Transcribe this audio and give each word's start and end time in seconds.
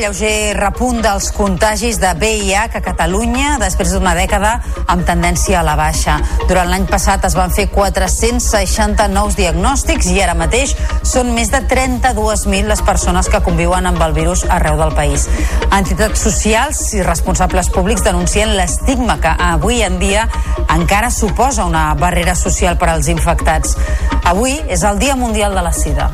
Lleuger 0.00 0.56
repunt 0.56 1.02
dels 1.04 1.26
contagis 1.36 1.98
de 2.00 2.08
VIH 2.16 2.78
a 2.78 2.80
Catalunya 2.80 3.58
després 3.60 3.90
d'una 3.92 4.14
dècada 4.16 4.54
amb 4.88 5.04
tendència 5.04 5.58
a 5.60 5.64
la 5.66 5.74
baixa. 5.76 6.14
Durant 6.48 6.70
l'any 6.72 6.86
passat 6.88 7.26
es 7.28 7.36
van 7.36 7.52
fer 7.52 7.66
460 7.74 9.10
nous 9.12 9.36
diagnòstics 9.36 10.08
i 10.14 10.22
ara 10.24 10.32
mateix 10.38 10.72
són 11.04 11.34
més 11.36 11.52
de 11.52 11.60
32.000 11.68 12.70
les 12.70 12.84
persones 12.86 13.28
que 13.28 13.42
conviuen 13.44 13.90
amb 13.90 14.00
el 14.06 14.16
virus 14.16 14.46
arreu 14.48 14.80
del 14.80 14.96
país. 14.96 15.28
Entitats 15.68 16.24
socials 16.24 16.80
i 16.96 17.04
responsables 17.04 17.68
públics 17.74 18.06
denuncien 18.06 18.56
l'estigma 18.56 19.18
que 19.20 19.36
avui 19.50 19.84
en 19.84 20.00
dia 20.00 20.24
encara 20.72 21.12
suposa 21.12 21.68
una 21.68 21.90
barrera 22.00 22.38
social 22.38 22.80
per 22.80 22.88
als 22.94 23.12
infectats. 23.12 23.76
Avui 24.24 24.56
és 24.68 24.80
el 24.80 24.96
Dia 25.02 25.18
Mundial 25.20 25.52
de 25.52 25.68
la 25.68 25.76
Sida. 25.76 26.08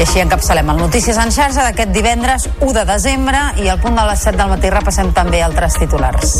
I 0.00 0.04
així 0.06 0.22
encapçalem 0.22 0.70
el 0.72 0.78
Notícies 0.80 1.18
en 1.20 1.28
xarxa 1.28 1.60
d'aquest 1.60 1.90
divendres 1.92 2.46
1 2.64 2.70
de 2.72 2.86
desembre 2.88 3.40
i 3.60 3.66
al 3.68 3.82
punt 3.82 3.98
de 3.98 4.04
les 4.08 4.22
7 4.24 4.38
del 4.38 4.48
matí 4.48 4.70
repassem 4.72 5.10
també 5.12 5.42
altres 5.44 5.74
titulars. 5.76 6.30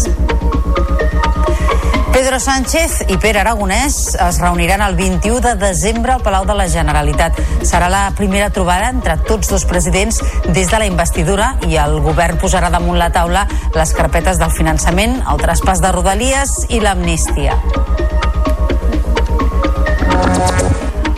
Pedro 2.14 2.38
Sánchez 2.40 3.02
i 3.12 3.18
Pere 3.20 3.42
Aragonès 3.42 4.14
es 4.16 4.38
reuniran 4.40 4.80
el 4.86 4.96
21 4.96 5.42
de 5.44 5.52
desembre 5.60 6.14
al 6.14 6.24
Palau 6.24 6.48
de 6.48 6.56
la 6.56 6.70
Generalitat. 6.72 7.36
Serà 7.60 7.92
la 7.92 8.06
primera 8.16 8.48
trobada 8.48 8.88
entre 8.88 9.18
tots 9.28 9.52
dos 9.52 9.68
presidents 9.68 10.22
des 10.48 10.72
de 10.72 10.80
la 10.80 10.88
investidura 10.88 11.52
i 11.68 11.76
el 11.76 12.00
govern 12.00 12.40
posarà 12.40 12.72
damunt 12.72 12.96
la 12.96 13.12
taula 13.12 13.44
les 13.76 13.92
carpetes 13.92 14.40
del 14.40 14.56
finançament, 14.56 15.20
el 15.28 15.44
traspàs 15.44 15.84
de 15.84 15.92
rodalies 15.92 16.62
i 16.70 16.80
l'amnistia. 16.80 17.60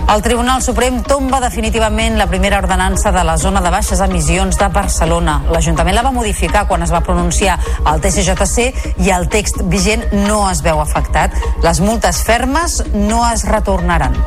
El 0.08 0.20
Tribunal 0.20 0.61
Suprem 0.62 0.98
tomba 1.06 1.39
definitivament 1.41 2.19
la 2.19 2.27
primera 2.27 2.58
ordenança 2.58 3.12
de 3.14 3.22
la 3.25 3.36
zona 3.41 3.62
de 3.64 3.70
baixes 3.72 4.00
emissions 4.05 4.58
de 4.61 4.69
Barcelona. 4.69 5.39
L'Ajuntament 5.53 5.97
la 5.97 6.05
va 6.05 6.12
modificar 6.12 6.67
quan 6.69 6.83
es 6.84 6.92
va 6.92 7.00
pronunciar 7.06 7.58
al 7.84 8.03
TCJC 8.03 8.98
i 9.06 9.14
el 9.14 9.30
text 9.33 9.62
vigent 9.73 10.05
no 10.27 10.42
es 10.50 10.61
veu 10.67 10.83
afectat. 10.84 11.39
Les 11.64 11.80
multes 11.80 12.25
fermes 12.27 12.83
no 12.92 13.25
es 13.30 13.47
retornaran. 13.48 14.19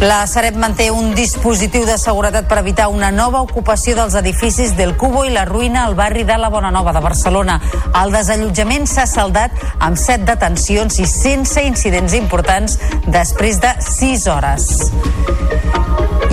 La 0.00 0.26
Sareb 0.26 0.56
manté 0.60 0.90
un 0.92 1.14
dispositiu 1.16 1.86
de 1.88 1.94
seguretat 1.96 2.44
per 2.50 2.58
evitar 2.60 2.90
una 2.92 3.08
nova 3.10 3.40
ocupació 3.40 3.94
dels 3.96 4.14
edificis 4.20 4.74
del 4.76 4.92
Cubo 5.00 5.24
i 5.24 5.32
la 5.32 5.46
ruïna 5.48 5.86
al 5.86 5.96
barri 5.96 6.26
de 6.28 6.36
la 6.36 6.50
Bonanova 6.52 6.92
de 6.92 7.00
Barcelona. 7.00 7.56
El 8.02 8.12
desallotjament 8.12 8.84
s'ha 8.90 9.06
saldat 9.08 9.56
amb 9.80 9.96
set 9.96 10.26
detencions 10.28 11.00
i 11.00 11.08
sense 11.08 11.64
incidents 11.64 12.12
importants 12.18 12.76
després 13.08 13.62
de 13.64 13.72
6 13.88 14.28
hores. 14.36 14.68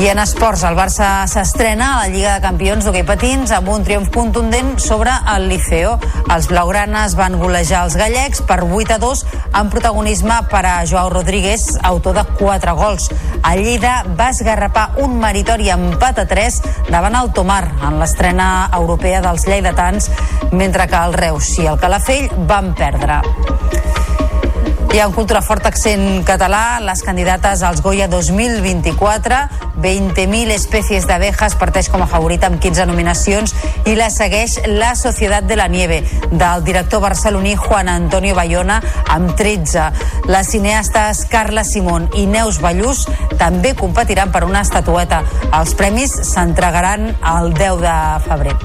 I 0.03 0.09
en 0.11 0.19
esports, 0.19 0.65
el 0.67 0.75
Barça 0.75 1.23
s'estrena 1.31 1.85
a 1.93 1.99
la 2.01 2.07
Lliga 2.11 2.33
de 2.35 2.43
Campions 2.43 2.83
d'hoquei 2.83 3.05
patins 3.07 3.53
amb 3.55 3.69
un 3.71 3.85
triomf 3.87 4.09
contundent 4.11 4.73
sobre 4.83 5.13
el 5.31 5.45
Liceo. 5.47 5.93
Els 6.33 6.49
blaugranes 6.51 7.15
van 7.15 7.37
golejar 7.39 7.85
els 7.87 7.95
gallecs 7.95 8.41
per 8.43 8.57
8 8.65 8.97
a 8.97 8.99
2 8.99 9.21
amb 9.61 9.71
protagonisme 9.71 10.41
per 10.51 10.65
a 10.67 10.73
Joao 10.89 11.07
Rodríguez, 11.13 11.77
autor 11.87 12.19
de 12.19 12.25
4 12.41 12.75
gols. 12.75 13.07
A 13.47 13.55
Lleida 13.55 13.95
va 14.19 14.27
esgarrapar 14.35 14.89
un 15.05 15.15
meritori 15.23 15.71
empat 15.71 16.19
a 16.19 16.27
3 16.27 16.59
davant 16.89 17.15
el 17.21 17.31
Tomar 17.31 17.63
en 17.79 18.01
l'estrena 18.03 18.49
europea 18.75 19.23
dels 19.23 19.47
lleidatans, 19.47 20.11
mentre 20.51 20.91
que 20.91 20.99
el 20.99 21.15
Reus 21.15 21.55
i 21.63 21.71
el 21.71 21.79
Calafell 21.79 22.27
van 22.51 22.73
perdre. 22.75 23.21
Ha 24.93 25.07
un 25.07 25.13
cultura 25.13 25.41
fort 25.41 25.65
accent 25.65 26.21
català, 26.23 26.77
les 26.79 27.01
candidates 27.03 27.63
als 27.65 27.81
Goya 27.81 28.05
2024, 28.07 29.39
20.000 29.81 30.53
espècies 30.53 31.07
d'abejas 31.09 31.57
parteix 31.59 31.89
com 31.91 32.05
a 32.05 32.07
favorita 32.07 32.47
amb 32.47 32.61
15 32.61 32.85
nominacions 32.87 33.55
i 33.89 33.97
la 33.97 34.11
segueix 34.13 34.59
La 34.69 34.93
Societat 34.95 35.49
de 35.49 35.57
la 35.59 35.65
Nieve, 35.67 36.03
del 36.31 36.63
director 36.63 37.01
barceloní 37.03 37.55
Juan 37.57 37.89
Antonio 37.91 38.37
Bayona 38.37 38.79
amb 39.09 39.33
13. 39.35 39.89
Les 40.29 40.53
cineastes 40.53 41.25
Carla 41.25 41.65
Simón 41.67 42.07
i 42.13 42.23
Neus 42.29 42.61
Ballús 42.63 43.03
també 43.41 43.73
competiran 43.75 44.31
per 44.31 44.45
una 44.47 44.61
estatueta. 44.61 45.23
Els 45.51 45.73
premis 45.75 46.15
s'entregaran 46.31 47.09
el 47.33 47.51
10 47.57 47.81
de 47.83 47.97
febrer. 48.29 48.55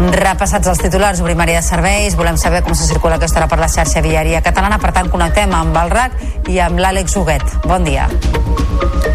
Repassats 0.00 0.64
els 0.70 0.78
titulars, 0.80 1.20
obrim 1.20 1.40
àrea 1.44 1.60
de 1.60 1.66
serveis, 1.66 2.14
volem 2.16 2.38
saber 2.40 2.62
com 2.64 2.72
se 2.72 2.86
circula 2.88 3.18
aquesta 3.18 3.36
hora 3.36 3.48
per 3.50 3.58
la 3.60 3.68
xarxa 3.68 4.00
viària 4.00 4.40
catalana, 4.40 4.78
per 4.80 4.94
tant 4.96 5.10
connectem 5.12 5.52
amb 5.52 5.76
el 5.76 5.92
RAC 5.92 6.14
i 6.48 6.60
amb 6.62 6.80
l'Àlex 6.80 7.16
Huguet. 7.20 7.44
Bon 7.66 7.84
dia. 7.84 8.08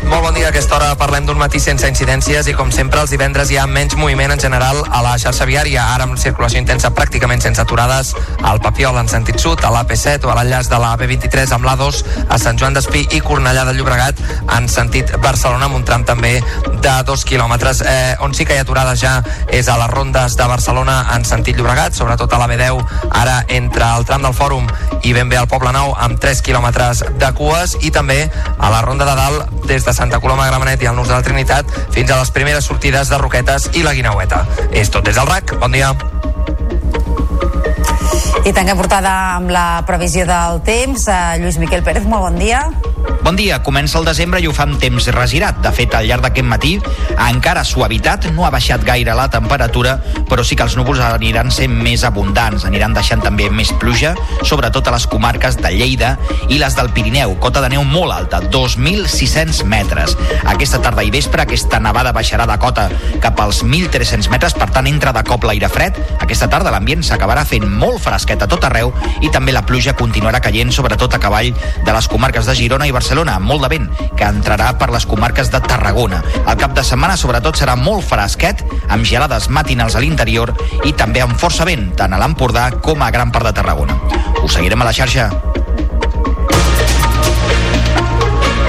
Molt 0.05 0.21
bon 0.21 0.33
dia. 0.33 0.45
A 0.45 0.49
aquesta 0.53 0.75
hora 0.77 0.93
parlem 0.95 1.25
d'un 1.25 1.37
matí 1.37 1.59
sense 1.59 1.87
incidències 1.89 2.45
i, 2.47 2.53
com 2.53 2.69
sempre, 2.71 3.01
els 3.01 3.11
divendres 3.11 3.49
hi 3.51 3.57
ha 3.57 3.65
menys 3.67 3.95
moviment 3.97 4.31
en 4.35 4.39
general 4.39 4.83
a 4.85 5.01
la 5.03 5.15
xarxa 5.21 5.47
viària. 5.49 5.87
Ara 5.95 6.05
amb 6.05 6.19
circulació 6.21 6.61
intensa 6.61 6.91
pràcticament 6.93 7.41
sense 7.41 7.61
aturades 7.61 8.13
al 8.45 8.61
Papiol 8.61 8.99
en 9.01 9.09
sentit 9.09 9.41
sud, 9.41 9.63
a 9.65 9.71
l'AP7 9.73 10.27
o 10.27 10.31
a 10.31 10.37
l'enllaç 10.37 10.69
de 10.69 10.79
la 10.81 10.93
B23 11.01 11.55
amb 11.57 11.65
l'A2 11.65 12.01
a 12.29 12.37
Sant 12.41 12.61
Joan 12.61 12.77
d'Espí 12.77 13.01
i 13.17 13.21
Cornellà 13.25 13.65
de 13.65 13.73
Llobregat 13.73 14.21
en 14.55 14.69
sentit 14.69 15.15
Barcelona 15.23 15.69
amb 15.69 15.79
un 15.79 15.87
tram 15.87 16.05
també 16.05 16.37
de 16.85 16.95
dos 17.09 17.25
quilòmetres. 17.25 17.81
Eh, 17.81 18.15
on 18.21 18.37
sí 18.37 18.45
que 18.45 18.53
hi 18.53 18.61
ha 18.61 18.67
aturades 18.67 19.01
ja 19.01 19.17
és 19.49 19.67
a 19.67 19.79
les 19.81 19.89
rondes 19.89 20.37
de 20.37 20.49
Barcelona 20.53 21.01
en 21.15 21.25
sentit 21.25 21.57
Llobregat, 21.57 21.97
sobretot 21.97 22.31
a 22.33 22.41
la 22.41 22.49
B10, 22.51 23.09
ara 23.09 23.41
entre 23.49 23.89
el 23.97 24.05
tram 24.05 24.21
del 24.21 24.37
Fòrum 24.37 24.69
i 25.01 25.13
ben 25.17 25.29
bé 25.29 25.41
al 25.41 25.49
Poble 25.49 25.73
Nou 25.73 25.95
amb 25.97 26.21
3 26.21 26.45
quilòmetres 26.45 27.03
de 27.19 27.31
cues 27.37 27.77
i 27.81 27.91
també 27.91 28.25
a 28.57 28.71
la 28.73 28.81
ronda 28.85 29.07
de 29.07 29.15
dalt 29.17 29.67
des 29.69 29.85
de 29.85 29.93
Santa 29.93 30.19
Coloma 30.19 30.45
de 30.45 30.53
Gramenet 30.53 30.83
i 30.83 30.91
el 30.91 30.95
Nus 30.95 31.09
de 31.09 31.17
la 31.17 31.23
Trinitat 31.25 31.69
fins 31.95 32.11
a 32.11 32.19
les 32.19 32.31
primeres 32.31 32.67
sortides 32.71 33.09
de 33.09 33.21
Roquetes 33.21 33.71
i 33.73 33.83
la 33.83 33.93
Guinaueta. 33.93 34.45
És 34.71 34.93
tot 34.93 35.05
des 35.05 35.15
del 35.15 35.27
RAC. 35.27 35.57
Bon 35.59 35.71
dia. 35.71 35.93
I 38.45 38.53
tanquem 38.53 38.77
portada 38.77 39.11
amb 39.35 39.49
la 39.53 39.83
previsió 39.87 40.25
del 40.29 40.61
temps. 40.67 41.07
Uh, 41.09 41.35
Lluís 41.41 41.57
Miquel 41.61 41.83
Pérez, 41.83 42.05
molt 42.05 42.29
bon 42.29 42.39
dia. 42.39 42.65
Bon 43.25 43.33
dia, 43.33 43.57
comença 43.65 43.97
el 43.97 44.05
desembre 44.05 44.37
i 44.37 44.45
ho 44.45 44.51
fa 44.53 44.67
amb 44.67 44.77
temps 44.77 45.07
regirat. 45.09 45.57
De 45.65 45.71
fet, 45.73 45.95
al 45.97 46.05
llarg 46.05 46.21
d'aquest 46.21 46.45
matí, 46.45 46.75
encara 47.25 47.63
suavitat, 47.65 48.27
no 48.35 48.45
ha 48.45 48.51
baixat 48.53 48.83
gaire 48.85 49.15
la 49.17 49.25
temperatura, 49.33 49.95
però 50.29 50.43
sí 50.45 50.53
que 50.53 50.61
els 50.65 50.75
núvols 50.77 51.01
aniran 51.01 51.49
sent 51.49 51.73
més 51.73 52.03
abundants, 52.05 52.67
aniran 52.69 52.93
deixant 52.93 53.23
també 53.25 53.47
més 53.49 53.71
pluja, 53.81 54.13
sobretot 54.45 54.85
a 54.85 54.93
les 54.93 55.07
comarques 55.09 55.57
de 55.57 55.73
Lleida 55.73 56.11
i 56.53 56.59
les 56.61 56.77
del 56.77 56.91
Pirineu, 56.93 57.33
cota 57.41 57.63
de 57.65 57.71
neu 57.73 57.81
molt 57.89 58.13
alta, 58.13 58.43
2.600 58.53 59.63
metres. 59.73 60.13
Aquesta 60.45 60.83
tarda 60.85 61.01
i 61.01 61.09
vespre, 61.13 61.41
aquesta 61.41 61.81
nevada 61.81 62.13
baixarà 62.13 62.45
de 62.45 62.59
cota 62.61 62.91
cap 63.25 63.41
als 63.41 63.63
1.300 63.65 64.29
metres, 64.29 64.53
per 64.53 64.69
tant, 64.69 64.85
entra 64.85 65.15
de 65.17 65.25
cop 65.25 65.49
l'aire 65.49 65.71
fred. 65.73 65.97
Aquesta 66.21 66.49
tarda 66.51 66.73
l'ambient 66.73 67.01
s'acabarà 67.01 67.41
fent 67.49 67.65
molt 67.65 68.04
fresquet 68.05 68.41
a 68.45 68.49
tot 68.51 68.63
arreu 68.67 68.93
i 69.25 69.31
també 69.33 69.53
la 69.55 69.65
pluja 69.65 69.95
continuarà 69.97 70.41
caient, 70.43 70.71
sobretot 70.73 71.17
a 71.17 71.21
cavall 71.21 71.51
de 71.55 71.95
les 71.95 72.09
comarques 72.11 72.45
de 72.45 72.55
Girona 72.57 72.87
i 72.87 72.93
Barcelona, 72.95 73.37
amb 73.39 73.49
molt 73.49 73.65
de 73.65 73.71
vent, 73.75 73.89
que 74.17 74.29
entrarà 74.29 74.71
per 74.79 74.91
les 74.93 75.07
comarques 75.09 75.51
de 75.53 75.61
Tarragona. 75.65 76.21
El 76.45 76.57
cap 76.61 76.75
de 76.77 76.85
setmana, 76.85 77.17
sobretot, 77.17 77.57
serà 77.57 77.75
molt 77.79 78.05
fresquet, 78.05 78.63
amb 78.89 79.07
gelades 79.07 79.49
matinals 79.49 79.97
a 79.97 80.03
l'interior 80.03 80.53
i 80.85 80.93
també 80.93 81.23
amb 81.25 81.37
força 81.39 81.67
vent, 81.67 81.89
tant 81.97 82.13
a 82.13 82.21
l'Empordà 82.21 82.69
com 82.85 83.01
a 83.01 83.11
gran 83.11 83.33
part 83.33 83.49
de 83.49 83.55
Tarragona. 83.57 83.97
Us 84.43 84.53
seguirem 84.53 84.81
a 84.81 84.89
la 84.89 84.93
xarxa. 84.93 85.29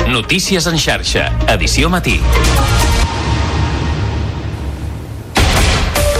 Notícies 0.06 0.66
en 0.70 0.78
xarxa, 0.80 1.28
edició 1.52 1.90
matí. 1.92 2.20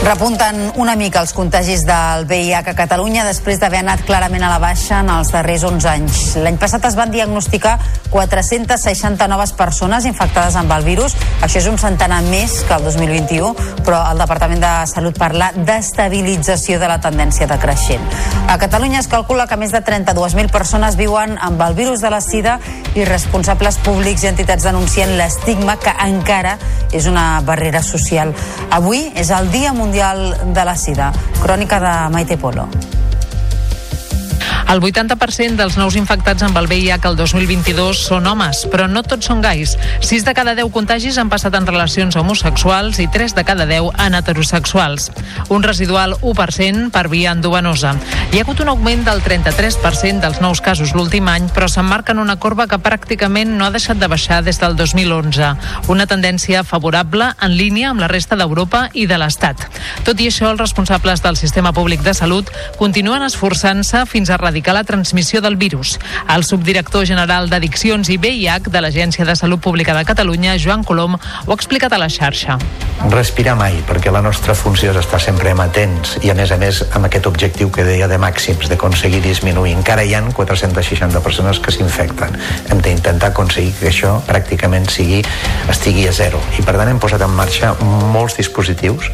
Repunten 0.07 0.71
una 0.79 0.93
mica 0.95 1.19
els 1.19 1.33
contagis 1.35 1.81
del 1.83 2.29
VIH 2.31 2.71
a 2.71 2.75
Catalunya 2.79 3.25
després 3.27 3.59
d'haver 3.59 3.81
anat 3.81 4.05
clarament 4.07 4.45
a 4.47 4.53
la 4.53 4.61
baixa 4.63 5.01
en 5.03 5.09
els 5.11 5.33
darrers 5.35 5.65
11 5.67 5.89
anys. 5.91 6.21
L'any 6.45 6.61
passat 6.63 6.85
es 6.87 6.95
van 6.95 7.11
diagnosticar 7.11 7.73
460 8.13 9.27
noves 9.27 9.51
persones 9.59 10.07
infectades 10.07 10.55
amb 10.55 10.71
el 10.77 10.87
virus. 10.87 11.17
Això 11.43 11.59
és 11.59 11.67
un 11.67 11.75
centenar 11.83 12.21
més 12.29 12.55
que 12.69 12.77
el 12.79 12.87
2021, 12.87 13.51
però 13.83 14.05
el 14.13 14.23
Departament 14.23 14.63
de 14.63 14.71
Salut 14.87 15.19
parla 15.19 15.51
d'estabilització 15.57 16.79
de 16.79 16.87
la 16.87 17.01
tendència 17.03 17.51
decreixent. 17.51 18.07
A 18.47 18.61
Catalunya 18.63 19.03
es 19.03 19.11
calcula 19.11 19.49
que 19.51 19.59
més 19.59 19.75
de 19.75 19.83
32.000 19.83 20.55
persones 20.55 20.95
viuen 20.95 21.35
amb 21.43 21.67
el 21.67 21.75
virus 21.75 21.99
de 21.99 22.15
la 22.15 22.23
sida 22.23 22.61
i 22.95 23.03
responsables 23.11 23.83
públics 23.83 24.23
i 24.23 24.31
entitats 24.31 24.71
denuncien 24.71 25.17
l'estigma 25.19 25.81
que 25.83 25.99
encara 26.07 26.55
és 26.95 27.11
una 27.11 27.43
barrera 27.43 27.83
social. 27.83 28.31
Avui 28.71 29.09
és 29.19 29.35
el 29.35 29.51
Dia 29.51 29.75
Mundial 29.75 29.96
de 29.97 30.65
la 30.65 30.77
Sida. 30.77 31.11
Crònica 31.41 31.79
de 31.81 31.93
Maite 32.13 32.37
Polo. 32.37 32.69
El 34.67 34.81
80% 34.83 35.55
dels 35.55 35.77
nous 35.79 35.95
infectats 35.95 36.43
amb 36.43 36.57
el 36.59 36.67
VIH 36.67 37.07
el 37.07 37.15
2022 37.15 38.01
són 38.09 38.25
homes, 38.27 38.65
però 38.67 38.89
no 38.91 39.05
tots 39.07 39.29
són 39.31 39.39
gais. 39.39 39.77
6 40.03 40.25
de 40.27 40.33
cada 40.35 40.57
10 40.59 40.73
contagis 40.75 41.21
han 41.23 41.31
passat 41.31 41.55
en 41.55 41.69
relacions 41.69 42.17
homosexuals 42.19 42.99
i 42.99 43.07
3 43.07 43.37
de 43.37 43.45
cada 43.47 43.63
10 43.71 43.95
en 44.03 44.17
heterosexuals. 44.19 45.13
Un 45.55 45.63
residual 45.63 46.17
1% 46.19 46.91
per 46.91 47.05
via 47.13 47.37
endovenosa. 47.37 47.95
Hi 48.33 48.41
ha 48.41 48.43
hagut 48.43 48.65
un 48.65 48.73
augment 48.73 49.05
del 49.07 49.23
33% 49.23 50.25
dels 50.25 50.43
nous 50.43 50.61
casos 50.61 50.97
l'últim 50.99 51.31
any, 51.31 51.47
però 51.55 51.71
s'emmarca 51.71 52.17
en 52.17 52.25
una 52.25 52.37
corba 52.43 52.67
que 52.67 52.81
pràcticament 52.83 53.55
no 53.55 53.69
ha 53.69 53.71
deixat 53.71 54.03
de 54.03 54.11
baixar 54.11 54.43
des 54.43 54.59
del 54.59 54.75
2011. 54.75 55.53
Una 55.95 56.09
tendència 56.11 56.65
favorable 56.67 57.31
en 57.39 57.55
línia 57.55 57.95
amb 57.95 58.03
la 58.03 58.11
resta 58.11 58.35
d'Europa 58.35 58.89
i 58.95 59.07
de 59.07 59.23
l'Estat. 59.23 59.63
Tot 60.03 60.19
i 60.19 60.27
això, 60.27 60.51
els 60.51 60.61
responsables 60.61 61.23
del 61.23 61.39
sistema 61.39 61.71
públic 61.71 62.03
de 62.03 62.19
salut 62.19 62.51
continuen 62.83 63.23
esforçant-se 63.23 64.03
fins 64.11 64.27
a 64.27 64.35
erradicar 64.35 64.56
la 64.65 64.85
transmissió 64.85 65.41
del 65.41 65.57
virus. 65.57 65.99
El 66.29 66.45
subdirector 66.45 67.07
general 67.07 67.51
d'Addiccions 67.51 68.09
i 68.09 68.17
VIH 68.17 68.71
de 68.71 68.81
l'Agència 68.81 69.25
de 69.25 69.37
Salut 69.37 69.61
Pública 69.61 69.95
de 69.95 70.05
Catalunya, 70.05 70.57
Joan 70.59 70.85
Colom, 70.85 71.17
ho 71.17 71.51
ha 71.51 71.55
explicat 71.57 71.93
a 71.93 71.99
la 71.99 72.09
xarxa. 72.09 72.59
Respirar 73.13 73.57
mai, 73.57 73.77
perquè 73.87 74.11
la 74.11 74.23
nostra 74.25 74.55
funció 74.55 74.91
és 74.91 75.01
estar 75.03 75.21
sempre 75.21 75.51
amatents 75.53 76.17
i, 76.23 76.31
a 76.31 76.35
més 76.35 76.51
a 76.51 76.57
més, 76.57 76.83
amb 76.97 77.07
aquest 77.09 77.27
objectiu 77.29 77.71
que 77.71 77.85
deia 77.85 78.09
de 78.09 78.19
màxims, 78.19 78.71
d'aconseguir 78.71 79.21
disminuir. 79.25 79.75
Encara 79.77 80.05
hi 80.05 80.15
han 80.17 80.33
460 80.33 81.21
persones 81.21 81.61
que 81.61 81.75
s'infecten. 81.75 82.39
Hem 82.71 82.81
d'intentar 82.81 83.35
aconseguir 83.35 83.75
que 83.81 83.91
això 83.93 84.17
pràcticament 84.27 84.89
sigui, 84.91 85.21
estigui 85.69 86.07
a 86.09 86.15
zero. 86.17 86.41
I, 86.57 86.65
per 86.65 86.79
tant, 86.79 86.89
hem 86.89 87.03
posat 87.03 87.23
en 87.27 87.37
marxa 87.37 87.75
molts 87.83 88.39
dispositius 88.41 89.11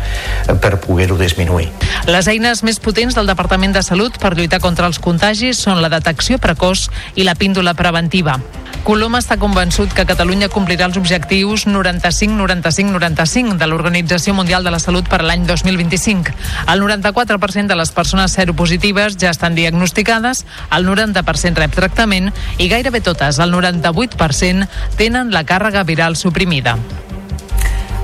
per 0.62 0.76
poder-ho 0.78 1.18
disminuir. 1.18 1.70
Les 2.06 2.28
eines 2.30 2.62
més 2.62 2.78
potents 2.82 3.16
del 3.18 3.28
Departament 3.30 3.74
de 3.74 3.82
Salut 3.82 4.18
per 4.22 4.34
lluitar 4.36 4.60
contra 4.62 4.86
els 4.86 4.98
contagis 5.02 5.31
són 5.56 5.80
la 5.80 5.88
detecció 5.88 6.36
precoç 6.38 6.88
i 7.16 7.24
la 7.24 7.34
píndola 7.34 7.72
preventiva. 7.74 8.36
Colom 8.82 9.14
està 9.14 9.36
convençut 9.38 9.92
que 9.94 10.04
Catalunya 10.08 10.48
complirà 10.50 10.88
els 10.88 10.96
objectius 10.98 11.66
95-95-95 11.70 13.54
de 13.60 13.66
l'Organització 13.70 14.34
Mundial 14.34 14.66
de 14.66 14.72
la 14.74 14.80
Salut 14.82 15.06
per 15.08 15.22
l'any 15.22 15.46
2025. 15.46 16.34
El 16.72 16.82
94% 16.82 17.70
de 17.70 17.76
les 17.78 17.94
persones 17.94 18.34
seropositives 18.34 19.16
ja 19.22 19.30
estan 19.30 19.54
diagnosticades, 19.54 20.42
el 20.74 20.82
90% 20.90 21.62
rep 21.62 21.72
tractament 21.78 22.32
i 22.58 22.66
gairebé 22.68 23.00
totes, 23.06 23.38
el 23.38 23.54
98%, 23.54 24.66
tenen 24.98 25.30
la 25.30 25.46
càrrega 25.46 25.86
viral 25.86 26.18
suprimida. 26.18 26.76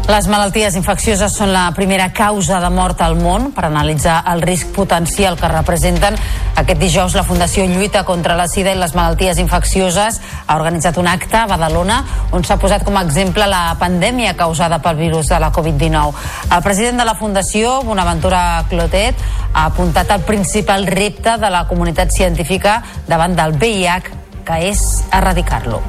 Les 0.09 0.25
malalties 0.25 0.73
infeccioses 0.73 1.35
són 1.37 1.51
la 1.53 1.67
primera 1.77 2.07
causa 2.17 2.63
de 2.63 2.69
mort 2.73 3.03
al 3.05 3.19
món. 3.21 3.51
Per 3.53 3.67
analitzar 3.67 4.23
el 4.33 4.41
risc 4.41 4.71
potencial 4.73 5.37
que 5.37 5.51
representen, 5.53 6.17
aquest 6.57 6.81
dijous 6.81 7.13
la 7.13 7.27
Fundació 7.29 7.67
Lluita 7.69 8.07
contra 8.09 8.39
la 8.39 8.47
Sida 8.49 8.73
i 8.73 8.79
les 8.81 8.95
malalties 8.97 9.37
infeccioses 9.43 10.17
ha 10.47 10.57
organitzat 10.57 10.97
un 10.97 11.11
acte 11.13 11.37
a 11.37 11.45
Badalona 11.51 11.99
on 12.33 12.41
s'ha 12.41 12.57
posat 12.57 12.87
com 12.89 12.97
a 12.97 13.05
exemple 13.05 13.45
la 13.53 13.77
pandèmia 13.77 14.33
causada 14.33 14.81
pel 14.81 14.97
virus 14.97 15.29
de 15.29 15.43
la 15.45 15.53
Covid-19. 15.53 16.25
El 16.57 16.65
president 16.65 17.05
de 17.05 17.09
la 17.11 17.19
Fundació, 17.21 17.83
Bonaventura 17.85 18.65
Clotet, 18.73 19.21
ha 19.53 19.67
apuntat 19.69 20.17
el 20.17 20.25
principal 20.25 20.89
repte 20.89 21.37
de 21.37 21.53
la 21.53 21.67
comunitat 21.69 22.17
científica 22.17 22.81
davant 23.07 23.37
del 23.37 23.61
VIH, 23.61 24.17
que 24.49 24.63
és 24.73 24.87
erradicar-lo 25.13 25.85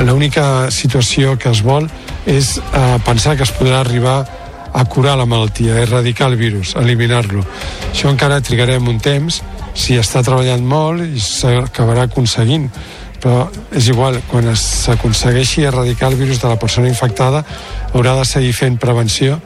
l'única 0.00 0.70
situació 0.72 1.36
que 1.36 1.50
es 1.52 1.60
vol 1.64 1.88
és 2.26 2.56
eh, 2.58 2.96
pensar 3.04 3.36
que 3.36 3.44
es 3.44 3.52
podrà 3.52 3.82
arribar 3.82 4.22
a 4.72 4.84
curar 4.88 5.18
la 5.18 5.26
malaltia, 5.28 5.74
a 5.74 5.82
erradicar 5.82 6.30
el 6.30 6.38
virus, 6.40 6.74
eliminar-lo. 6.80 7.44
Això 7.90 8.08
encara 8.08 8.40
trigarem 8.40 8.88
un 8.88 8.98
temps, 9.04 9.42
si 9.74 9.98
està 10.00 10.22
treballant 10.24 10.64
molt 10.64 11.04
i 11.04 11.20
s'acabarà 11.20 12.06
aconseguint, 12.08 12.70
però 13.22 13.44
és 13.70 13.86
igual, 13.92 14.18
quan 14.30 14.48
s'aconsegueixi 14.56 15.66
erradicar 15.68 16.10
el 16.10 16.18
virus 16.18 16.40
de 16.42 16.48
la 16.50 16.58
persona 16.58 16.88
infectada 16.90 17.44
haurà 17.92 18.16
de 18.18 18.24
seguir 18.26 18.52
fent 18.56 18.80
prevenció 18.82 19.38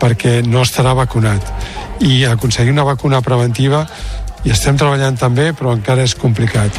perquè 0.00 0.40
no 0.46 0.62
estarà 0.64 0.94
vacunat. 0.96 1.44
I 2.00 2.24
aconseguir 2.30 2.72
una 2.72 2.86
vacuna 2.88 3.20
preventiva 3.20 3.84
hi 4.44 4.54
estem 4.54 4.78
treballant 4.80 5.18
també, 5.20 5.50
però 5.52 5.74
encara 5.76 6.06
és 6.06 6.16
complicat. 6.16 6.78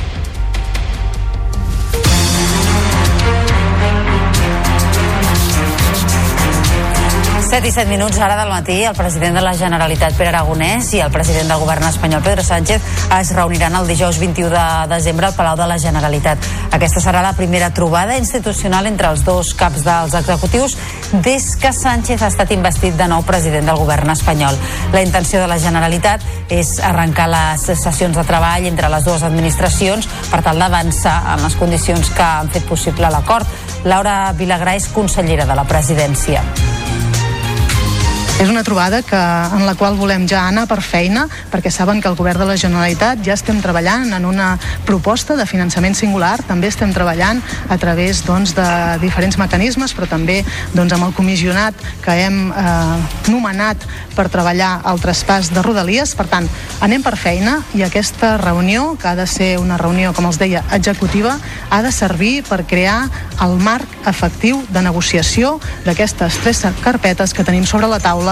7 7.51 7.67
i 7.67 7.71
7 7.71 7.89
minuts 7.89 8.17
ara 8.17 8.37
del 8.39 8.47
matí, 8.47 8.77
el 8.85 8.95
president 8.95 9.35
de 9.35 9.41
la 9.43 9.51
Generalitat, 9.53 10.13
Pere 10.15 10.29
Aragonès, 10.29 10.93
i 10.95 11.01
el 11.03 11.11
president 11.11 11.49
del 11.51 11.59
govern 11.59 11.83
espanyol, 11.83 12.21
Pedro 12.23 12.45
Sánchez, 12.47 12.81
es 13.17 13.31
reuniran 13.35 13.75
el 13.75 13.89
dijous 13.89 14.19
21 14.21 14.53
de 14.55 14.87
desembre 14.87 15.27
al 15.27 15.33
Palau 15.35 15.57
de 15.59 15.67
la 15.67 15.75
Generalitat. 15.77 16.39
Aquesta 16.71 17.01
serà 17.03 17.19
la 17.19 17.33
primera 17.35 17.67
trobada 17.75 18.15
institucional 18.15 18.87
entre 18.87 19.09
els 19.11 19.25
dos 19.27 19.51
caps 19.59 19.83
dels 19.83 20.15
executius 20.15 20.77
des 21.11 21.57
que 21.59 21.73
Sánchez 21.75 22.23
ha 22.23 22.29
estat 22.31 22.53
investit 22.55 22.95
de 22.95 23.09
nou 23.11 23.25
president 23.27 23.67
del 23.67 23.81
govern 23.83 24.15
espanyol. 24.15 24.55
La 24.95 25.03
intenció 25.03 25.41
de 25.43 25.49
la 25.51 25.59
Generalitat 25.59 26.23
és 26.47 26.77
arrencar 26.79 27.27
les 27.27 27.65
sessions 27.67 28.15
de 28.15 28.23
treball 28.23 28.69
entre 28.69 28.87
les 28.95 29.03
dues 29.03 29.27
administracions 29.27 30.07
per 30.31 30.39
tal 30.39 30.63
d'avançar 30.63 31.17
en 31.33 31.43
les 31.43 31.59
condicions 31.59 32.15
que 32.15 32.29
han 32.29 32.47
fet 32.47 32.63
possible 32.63 33.11
l'acord. 33.11 33.43
Laura 33.83 34.31
Vilagrà 34.39 34.79
és 34.79 34.87
consellera 34.87 35.43
de 35.43 35.59
la 35.59 35.67
presidència. 35.67 36.47
És 38.41 38.49
una 38.49 38.63
trobada 38.65 39.03
que, 39.05 39.15
en 39.53 39.67
la 39.67 39.75
qual 39.77 39.93
volem 39.99 40.23
ja 40.25 40.47
anar 40.49 40.63
per 40.65 40.79
feina, 40.81 41.27
perquè 41.51 41.69
saben 41.69 41.99
que 42.01 42.09
el 42.09 42.15
govern 42.17 42.41
de 42.41 42.47
la 42.49 42.55
Generalitat 42.57 43.19
ja 43.21 43.35
estem 43.35 43.59
treballant 43.61 44.15
en 44.17 44.25
una 44.25 44.55
proposta 44.87 45.35
de 45.37 45.45
finançament 45.45 45.93
singular, 45.93 46.39
també 46.47 46.71
estem 46.71 46.89
treballant 46.89 47.37
a 47.69 47.77
través 47.77 48.23
doncs, 48.25 48.55
de 48.57 48.65
diferents 49.03 49.37
mecanismes, 49.37 49.93
però 49.93 50.09
també 50.09 50.39
doncs, 50.73 50.95
amb 50.97 51.05
el 51.05 51.13
comissionat 51.13 51.77
que 52.01 52.15
hem 52.23 52.39
eh, 52.49 52.95
nomenat 53.29 53.85
per 54.17 54.25
treballar 54.33 54.71
el 54.89 54.97
traspàs 55.05 55.53
de 55.53 55.61
Rodalies. 55.61 56.15
Per 56.17 56.25
tant, 56.33 56.49
anem 56.81 57.05
per 57.05 57.13
feina 57.21 57.59
i 57.77 57.85
aquesta 57.85 58.39
reunió, 58.41 58.95
que 58.97 59.11
ha 59.11 59.15
de 59.21 59.29
ser 59.29 59.51
una 59.61 59.77
reunió, 59.77 60.15
com 60.17 60.25
els 60.31 60.41
deia, 60.41 60.65
executiva, 60.73 61.37
ha 61.69 61.83
de 61.85 61.93
servir 61.93 62.41
per 62.49 62.63
crear 62.65 63.03
el 63.45 63.55
marc 63.61 64.09
efectiu 64.09 64.65
de 64.73 64.81
negociació 64.81 65.59
d'aquestes 65.85 66.41
tres 66.41 66.65
carpetes 66.81 67.37
que 67.37 67.45
tenim 67.45 67.69
sobre 67.69 67.85
la 67.85 68.01
taula 68.01 68.30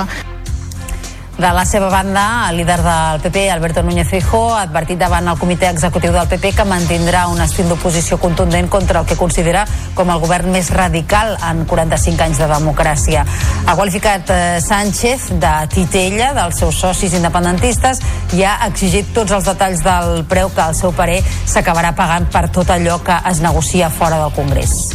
de 1.39 1.53
la 1.53 1.65
seva 1.65 1.87
banda, 1.87 2.49
el 2.49 2.57
líder 2.57 2.81
del 2.83 3.21
PP, 3.21 3.49
Alberto 3.49 3.81
Núñez 3.81 4.09
Feijóo, 4.09 4.55
ha 4.55 4.65
advertit 4.65 4.99
davant 4.99 5.23
el 5.31 5.37
comitè 5.39 5.69
executiu 5.71 6.11
del 6.11 6.27
PP 6.27 6.51
que 6.57 6.65
mantindrà 6.67 7.29
un 7.31 7.39
estil 7.39 7.69
d'oposició 7.71 8.17
contundent 8.19 8.67
contra 8.67 8.99
el 8.99 9.07
que 9.07 9.15
considera 9.15 9.63
com 9.95 10.11
el 10.11 10.19
govern 10.19 10.51
més 10.51 10.67
radical 10.75 11.37
en 11.47 11.63
45 11.63 12.25
anys 12.25 12.41
de 12.43 12.49
democràcia. 12.51 13.23
Ha 13.65 13.77
qualificat 13.79 14.33
eh, 14.35 14.59
Sánchez 14.59 15.29
de 15.39 15.53
titella 15.71 16.33
dels 16.35 16.59
seus 16.59 16.75
socis 16.75 17.15
independentistes 17.15 18.03
i 18.35 18.43
ha 18.43 18.57
exigit 18.67 19.15
tots 19.15 19.31
els 19.31 19.47
detalls 19.47 19.85
del 19.85 20.25
preu 20.27 20.51
que, 20.51 20.65
al 20.65 20.75
seu 20.75 20.91
parer, 20.91 21.21
s'acabarà 21.23 21.95
pagant 21.95 22.27
per 22.27 22.49
tot 22.51 22.75
allò 22.75 22.99
que 22.99 23.15
es 23.31 23.39
negocia 23.39 23.87
fora 23.89 24.19
del 24.19 24.35
Congrés. 24.35 24.89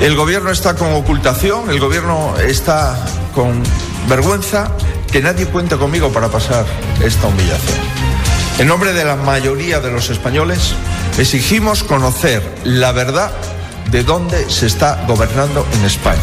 El 0.00 0.14
gobierno 0.14 0.50
está 0.50 0.74
con 0.74 0.92
ocultación, 0.92 1.70
el 1.70 1.80
gobierno 1.80 2.34
está 2.38 2.96
con 3.34 3.62
vergüenza 4.08 4.70
que 5.10 5.22
nadie 5.22 5.46
cuente 5.46 5.76
conmigo 5.76 6.12
para 6.12 6.28
pasar 6.28 6.66
esta 7.02 7.26
humillación. 7.26 7.78
En 8.58 8.68
nombre 8.68 8.92
de 8.92 9.04
la 9.04 9.16
mayoría 9.16 9.80
de 9.80 9.90
los 9.90 10.10
españoles, 10.10 10.74
exigimos 11.18 11.82
conocer 11.82 12.42
la 12.64 12.92
verdad 12.92 13.32
de 13.90 14.02
dónde 14.02 14.50
se 14.50 14.66
está 14.66 15.04
gobernando 15.08 15.66
en 15.72 15.84
España. 15.86 16.20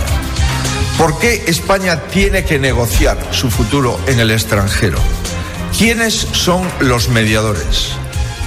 ¿Por 0.97 1.17
qué 1.17 1.45
España 1.47 2.03
tiene 2.11 2.45
que 2.45 2.59
negociar 2.59 3.17
su 3.31 3.49
futuro 3.49 3.99
en 4.05 4.19
el 4.19 4.29
extranjero? 4.29 4.99
¿Quiénes 5.77 6.13
son 6.13 6.67
los 6.79 7.09
mediadores? 7.09 7.89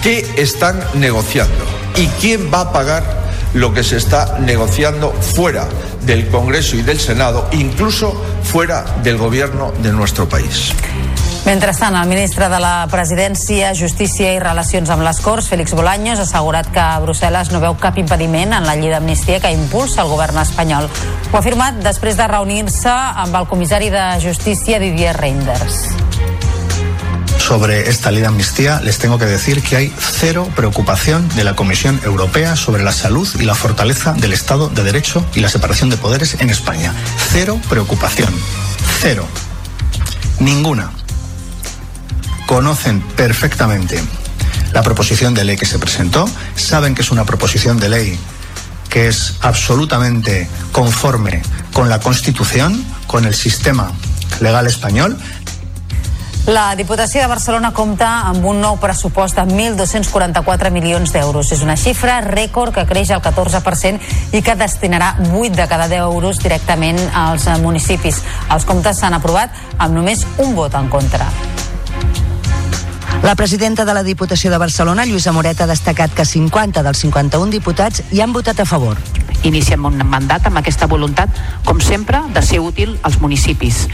¿Qué 0.03 0.35
están 0.37 0.81
negociando? 0.95 1.65
¿Y 1.97 2.07
quién 2.21 2.53
va 2.53 2.61
a 2.61 2.73
pagar 2.73 3.26
lo 3.57 3.73
que 3.73 3.83
se 3.83 3.97
está 3.97 4.39
negociando 4.39 5.13
fuera 5.13 5.67
del 6.03 6.29
Congreso 6.29 6.77
y 6.77 6.83
del 6.83 7.01
Senado, 7.01 7.49
incluso 7.53 8.13
fuera 8.43 8.85
del 9.03 9.17
gobierno 9.17 9.73
de 9.83 9.93
nuestro 9.93 10.29
país. 10.29 10.73
Mentrestant, 11.47 11.95
el 11.95 12.09
ministre 12.09 12.49
de 12.51 12.59
la 12.59 12.89
Presidència, 12.91 13.71
Justícia 13.79 14.33
i 14.35 14.41
Relacions 14.43 14.91
amb 14.91 15.07
les 15.07 15.21
Corts, 15.23 15.47
Félix 15.49 15.77
Bolaños, 15.79 16.19
ha 16.19 16.27
assegurat 16.27 16.69
que 16.75 16.87
Brussel·les 17.05 17.53
no 17.55 17.63
veu 17.63 17.79
cap 17.81 17.97
impediment 18.03 18.57
en 18.59 18.67
la 18.67 18.75
llei 18.75 18.91
d'amnistia 18.91 19.39
que 19.41 19.55
impulsa 19.55 20.03
el 20.03 20.11
govern 20.11 20.43
espanyol. 20.43 20.91
Ho 21.31 21.39
ha 21.39 21.41
afirmat 21.41 21.79
després 21.87 22.19
de 22.19 22.27
reunir-se 22.35 22.91
amb 22.91 23.39
el 23.39 23.47
comissari 23.47 23.95
de 23.95 24.05
Justícia, 24.27 24.83
Didier 24.83 25.15
Reinders. 25.17 25.85
Sobre 27.47 27.89
esta 27.89 28.11
ley 28.11 28.23
de 28.23 28.27
amnistía, 28.27 28.81
les 28.81 28.99
tengo 28.99 29.19
que 29.19 29.25
decir 29.25 29.63
que 29.63 29.77
hay 29.77 29.95
cero 30.01 30.51
preocupación 30.57 31.29
de 31.37 31.45
la 31.45 31.55
Comisión 31.55 32.01
Europea 32.03 32.57
sobre 32.57 32.83
la 32.83 32.91
salud 32.91 33.29
y 33.39 33.45
la 33.45 33.55
fortaleza 33.55 34.15
del 34.15 34.33
Estado 34.33 34.69
de 34.69 34.83
Derecho 34.83 35.25
y 35.33 35.39
la 35.39 35.49
separación 35.49 35.89
de 35.89 35.97
poderes 35.97 36.39
en 36.41 36.51
España. 36.51 36.93
Cero 37.31 37.61
preocupación. 37.69 38.35
Cero. 39.01 39.29
Ninguna. 40.41 40.91
conocen 42.47 43.01
perfectamente 43.01 44.03
la 44.73 44.83
proposición 44.83 45.33
de 45.33 45.45
ley 45.45 45.57
que 45.57 45.67
se 45.67 45.79
presentó, 45.79 46.29
saben 46.57 46.97
que 46.97 47.03
es 47.03 47.13
una 47.13 47.25
proposición 47.25 47.79
de 47.79 47.89
ley 47.89 48.19
que 48.89 49.07
es 49.07 49.35
absolutamente 49.41 50.49
conforme 50.73 51.43
con 51.73 51.89
la 51.89 52.01
Constitución, 52.01 52.85
con 53.07 53.25
el 53.25 53.37
sistema 53.37 53.93
legal 54.41 54.67
español, 54.67 55.17
la 56.47 56.77
Diputació 56.77 57.21
de 57.21 57.27
Barcelona 57.27 57.73
compta 57.75 58.09
amb 58.29 58.45
un 58.47 58.61
nou 58.63 58.77
pressupost 58.79 59.35
de 59.35 59.43
1.244 59.43 60.71
milions 60.71 61.11
d'euros. 61.11 61.51
És 61.51 61.65
una 61.67 61.75
xifra 61.77 62.21
rècord 62.23 62.75
que 62.75 62.87
creix 62.87 63.11
al 63.11 63.23
14% 63.25 64.33
i 64.33 64.43
que 64.47 64.55
destinarà 64.55 65.17
8 65.27 65.57
de 65.59 65.67
cada 65.67 65.89
10 65.91 66.07
euros 66.07 66.39
directament 66.39 67.01
als 67.13 67.49
municipis. 67.63 68.23
Els 68.55 68.65
comptes 68.65 69.03
s'han 69.03 69.19
aprovat 69.19 69.51
amb 69.79 69.99
només 69.99 70.23
un 70.39 70.55
vot 70.55 70.75
en 70.79 70.89
contra. 70.89 71.27
La 73.27 73.35
presidenta 73.35 73.85
de 73.85 73.95
la 73.95 74.05
Diputació 74.07 74.53
de 74.53 74.59
Barcelona, 74.63 75.05
Lluïsa 75.05 75.33
Moret, 75.35 75.61
ha 75.61 75.67
destacat 75.67 76.15
que 76.15 76.25
50 76.25 76.85
dels 76.87 77.03
51 77.03 77.51
diputats 77.51 78.05
hi 78.13 78.23
han 78.23 78.33
votat 78.33 78.61
a 78.63 78.69
favor. 78.71 79.01
Iniciem 79.47 79.85
un 79.87 80.01
mandat 80.11 80.49
amb 80.49 80.59
aquesta 80.59 80.89
voluntat, 80.91 81.31
com 81.63 81.79
sempre, 81.79 82.19
de 82.35 82.41
ser 82.43 82.59
útil 82.59 82.97
als 83.07 83.21
municipis. 83.23 83.85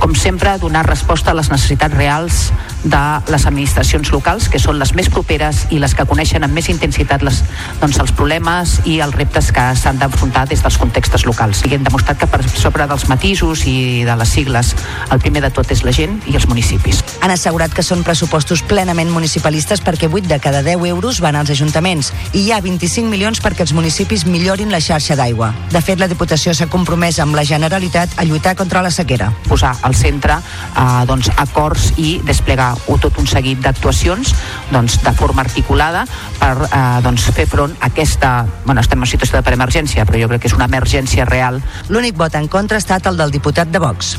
Com 0.00 0.14
sempre, 0.16 0.54
donar 0.62 0.86
resposta 0.86 1.34
a 1.34 1.36
les 1.36 1.50
necessitats 1.52 1.92
reals 1.92 2.38
de 2.84 3.00
les 3.28 3.44
administracions 3.44 4.08
locals, 4.12 4.48
que 4.48 4.60
són 4.60 4.78
les 4.80 4.94
més 4.96 5.10
properes 5.12 5.66
i 5.76 5.80
les 5.82 5.92
que 5.96 6.06
coneixen 6.08 6.44
amb 6.44 6.56
més 6.56 6.70
intensitat 6.72 7.20
les, 7.24 7.42
doncs, 7.82 7.98
els 8.00 8.14
problemes 8.16 8.78
i 8.88 8.96
els 9.04 9.12
reptes 9.16 9.50
que 9.52 9.66
s'han 9.76 10.00
d'afrontar 10.00 10.46
des 10.48 10.64
dels 10.64 10.80
contextos 10.80 11.26
locals. 11.28 11.60
I 11.68 11.76
hem 11.76 11.84
demostrat 11.84 12.22
que 12.22 12.28
per 12.28 12.40
sobre 12.48 12.88
dels 12.88 13.04
matisos 13.08 13.66
i 13.68 14.04
de 14.08 14.16
les 14.16 14.32
sigles, 14.32 14.72
el 15.12 15.20
primer 15.20 15.44
de 15.44 15.52
tot 15.52 15.68
és 15.72 15.84
la 15.84 15.92
gent 15.92 16.16
i 16.32 16.38
els 16.40 16.48
municipis. 16.48 17.02
Han 17.20 17.32
assegurat 17.36 17.76
que 17.76 17.84
són 17.84 18.04
pressupostos 18.08 18.64
plenament 18.64 19.12
municipalistes 19.12 19.84
perquè 19.84 20.08
8 20.08 20.32
de 20.32 20.40
cada 20.40 20.64
10 20.64 20.88
euros 20.88 21.20
van 21.20 21.36
als 21.36 21.52
ajuntaments 21.52 22.12
i 22.32 22.46
hi 22.46 22.52
ha 22.52 22.64
25 22.64 23.12
milions 23.12 23.44
perquè 23.44 23.68
els 23.68 23.76
municipis 23.76 24.24
millorin 24.24 24.72
la 24.72 24.80
xarxa 24.80 24.93
d'aigua. 25.18 25.50
De 25.72 25.80
fet, 25.82 25.98
la 25.98 26.08
Diputació 26.10 26.54
s'ha 26.54 26.68
compromès 26.70 27.18
amb 27.22 27.34
la 27.34 27.44
Generalitat 27.44 28.14
a 28.16 28.24
lluitar 28.24 28.54
contra 28.56 28.82
la 28.82 28.92
sequera. 28.94 29.30
Posar 29.48 29.74
al 29.82 29.96
centre 29.98 30.36
eh, 30.38 30.84
doncs, 31.08 31.30
acords 31.36 31.90
i 31.96 32.20
desplegar 32.24 32.74
tot 33.02 33.18
un 33.18 33.26
seguit 33.26 33.58
d'actuacions 33.60 34.30
doncs, 34.70 35.00
de 35.02 35.12
forma 35.18 35.42
articulada 35.42 36.04
per 36.38 36.54
eh, 36.68 36.84
doncs, 37.04 37.26
fer 37.34 37.48
front 37.50 37.74
a 37.80 37.90
aquesta... 37.90 38.46
Bueno, 38.64 38.80
estem 38.80 39.02
en 39.02 39.10
situació 39.10 39.40
de 39.40 39.46
preemergència, 39.46 40.06
però 40.06 40.22
jo 40.22 40.30
crec 40.30 40.44
que 40.44 40.52
és 40.52 40.56
una 40.56 40.70
emergència 40.70 41.26
real. 41.28 41.60
L'únic 41.90 42.16
vot 42.16 42.38
en 42.38 42.48
contra 42.48 42.78
ha 42.78 42.84
estat 42.84 43.10
el 43.10 43.20
del 43.20 43.34
diputat 43.34 43.68
de 43.74 43.82
Vox. 43.82 44.16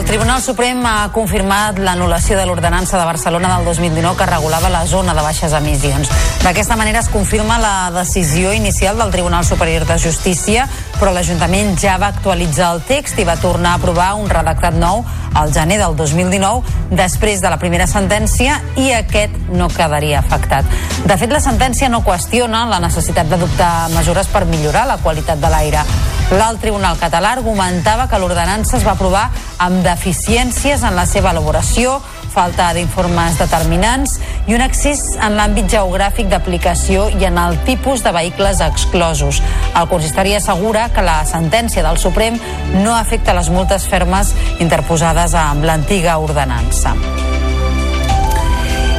El 0.00 0.06
Tribunal 0.06 0.40
Suprem 0.40 0.78
ha 0.88 1.10
confirmat 1.12 1.76
l'anul·lació 1.76 2.38
de 2.38 2.46
l'ordenança 2.48 2.96
de 2.96 3.04
Barcelona 3.04 3.50
del 3.52 3.66
2019 3.68 4.16
que 4.16 4.28
regulava 4.30 4.70
la 4.72 4.86
zona 4.88 5.12
de 5.12 5.20
baixes 5.20 5.52
emissions. 5.52 6.08
D'aquesta 6.40 6.78
manera 6.80 7.02
es 7.04 7.10
confirma 7.12 7.58
la 7.60 7.90
decisió 7.92 8.54
inicial 8.56 8.96
del 8.96 9.12
Tribunal 9.12 9.44
Superior 9.44 9.84
de 9.84 9.98
Justícia, 10.00 10.64
però 10.96 11.12
l'Ajuntament 11.12 11.76
ja 11.76 11.98
va 12.00 12.08
actualitzar 12.14 12.70
el 12.78 12.80
text 12.88 13.20
i 13.20 13.28
va 13.28 13.36
tornar 13.36 13.74
a 13.74 13.82
aprovar 13.82 14.14
un 14.16 14.32
redactat 14.32 14.80
nou 14.80 15.04
al 15.34 15.52
gener 15.52 15.76
del 15.82 15.98
2019 16.00 16.96
després 16.96 17.44
de 17.44 17.52
la 17.52 17.60
primera 17.60 17.86
sentència 17.86 18.56
i 18.80 18.94
aquest 18.96 19.36
no 19.52 19.68
quedaria 19.68 20.24
afectat. 20.24 20.64
De 21.04 21.20
fet, 21.20 21.28
la 21.28 21.44
sentència 21.44 21.92
no 21.92 22.00
qüestiona 22.08 22.64
la 22.72 22.80
necessitat 22.80 23.28
d'adoptar 23.28 23.90
mesures 23.92 24.32
per 24.32 24.46
millorar 24.48 24.88
la 24.88 24.96
qualitat 25.04 25.44
de 25.44 25.52
l'aire. 25.52 25.84
L'alt 26.30 26.60
Tribunal 26.62 26.96
Català 26.96 27.34
argumentava 27.36 28.08
que 28.08 28.18
l'ordenança 28.22 28.78
es 28.78 28.84
va 28.86 28.96
aprovar 28.96 29.28
amb 29.60 29.84
deficiències 29.84 30.82
en 30.86 30.96
la 30.96 31.04
seva 31.08 31.34
elaboració, 31.34 31.98
falta 32.30 32.70
d'informes 32.76 33.38
determinants 33.40 34.16
i 34.48 34.54
un 34.56 34.62
accés 34.64 35.02
en 35.20 35.36
l'àmbit 35.38 35.68
geogràfic 35.72 36.30
d'aplicació 36.30 37.08
i 37.18 37.26
en 37.28 37.38
el 37.42 37.58
tipus 37.68 38.04
de 38.06 38.14
vehicles 38.16 38.62
exclosos. 38.64 39.42
El 39.74 39.90
consistori 39.90 40.36
assegura 40.38 40.88
que 40.94 41.04
la 41.04 41.20
sentència 41.28 41.84
del 41.86 41.98
Suprem 41.98 42.38
no 42.80 42.94
afecta 42.96 43.36
les 43.36 43.50
multes 43.52 43.88
fermes 43.90 44.34
interposades 44.58 45.36
amb 45.38 45.66
l'antiga 45.68 46.16
ordenança. 46.22 46.96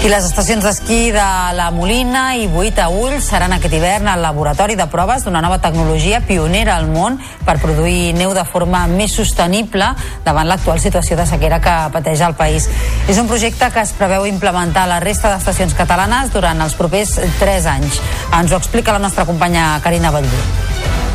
I 0.01 0.09
les 0.09 0.25
estacions 0.25 0.63
d'esquí 0.65 1.11
de 1.13 1.23
la 1.53 1.67
Molina 1.69 2.31
i 2.33 2.47
Buit 2.49 2.79
a 2.81 2.87
Ull 2.89 3.19
seran 3.21 3.53
aquest 3.53 3.75
hivern 3.77 4.07
al 4.09 4.23
laboratori 4.25 4.73
de 4.73 4.87
proves 4.89 5.21
d'una 5.27 5.43
nova 5.45 5.59
tecnologia 5.61 6.23
pionera 6.25 6.73
al 6.73 6.87
món 6.89 7.19
per 7.45 7.59
produir 7.61 8.15
neu 8.17 8.33
de 8.33 8.41
forma 8.49 8.81
més 8.89 9.13
sostenible 9.13 9.91
davant 10.25 10.49
l'actual 10.49 10.81
situació 10.81 11.19
de 11.19 11.27
sequera 11.29 11.61
que 11.61 11.75
pateix 11.93 12.25
el 12.25 12.33
país. 12.33 12.65
És 13.05 13.21
un 13.21 13.29
projecte 13.29 13.69
que 13.69 13.85
es 13.85 13.93
preveu 13.93 14.25
implementar 14.25 14.87
a 14.87 14.93
la 14.95 14.99
resta 15.05 15.29
d'estacions 15.35 15.77
catalanes 15.77 16.33
durant 16.33 16.65
els 16.65 16.73
propers 16.81 17.19
3 17.37 17.69
anys. 17.77 18.01
Ens 18.41 18.49
ho 18.49 18.57
explica 18.57 18.97
la 18.97 19.05
nostra 19.05 19.29
companya 19.29 19.75
Carina 19.85 20.09
Ballbú. 20.09 21.10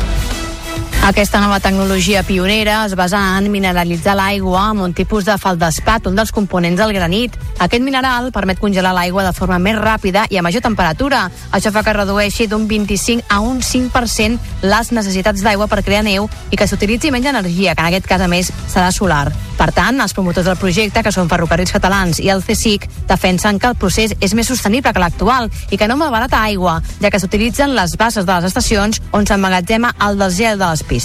Aquesta 1.07 1.39
nova 1.39 1.61
tecnologia 1.61 2.21
pionera 2.21 2.81
es 2.85 2.93
basa 2.99 3.21
en 3.37 3.45
mineralitzar 3.47 4.17
l'aigua 4.19 4.65
amb 4.73 4.83
un 4.83 4.93
tipus 4.93 5.23
de 5.23 5.37
faldespat, 5.39 6.09
un 6.09 6.19
dels 6.19 6.33
components 6.35 6.81
del 6.81 6.91
granit. 6.91 7.37
Aquest 7.63 7.79
mineral 7.81 8.27
permet 8.35 8.59
congelar 8.59 8.91
l'aigua 8.91 9.23
de 9.23 9.31
forma 9.31 9.55
més 9.55 9.79
ràpida 9.79 10.25
i 10.27 10.35
a 10.35 10.43
major 10.43 10.65
temperatura. 10.65 11.29
Això 11.55 11.71
fa 11.71 11.85
que 11.87 11.95
redueixi 11.95 12.49
d'un 12.51 12.67
25 12.67 13.23
a 13.31 13.39
un 13.39 13.63
5% 13.63 14.67
les 14.67 14.91
necessitats 14.91 15.47
d'aigua 15.47 15.69
per 15.71 15.79
crear 15.79 16.03
neu 16.03 16.27
i 16.51 16.59
que 16.59 16.67
s'utilitzi 16.67 17.13
menys 17.15 17.31
energia, 17.31 17.73
que 17.73 17.87
en 17.87 17.93
aquest 17.93 18.11
cas 18.11 18.21
a 18.21 18.27
més 18.27 18.51
serà 18.67 18.91
solar. 18.91 19.31
Per 19.57 19.71
tant, 19.73 20.03
els 20.03 20.13
promotors 20.13 20.45
del 20.45 20.59
projecte, 20.59 21.01
que 21.01 21.15
són 21.15 21.31
Ferrocarrils 21.31 21.71
Catalans 21.73 22.19
i 22.19 22.27
el 22.29 22.43
CSIC, 22.45 22.83
defensen 23.07 23.57
que 23.57 23.71
el 23.71 23.79
procés 23.79 24.13
és 24.19 24.35
més 24.37 24.51
sostenible 24.51 24.91
que 24.93 25.01
l'actual 25.01 25.47
i 25.71 25.79
que 25.79 25.87
no 25.87 25.97
malbarata 25.97 26.43
aigua, 26.43 26.81
ja 26.99 27.09
que 27.09 27.23
s'utilitzen 27.23 27.73
les 27.79 27.95
bases 27.97 28.27
de 28.27 28.35
les 28.35 28.51
estacions 28.51 29.01
on 29.15 29.25
s'emmagatzema 29.25 29.95
el 30.03 30.19
desgel 30.19 30.59
de 30.59 30.67
les 30.67 30.83
pistes. 30.83 30.96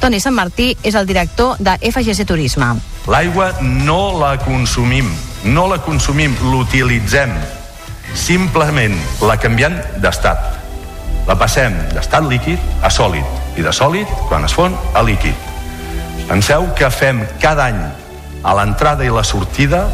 Toni 0.00 0.20
Sant 0.20 0.34
Martí 0.36 0.72
és 0.82 0.94
el 0.94 1.06
director 1.06 1.56
de 1.58 1.76
FGC 1.80 2.26
Turisme. 2.28 2.74
L'aigua 3.10 3.52
no 3.60 4.18
la 4.20 4.36
consumim, 4.42 5.08
no 5.44 5.66
la 5.68 5.78
consumim, 5.82 6.34
l'utilitzem. 6.50 7.32
Simplement 8.14 8.98
la 9.22 9.38
canviem 9.40 9.78
d'estat. 10.02 10.60
La 11.26 11.38
passem 11.38 11.74
d'estat 11.94 12.26
líquid 12.28 12.58
a 12.82 12.90
sòlid 12.90 13.58
i 13.58 13.62
de 13.62 13.72
sòlid, 13.72 14.06
quan 14.28 14.44
es 14.44 14.54
fon, 14.54 14.74
a 14.94 15.02
líquid 15.06 15.52
Penseu 16.28 16.64
que 16.74 16.88
fem 16.90 17.18
cada 17.42 17.66
any, 17.68 17.78
a 18.42 18.54
l'entrada 18.56 19.04
i 19.04 19.10
la 19.12 19.24
sortida, 19.26 19.88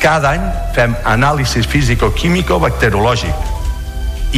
cada 0.00 0.30
any 0.32 0.44
fem 0.76 0.94
anàlisi 1.04 1.62
físico-químico-bacteriològic 1.66 3.34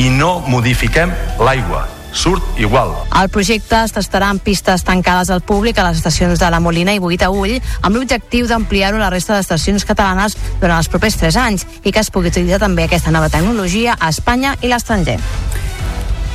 i 0.03 0.09
no 0.11 0.41
modifiquem 0.49 1.13
l'aigua, 1.39 1.87
surt 2.17 2.43
igual. 2.59 2.95
El 3.21 3.29
projecte 3.29 3.79
es 3.85 3.95
testarà 3.95 4.31
en 4.33 4.41
pistes 4.41 4.85
tancades 4.89 5.31
al 5.31 5.45
públic 5.45 5.79
a 5.79 5.87
les 5.89 6.01
estacions 6.01 6.41
de 6.41 6.51
la 6.51 6.61
Molina 6.61 6.97
i 6.97 7.03
Boguita 7.03 7.31
Ull 7.31 7.59
amb 7.83 7.95
l'objectiu 7.95 8.49
d'ampliar-ho 8.49 8.99
a 8.99 9.05
la 9.05 9.13
resta 9.13 9.37
d'estacions 9.37 9.85
catalanes 9.85 10.39
durant 10.61 10.79
els 10.79 10.91
propers 10.91 11.21
3 11.21 11.41
anys 11.45 11.67
i 11.85 11.93
que 11.93 12.03
es 12.03 12.11
pugui 12.11 12.33
utilitzar 12.33 12.63
també 12.65 12.89
aquesta 12.89 13.15
nova 13.15 13.31
tecnologia 13.31 13.99
a 14.01 14.11
Espanya 14.11 14.57
i 14.63 14.73
l'estranger. 14.73 15.21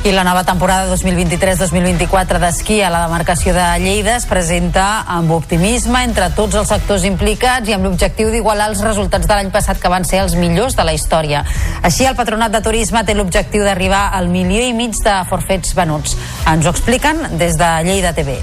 I 0.04 0.10
la 0.10 0.24
nova 0.26 0.42
temporada 0.42 0.90
2023-2024 0.96 2.40
d'esquí 2.42 2.80
a 2.82 2.88
la 2.90 3.04
demarcació 3.04 3.52
de 3.54 3.62
Lleida 3.78 4.16
es 4.18 4.24
presenta 4.26 5.04
amb 5.06 5.30
optimisme 5.30 6.00
entre 6.02 6.26
tots 6.34 6.58
els 6.58 6.72
sectors 6.74 7.04
implicats 7.06 7.70
i 7.70 7.76
amb 7.76 7.86
l'objectiu 7.86 8.32
d'igualar 8.32 8.66
els 8.72 8.82
resultats 8.82 9.30
de 9.30 9.36
l'any 9.38 9.52
passat 9.54 9.78
que 9.78 9.92
van 9.92 10.02
ser 10.02 10.24
els 10.24 10.34
millors 10.34 10.74
de 10.74 10.88
la 10.88 10.96
història. 10.96 11.44
Així, 11.86 12.02
el 12.02 12.18
Patronat 12.18 12.50
de 12.50 12.64
Turisme 12.66 13.04
té 13.06 13.14
l'objectiu 13.14 13.62
d'arribar 13.62 14.08
al 14.18 14.26
milió 14.26 14.64
i 14.66 14.74
mig 14.74 14.98
de 15.06 15.14
forfets 15.30 15.78
venuts. 15.78 16.18
Ens 16.50 16.66
ho 16.66 16.74
expliquen 16.74 17.38
des 17.38 17.54
de 17.62 17.70
Lleida 17.86 18.10
TV. 18.18 18.40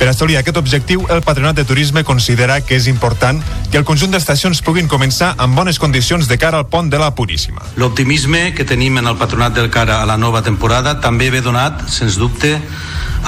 Per 0.00 0.08
assolir 0.08 0.38
aquest 0.40 0.56
objectiu, 0.56 1.02
el 1.12 1.20
Patronat 1.20 1.58
de 1.58 1.66
Turisme 1.68 2.00
considera 2.08 2.54
que 2.64 2.78
és 2.78 2.86
important 2.88 3.36
que 3.68 3.76
el 3.76 3.84
conjunt 3.84 4.14
d'estacions 4.14 4.62
puguin 4.64 4.88
començar 4.88 5.34
amb 5.36 5.58
bones 5.58 5.76
condicions 5.78 6.24
de 6.24 6.38
cara 6.40 6.56
al 6.56 6.70
pont 6.72 6.88
de 6.88 6.96
la 6.96 7.10
Puríssima. 7.12 7.60
L'optimisme 7.76 8.54
que 8.56 8.64
tenim 8.64 8.96
en 8.96 9.10
el 9.12 9.18
Patronat 9.20 9.52
del 9.52 9.68
cara 9.68 9.98
a 10.00 10.06
la 10.08 10.16
nova 10.16 10.40
temporada 10.40 10.96
també 11.04 11.28
ve 11.28 11.42
donat, 11.44 11.84
sens 11.92 12.16
dubte, 12.16 12.54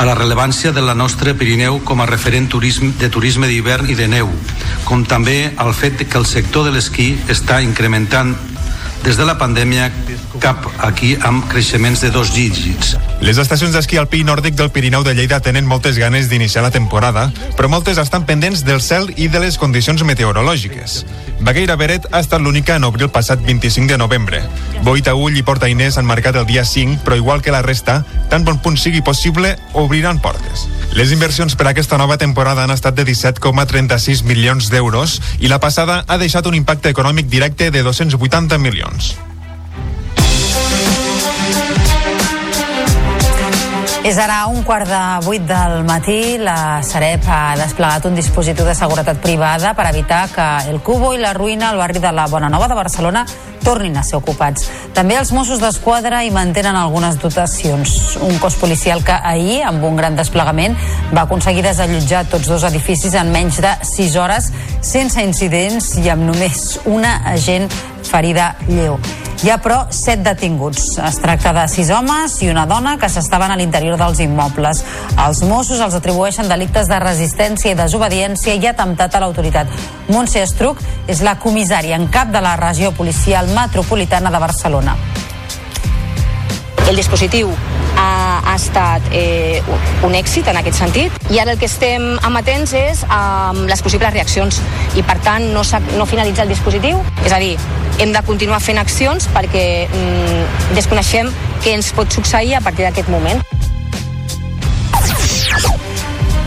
a 0.01 0.07
la 0.09 0.15
rellevància 0.17 0.73
de 0.73 0.81
la 0.81 0.95
nostra 0.97 1.35
Pirineu 1.37 1.83
com 1.85 2.01
a 2.01 2.09
referent 2.09 2.49
turisme, 2.49 2.95
de 2.97 3.13
turisme 3.13 3.53
d'hivern 3.53 3.93
i 3.93 3.99
de 3.99 4.09
neu, 4.09 4.33
com 4.89 5.05
també 5.05 5.53
al 5.61 5.75
fet 5.77 6.07
que 6.09 6.17
el 6.17 6.25
sector 6.25 6.65
de 6.65 6.73
l'esquí 6.73 7.13
està 7.29 7.61
incrementant 7.61 8.33
des 9.03 9.17
de 9.19 9.25
la 9.27 9.35
pandèmia 9.39 9.91
cap 10.43 10.67
aquí 10.79 11.17
amb 11.27 11.45
creixements 11.51 12.01
de 12.01 12.11
dos 12.15 12.33
dígits. 12.35 12.97
Les 13.23 13.39
estacions 13.39 13.75
d'esquí 13.75 13.99
alpí 13.99 14.23
nòrdic 14.25 14.55
del 14.59 14.71
Pirineu 14.71 15.03
de 15.03 15.15
Lleida 15.15 15.41
tenen 15.43 15.67
moltes 15.67 15.99
ganes 15.99 16.29
d'iniciar 16.31 16.63
la 16.63 16.71
temporada, 16.71 17.31
però 17.59 17.69
moltes 17.69 17.99
estan 17.99 18.27
pendents 18.27 18.65
del 18.65 18.81
cel 18.81 19.11
i 19.17 19.29
de 19.29 19.43
les 19.43 19.59
condicions 19.59 20.05
meteorològiques. 20.07 21.03
Bagueira 21.43 21.77
Beret 21.77 22.07
ha 22.13 22.23
estat 22.23 22.41
l'única 22.41 22.77
en 22.79 22.87
obrir 22.87 23.09
el 23.09 23.15
passat 23.15 23.43
25 23.43 23.91
de 23.91 23.99
novembre. 23.99 24.43
Boita 24.87 25.15
Ull 25.19 25.37
i 25.37 25.43
Porta 25.43 25.71
Inés 25.71 25.99
han 25.99 26.07
marcat 26.07 26.39
el 26.39 26.47
dia 26.47 26.65
5, 26.65 27.03
però 27.03 27.19
igual 27.19 27.43
que 27.43 27.55
la 27.55 27.63
resta, 27.63 28.05
tan 28.31 28.45
bon 28.45 28.63
punt 28.63 28.79
sigui 28.79 29.03
possible, 29.03 29.57
obriran 29.75 30.23
portes. 30.23 30.69
Les 30.93 31.09
inversions 31.11 31.55
per 31.57 31.65
a 31.67 31.71
aquesta 31.73 31.97
nova 31.97 32.19
temporada 32.21 32.67
han 32.67 32.71
estat 32.75 32.93
de 32.99 33.07
17,36 33.09 34.27
milions 34.29 34.69
d'euros 34.69 35.15
i 35.41 35.49
la 35.49 35.57
passada 35.59 36.03
ha 36.07 36.19
deixat 36.21 36.45
un 36.47 36.55
impacte 36.59 36.93
econòmic 36.93 37.31
directe 37.33 37.71
de 37.73 37.81
280 37.83 38.59
milions. 38.61 39.15
És 44.03 44.19
ara 44.19 44.49
un 44.51 44.65
quart 44.67 44.89
de 44.91 45.01
vuit 45.25 45.45
del 45.47 45.85
matí. 45.87 46.37
La 46.43 46.83
Sareb 46.83 47.25
ha 47.31 47.55
desplegat 47.57 48.09
un 48.11 48.19
dispositiu 48.19 48.67
de 48.67 48.75
seguretat 48.75 49.23
privada 49.23 49.73
per 49.79 49.87
evitar 49.89 50.27
que 50.35 50.49
el 50.69 50.83
Cubo 50.83 51.15
i 51.15 51.23
la 51.23 51.33
Ruïna 51.33 51.71
al 51.71 51.81
barri 51.81 52.03
de 52.03 52.13
la 52.13 52.27
Bona 52.29 52.51
Nova 52.53 52.69
de 52.69 52.77
Barcelona 52.77 53.25
tornin 53.65 53.97
a 53.97 54.05
ser 54.07 54.19
ocupats. 54.19 54.69
També 54.97 55.17
els 55.19 55.33
Mossos 55.33 55.63
d'Esquadra 55.63 56.23
hi 56.25 56.31
mantenen 56.35 56.77
algunes 56.77 57.19
dotacions. 57.23 58.19
Un 58.23 58.39
cos 58.43 58.59
policial 58.61 59.05
que 59.07 59.15
ahir, 59.15 59.63
amb 59.69 59.85
un 59.85 59.97
gran 59.97 60.19
desplegament, 60.19 60.77
va 61.15 61.25
aconseguir 61.27 61.65
desallotjar 61.67 62.27
tots 62.33 62.51
dos 62.51 62.67
edificis 62.69 63.15
en 63.19 63.33
menys 63.33 63.63
de 63.63 63.73
6 63.93 64.19
hores, 64.21 64.51
sense 64.81 65.23
incidents 65.23 65.95
i 66.03 66.09
amb 66.13 66.27
només 66.29 66.81
una 66.85 67.19
agent 67.33 67.71
ferida 68.13 68.55
lleu. 68.69 69.01
Hi 69.43 69.51
ha, 69.51 69.57
però, 69.59 69.89
set 69.91 70.21
detinguts. 70.23 71.01
Es 71.03 71.17
tracta 71.19 71.51
de 71.57 71.65
sis 71.67 71.89
homes 71.91 72.37
i 72.45 72.51
una 72.53 72.63
dona 72.71 72.93
que 73.01 73.09
s'estaven 73.11 73.51
a 73.51 73.57
l'interior 73.59 73.99
dels 73.99 74.21
immobles. 74.23 74.85
Els 75.25 75.43
Mossos 75.49 75.83
els 75.83 75.97
atribueixen 75.99 76.47
delictes 76.53 76.87
de 76.87 77.01
resistència 77.03 77.73
i 77.73 77.79
desobediència 77.79 78.55
i 78.55 78.71
atemptat 78.71 79.17
a 79.17 79.25
l'autoritat. 79.25 79.75
Montse 80.15 80.45
Estruc 80.47 80.79
és 81.11 81.25
la 81.27 81.35
comissària 81.43 81.99
en 81.99 82.07
cap 82.07 82.31
de 82.31 82.45
la 82.45 82.55
regió 82.61 82.93
policial 82.95 83.51
metropolitana 83.57 84.31
de 84.31 84.47
Barcelona. 84.47 84.97
El 86.87 86.99
dispositiu 86.99 87.51
ha, 87.97 88.41
ha 88.45 88.55
estat 88.57 89.07
eh, 89.13 89.63
un 90.07 90.15
èxit 90.19 90.49
en 90.51 90.59
aquest 90.61 90.79
sentit. 90.81 91.17
I 91.31 91.41
ara 91.43 91.55
el 91.55 91.61
que 91.61 91.69
estem 91.71 92.19
amatents 92.27 92.75
és 92.79 93.05
amb 93.09 93.67
les 93.71 93.85
possibles 93.85 94.13
reaccions. 94.15 94.61
I 94.99 95.05
per 95.07 95.19
tant 95.25 95.49
no, 95.55 95.65
no 95.97 96.09
finalitza 96.09 96.47
el 96.47 96.53
dispositiu. 96.53 97.03
És 97.25 97.33
a 97.33 97.41
dir, 97.43 97.57
hem 98.03 98.13
de 98.15 98.23
continuar 98.27 98.61
fent 98.65 98.81
accions 98.83 99.29
perquè 99.35 99.67
mm, 99.89 100.77
desconeixem 100.77 101.33
què 101.63 101.77
ens 101.77 101.93
pot 101.97 102.11
succeir 102.11 102.57
a 102.59 102.65
partir 102.65 102.89
d'aquest 102.89 103.13
moment. 103.13 103.43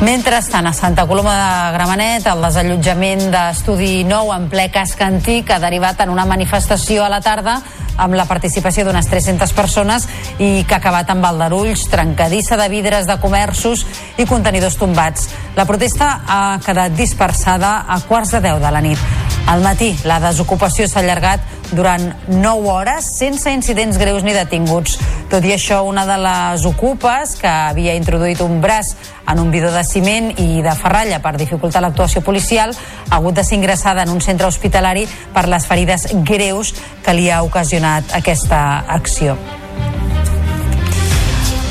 Mentrestant, 0.06 0.68
a 0.68 0.74
Santa 0.76 1.06
Coloma 1.08 1.34
de 1.34 1.72
Gramenet, 1.78 2.26
el 2.28 2.42
desallotjament 2.44 3.30
d'Estudi 3.32 4.04
Nou 4.06 4.34
en 4.36 4.50
ple 4.52 4.68
casc 4.74 5.00
antic 5.02 5.50
ha 5.56 5.62
derivat 5.64 6.04
en 6.04 6.12
una 6.12 6.28
manifestació 6.28 7.06
a 7.06 7.10
la 7.10 7.22
tarda 7.24 7.62
amb 7.98 8.16
la 8.18 8.28
participació 8.30 8.86
d'unes 8.86 9.08
300 9.12 9.54
persones 9.56 10.08
i 10.40 10.66
que 10.68 10.76
ha 10.76 10.82
acabat 10.82 11.10
amb 11.14 11.26
aldarulls, 11.26 11.88
trencadissa 11.92 12.58
de 12.60 12.70
vidres 12.70 13.08
de 13.08 13.20
comerços 13.22 13.86
i 14.18 14.28
contenidors 14.30 14.78
tombats. 14.80 15.30
La 15.56 15.66
protesta 15.66 16.22
ha 16.28 16.60
quedat 16.66 16.96
dispersada 16.98 17.86
a 17.88 18.00
quarts 18.08 18.36
de 18.36 18.42
10 18.50 18.62
de 18.64 18.72
la 18.72 18.82
nit. 18.82 19.00
Al 19.48 19.62
matí, 19.62 19.92
la 20.10 20.18
desocupació 20.20 20.88
s'ha 20.90 21.04
allargat 21.04 21.44
durant 21.72 22.02
9 22.28 22.70
hores 22.70 23.06
sense 23.18 23.52
incidents 23.54 23.98
greus 24.02 24.24
ni 24.26 24.34
detinguts. 24.34 24.98
Tot 25.30 25.46
i 25.46 25.54
això, 25.54 25.84
una 25.86 26.06
de 26.06 26.18
les 26.22 26.66
ocupes, 26.66 27.36
que 27.42 27.50
havia 27.50 27.96
introduït 27.98 28.42
un 28.42 28.60
braç 28.62 28.96
en 29.30 29.40
un 29.42 29.52
bidó 29.54 29.72
de 29.74 29.84
ciment 29.86 30.32
i 30.42 30.62
de 30.66 30.76
ferralla 30.78 31.22
per 31.22 31.36
dificultar 31.38 31.82
l'actuació 31.86 32.22
policial, 32.26 32.74
ha 33.10 33.16
hagut 33.18 33.38
de 33.38 33.44
ser 33.44 33.60
ingressada 33.60 34.04
en 34.04 34.14
un 34.14 34.22
centre 34.22 34.48
hospitalari 34.48 35.08
per 35.34 35.48
les 35.50 35.66
ferides 35.66 36.10
greus 36.26 36.74
que 37.06 37.14
li 37.14 37.30
ha 37.30 37.44
ocasionat 37.46 37.85
aquesta 37.86 38.80
acció. 38.88 39.38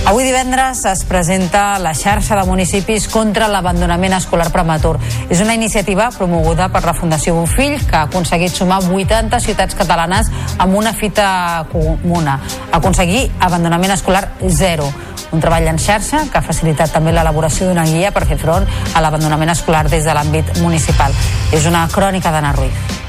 Avui 0.05 0.27
divendres 0.27 0.83
es 0.85 1.00
presenta 1.09 1.79
la 1.81 1.94
xarxa 1.96 2.37
de 2.37 2.42
municipis 2.44 3.07
contra 3.09 3.46
l'abandonament 3.48 4.12
escolar 4.12 4.50
prematur. 4.53 4.98
És 5.33 5.40
una 5.40 5.55
iniciativa 5.57 6.11
promoguda 6.12 6.66
per 6.68 6.83
la 6.85 6.92
Fundació 6.92 7.33
Bofill 7.38 7.79
que 7.88 7.96
ha 7.96 8.03
aconseguit 8.11 8.53
sumar 8.53 8.83
80 8.85 9.40
ciutats 9.40 9.79
catalanes 9.79 10.29
amb 10.59 10.77
una 10.77 10.92
fita 10.92 11.64
comuna. 11.72 12.37
Aconseguir 12.70 13.31
abandonament 13.40 13.94
escolar 13.96 14.27
zero. 14.44 14.90
Un 15.33 15.40
treball 15.40 15.70
en 15.72 15.81
xarxa 15.81 16.27
que 16.29 16.37
ha 16.37 16.44
facilitat 16.44 16.92
també 16.92 17.14
l'elaboració 17.16 17.70
d'una 17.70 17.87
guia 17.88 18.12
per 18.12 18.27
fer 18.29 18.37
front 18.37 18.68
a 18.92 19.00
l'abandonament 19.00 19.57
escolar 19.57 19.87
des 19.88 20.05
de 20.05 20.12
l'àmbit 20.12 20.61
municipal. 20.61 21.16
És 21.50 21.64
una 21.64 21.88
crònica 21.88 22.31
d'Anna 22.31 22.53
Ruiz. 22.53 23.04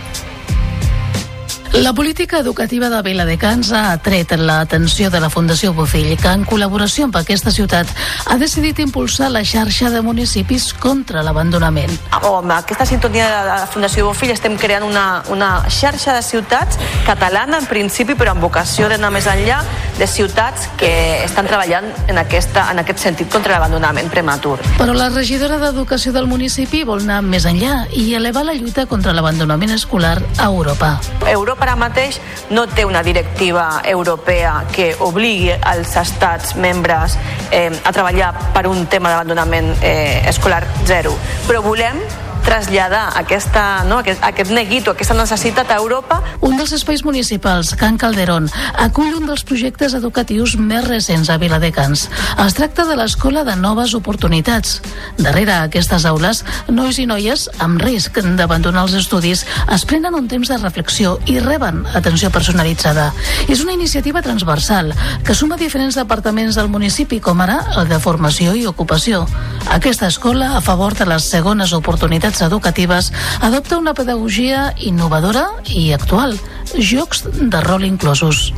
La 1.76 1.92
política 1.92 2.38
educativa 2.40 2.88
de 2.90 3.02
Viladecans 3.04 3.74
ha 3.76 3.92
atret 3.92 4.32
l'atenció 4.40 5.10
de 5.12 5.20
la 5.20 5.28
Fundació 5.30 5.74
Bofill, 5.76 6.14
que 6.16 6.32
en 6.32 6.46
col·laboració 6.48 7.04
amb 7.10 7.18
aquesta 7.20 7.52
ciutat 7.52 7.90
ha 8.32 8.38
decidit 8.40 8.80
impulsar 8.80 9.28
la 9.34 9.42
xarxa 9.44 9.90
de 9.92 10.00
municipis 10.00 10.70
contra 10.72 11.20
l'abandonament. 11.20 11.92
Oh, 12.22 12.38
amb 12.38 12.54
aquesta 12.56 12.88
sintonia 12.88 13.28
de 13.28 13.42
la 13.50 13.58
Fundació 13.68 14.06
Bofill 14.08 14.32
estem 14.32 14.56
creant 14.56 14.86
una, 14.88 15.26
una 15.36 15.50
xarxa 15.68 16.16
de 16.16 16.22
ciutats 16.24 16.80
catalana 17.04 17.60
en 17.60 17.68
principi, 17.68 18.16
però 18.16 18.32
amb 18.32 18.48
vocació 18.48 18.88
d'anar 18.88 19.12
més 19.12 19.28
enllà 19.28 19.60
de 20.00 20.08
ciutats 20.08 20.70
que 20.80 20.94
estan 21.26 21.52
treballant 21.52 21.92
en, 22.08 22.22
aquesta, 22.24 22.70
en 22.72 22.80
aquest 22.86 23.04
sentit 23.04 23.28
contra 23.28 23.58
l'abandonament 23.58 24.08
prematur. 24.16 24.56
Però 24.80 24.96
la 24.96 25.10
regidora 25.12 25.60
d'Educació 25.60 26.16
del 26.16 26.32
municipi 26.32 26.86
vol 26.88 27.04
anar 27.04 27.20
més 27.28 27.44
enllà 27.52 27.82
i 27.92 28.14
elevar 28.16 28.48
la 28.48 28.56
lluita 28.56 28.88
contra 28.88 29.12
l'abandonament 29.12 29.76
escolar 29.76 30.22
a 30.40 30.48
Europa. 30.48 30.96
Europa 31.28 31.65
ara 31.66 31.76
mateix 31.80 32.20
no 32.54 32.68
té 32.70 32.86
una 32.86 33.02
directiva 33.04 33.82
europea 33.90 34.60
que 34.72 34.92
obligui 35.02 35.50
els 35.56 35.96
estats 35.98 36.54
membres 36.62 37.18
eh, 37.50 37.72
a 37.84 37.94
treballar 37.96 38.32
per 38.54 38.68
un 38.70 38.86
tema 38.92 39.10
d'abandonament 39.10 39.74
eh, 39.82 40.22
escolar 40.30 40.64
zero. 40.86 41.16
Però 41.48 41.64
volem 41.66 42.02
traslladar 42.46 43.10
aquesta, 43.18 43.84
no, 43.90 44.00
aquest, 44.04 44.22
aquest 44.24 44.52
neguito, 44.54 44.94
aquesta 44.94 45.16
necessitat 45.18 45.72
a 45.74 45.80
Europa. 45.82 46.22
Un 46.46 46.56
dels 46.60 46.72
espais 46.78 47.02
municipals, 47.04 47.74
Can 47.76 47.98
Calderón, 47.98 48.48
acull 48.80 49.16
un 49.18 49.26
dels 49.26 49.44
projectes 49.44 49.96
educatius 49.98 50.54
més 50.62 50.86
recents 50.86 51.32
a 51.34 51.40
Viladecans. 51.42 52.06
Es 52.46 52.58
tracta 52.58 52.86
de 52.86 52.96
l'Escola 53.00 53.44
de 53.48 53.56
Noves 53.58 53.96
Oportunitats. 53.98 54.78
Darrere 55.18 55.58
aquestes 55.58 56.06
aules, 56.06 56.44
nois 56.70 57.00
i 57.02 57.08
noies 57.10 57.48
amb 57.66 57.82
risc 57.82 58.22
d'abandonar 58.38 58.86
els 58.86 58.94
estudis 59.02 59.46
es 59.74 59.86
prenen 59.90 60.16
un 60.16 60.30
temps 60.30 60.48
de 60.52 60.60
reflexió 60.62 61.18
i 61.26 61.40
reben 61.40 61.82
atenció 61.98 62.30
personalitzada. 62.30 63.10
És 63.50 63.64
una 63.66 63.74
iniciativa 63.74 64.22
transversal 64.22 64.94
que 65.26 65.34
suma 65.34 65.58
diferents 65.58 65.98
departaments 65.98 66.56
del 66.56 66.70
municipi, 66.70 67.20
com 67.20 67.42
ara 67.42 67.58
el 67.80 67.90
de 67.90 68.00
formació 68.00 68.54
i 68.54 68.68
ocupació. 68.70 69.26
Aquesta 69.74 70.08
escola, 70.08 70.54
a 70.58 70.62
favor 70.62 70.94
de 70.94 71.08
les 71.10 71.26
segones 71.26 71.74
oportunitats 71.74 72.35
entitats 72.36 72.42
educatives 72.42 73.12
adopta 73.42 73.78
una 73.78 73.94
pedagogia 73.94 74.74
innovadora 74.78 75.48
i 75.72 75.94
actual, 75.94 76.36
jocs 76.76 77.24
de 77.40 77.62
rol 77.62 77.86
inclosos. 77.86 78.52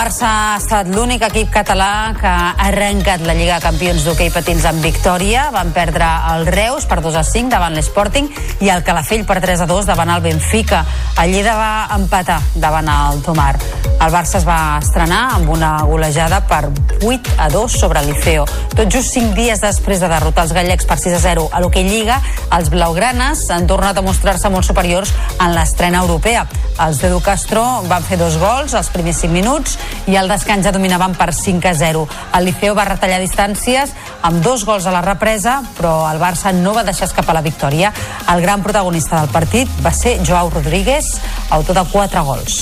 Barça 0.00 0.28
ha 0.32 0.52
estat 0.56 0.88
l'únic 0.88 1.20
equip 1.26 1.50
català 1.52 2.14
que 2.16 2.24
ha 2.24 2.54
arrencat 2.70 3.20
la 3.28 3.34
Lliga 3.36 3.58
de 3.58 3.66
Campions 3.66 4.06
d'hoquei 4.06 4.30
patins 4.32 4.64
amb 4.64 4.80
victòria. 4.80 5.50
Van 5.52 5.74
perdre 5.76 6.06
el 6.30 6.46
Reus 6.48 6.86
per 6.88 7.02
2 7.04 7.18
a 7.20 7.24
5 7.26 7.52
davant 7.52 7.76
l'Sporting 7.76 8.30
i 8.64 8.72
el 8.72 8.80
Calafell 8.86 9.26
per 9.28 9.42
3 9.44 9.60
a 9.60 9.68
2 9.68 9.90
davant 9.90 10.14
el 10.14 10.24
Benfica. 10.24 10.86
El 11.20 11.34
Lleida 11.34 11.52
va 11.58 11.98
empatar 11.98 12.38
davant 12.54 12.88
el 12.88 13.20
Tomar. 13.26 13.52
El 14.00 14.14
Barça 14.14 14.38
es 14.40 14.46
va 14.48 14.78
estrenar 14.80 15.34
amb 15.34 15.50
una 15.52 15.74
golejada 15.84 16.40
per 16.48 16.62
8 17.04 17.36
a 17.36 17.50
2 17.52 17.76
sobre 17.82 18.00
el 18.00 18.08
Liceo. 18.08 18.46
Tot 18.72 18.88
just 18.88 19.12
5 19.12 19.36
dies 19.36 19.60
després 19.60 20.00
de 20.00 20.08
derrotar 20.08 20.46
els 20.46 20.56
gallecs 20.56 20.88
per 20.88 20.96
6 20.96 21.18
a 21.18 21.20
0 21.26 21.50
a 21.52 21.60
l'hoquei 21.60 21.84
Lliga, 21.84 22.22
els 22.56 22.72
blaugranes 22.72 23.44
han 23.52 23.68
tornat 23.68 24.00
a 24.00 24.06
mostrar-se 24.06 24.48
molt 24.48 24.64
superiors 24.64 25.12
en 25.36 25.52
l'estrena 25.52 26.00
europea. 26.00 26.46
Els 26.80 27.02
d'Edu 27.02 27.20
Castro 27.20 27.66
van 27.92 28.06
fer 28.06 28.16
dos 28.16 28.40
gols 28.40 28.72
als 28.72 28.88
primers 28.88 29.20
5 29.20 29.36
minuts 29.36 29.76
i 30.06 30.16
al 30.16 30.28
descans 30.30 30.66
ja 30.66 30.72
dominaven 30.74 31.14
per 31.18 31.32
5 31.34 31.68
a 31.68 31.74
0. 31.74 32.06
El 32.38 32.44
Liceo 32.48 32.74
va 32.74 32.86
retallar 32.88 33.20
distàncies 33.22 33.94
amb 34.22 34.42
dos 34.44 34.64
gols 34.68 34.86
a 34.86 34.94
la 34.94 35.02
represa, 35.04 35.60
però 35.76 36.04
el 36.10 36.20
Barça 36.22 36.52
no 36.56 36.74
va 36.76 36.84
deixar 36.84 37.08
escapar 37.08 37.34
la 37.36 37.44
victòria. 37.46 37.92
El 38.32 38.42
gran 38.42 38.62
protagonista 38.62 39.20
del 39.20 39.32
partit 39.32 39.68
va 39.84 39.92
ser 39.92 40.18
Joao 40.26 40.50
Rodríguez, 40.50 41.16
autor 41.50 41.82
de 41.82 41.84
4 41.92 42.24
gols. 42.24 42.60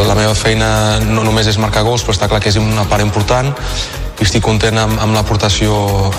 La 0.00 0.14
meva 0.16 0.34
feina 0.34 0.98
no 1.04 1.22
només 1.22 1.46
és 1.46 1.58
marcar 1.60 1.84
gols, 1.86 2.02
però 2.02 2.16
està 2.16 2.26
clar 2.26 2.40
que 2.40 2.48
és 2.50 2.56
una 2.58 2.86
part 2.88 3.04
important 3.04 3.52
i 4.20 4.26
estic 4.26 4.44
content 4.44 4.76
amb, 4.76 4.98
amb 5.00 5.16
l'aportació 5.16 5.72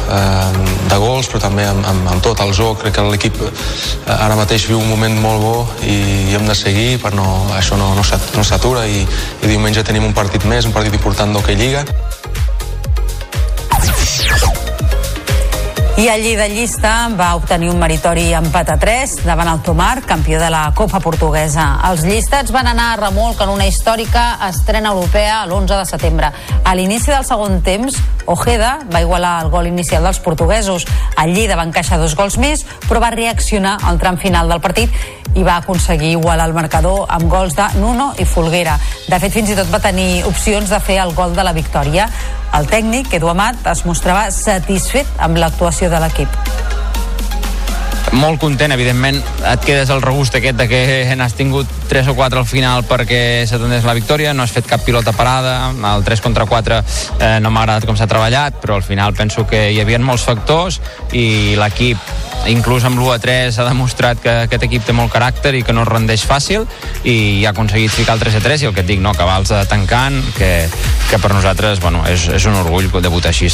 eh, 0.09 0.61
de 0.89 0.97
gols, 1.01 1.29
però 1.29 1.41
també 1.43 1.67
amb, 1.69 1.85
amb, 1.85 2.07
amb 2.15 2.23
tot 2.25 2.41
el 2.41 2.53
joc. 2.57 2.81
Crec 2.81 2.97
que 2.97 3.05
l'equip 3.05 3.37
eh, 3.45 3.51
ara 4.15 4.37
mateix 4.39 4.65
viu 4.71 4.81
un 4.81 4.89
moment 4.89 5.19
molt 5.21 5.43
bo 5.43 5.55
i, 5.85 5.99
i 6.31 6.37
hem 6.37 6.47
de 6.49 6.57
seguir 6.57 6.97
per 7.03 7.13
no, 7.17 7.27
això 7.57 7.77
no, 7.77 7.93
no 7.93 8.45
s'atura 8.47 8.87
i, 8.89 9.05
i 9.05 9.51
diumenge 9.53 9.85
tenim 9.85 10.09
un 10.09 10.17
partit 10.17 10.49
més, 10.49 10.65
un 10.65 10.73
partit 10.73 10.97
important 10.97 11.33
d'Hockey 11.35 11.61
Lliga. 11.61 11.85
I 15.97 16.07
el 16.07 16.23
llista 16.55 17.09
va 17.19 17.35
obtenir 17.35 17.69
un 17.69 17.77
meritori 17.77 18.31
empat 18.33 18.69
a 18.73 18.77
3 18.79 19.17
davant 19.25 19.49
el 19.51 19.59
Tomar, 19.61 20.01
campió 20.07 20.39
de 20.39 20.49
la 20.49 20.71
Copa 20.73 20.99
Portuguesa. 21.03 21.81
Els 21.89 22.05
llistats 22.07 22.51
van 22.55 22.67
anar 22.71 22.93
a 22.93 22.97
remolc 22.97 23.43
en 23.43 23.51
una 23.51 23.67
històrica 23.67 24.39
estrena 24.47 24.95
europea 24.95 25.43
l'11 25.45 25.77
de 25.77 25.85
setembre. 25.85 26.31
A 26.63 26.75
l'inici 26.75 27.11
del 27.11 27.27
segon 27.27 27.61
temps, 27.61 27.99
Ojeda 28.25 28.79
va 28.91 29.01
igualar 29.01 29.43
el 29.43 29.51
gol 29.51 29.67
inicial 29.67 30.03
dels 30.07 30.19
portuguesos. 30.19 30.87
El 31.21 31.35
Lleida 31.35 31.59
va 31.59 31.67
encaixar 31.67 31.99
dos 31.99 32.15
gols 32.15 32.39
més, 32.39 32.65
però 32.87 33.03
va 33.03 33.11
reaccionar 33.11 33.77
al 33.83 33.99
tram 33.99 34.17
final 34.17 34.49
del 34.49 34.63
partit 34.63 34.95
i 35.35 35.43
va 35.43 35.57
aconseguir 35.61 36.11
igualar 36.15 36.47
el 36.49 36.55
marcador 36.55 37.05
amb 37.09 37.29
gols 37.31 37.55
de 37.55 37.67
Nuno 37.79 38.11
i 38.19 38.25
Folguera. 38.25 38.77
De 39.07 39.19
fet, 39.19 39.31
fins 39.31 39.51
i 39.51 39.57
tot 39.57 39.69
va 39.71 39.79
tenir 39.83 40.23
opcions 40.27 40.71
de 40.71 40.79
fer 40.79 40.99
el 41.03 41.13
gol 41.15 41.35
de 41.35 41.45
la 41.45 41.53
victòria. 41.55 42.07
El 42.57 42.67
tècnic, 42.67 43.13
Edu 43.15 43.29
Amat, 43.31 43.61
es 43.71 43.85
mostrava 43.87 44.25
satisfet 44.35 45.07
amb 45.23 45.39
l'actuació 45.39 45.90
de 45.91 46.03
l'equip 46.05 46.41
molt 48.11 48.41
content, 48.41 48.71
evidentment 48.73 49.17
et 49.47 49.63
quedes 49.63 49.89
el 49.93 50.01
regust 50.03 50.35
aquest 50.35 50.57
de 50.59 50.67
que 50.67 50.79
n'has 51.15 51.35
tingut 51.37 51.69
3 51.89 52.09
o 52.11 52.15
4 52.17 52.41
al 52.41 52.47
final 52.47 52.83
perquè 52.87 53.45
se 53.47 53.59
t'endés 53.59 53.87
la 53.87 53.95
victòria, 53.95 54.33
no 54.35 54.43
has 54.43 54.51
fet 54.51 54.67
cap 54.67 54.83
pilota 54.83 55.13
parada 55.15 55.71
el 55.71 56.03
3 56.03 56.23
contra 56.23 56.45
4 56.45 56.81
eh, 56.81 57.37
no 57.43 57.51
m'ha 57.51 57.63
agradat 57.63 57.87
com 57.87 57.95
s'ha 57.95 58.09
treballat, 58.11 58.59
però 58.61 58.75
al 58.75 58.83
final 58.83 59.15
penso 59.15 59.45
que 59.47 59.69
hi 59.71 59.79
havia 59.79 59.99
molts 60.03 60.27
factors 60.27 60.81
i 61.13 61.55
l'equip 61.59 61.97
inclús 62.51 62.83
amb 62.89 62.99
l'1 62.99 63.15
a 63.15 63.19
3 63.23 63.59
ha 63.61 63.69
demostrat 63.69 64.19
que 64.19 64.35
aquest 64.47 64.67
equip 64.67 64.85
té 64.85 64.95
molt 64.97 65.13
caràcter 65.13 65.55
i 65.55 65.63
que 65.63 65.73
no 65.73 65.85
es 65.85 65.91
rendeix 65.91 66.27
fàcil 66.27 66.67
i 67.07 67.45
ha 67.45 67.55
aconseguit 67.55 67.95
ficar 67.95 68.17
el 68.19 68.27
3 68.27 68.41
a 68.41 68.43
3 68.43 68.65
i 68.65 68.71
el 68.71 68.75
que 68.75 68.83
et 68.83 68.91
dic, 68.91 68.99
no, 68.99 69.15
cabals 69.15 69.53
tancant 69.71 70.19
que, 70.35 70.53
que 71.09 71.21
per 71.21 71.33
nosaltres 71.33 71.79
bueno, 71.79 72.03
és, 72.09 72.27
és 72.27 72.49
un 72.49 72.59
orgull 72.59 72.91
debutar 72.99 73.31
així. 73.31 73.51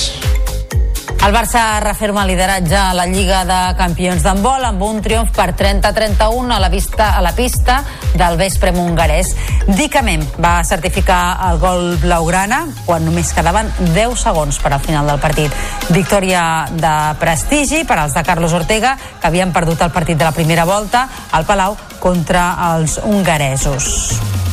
El 1.25 1.33
Barça 1.33 1.79
referma 1.81 2.21
el 2.23 2.29
lideratge 2.29 2.75
a 2.77 2.93
la 2.93 3.05
Lliga 3.09 3.41
de 3.43 3.57
Campions 3.75 4.23
d'handbol 4.23 4.63
amb 4.63 4.83
un 4.85 5.01
triomf 5.03 5.33
per 5.35 5.49
30-31 5.59 6.53
a 6.55 6.59
la 6.61 6.69
vista 6.71 7.09
a 7.17 7.23
la 7.25 7.33
pista 7.35 7.81
del 8.15 8.37
vespre 8.39 8.71
mongarès. 8.71 9.33
Dicamem 9.67 10.23
va 10.43 10.61
certificar 10.63 11.19
el 11.49 11.59
gol 11.59 11.97
blaugrana 11.99 12.61
quan 12.85 13.03
només 13.05 13.33
quedaven 13.35 13.73
10 13.91 14.15
segons 14.23 14.61
per 14.63 14.71
al 14.71 14.83
final 14.83 15.09
del 15.11 15.19
partit. 15.19 15.53
Victòria 15.89 16.41
de 16.71 16.95
prestigi 17.19 17.83
per 17.83 17.99
als 17.99 18.15
de 18.15 18.23
Carlos 18.23 18.55
Ortega, 18.55 18.95
que 19.19 19.27
havien 19.27 19.51
perdut 19.51 19.83
el 19.83 19.91
partit 19.91 20.17
de 20.17 20.29
la 20.29 20.35
primera 20.35 20.65
volta 20.69 21.09
al 21.31 21.49
Palau 21.49 21.75
contra 21.99 22.53
els 22.71 23.01
hongaresos 23.03 24.46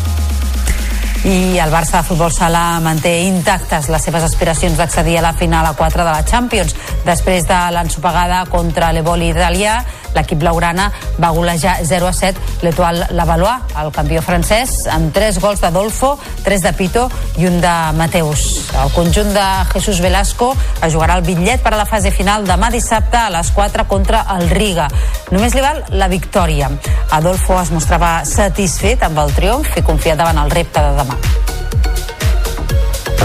i 1.24 1.58
el 1.58 1.70
Barça 1.72 2.02
de 2.02 2.04
Futbol 2.04 2.32
Sala 2.32 2.78
manté 2.84 3.14
intactes 3.24 3.88
les 3.88 4.02
seves 4.04 4.24
aspiracions 4.26 4.76
d'accedir 4.76 5.16
a 5.16 5.22
la 5.24 5.32
final 5.32 5.64
a 5.64 5.72
4 5.72 6.04
de 6.04 6.10
la 6.10 6.24
Champions. 6.28 6.74
Després 7.06 7.46
de 7.48 7.60
l'ensopegada 7.72 8.42
contra 8.52 8.92
l'Eboli 8.92 9.30
italià, 9.32 9.78
l'equip 10.14 10.38
blaugrana 10.38 10.90
va 11.20 11.31
golejar 11.35 11.79
0 11.85 12.09
a 12.09 12.12
7 12.12 12.62
l'Etoile 12.62 13.09
Lavalois, 13.11 13.74
el 13.81 13.90
campió 13.94 14.22
francès, 14.22 14.87
amb 14.90 15.12
3 15.14 15.40
gols 15.42 15.61
d'Adolfo, 15.62 16.14
3 16.44 16.66
de 16.66 16.72
Pito 16.79 17.07
i 17.40 17.48
un 17.48 17.61
de 17.61 17.74
Mateus. 17.98 18.70
El 18.83 18.92
conjunt 18.94 19.33
de 19.35 19.46
Jesús 19.72 20.00
Velasco 20.00 20.53
es 20.81 20.94
jugarà 20.94 21.18
el 21.18 21.27
bitllet 21.27 21.62
per 21.62 21.74
a 21.74 21.81
la 21.81 21.88
fase 21.88 22.12
final 22.14 22.46
demà 22.48 22.70
dissabte 22.72 23.18
a 23.20 23.31
les 23.35 23.50
4 23.55 23.88
contra 23.90 24.24
el 24.37 24.48
Riga. 24.50 24.88
Només 25.31 25.55
li 25.55 25.64
val 25.64 25.83
la 25.98 26.09
victòria. 26.09 26.70
Adolfo 27.14 27.59
es 27.61 27.72
mostrava 27.74 28.16
satisfet 28.29 29.03
amb 29.07 29.18
el 29.24 29.35
triomf 29.35 29.77
i 29.79 29.85
confiat 29.87 30.20
davant 30.20 30.40
el 30.44 30.53
repte 30.55 30.83
de 30.83 30.94
demà. 31.00 31.18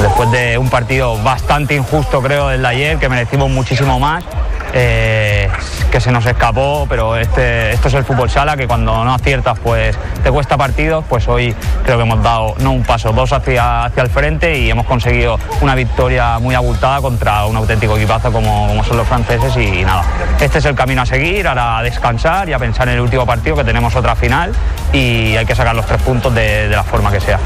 Después 0.02 0.32
de 0.32 0.58
un 0.58 0.70
partido 0.70 1.22
bastante 1.24 1.76
injusto, 1.76 2.22
creo, 2.22 2.52
el 2.52 2.62
de 2.62 2.68
ayer, 2.68 3.00
que 3.00 3.10
merecimos 3.10 3.50
muchísimo 3.50 4.00
más, 4.00 4.24
eh, 4.74 5.50
que 5.90 6.00
se 6.00 6.12
nos 6.12 6.26
escapó, 6.26 6.86
pero 6.90 7.16
este, 7.16 7.72
esto 7.72 7.88
es 7.88 7.94
el 7.96 8.04
fútbol 8.04 8.30
sala, 8.30 8.56
que 8.56 8.68
cuando 8.68 9.04
no 9.04 9.14
aciertas 9.14 9.60
pues 9.60 9.98
te 10.24 10.32
cuesta 10.32 10.58
partidos, 10.58 11.04
pues 11.08 11.28
hoy 11.28 11.56
creo 11.84 11.98
que 11.98 12.04
hemos 12.04 12.22
dado 12.22 12.56
no 12.60 12.72
un 12.72 12.84
paso, 12.84 13.12
dos 13.12 13.34
hacia, 13.34 13.86
hacia 13.86 14.04
el 14.04 14.10
frente 14.10 14.58
y 14.58 14.70
hemos 14.70 14.86
conseguido 14.86 15.40
una 15.62 15.76
victoria 15.76 16.40
muy 16.40 16.56
abultada 16.56 17.02
contra 17.02 17.46
un 17.46 17.56
auténtico 17.56 17.98
equipazo 17.98 18.32
como, 18.32 18.68
como 18.68 18.84
son 18.84 18.98
los 18.98 19.08
franceses 19.08 19.56
y, 19.58 19.84
nada, 19.84 20.04
este 20.40 20.60
es 20.60 20.66
el 20.66 20.76
camino 20.76 21.02
a 21.02 21.06
seguir, 21.06 21.48
ahora 21.48 21.80
a 21.80 21.84
descansar 21.84 22.48
y 22.50 22.54
a 22.54 22.60
pensar 22.60 22.88
en 22.88 22.96
el 22.96 23.02
último 23.02 23.26
partido 23.26 23.56
que 23.56 23.64
tenemos 23.64 23.96
otra 23.96 24.16
final 24.16 24.54
y 24.94 25.36
hay 25.36 25.46
que 25.46 25.56
sacar 25.56 25.76
los 25.76 25.86
tres 25.86 26.02
puntos 26.02 26.34
de, 26.34 26.68
de 26.68 26.76
la 26.76 26.84
forma 26.84 27.12
que 27.12 27.20
sea. 27.20 27.40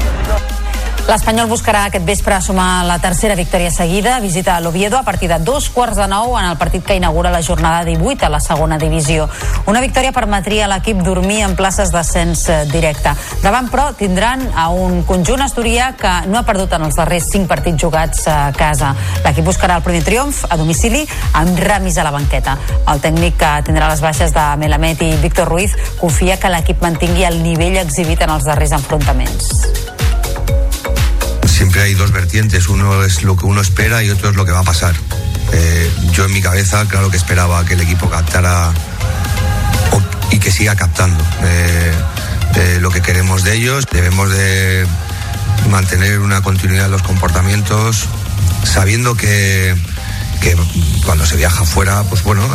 L'Espanyol 1.04 1.50
buscarà 1.50 1.82
aquest 1.84 2.06
vespre 2.08 2.38
sumar 2.40 2.86
la 2.88 2.94
tercera 2.96 3.34
victòria 3.36 3.68
seguida. 3.70 4.14
Visita 4.24 4.54
l'Oviedo 4.64 4.96
a 4.96 5.02
partir 5.04 5.28
de 5.28 5.36
dos 5.38 5.66
quarts 5.68 5.98
de 6.00 6.06
nou 6.08 6.38
en 6.38 6.46
el 6.48 6.56
partit 6.56 6.80
que 6.82 6.96
inaugura 6.96 7.30
la 7.30 7.42
jornada 7.44 7.84
18 7.84 8.24
a 8.24 8.30
la 8.32 8.40
segona 8.40 8.78
divisió. 8.80 9.28
Una 9.68 9.82
victòria 9.84 10.14
permetria 10.16 10.64
a 10.64 10.70
l'equip 10.72 11.02
dormir 11.04 11.42
en 11.44 11.56
places 11.60 11.92
d'ascens 11.92 12.46
eh, 12.48 12.56
directe. 12.72 13.12
Davant, 13.42 13.68
però, 13.68 13.90
tindran 13.98 14.46
a 14.56 14.70
un 14.72 15.02
conjunt 15.04 15.44
asturià 15.44 15.92
que 16.00 16.14
no 16.32 16.40
ha 16.40 16.46
perdut 16.48 16.72
en 16.72 16.88
els 16.88 16.96
darrers 16.96 17.28
cinc 17.36 17.52
partits 17.52 17.84
jugats 17.84 18.24
a 18.24 18.48
casa. 18.56 18.94
L'equip 19.26 19.44
buscarà 19.44 19.76
el 19.76 19.84
primer 19.84 20.06
triomf 20.08 20.46
a 20.48 20.56
domicili 20.56 21.04
amb 21.36 21.60
Ramis 21.68 22.00
a 22.00 22.08
la 22.08 22.16
banqueta. 22.16 22.56
El 22.88 23.04
tècnic 23.04 23.36
que 23.44 23.52
tindrà 23.68 23.92
les 23.92 24.00
baixes 24.00 24.32
de 24.32 24.46
Melamed 24.56 25.04
i 25.04 25.16
Víctor 25.20 25.52
Ruiz 25.52 25.76
confia 26.00 26.40
que 26.40 26.48
l'equip 26.48 26.80
mantingui 26.80 27.28
el 27.28 27.42
nivell 27.44 27.82
exhibit 27.84 28.24
en 28.24 28.38
els 28.38 28.48
darrers 28.48 28.72
enfrontaments. 28.72 29.93
Siempre 31.64 31.80
hay 31.80 31.94
dos 31.94 32.12
vertientes, 32.12 32.68
uno 32.68 33.04
es 33.04 33.22
lo 33.22 33.38
que 33.38 33.46
uno 33.46 33.62
espera 33.62 34.02
y 34.02 34.10
otro 34.10 34.28
es 34.28 34.36
lo 34.36 34.44
que 34.44 34.52
va 34.52 34.58
a 34.58 34.64
pasar. 34.64 34.94
Eh, 35.50 35.90
yo 36.12 36.26
en 36.26 36.32
mi 36.34 36.42
cabeza, 36.42 36.86
claro 36.88 37.10
que 37.10 37.16
esperaba 37.16 37.64
que 37.64 37.72
el 37.72 37.80
equipo 37.80 38.10
captara 38.10 38.70
y 40.30 40.38
que 40.38 40.50
siga 40.52 40.76
captando 40.76 41.24
eh, 41.42 41.92
eh, 42.56 42.78
lo 42.82 42.90
que 42.90 43.00
queremos 43.00 43.44
de 43.44 43.54
ellos. 43.54 43.86
Debemos 43.90 44.30
de 44.30 44.86
mantener 45.70 46.18
una 46.18 46.42
continuidad 46.42 46.84
en 46.84 46.92
los 46.92 47.02
comportamientos, 47.02 48.08
sabiendo 48.64 49.16
que, 49.16 49.74
que 50.42 50.58
cuando 51.06 51.24
se 51.24 51.36
viaja 51.36 51.64
fuera, 51.64 52.02
pues 52.02 52.22
bueno, 52.24 52.46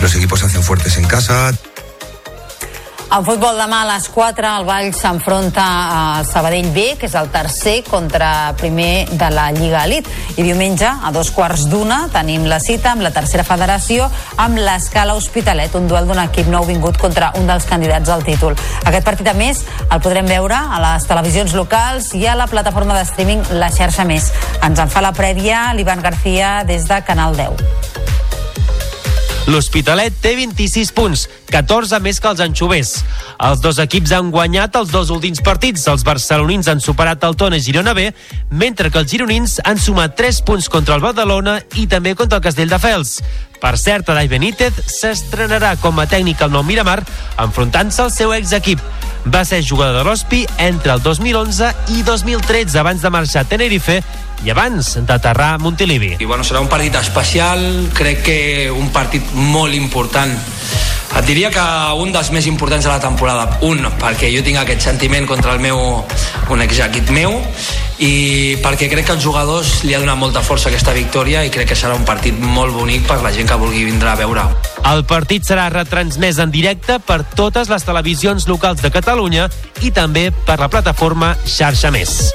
los 0.00 0.14
equipos 0.14 0.40
se 0.40 0.46
hacen 0.46 0.62
fuertes 0.62 0.96
en 0.96 1.04
casa. 1.04 1.52
En 3.08 3.24
futbol 3.24 3.56
demà 3.56 3.78
a 3.80 3.86
les 3.88 4.04
4 4.12 4.48
el 4.58 4.66
Vall 4.68 4.90
s'enfronta 4.92 5.62
al 5.64 6.26
Sabadell 6.28 6.66
B, 6.74 6.82
que 7.00 7.08
és 7.08 7.14
el 7.16 7.30
tercer 7.32 7.78
contra 7.86 8.52
primer 8.60 9.08
de 9.08 9.30
la 9.32 9.46
Lliga 9.56 9.86
Elit. 9.88 10.10
I 10.36 10.44
diumenge, 10.44 10.84
a 10.84 11.08
dos 11.14 11.30
quarts 11.32 11.64
d'una, 11.72 12.02
tenim 12.12 12.44
la 12.50 12.58
cita 12.60 12.92
amb 12.92 13.06
la 13.06 13.12
tercera 13.16 13.46
federació 13.48 14.10
amb 14.36 14.60
l'escala 14.60 15.16
Hospitalet, 15.16 15.72
un 15.80 15.88
duel 15.88 16.04
d'un 16.10 16.20
equip 16.20 16.52
nou 16.52 16.68
vingut 16.68 17.00
contra 17.00 17.32
un 17.40 17.48
dels 17.48 17.64
candidats 17.70 18.12
al 18.12 18.26
títol. 18.28 18.58
Aquest 18.84 19.08
partit, 19.08 19.32
a 19.32 19.36
més, 19.38 19.64
el 19.88 20.04
podrem 20.04 20.28
veure 20.28 20.60
a 20.60 20.82
les 20.84 21.08
televisions 21.08 21.56
locals 21.56 22.12
i 22.12 22.26
a 22.28 22.36
la 22.36 22.50
plataforma 22.52 22.98
de 22.98 23.08
streaming 23.08 23.56
La 23.56 23.72
Xarxa 23.72 24.04
Més. 24.04 24.28
Ens 24.60 24.84
en 24.84 24.92
fa 24.92 25.00
la 25.00 25.16
prèvia 25.16 25.70
l'Ivan 25.72 26.04
García 26.04 26.58
des 26.68 26.84
de 26.92 27.00
Canal 27.08 27.40
10. 27.40 27.88
L'Hospitalet 29.48 30.12
té 30.20 30.34
26 30.36 30.90
punts, 30.92 31.22
14 31.48 31.98
més 32.04 32.20
que 32.20 32.28
els 32.28 32.42
anxovers. 32.44 32.92
Els 33.44 33.62
dos 33.64 33.78
equips 33.80 34.12
han 34.12 34.30
guanyat 34.34 34.76
els 34.76 34.92
dos 34.92 35.10
últims 35.14 35.40
partits. 35.44 35.86
Els 35.88 36.04
barcelonins 36.04 36.68
han 36.68 36.82
superat 36.84 37.24
el 37.24 37.36
Tona 37.40 37.60
Girona 37.62 37.94
B, 37.96 38.10
mentre 38.50 38.92
que 38.92 39.00
els 39.00 39.10
gironins 39.10 39.58
han 39.64 39.80
sumat 39.80 40.16
3 40.18 40.42
punts 40.46 40.68
contra 40.68 40.98
el 40.98 41.04
Badalona 41.04 41.58
i 41.80 41.86
també 41.88 42.14
contra 42.14 42.38
el 42.38 42.44
Castelldefels. 42.44 43.18
Per 43.58 43.74
cert, 43.80 44.06
Adai 44.12 44.28
Benítez 44.30 44.76
s'estrenarà 44.86 45.74
com 45.82 45.98
a 45.98 46.06
tècnic 46.06 46.44
al 46.44 46.52
Nou 46.54 46.62
Miramar, 46.62 47.00
enfrontant-se 47.42 48.04
al 48.04 48.12
seu 48.14 48.34
ex-equip. 48.36 48.82
Va 49.28 49.42
ser 49.44 49.64
jugador 49.66 49.98
de 49.98 50.04
l'Hospi 50.06 50.44
entre 50.62 50.94
el 50.94 51.02
2011 51.02 51.72
i 51.96 52.04
2013, 52.06 52.78
abans 52.78 53.02
de 53.02 53.10
marxar 53.10 53.42
a 53.42 53.48
Tenerife 53.50 53.98
i 54.46 54.52
abans 54.54 54.94
d'aterrar 55.08 55.56
a 55.56 55.58
Montilivi. 55.58 56.14
I 56.22 56.28
bueno, 56.28 56.46
serà 56.46 56.62
un 56.62 56.70
partit 56.70 56.94
especial, 57.00 57.64
crec 57.98 58.22
que 58.28 58.38
un 58.70 58.92
partit 58.94 59.34
molt 59.34 59.74
important 59.74 60.36
Et 61.16 61.24
diria 61.38 61.50
que 61.54 62.02
un 62.02 62.10
dels 62.10 62.32
més 62.34 62.48
importants 62.50 62.82
de 62.82 62.90
la 62.90 62.98
temporada. 62.98 63.44
Un, 63.62 63.84
perquè 64.00 64.26
jo 64.34 64.40
tinc 64.42 64.58
aquest 64.58 64.82
sentiment 64.88 65.22
contra 65.30 65.52
el 65.54 65.60
meu, 65.62 65.78
un 66.50 66.64
exequit 66.64 67.12
meu, 67.14 67.36
i 68.02 68.56
perquè 68.64 68.88
crec 68.90 69.06
que 69.06 69.14
els 69.14 69.22
jugadors 69.22 69.84
li 69.86 69.94
ha 69.94 70.02
donat 70.02 70.18
molta 70.18 70.42
força 70.42 70.66
aquesta 70.72 70.96
victòria 70.96 71.44
i 71.46 71.54
crec 71.54 71.70
que 71.70 71.78
serà 71.78 71.94
un 71.94 72.02
partit 72.08 72.34
molt 72.42 72.74
bonic 72.74 73.06
per 73.06 73.20
la 73.22 73.30
gent 73.30 73.46
que 73.46 73.60
vulgui 73.60 73.86
vindre 73.86 74.10
a 74.10 74.18
veure. 74.18 74.48
El 74.82 75.06
partit 75.06 75.46
serà 75.46 75.68
retransmès 75.70 76.42
en 76.42 76.50
directe 76.50 76.98
per 76.98 77.22
totes 77.38 77.70
les 77.70 77.86
televisions 77.86 78.50
locals 78.50 78.82
de 78.82 78.90
Catalunya 78.90 79.46
i 79.86 79.94
també 79.94 80.32
per 80.42 80.58
la 80.58 80.72
plataforma 80.74 81.36
Xarxa 81.46 81.94
Més. 81.94 82.32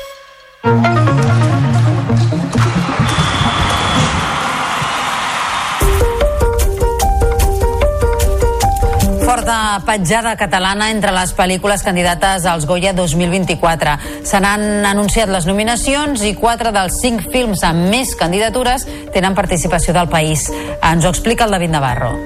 Petjada 9.81 10.35
catalana 10.37 10.91
entre 10.93 11.11
les 11.15 11.33
pel·lícules 11.33 11.83
candidates 11.83 12.45
als 12.45 12.67
Goya 12.69 12.93
2024. 12.93 13.97
Se 14.23 14.41
n'han 14.43 14.85
anunciat 14.85 15.31
les 15.33 15.49
nominacions 15.49 16.21
i 16.23 16.35
quatre 16.37 16.71
dels 16.75 17.01
cinc 17.01 17.25
films 17.33 17.65
amb 17.65 17.89
més 17.89 18.13
candidatures 18.19 18.85
tenen 19.15 19.33
participació 19.37 19.97
del 19.97 20.11
país. 20.13 20.49
Ens 20.81 21.05
ho 21.05 21.13
explica 21.13 21.49
el 21.49 21.57
David 21.57 21.73
Navarro. 21.73 22.17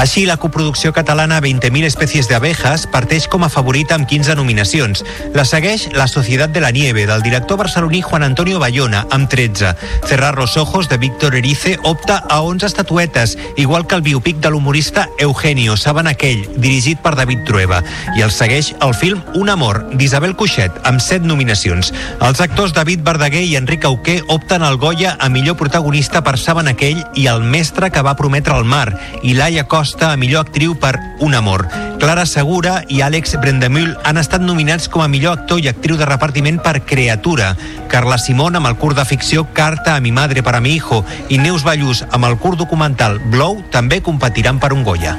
Així, 0.00 0.22
la 0.24 0.38
coproducció 0.40 0.94
catalana 0.96 1.42
20.000 1.44 1.84
espècies 1.84 2.24
d'abejas 2.30 2.86
parteix 2.88 3.26
com 3.28 3.42
a 3.44 3.50
favorita 3.52 3.98
amb 3.98 4.06
15 4.08 4.32
nominacions. 4.38 5.02
La 5.36 5.44
segueix 5.44 5.90
La 5.92 6.06
Societat 6.08 6.54
de 6.54 6.62
la 6.64 6.70
Nieve, 6.72 7.04
del 7.04 7.20
director 7.20 7.58
barceloní 7.60 8.00
Juan 8.00 8.24
Antonio 8.24 8.58
Bayona, 8.58 9.02
amb 9.10 9.28
13. 9.28 9.74
Cerrar 10.08 10.38
los 10.38 10.56
ojos, 10.56 10.88
de 10.88 10.96
Víctor 10.96 11.36
Erice, 11.36 11.78
opta 11.84 12.16
a 12.30 12.40
11 12.40 12.64
estatuetes, 12.64 13.36
igual 13.58 13.86
que 13.86 13.94
el 13.94 14.00
biopic 14.00 14.38
de 14.38 14.48
l'humorista 14.48 15.10
Eugenio, 15.18 15.76
Saben 15.76 16.08
aquell, 16.08 16.48
dirigit 16.56 17.04
per 17.04 17.12
David 17.14 17.44
Trueba. 17.44 17.82
I 18.16 18.24
el 18.24 18.32
segueix 18.32 18.72
el 18.80 18.94
film 18.94 19.20
Un 19.34 19.52
amor, 19.52 19.82
d'Isabel 19.92 20.32
Cuixet, 20.34 20.80
amb 20.88 21.04
7 21.04 21.28
nominacions. 21.28 21.92
Els 22.24 22.40
actors 22.40 22.72
David 22.72 23.04
Verdaguer 23.04 23.44
i 23.44 23.56
Enric 23.60 23.84
Auqué 23.84 24.22
opten 24.28 24.64
al 24.64 24.80
Goya 24.80 25.18
a 25.20 25.28
millor 25.28 25.60
protagonista 25.60 26.24
per 26.24 26.38
Saben 26.40 26.72
aquell 26.72 27.04
i 27.20 27.28
El 27.28 27.44
mestre 27.44 27.92
que 27.92 28.00
va 28.00 28.16
prometre 28.16 28.56
el 28.56 28.64
mar, 28.64 28.96
i 29.20 29.36
Laia 29.36 29.68
Costa 29.68 29.89
Costa 29.90 30.12
a 30.12 30.16
millor 30.16 30.46
actriu 30.46 30.76
per 30.78 31.00
Un 31.18 31.34
amor. 31.34 31.64
Clara 31.98 32.22
Segura 32.22 32.84
i 32.86 33.00
Àlex 33.02 33.32
Brendemühl 33.42 33.96
han 34.06 34.20
estat 34.22 34.38
nominats 34.38 34.86
com 34.86 35.02
a 35.02 35.08
millor 35.10 35.40
actor 35.40 35.58
i 35.58 35.66
actriu 35.66 35.98
de 35.98 36.06
repartiment 36.06 36.60
per 36.62 36.84
Creatura. 36.86 37.56
Carla 37.90 38.20
Simón 38.22 38.54
amb 38.54 38.70
el 38.70 38.78
curt 38.78 39.00
de 39.00 39.04
ficció 39.04 39.48
Carta 39.52 39.96
a 39.96 40.00
mi 40.00 40.12
madre 40.14 40.44
para 40.46 40.60
mi 40.62 40.76
hijo 40.78 41.02
i 41.26 41.42
Neus 41.42 41.66
Ballús 41.66 42.04
amb 42.06 42.30
el 42.30 42.38
curt 42.38 42.62
documental 42.62 43.18
Blow 43.34 43.64
també 43.74 43.98
competiran 43.98 44.62
per 44.62 44.70
un 44.78 44.86
Goya. 44.86 45.18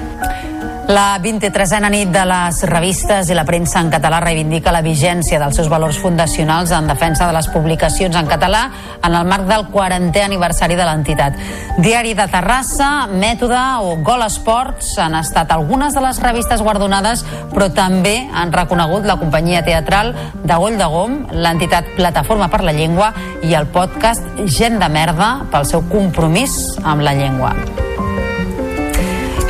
La 0.91 1.15
23a 1.23 1.87
nit 1.87 2.09
de 2.11 2.21
les 2.27 2.57
revistes 2.67 3.29
i 3.31 3.35
la 3.37 3.45
premsa 3.47 3.79
en 3.79 3.87
català 3.93 4.17
reivindica 4.19 4.73
la 4.75 4.81
vigència 4.83 5.37
dels 5.39 5.55
seus 5.55 5.69
valors 5.71 5.95
fundacionals 6.01 6.73
en 6.75 6.89
defensa 6.89 7.29
de 7.29 7.35
les 7.37 7.47
publicacions 7.53 8.17
en 8.19 8.27
català 8.27 8.65
en 8.99 9.15
el 9.15 9.29
marc 9.29 9.45
del 9.47 9.63
40è 9.71 10.25
aniversari 10.25 10.75
de 10.75 10.83
l'entitat. 10.89 11.37
Diari 11.77 12.11
de 12.17 12.25
Terrassa, 12.33 12.89
Mètode 13.07 13.61
o 13.85 13.93
Gol 14.03 14.25
Esports 14.25 14.97
han 14.99 15.15
estat 15.15 15.53
algunes 15.55 15.95
de 15.95 16.03
les 16.03 16.19
revistes 16.25 16.63
guardonades, 16.65 17.23
però 17.53 17.69
també 17.71 18.17
han 18.27 18.51
reconegut 18.51 19.07
la 19.07 19.15
companyia 19.21 19.61
teatral 19.63 20.11
de 20.43 20.57
Goll 20.57 20.75
de 20.81 20.89
Gom, 20.91 21.15
l'entitat 21.31 21.93
Plataforma 21.95 22.49
per 22.51 22.65
la 22.67 22.75
Llengua 22.75 23.13
i 23.47 23.55
el 23.55 23.69
podcast 23.71 24.43
Gent 24.43 24.81
de 24.81 24.91
Merda 24.91 25.37
pel 25.53 25.69
seu 25.71 25.87
compromís 25.93 26.57
amb 26.83 27.07
la 27.07 27.15
llengua. 27.15 27.55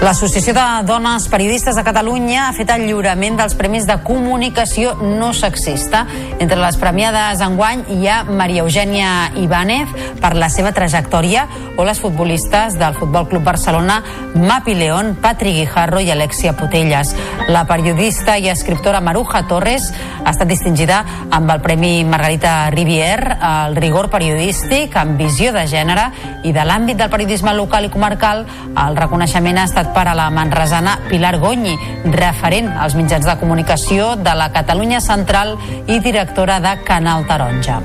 L'Associació 0.01 0.55
de 0.57 0.61
Dones 0.87 1.27
Periodistes 1.29 1.75
de 1.77 1.83
Catalunya 1.85 2.47
ha 2.47 2.53
fet 2.57 2.71
el 2.73 2.87
lliurament 2.87 3.35
dels 3.37 3.53
Premis 3.53 3.83
de 3.85 3.99
Comunicació 4.01 4.95
No 4.97 5.29
Sexista. 5.37 6.07
Entre 6.41 6.57
les 6.57 6.79
premiades 6.81 7.43
enguany 7.45 7.83
hi 7.93 8.07
ha 8.09 8.23
Maria 8.25 8.63
Eugènia 8.65 9.29
Ibáñez 9.37 9.93
per 10.17 10.33
la 10.33 10.49
seva 10.49 10.71
trajectòria 10.73 11.43
o 11.77 11.85
les 11.85 12.01
futbolistes 12.01 12.79
del 12.81 12.97
Futbol 12.97 13.27
Club 13.29 13.45
Barcelona 13.45 13.99
Mapi 14.33 14.73
León, 14.73 15.13
Patri 15.21 15.53
Guijarro 15.59 16.01
i 16.01 16.09
Alexia 16.09 16.55
Putelles. 16.57 17.13
La 17.53 17.67
periodista 17.69 18.39
i 18.41 18.49
escriptora 18.49 19.03
Maruja 19.05 19.43
Torres 19.45 19.91
ha 20.23 20.33
estat 20.33 20.49
distingida 20.49 21.03
amb 21.29 21.53
el 21.53 21.61
Premi 21.61 22.01
Margarita 22.09 22.71
Rivière 22.73 23.37
al 23.37 23.77
rigor 23.77 24.09
periodístic 24.09 24.97
amb 24.97 25.21
visió 25.21 25.53
de 25.53 25.67
gènere 25.69 26.09
i 26.41 26.57
de 26.57 26.65
l'àmbit 26.65 26.97
del 26.97 27.13
periodisme 27.13 27.53
local 27.53 27.85
i 27.85 27.93
comarcal 27.93 28.47
el 28.71 28.97
reconeixement 28.97 29.61
ha 29.61 29.69
estat 29.69 29.90
per 29.95 30.07
a 30.07 30.15
la 30.17 30.29
manresana 30.33 30.97
Pilar 31.09 31.37
Gonyi, 31.41 31.77
referent 32.11 32.71
als 32.77 32.95
mitjans 32.99 33.27
de 33.27 33.37
comunicació 33.41 34.15
de 34.15 34.35
la 34.37 34.51
Catalunya 34.53 35.01
Central 35.01 35.57
i 35.87 35.99
directora 35.99 36.59
de 36.63 36.77
Canal 36.87 37.27
Taronja 37.29 37.81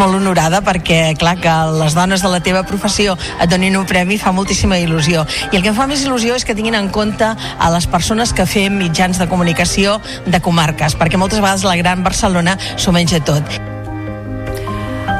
molt 0.00 0.16
honorada 0.16 0.62
perquè, 0.64 1.12
clar, 1.20 1.34
que 1.42 1.54
les 1.76 1.92
dones 1.92 2.22
de 2.24 2.30
la 2.32 2.40
teva 2.40 2.62
professió 2.64 3.18
et 3.36 3.50
donin 3.52 3.76
un 3.76 3.84
premi 3.88 4.16
fa 4.20 4.32
moltíssima 4.32 4.78
il·lusió. 4.80 5.26
I 5.52 5.58
el 5.58 5.64
que 5.64 5.74
em 5.74 5.76
fa 5.76 5.88
més 5.90 6.06
il·lusió 6.06 6.38
és 6.38 6.46
que 6.48 6.56
tinguin 6.56 6.78
en 6.78 6.88
compte 6.94 7.28
a 7.28 7.72
les 7.74 7.88
persones 7.90 8.32
que 8.32 8.48
fem 8.48 8.80
mitjans 8.80 9.20
de 9.20 9.28
comunicació 9.28 9.98
de 10.24 10.40
comarques, 10.40 10.96
perquè 10.96 11.20
moltes 11.20 11.44
vegades 11.44 11.68
la 11.68 11.76
gran 11.76 12.06
Barcelona 12.06 12.56
s'ho 12.76 12.96
menja 12.96 13.20
tot. 13.20 13.69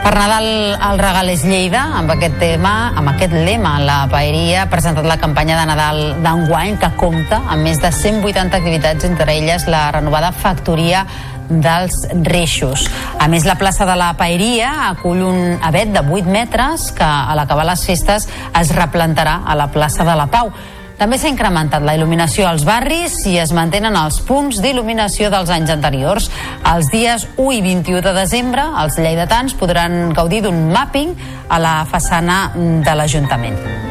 Per 0.01 0.15
Nadal 0.17 0.47
el 0.81 0.99
regal 0.99 1.29
és 1.29 1.43
Lleida, 1.45 1.83
amb 1.99 2.09
aquest 2.15 2.39
tema, 2.41 2.71
amb 2.97 3.11
aquest 3.13 3.35
lema, 3.37 3.75
la 3.85 3.99
Paeria 4.09 4.63
ha 4.63 4.71
presentat 4.73 5.05
la 5.05 5.19
campanya 5.21 5.59
de 5.59 5.67
Nadal 5.69 6.01
d'enguany 6.25 6.79
que 6.81 6.89
compta 6.97 7.43
amb 7.53 7.69
més 7.69 7.83
de 7.83 7.91
180 7.93 8.57
activitats, 8.57 9.05
entre 9.05 9.37
elles 9.37 9.69
la 9.69 9.91
renovada 9.93 10.33
factoria 10.33 11.05
dels 11.51 12.07
Reixos. 12.25 12.87
A 13.21 13.29
més, 13.29 13.45
la 13.45 13.59
plaça 13.61 13.85
de 13.85 13.99
la 14.01 14.15
Paeria 14.17 14.73
acull 14.89 15.21
un 15.27 15.59
avet 15.69 15.93
de 15.93 16.01
8 16.01 16.33
metres 16.33 16.91
que 16.97 17.05
a 17.05 17.37
l'acabar 17.37 17.69
les 17.69 17.85
festes 17.85 18.31
es 18.57 18.73
replantarà 18.73 19.43
a 19.45 19.59
la 19.59 19.69
plaça 19.69 20.09
de 20.09 20.17
la 20.17 20.31
Pau. 20.33 20.55
També 21.01 21.17
s'ha 21.17 21.31
incrementat 21.33 21.81
la 21.81 21.95
il·luminació 21.97 22.45
als 22.45 22.67
barris 22.69 23.23
i 23.31 23.39
es 23.41 23.55
mantenen 23.57 23.97
els 23.97 24.19
punts 24.29 24.59
d'il·luminació 24.61 25.31
dels 25.33 25.49
anys 25.55 25.73
anteriors. 25.73 26.29
Els 26.75 26.91
dies 26.93 27.25
1 27.39 27.55
i 27.57 27.63
21 27.65 28.05
de 28.05 28.13
desembre, 28.21 28.67
els 28.83 29.01
lleidatans 29.01 29.57
podran 29.57 30.13
gaudir 30.13 30.43
d'un 30.45 30.67
mapping 30.75 31.17
a 31.49 31.63
la 31.63 31.79
façana 31.89 32.43
de 32.55 33.01
l'Ajuntament. 33.01 33.89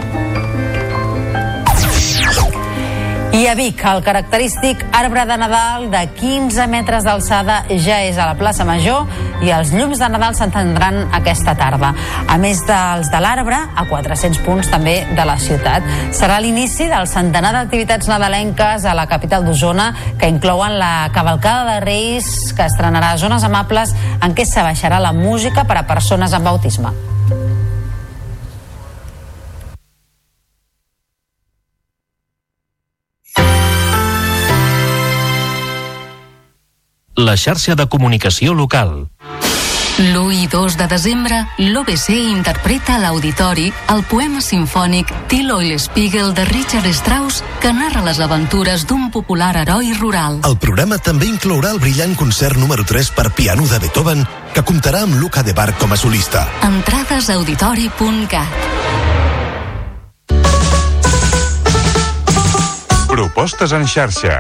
I 3.40 3.46
a 3.48 3.54
Vic, 3.56 3.80
el 3.88 4.02
característic 4.04 4.82
arbre 4.92 5.22
de 5.26 5.38
Nadal 5.40 5.86
de 5.88 6.02
15 6.12 6.66
metres 6.68 7.06
d'alçada 7.08 7.62
ja 7.80 8.02
és 8.04 8.18
a 8.20 8.26
la 8.28 8.34
plaça 8.36 8.66
Major 8.68 9.08
i 9.46 9.54
els 9.56 9.70
llums 9.72 10.02
de 10.02 10.10
Nadal 10.12 10.34
s'entendran 10.36 11.06
aquesta 11.16 11.54
tarda. 11.56 11.94
A 12.28 12.36
més 12.36 12.60
dels 12.68 13.08
de 13.08 13.22
l'arbre, 13.24 13.56
a 13.56 13.86
400 13.88 14.42
punts 14.44 14.68
també 14.68 14.98
de 15.16 15.28
la 15.30 15.38
ciutat. 15.40 15.88
Serà 16.12 16.42
l'inici 16.44 16.90
del 16.92 17.08
centenar 17.08 17.54
d'activitats 17.56 18.12
nadalenques 18.12 18.84
a 18.84 18.96
la 18.98 19.08
capital 19.08 19.48
d'Osona 19.48 19.94
que 20.20 20.28
inclouen 20.28 20.76
la 20.82 21.08
cavalcada 21.16 21.78
de 21.78 21.86
Reis 21.86 22.52
que 22.58 22.68
estrenarà 22.68 23.14
zones 23.24 23.48
amables 23.48 23.96
en 24.20 24.36
què 24.36 24.44
s'abaixarà 24.44 25.00
la 25.00 25.16
música 25.16 25.64
per 25.64 25.80
a 25.80 25.86
persones 25.88 26.36
amb 26.36 26.52
autisme. 26.52 26.92
La 37.20 37.36
xarxa 37.38 37.76
de 37.76 37.88
comunicació 37.88 38.54
local. 38.54 39.10
L'1 40.00 40.32
i 40.32 40.48
2 40.48 40.78
de 40.80 40.86
desembre, 40.88 41.38
l'OBC 41.60 42.14
interpreta 42.16 42.96
a 42.96 43.00
l'auditori 43.04 43.66
el 43.92 44.06
poema 44.08 44.40
sinfònic 44.40 45.12
Till 45.28 45.52
Oil 45.52 45.76
Spiegel 45.76 46.32
de 46.34 46.46
Richard 46.48 46.88
Strauss 46.96 47.44
que 47.60 47.74
narra 47.76 48.06
les 48.06 48.22
aventures 48.24 48.88
d'un 48.88 49.10
popular 49.12 49.52
heroi 49.60 49.92
rural. 50.00 50.40
El 50.48 50.56
programa 50.58 51.02
també 51.04 51.28
inclourà 51.28 51.74
el 51.76 51.84
brillant 51.84 52.16
concert 52.16 52.56
número 52.56 52.88
3 52.88 53.12
per 53.12 53.28
piano 53.36 53.68
de 53.68 53.80
Beethoven 53.84 54.24
que 54.56 54.64
comptarà 54.64 55.04
amb 55.04 55.20
Luca 55.20 55.44
de 55.44 55.52
Bar 55.52 55.74
com 55.78 55.92
a 55.92 56.00
solista. 56.00 56.48
Entrades 56.64 57.28
a 57.30 57.36
auditori.cat 57.36 58.48
Propostes 63.10 63.74
en 63.76 63.84
xarxa. 63.84 64.40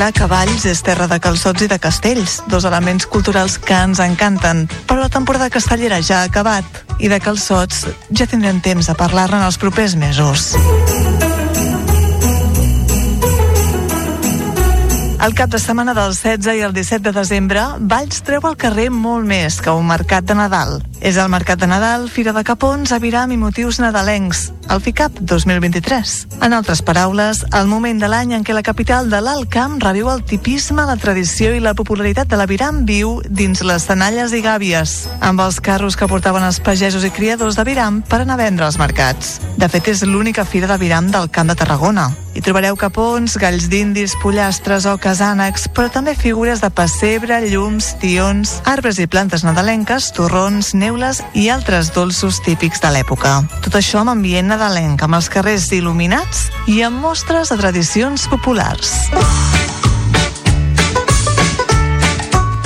Clar 0.00 0.14
que 0.16 0.26
Valls 0.32 0.62
és 0.64 0.78
terra 0.80 1.04
de 1.10 1.18
calçots 1.20 1.60
i 1.60 1.66
de 1.68 1.76
castells, 1.76 2.38
dos 2.48 2.64
elements 2.64 3.04
culturals 3.04 3.58
que 3.60 3.76
ens 3.76 3.98
encanten. 4.00 4.62
Però 4.88 4.96
la 4.96 5.10
temporada 5.12 5.50
castellera 5.52 5.98
ja 6.00 6.22
ha 6.22 6.28
acabat 6.30 6.64
i 7.04 7.10
de 7.12 7.18
calçots 7.20 7.82
ja 8.08 8.24
tindrem 8.24 8.62
temps 8.64 8.88
a 8.88 8.94
parlar-ne 8.96 9.36
en 9.36 9.44
els 9.44 9.58
propers 9.60 9.98
mesos. 10.00 10.54
El 15.20 15.34
cap 15.36 15.52
de 15.52 15.60
setmana 15.60 15.92
del 15.92 16.14
16 16.16 16.48
i 16.56 16.64
el 16.64 16.72
17 16.72 17.04
de 17.04 17.12
desembre, 17.12 17.66
Valls 17.92 18.22
treu 18.24 18.46
al 18.48 18.56
carrer 18.56 18.88
molt 18.88 19.28
més 19.28 19.60
que 19.60 19.74
un 19.76 19.84
mercat 19.84 20.24
de 20.24 20.38
Nadal. 20.38 20.78
És 21.04 21.20
el 21.20 21.28
Mercat 21.28 21.60
de 21.60 21.68
Nadal, 21.68 22.08
Fira 22.08 22.32
de 22.32 22.40
Capons, 22.40 22.96
Aviram 22.96 23.36
i 23.36 23.36
motius 23.36 23.82
nadalencs, 23.84 24.46
el 24.70 24.80
FICAP 24.80 25.18
2023. 25.20 26.28
En 26.42 26.52
altres 26.54 26.80
paraules, 26.82 27.42
el 27.52 27.66
moment 27.66 27.98
de 28.00 28.08
l'any 28.08 28.36
en 28.36 28.44
què 28.46 28.54
la 28.54 28.62
capital 28.62 29.10
de 29.10 29.20
l'Alt 29.20 29.50
Camp 29.50 29.76
reviu 29.82 30.08
el 30.12 30.22
tipisme, 30.24 30.86
la 30.86 30.96
tradició 30.96 31.52
i 31.56 31.60
la 31.60 31.74
popularitat 31.74 32.30
de 32.30 32.38
l'Aviram 32.38 32.84
viu 32.86 33.18
dins 33.26 33.64
les 33.66 33.88
tenalles 33.90 34.32
i 34.32 34.42
gàbies, 34.46 34.96
amb 35.20 35.42
els 35.42 35.60
carros 35.60 35.98
que 35.98 36.08
portaven 36.08 36.46
els 36.46 36.62
pagesos 36.62 37.04
i 37.04 37.12
criadors 37.12 37.58
d'Aviram 37.58 38.00
per 38.06 38.22
anar 38.22 38.38
a 38.38 38.44
vendre 38.44 38.68
als 38.68 38.78
mercats. 38.78 39.38
De 39.58 39.68
fet, 39.68 39.90
és 39.90 40.06
l'única 40.06 40.46
fira 40.46 40.70
d'Aviram 40.70 41.10
del 41.10 41.30
Camp 41.34 41.50
de 41.50 41.58
Tarragona. 41.58 42.10
Hi 42.30 42.40
trobareu 42.46 42.76
capons, 42.78 43.34
galls 43.42 43.66
d'indis, 43.72 44.12
pollastres, 44.22 44.84
oques, 44.86 45.18
ànecs, 45.18 45.64
però 45.74 45.90
també 45.90 46.14
figures 46.14 46.60
de 46.62 46.70
pessebre, 46.70 47.40
llums, 47.50 47.88
tions, 47.98 48.52
arbres 48.70 49.00
i 49.02 49.08
plantes 49.10 49.42
nadalenques, 49.42 50.12
torrons, 50.14 50.70
neules 50.78 51.24
i 51.34 51.48
altres 51.50 51.90
dolços 51.96 52.38
típics 52.46 52.80
de 52.84 52.92
l'època. 52.94 53.40
Tot 53.66 53.80
això 53.80 54.04
amb 54.04 54.14
ambient 54.14 54.54
nadalenc, 54.60 55.00
amb 55.00 55.16
els 55.16 55.28
carrers 55.32 55.70
il·luminats 55.72 56.50
i 56.68 56.82
amb 56.84 57.00
mostres 57.00 57.48
de 57.48 57.56
tradicions 57.56 58.26
populars. 58.28 58.92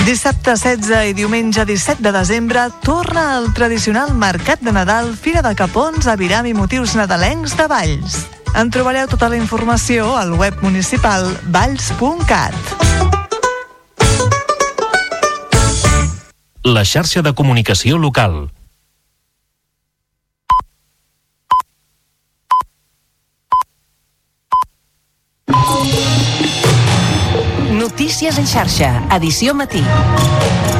Dissabte 0.02 0.56
16 0.58 1.12
i 1.12 1.14
diumenge 1.14 1.62
17 1.64 2.02
de 2.02 2.10
desembre 2.12 2.66
torna 2.82 3.38
el 3.38 3.46
tradicional 3.54 4.10
Mercat 4.18 4.60
de 4.60 4.74
Nadal 4.74 5.12
Fira 5.14 5.40
de 5.46 5.54
Capons 5.54 6.08
a 6.10 6.16
Viram 6.18 6.48
i 6.50 6.56
motius 6.56 6.96
nadalencs 6.98 7.54
de 7.56 7.68
Valls. 7.70 8.18
En 8.58 8.74
trobareu 8.74 9.06
tota 9.10 9.30
la 9.30 9.38
informació 9.38 10.16
al 10.18 10.34
web 10.34 10.58
municipal 10.66 11.30
valls.cat. 11.54 12.58
La 16.64 16.82
xarxa 16.82 17.22
de 17.22 17.34
comunicació 17.38 18.02
local. 18.02 18.48
Xarxa, 28.54 28.90
edició 29.16 29.54
matí. 29.58 29.82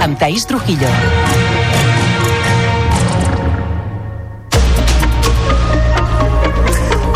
Amb 0.04 0.18
Taís 0.20 0.46
Trujillo. 0.46 1.43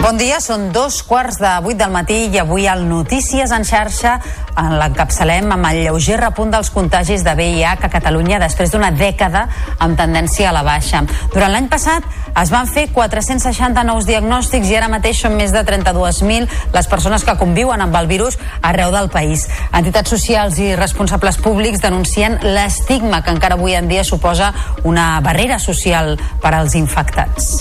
Bon 0.09 0.17
dia, 0.17 0.39
són 0.41 0.71
dos 0.73 1.03
quarts 1.05 1.37
de 1.37 1.51
vuit 1.61 1.77
del 1.77 1.91
matí 1.93 2.15
i 2.33 2.39
avui 2.41 2.65
al 2.65 2.87
Notícies 2.89 3.51
en 3.53 3.67
xarxa 3.69 4.15
l'encapçalem 4.57 5.51
amb 5.53 5.69
el 5.69 5.83
lleuger 5.83 6.17
repunt 6.17 6.55
dels 6.55 6.71
contagis 6.73 7.21
de 7.27 7.35
VIH 7.37 7.85
a 7.85 7.91
Catalunya 7.93 8.39
després 8.41 8.73
d'una 8.73 8.89
dècada 8.89 9.43
amb 9.77 9.99
tendència 10.01 10.49
a 10.49 10.55
la 10.57 10.63
baixa. 10.65 11.03
Durant 11.35 11.53
l'any 11.53 11.69
passat 11.69 12.09
es 12.41 12.49
van 12.49 12.65
fer 12.73 12.87
460 12.95 13.85
nous 13.85 14.09
diagnòstics 14.09 14.73
i 14.73 14.79
ara 14.81 14.89
mateix 14.89 15.21
són 15.27 15.37
més 15.37 15.53
de 15.53 15.61
32.000 15.69 16.73
les 16.73 16.89
persones 16.89 17.27
que 17.29 17.37
conviuen 17.37 17.85
amb 17.85 18.01
el 18.01 18.09
virus 18.09 18.41
arreu 18.63 18.95
del 18.97 19.13
país. 19.13 19.45
Entitats 19.77 20.17
socials 20.17 20.57
i 20.57 20.71
responsables 20.73 21.37
públics 21.37 21.85
denuncien 21.85 22.41
l'estigma 22.57 23.21
que 23.21 23.37
encara 23.37 23.61
avui 23.61 23.77
en 23.77 23.93
dia 23.93 24.09
suposa 24.09 24.55
una 24.89 25.11
barrera 25.21 25.61
social 25.61 26.17
per 26.41 26.55
als 26.57 26.81
infectats. 26.81 27.59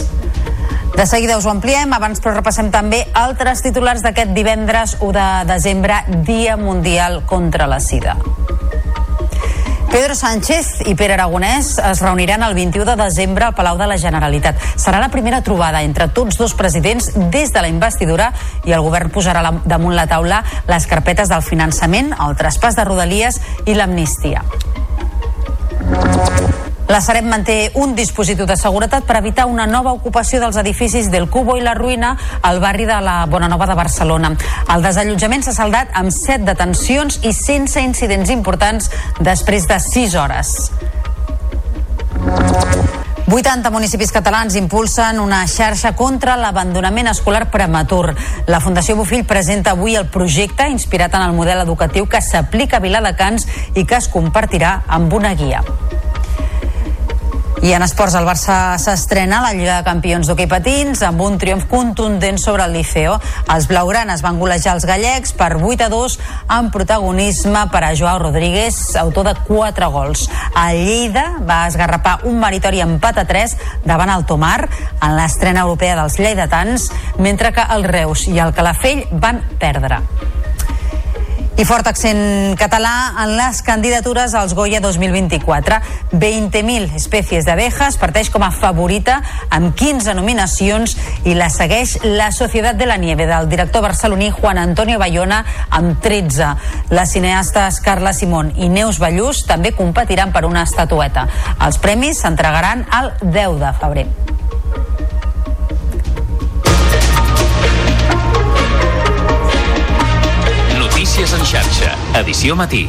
De 0.97 1.05
seguida 1.05 1.37
us 1.37 1.45
ho 1.45 1.51
ampliem, 1.53 1.91
abans 1.93 2.17
però 2.17 2.31
repassem 2.33 2.71
també 2.73 3.03
altres 3.13 3.61
titulars 3.61 4.01
d'aquest 4.01 4.31
divendres 4.33 4.95
1 4.97 5.11
de 5.13 5.25
desembre, 5.45 5.99
Dia 6.25 6.55
Mundial 6.57 7.19
contra 7.29 7.67
la 7.69 7.77
Sida. 7.79 8.15
Pedro 9.91 10.15
Sánchez 10.17 10.81
i 10.89 10.95
Pere 10.97 11.13
Aragonès 11.13 11.75
es 11.77 12.01
reuniran 12.01 12.41
el 12.41 12.57
21 12.57 12.89
de 12.89 12.95
desembre 13.03 13.45
al 13.45 13.53
Palau 13.53 13.77
de 13.77 13.85
la 13.85 13.99
Generalitat. 14.01 14.57
Serà 14.73 14.97
la 14.97 15.11
primera 15.13 15.43
trobada 15.45 15.83
entre 15.85 16.09
tots 16.09 16.41
dos 16.41 16.57
presidents 16.57 17.11
des 17.29 17.53
de 17.53 17.61
la 17.61 17.69
investidura 17.69 18.31
i 18.65 18.73
el 18.73 18.81
govern 18.81 19.13
posarà 19.13 19.45
damunt 19.69 19.93
la 19.93 20.07
taula 20.09 20.41
les 20.65 20.89
carpetes 20.89 21.29
del 21.29 21.45
finançament, 21.45 22.09
el 22.17 22.33
traspàs 22.41 22.73
de 22.73 22.89
rodalies 22.89 23.37
i 23.69 23.77
l'amnistia. 23.77 24.41
La 26.87 27.01
Sareb 27.01 27.25
manté 27.27 27.71
un 27.75 27.97
dispositiu 27.97 28.45
de 28.47 28.55
seguretat 28.55 29.03
per 29.03 29.17
evitar 29.19 29.43
una 29.51 29.65
nova 29.67 29.91
ocupació 29.91 30.39
dels 30.39 30.55
edificis 30.61 31.09
del 31.11 31.27
Cubo 31.27 31.57
i 31.59 31.63
la 31.65 31.73
Ruïna 31.75 32.13
al 32.47 32.61
barri 32.63 32.85
de 32.87 33.01
la 33.03 33.25
Bonanova 33.27 33.67
de 33.67 33.75
Barcelona. 33.75 34.31
El 34.71 34.85
desallotjament 34.85 35.43
s'ha 35.43 35.55
saldat 35.57 35.91
amb 35.99 36.15
set 36.15 36.47
detencions 36.47 37.19
i 37.27 37.33
sense 37.35 37.83
incidents 37.83 38.31
importants 38.31 38.87
després 39.19 39.67
de 39.67 39.81
6 39.83 40.15
hores. 40.15 40.55
80 43.27 43.69
municipis 43.75 44.13
catalans 44.15 44.55
impulsen 44.55 45.19
una 45.19 45.41
xarxa 45.51 45.91
contra 45.99 46.37
l'abandonament 46.39 47.11
escolar 47.11 47.49
prematur. 47.51 48.15
La 48.47 48.61
Fundació 48.63 48.95
Bofill 48.95 49.27
presenta 49.27 49.75
avui 49.75 49.99
el 49.99 50.07
projecte 50.07 50.69
inspirat 50.71 51.19
en 51.19 51.27
el 51.27 51.35
model 51.35 51.65
educatiu 51.67 52.07
que 52.07 52.23
s'aplica 52.23 52.79
a 52.79 52.85
Viladecans 52.87 53.49
i 53.75 53.83
que 53.83 53.99
es 53.99 54.07
compartirà 54.07 54.77
amb 54.87 55.11
una 55.19 55.35
guia. 55.35 55.65
I 57.57 57.71
en 57.73 57.81
esports, 57.81 58.13
el 58.13 58.25
Barça 58.27 58.77
s'estrena 58.77 59.39
a 59.39 59.47
la 59.47 59.53
Lliga 59.57 59.79
de 59.79 59.85
Campions 59.87 60.27
d'hoquei 60.29 60.45
patins 60.47 61.01
amb 61.03 61.23
un 61.25 61.39
triomf 61.41 61.65
contundent 61.71 62.37
sobre 62.37 62.67
el 62.67 62.75
Liceo. 62.77 63.15
Els 63.53 63.65
blaugranes 63.67 64.21
van 64.21 64.37
golejar 64.37 64.75
els 64.77 64.85
gallecs 64.85 65.33
per 65.33 65.55
8 65.57 65.87
a 65.87 65.89
2 65.89 66.17
amb 66.53 66.71
protagonisme 66.71 67.65
per 67.73 67.81
a 67.83 67.91
Joao 67.97 68.21
Rodríguez, 68.21 68.77
autor 69.01 69.31
de 69.31 69.35
4 69.49 69.89
gols. 69.89 70.27
A 70.53 70.69
Lleida 70.77 71.25
va 71.41 71.63
esgarrapar 71.67 72.19
un 72.29 72.37
meritori 72.39 72.83
empat 72.85 73.23
a 73.23 73.25
3 73.25 73.57
davant 73.89 74.13
el 74.13 74.27
Tomar 74.29 74.69
en 75.01 75.17
l'estrena 75.17 75.65
europea 75.65 75.97
dels 75.97 76.19
lleidatans, 76.21 76.91
mentre 77.17 77.55
que 77.57 77.65
el 77.73 77.89
Reus 77.89 78.27
i 78.29 78.37
el 78.37 78.53
Calafell 78.53 79.07
van 79.11 79.41
perdre. 79.57 80.03
I 81.57 81.63
fort 81.65 81.87
accent 81.89 82.53
català 82.53 83.15
en 83.23 83.31
les 83.33 83.63
candidatures 83.65 84.35
als 84.37 84.53
Goya 84.53 84.77
2024. 84.77 85.79
20.000 86.11 86.93
espècies 86.99 87.47
d'abejas 87.49 87.97
parteix 87.97 88.29
com 88.29 88.45
a 88.45 88.51
favorita 88.53 89.15
amb 89.49 89.73
15 89.73 90.13
nominacions 90.13 90.93
i 91.25 91.33
la 91.33 91.49
segueix 91.49 91.95
La 92.03 92.29
Societat 92.29 92.77
de 92.77 92.85
la 92.85 92.99
Nieve 93.01 93.25
del 93.25 93.49
director 93.49 93.81
barceloní 93.87 94.29
Juan 94.37 94.61
Antonio 94.61 95.01
Bayona 95.01 95.41
amb 95.73 95.97
13. 96.05 96.53
Les 96.93 97.17
cineastes 97.17 97.81
Carla 97.81 98.13
Simón 98.13 98.53
i 98.53 98.69
Neus 98.69 99.01
Ballús 99.01 99.41
també 99.49 99.73
competiran 99.73 100.29
per 100.29 100.45
una 100.45 100.61
estatueta. 100.69 101.25
Els 101.57 101.81
premis 101.81 102.21
s'entregaran 102.21 102.85
el 103.01 103.15
10 103.25 103.61
de 103.65 103.77
febrer. 103.81 104.09
Notícies 111.27 111.39
en 111.41 111.45
xarxa, 111.45 111.91
edició 112.21 112.55
matí. 112.55 112.87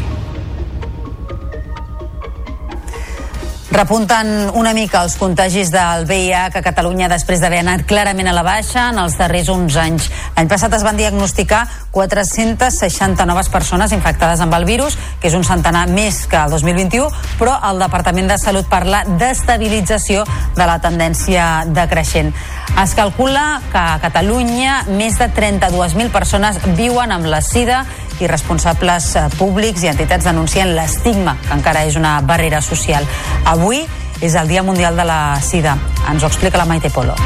Repunten 3.74 4.28
una 4.54 4.70
mica 4.74 5.00
els 5.02 5.16
contagis 5.18 5.72
del 5.74 6.06
VIH 6.06 6.60
a 6.60 6.62
Catalunya 6.62 7.08
després 7.10 7.42
d'haver 7.42 7.64
anat 7.64 7.82
clarament 7.90 8.30
a 8.30 8.36
la 8.36 8.44
baixa 8.46 8.88
en 8.92 9.00
els 9.02 9.18
darrers 9.18 9.50
11 9.50 9.80
anys. 9.82 10.08
L'any 10.36 10.48
passat 10.50 10.76
es 10.78 10.86
van 10.86 10.96
diagnosticar 10.98 11.64
460 11.90 13.26
noves 13.26 13.50
persones 13.50 13.92
infectades 13.92 14.40
amb 14.40 14.54
el 14.54 14.68
virus, 14.70 14.94
que 15.18 15.32
és 15.32 15.34
un 15.34 15.42
centenar 15.42 15.88
més 15.90 16.24
que 16.30 16.38
el 16.38 16.54
2021, 16.54 17.10
però 17.42 17.58
el 17.72 17.82
Departament 17.82 18.30
de 18.30 18.38
Salut 18.38 18.70
parla 18.70 19.02
d'estabilització 19.18 20.22
de 20.54 20.66
la 20.66 20.78
tendència 20.78 21.64
decreixent. 21.66 22.30
Es 22.78 22.94
calcula 22.94 23.58
que 23.72 23.82
a 23.82 23.98
Catalunya 23.98 24.84
més 24.94 25.18
de 25.18 25.26
32.000 25.26 26.14
persones 26.14 26.62
viuen 26.78 27.10
amb 27.10 27.26
la 27.26 27.42
sida 27.42 27.82
i 28.20 28.26
responsables 28.30 29.14
eh, 29.16 29.26
públics 29.38 29.84
i 29.84 29.92
entitats 29.92 30.28
denuncien 30.28 30.74
l'estigma, 30.76 31.36
que 31.46 31.54
encara 31.56 31.84
és 31.88 31.96
una 32.00 32.18
barrera 32.20 32.62
social. 32.64 33.06
Avui 33.46 33.84
és 34.20 34.34
el 34.34 34.48
Dia 34.48 34.62
Mundial 34.62 34.96
de 34.96 35.06
la 35.06 35.20
Sida. 35.42 35.78
Ens 36.10 36.22
ho 36.22 36.30
explica 36.30 36.58
la 36.58 36.66
Maite 36.66 36.90
Polo. 36.90 37.16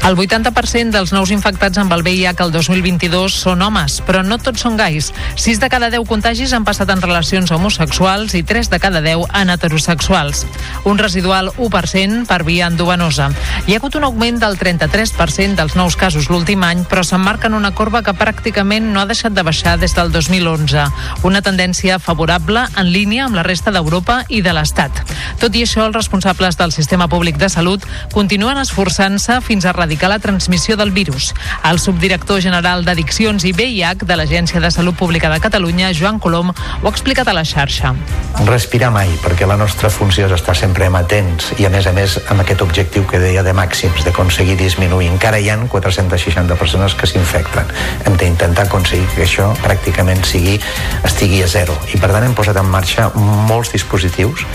El 0.00 0.16
80% 0.16 0.94
dels 0.94 1.10
nous 1.12 1.28
infectats 1.30 1.76
amb 1.78 1.92
el 1.92 2.00
VIH 2.00 2.40
el 2.40 2.52
2022 2.54 3.34
són 3.42 3.60
homes, 3.60 3.98
però 4.06 4.22
no 4.24 4.38
tots 4.40 4.62
són 4.64 4.78
gais. 4.80 5.10
6 5.36 5.58
de 5.60 5.68
cada 5.68 5.90
10 5.92 6.06
contagis 6.08 6.54
han 6.56 6.64
passat 6.64 6.88
en 6.88 7.02
relacions 7.04 7.52
homosexuals 7.52 8.32
i 8.34 8.40
3 8.42 8.70
de 8.72 8.78
cada 8.80 9.02
10 9.04 9.28
en 9.36 9.52
heterosexuals. 9.52 10.46
Un 10.88 10.96
residual 10.98 11.50
1% 11.52 12.24
per 12.26 12.40
via 12.48 12.70
endovenosa. 12.72 13.28
Hi 13.66 13.76
ha 13.76 13.82
hagut 13.82 13.98
un 14.00 14.06
augment 14.08 14.40
del 14.40 14.56
33% 14.58 15.60
dels 15.60 15.76
nous 15.76 15.98
casos 16.00 16.30
l'últim 16.32 16.64
any, 16.64 16.86
però 16.88 17.04
s'emmarca 17.04 17.52
en 17.52 17.58
una 17.60 17.74
corba 17.76 18.00
que 18.02 18.16
pràcticament 18.16 18.88
no 18.94 19.04
ha 19.04 19.10
deixat 19.10 19.36
de 19.36 19.44
baixar 19.44 19.76
des 19.78 19.94
del 19.94 20.12
2011. 20.16 20.88
Una 21.28 21.44
tendència 21.44 22.00
favorable 22.00 22.64
en 22.72 22.88
línia 22.88 23.28
amb 23.28 23.36
la 23.36 23.44
resta 23.44 23.70
d'Europa 23.70 24.22
i 24.32 24.40
de 24.40 24.56
l'Estat. 24.56 25.04
Tot 25.44 25.52
i 25.52 25.68
això, 25.68 25.84
els 25.84 26.00
responsables 26.00 26.56
del 26.56 26.72
sistema 26.72 27.06
públic 27.06 27.36
de 27.36 27.52
salut 27.52 27.84
continuen 28.16 28.64
esforçant-se 28.64 29.42
fins 29.44 29.68
a 29.68 29.74
erradicar 29.76 29.89
erradicar 29.90 30.08
la 30.08 30.20
transmissió 30.20 30.76
del 30.76 30.92
virus. 30.92 31.34
El 31.64 31.80
subdirector 31.80 32.40
general 32.40 32.84
d'Addiccions 32.84 33.42
i 33.44 33.50
VIH 33.50 34.06
de 34.06 34.16
l'Agència 34.16 34.60
de 34.62 34.70
Salut 34.70 34.94
Pública 34.94 35.28
de 35.32 35.40
Catalunya, 35.42 35.90
Joan 35.92 36.20
Colom, 36.22 36.52
ho 36.52 36.86
ha 36.86 36.90
explicat 36.92 37.26
a 37.26 37.34
la 37.34 37.42
xarxa. 37.42 37.90
Respirar 38.46 38.92
mai, 38.94 39.10
perquè 39.24 39.48
la 39.50 39.56
nostra 39.58 39.90
funció 39.90 40.28
és 40.28 40.34
estar 40.36 40.54
sempre 40.54 40.86
amatents 40.86 41.50
i, 41.58 41.66
a 41.66 41.70
més 41.74 41.88
a 41.90 41.92
més, 41.92 42.20
amb 42.30 42.44
aquest 42.44 42.62
objectiu 42.62 43.02
que 43.10 43.18
deia 43.18 43.42
de 43.42 43.54
màxims, 43.56 44.04
d'aconseguir 44.06 44.54
disminuir. 44.60 45.10
Encara 45.10 45.40
hi 45.40 45.50
ha 45.50 45.58
460 45.58 46.54
persones 46.54 46.94
que 46.94 47.10
s'infecten. 47.10 47.66
Hem 48.06 48.14
d'intentar 48.20 48.68
aconseguir 48.68 49.08
que 49.16 49.26
això 49.26 49.50
pràcticament 49.64 50.22
sigui, 50.22 50.60
estigui 51.02 51.42
a 51.42 51.50
zero. 51.50 51.74
I, 51.90 51.98
per 51.98 52.12
tant, 52.14 52.28
hem 52.28 52.38
posat 52.38 52.62
en 52.62 52.70
marxa 52.70 53.10
molts 53.50 53.74
dispositius 53.74 54.46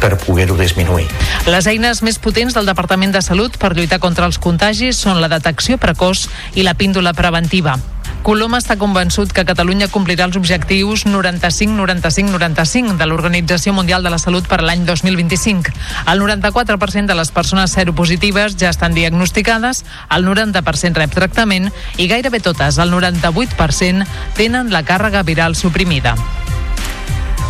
per 0.00 0.16
poder-ho 0.24 0.56
disminuir. 0.56 1.04
Les 1.50 1.68
eines 1.68 2.00
més 2.06 2.16
potents 2.16 2.56
del 2.56 2.68
Departament 2.72 3.12
de 3.12 3.20
Salut 3.20 3.60
per 3.60 3.74
lluitar 3.76 4.00
contra 4.00 4.24
els 4.24 4.40
contagis 4.40 4.69
són 4.94 5.18
la 5.20 5.28
detecció 5.28 5.78
precoç 5.82 6.28
i 6.54 6.62
la 6.62 6.74
píndola 6.78 7.12
preventiva. 7.12 7.74
Colom 8.22 8.52
està 8.54 8.76
convençut 8.76 9.32
que 9.32 9.46
Catalunya 9.48 9.88
complirà 9.88 10.26
els 10.28 10.36
objectius 10.36 11.06
95-95-95 11.08 12.98
de 13.00 13.06
l'Organització 13.08 13.72
Mundial 13.72 14.04
de 14.04 14.12
la 14.12 14.18
Salut 14.20 14.46
per 14.46 14.60
l'any 14.62 14.84
2025. 14.84 15.72
El 16.12 16.20
94% 16.20 17.06
de 17.08 17.16
les 17.16 17.32
persones 17.32 17.72
seropositives 17.72 18.56
ja 18.60 18.70
estan 18.70 18.94
diagnosticades, 18.94 19.84
el 20.12 20.24
90% 20.28 21.00
rep 21.00 21.12
tractament 21.16 21.72
i 21.96 22.08
gairebé 22.12 22.40
totes, 22.44 22.78
el 22.78 22.92
98%, 22.92 24.06
tenen 24.36 24.70
la 24.70 24.84
càrrega 24.84 25.24
viral 25.24 25.56
suprimida. 25.56 26.14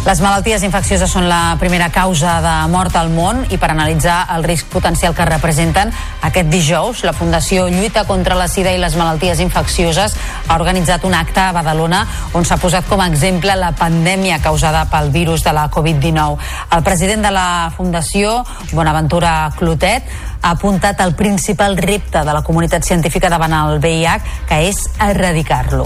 Les 0.00 0.16
malalties 0.24 0.62
infeccioses 0.64 1.10
són 1.12 1.26
la 1.28 1.58
primera 1.60 1.90
causa 1.92 2.38
de 2.40 2.52
mort 2.72 2.94
al 2.96 3.10
món 3.12 3.42
i 3.52 3.58
per 3.60 3.68
analitzar 3.68 4.22
el 4.32 4.46
risc 4.48 4.70
potencial 4.72 5.12
que 5.12 5.26
representen, 5.28 5.92
aquest 6.24 6.48
dijous 6.48 7.02
la 7.04 7.12
Fundació 7.12 7.66
Lluita 7.68 8.06
contra 8.08 8.38
la 8.38 8.46
Sida 8.48 8.72
i 8.72 8.80
les 8.80 8.96
Malalties 8.96 9.42
Infeccioses 9.44 10.16
ha 10.48 10.56
organitzat 10.56 11.04
un 11.04 11.12
acte 11.18 11.44
a 11.44 11.52
Badalona 11.52 12.00
on 12.32 12.48
s'ha 12.48 12.56
posat 12.56 12.88
com 12.88 13.04
a 13.04 13.10
exemple 13.12 13.52
la 13.60 13.74
pandèmia 13.76 14.40
causada 14.40 14.86
pel 14.88 15.12
virus 15.12 15.44
de 15.44 15.52
la 15.52 15.68
Covid-19. 15.68 16.38
El 16.72 16.82
president 16.86 17.28
de 17.28 17.36
la 17.36 17.48
Fundació, 17.76 18.38
Bonaventura 18.72 19.50
Clotet, 19.58 20.08
ha 20.40 20.54
apuntat 20.56 21.04
el 21.04 21.12
principal 21.12 21.76
repte 21.76 22.24
de 22.24 22.32
la 22.32 22.40
comunitat 22.40 22.88
científica 22.88 23.28
davant 23.28 23.52
el 23.52 23.84
VIH, 23.84 24.46
que 24.48 24.64
és 24.72 24.86
erradicar-lo 24.96 25.84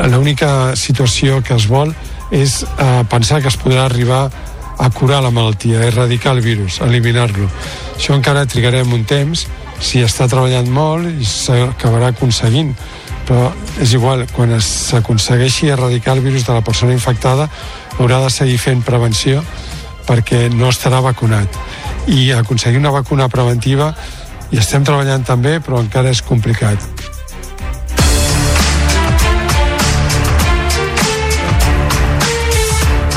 l'única 0.00 0.74
situació 0.76 1.42
que 1.44 1.54
es 1.58 1.66
vol 1.68 1.92
és 2.32 2.62
eh, 2.64 3.02
pensar 3.12 3.42
que 3.42 3.50
es 3.52 3.58
podrà 3.60 3.84
arribar 3.86 4.30
a 4.78 4.88
curar 4.90 5.22
la 5.22 5.30
malaltia, 5.30 5.80
a 5.80 5.86
erradicar 5.86 6.32
el 6.32 6.40
virus, 6.40 6.80
a 6.80 6.88
eliminar-lo. 6.88 7.48
Això 7.96 8.16
encara 8.16 8.46
trigarem 8.48 8.92
un 8.92 9.04
temps, 9.04 9.46
si 9.82 10.00
està 10.02 10.28
treballant 10.30 10.70
molt 10.72 11.10
i 11.10 11.26
s'acabarà 11.26 12.12
aconseguint, 12.12 12.72
però 13.28 13.50
és 13.82 13.92
igual, 13.94 14.24
quan 14.34 14.54
s'aconsegueixi 14.58 15.70
erradicar 15.70 16.16
el 16.16 16.24
virus 16.24 16.46
de 16.46 16.56
la 16.56 16.64
persona 16.64 16.96
infectada 16.96 17.48
haurà 17.98 18.22
de 18.24 18.30
seguir 18.32 18.58
fent 18.58 18.82
prevenció 18.82 19.42
perquè 20.08 20.48
no 20.50 20.72
estarà 20.72 21.02
vacunat. 21.04 21.60
I 22.10 22.32
aconseguir 22.34 22.80
una 22.80 22.90
vacuna 22.94 23.28
preventiva 23.30 23.92
hi 24.50 24.58
estem 24.60 24.84
treballant 24.84 25.22
també, 25.24 25.58
però 25.64 25.78
encara 25.80 26.10
és 26.10 26.22
complicat. 26.26 26.82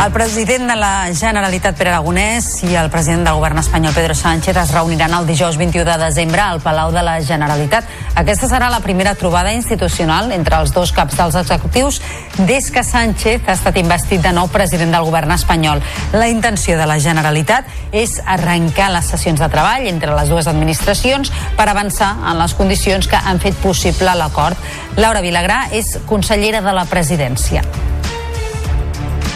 El 0.05 0.11
president 0.11 0.69
de 0.69 0.75
la 0.75 1.09
Generalitat, 1.17 1.73
Pere 1.79 1.89
Aragonès, 1.89 2.59
i 2.67 2.75
el 2.77 2.91
president 2.93 3.23
del 3.25 3.39
govern 3.39 3.57
espanyol, 3.57 3.95
Pedro 3.95 4.13
Sánchez, 4.13 4.53
es 4.61 4.73
reuniran 4.75 5.15
el 5.17 5.25
dijous 5.25 5.57
21 5.57 5.81
de 5.87 5.95
desembre 5.97 6.43
al 6.43 6.59
Palau 6.61 6.91
de 6.93 7.01
la 7.01 7.15
Generalitat. 7.25 7.87
Aquesta 8.13 8.45
serà 8.45 8.67
la 8.69 8.83
primera 8.83 9.15
trobada 9.17 9.55
institucional 9.57 10.29
entre 10.35 10.59
els 10.61 10.75
dos 10.75 10.91
caps 10.93 11.17
dels 11.17 11.39
executius 11.41 11.97
des 12.37 12.69
que 12.69 12.83
Sánchez 12.85 13.49
ha 13.49 13.55
estat 13.57 13.79
investit 13.81 14.21
de 14.21 14.35
nou 14.37 14.45
president 14.53 14.93
del 14.93 15.07
govern 15.09 15.33
espanyol. 15.33 15.81
La 16.13 16.29
intenció 16.29 16.77
de 16.77 16.85
la 16.85 16.99
Generalitat 17.01 17.65
és 17.89 18.19
arrencar 18.21 18.91
les 18.93 19.09
sessions 19.09 19.41
de 19.41 19.49
treball 19.49 19.89
entre 19.89 20.13
les 20.13 20.29
dues 20.29 20.45
administracions 20.53 21.33
per 21.57 21.65
avançar 21.65 22.13
en 22.29 22.37
les 22.43 22.53
condicions 22.53 23.09
que 23.09 23.17
han 23.17 23.41
fet 23.41 23.57
possible 23.65 24.13
l'acord. 24.21 24.53
Laura 25.01 25.25
Vilagrà 25.25 25.63
és 25.73 25.95
consellera 26.05 26.61
de 26.61 26.77
la 26.77 26.85
presidència. 26.85 27.65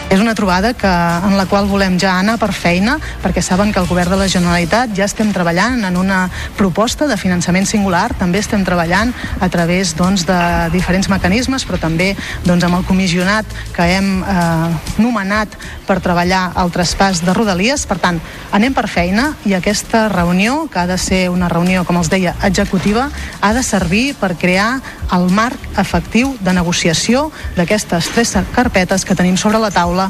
És 0.10 0.18
una 0.18 0.34
trobada 0.34 0.72
que, 0.74 0.90
en 0.90 1.36
la 1.38 1.46
qual 1.46 1.68
volem 1.70 2.00
ja 2.02 2.16
anar 2.18 2.40
per 2.42 2.50
feina, 2.50 2.96
perquè 3.22 3.44
saben 3.46 3.70
que 3.70 3.78
el 3.78 3.86
govern 3.86 4.16
de 4.16 4.18
la 4.18 4.28
Generalitat 4.32 4.96
ja 4.98 5.06
estem 5.06 5.30
treballant 5.36 5.84
en 5.86 6.00
una 6.02 6.24
proposta 6.58 7.06
de 7.06 7.18
finançament 7.18 7.68
singular, 7.70 8.08
també 8.18 8.42
estem 8.42 8.64
treballant 8.66 9.14
a 9.38 9.50
través 9.54 9.94
doncs, 9.94 10.26
de 10.26 10.40
diferents 10.74 11.12
mecanismes, 11.14 11.66
però 11.70 11.78
també 11.78 12.16
doncs, 12.42 12.66
amb 12.66 12.80
el 12.80 12.88
comissionat 12.90 13.46
que 13.76 13.86
hem 13.86 14.24
eh, 14.24 14.72
nomenat 14.98 15.54
per 15.86 16.00
treballar 16.02 16.56
el 16.58 16.74
traspàs 16.74 17.22
de 17.22 17.38
Rodalies. 17.38 17.86
Per 17.86 18.00
tant, 18.02 18.18
anem 18.50 18.74
per 18.74 18.88
feina 18.90 19.36
i 19.46 19.54
aquesta 19.54 20.08
reunió, 20.10 20.64
que 20.74 20.82
ha 20.82 20.88
de 20.90 20.98
ser 20.98 21.28
una 21.30 21.52
reunió, 21.54 21.86
com 21.86 22.02
els 22.02 22.10
deia, 22.10 22.34
executiva, 22.50 23.12
ha 23.42 23.54
de 23.54 23.62
servir 23.62 24.16
per 24.18 24.34
crear 24.42 24.80
el 25.14 25.30
marc 25.34 25.78
efectiu 25.82 26.34
de 26.42 26.54
negociació 26.58 27.28
d'aquestes 27.58 28.10
tres 28.16 28.36
carpetes 28.58 29.06
que 29.06 29.18
tenim 29.18 29.38
sobre 29.38 29.62
la 29.62 29.70
taula 29.74 29.99
taula. 30.00 30.10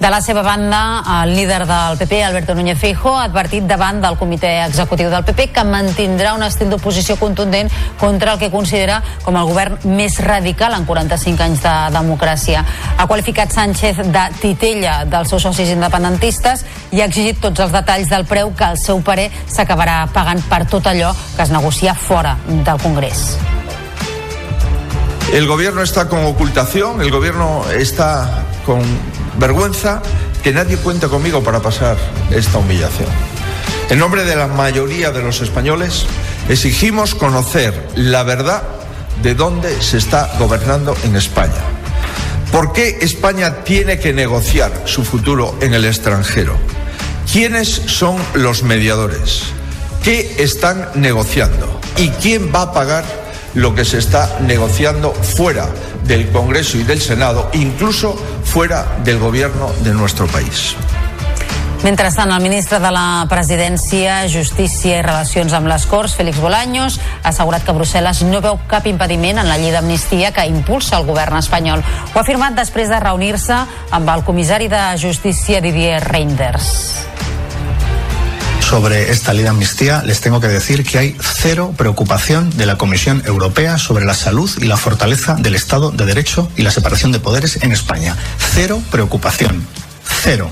De 0.00 0.08
la 0.08 0.22
seva 0.22 0.40
banda, 0.40 1.02
el 1.22 1.34
líder 1.36 1.66
del 1.66 1.98
PP, 1.98 2.24
Alberto 2.24 2.54
Núñez 2.54 2.78
Feijóo, 2.78 3.18
ha 3.18 3.26
advertit 3.26 3.66
davant 3.68 3.98
del 4.00 4.16
comitè 4.16 4.62
executiu 4.64 5.10
del 5.12 5.26
PP 5.28 5.50
que 5.52 5.64
mantindrà 5.68 6.32
un 6.32 6.40
estil 6.46 6.70
d'oposició 6.72 7.18
contundent 7.20 7.68
contra 8.00 8.32
el 8.32 8.40
que 8.40 8.48
considera 8.48 9.02
com 9.26 9.36
el 9.36 9.44
govern 9.44 9.76
més 9.84 10.16
radical 10.24 10.72
en 10.78 10.88
45 10.88 11.44
anys 11.44 11.60
de 11.68 11.76
democràcia. 11.98 12.64
Ha 12.96 13.06
qualificat 13.12 13.52
Sánchez 13.52 14.00
de 14.08 14.24
titella 14.40 15.04
dels 15.04 15.28
seus 15.28 15.44
socis 15.44 15.76
independentistes 15.76 16.64
i 16.96 17.04
ha 17.04 17.12
exigit 17.12 17.44
tots 17.44 17.60
els 17.60 17.76
detalls 17.76 18.08
del 18.08 18.24
preu 18.24 18.56
que, 18.56 18.72
al 18.72 18.80
seu 18.80 19.04
parer, 19.04 19.28
s'acabarà 19.52 20.06
pagant 20.16 20.40
per 20.48 20.64
tot 20.64 20.88
allò 20.88 21.12
que 21.36 21.42
es 21.44 21.52
negocia 21.52 21.92
fora 21.92 22.38
del 22.48 22.80
Congrés. 22.80 23.34
El 25.32 25.46
gobierno 25.46 25.82
está 25.82 26.08
con 26.08 26.24
ocultación, 26.24 27.00
el 27.00 27.10
gobierno 27.10 27.64
está 27.70 28.44
con 28.66 28.82
vergüenza, 29.38 30.02
que 30.42 30.52
nadie 30.52 30.76
cuente 30.76 31.06
conmigo 31.08 31.42
para 31.42 31.60
pasar 31.60 31.96
esta 32.30 32.58
humillación. 32.58 33.08
En 33.90 33.98
nombre 33.98 34.24
de 34.24 34.36
la 34.36 34.46
mayoría 34.46 35.10
de 35.10 35.22
los 35.22 35.40
españoles, 35.40 36.06
exigimos 36.48 37.14
conocer 37.14 37.88
la 37.94 38.22
verdad 38.22 38.62
de 39.22 39.34
dónde 39.34 39.80
se 39.82 39.98
está 39.98 40.30
gobernando 40.38 40.96
en 41.04 41.16
España. 41.16 41.62
¿Por 42.52 42.72
qué 42.72 42.98
España 43.00 43.62
tiene 43.62 43.98
que 43.98 44.12
negociar 44.12 44.72
su 44.84 45.04
futuro 45.04 45.56
en 45.60 45.74
el 45.74 45.84
extranjero? 45.84 46.56
¿Quiénes 47.30 47.68
son 47.68 48.16
los 48.34 48.64
mediadores? 48.64 49.42
¿Qué 50.02 50.36
están 50.38 50.88
negociando? 50.94 51.80
¿Y 51.96 52.08
quién 52.08 52.52
va 52.52 52.62
a 52.62 52.72
pagar 52.72 53.04
lo 53.54 53.74
que 53.74 53.84
se 53.84 53.98
está 53.98 54.38
negociando 54.40 55.12
fuera 55.12 55.68
del 56.04 56.28
Congreso 56.30 56.78
y 56.78 56.84
del 56.84 57.00
Senado, 57.00 57.50
incluso 57.52 58.16
fuera 58.44 58.86
del 59.04 59.18
gobierno 59.18 59.70
de 59.82 59.92
nuestro 59.92 60.26
país. 60.26 60.76
Mentrestant, 61.82 62.30
el 62.30 62.42
ministre 62.42 62.78
de 62.78 62.90
la 62.92 63.24
Presidència, 63.30 64.18
Justícia 64.28 64.98
i 64.98 65.04
Relacions 65.04 65.54
amb 65.56 65.70
les 65.70 65.86
Corts, 65.88 66.12
Félix 66.18 66.36
Bolaños, 66.36 66.98
ha 67.22 67.30
assegurat 67.32 67.64
que 67.64 67.72
Brussel·les 67.72 68.20
no 68.28 68.42
veu 68.44 68.60
cap 68.68 68.84
impediment 68.90 69.40
en 69.40 69.48
la 69.48 69.56
llei 69.56 69.72
d'amnistia 69.72 70.34
que 70.36 70.44
impulsa 70.44 70.98
el 71.00 71.08
govern 71.08 71.40
espanyol. 71.40 71.80
Ho 71.80 72.18
ha 72.18 72.24
afirmat 72.26 72.58
després 72.58 72.92
de 72.92 73.00
reunir-se 73.00 73.62
amb 73.96 74.12
el 74.12 74.26
comissari 74.28 74.68
de 74.68 74.82
Justícia, 75.00 75.64
Didier 75.64 76.02
Reinders 76.04 77.00
sobre 78.70 79.10
esta 79.10 79.32
ley 79.32 79.42
de 79.42 79.48
amnistía, 79.48 80.04
les 80.06 80.20
tengo 80.20 80.38
que 80.38 80.46
decir 80.46 80.84
que 80.84 80.96
hay 80.96 81.16
cero 81.20 81.74
preocupación 81.76 82.56
de 82.56 82.66
la 82.66 82.78
Comisión 82.78 83.20
Europea 83.26 83.78
sobre 83.78 84.04
la 84.04 84.14
salud 84.14 84.48
y 84.62 84.66
la 84.66 84.76
fortaleza 84.76 85.34
del 85.34 85.56
Estado 85.56 85.90
de 85.90 86.06
Derecho 86.06 86.48
y 86.56 86.62
la 86.62 86.70
separación 86.70 87.10
de 87.10 87.18
poderes 87.18 87.58
en 87.64 87.72
España. 87.72 88.16
Cero 88.38 88.80
preocupación. 88.92 89.66
Cero. 90.22 90.48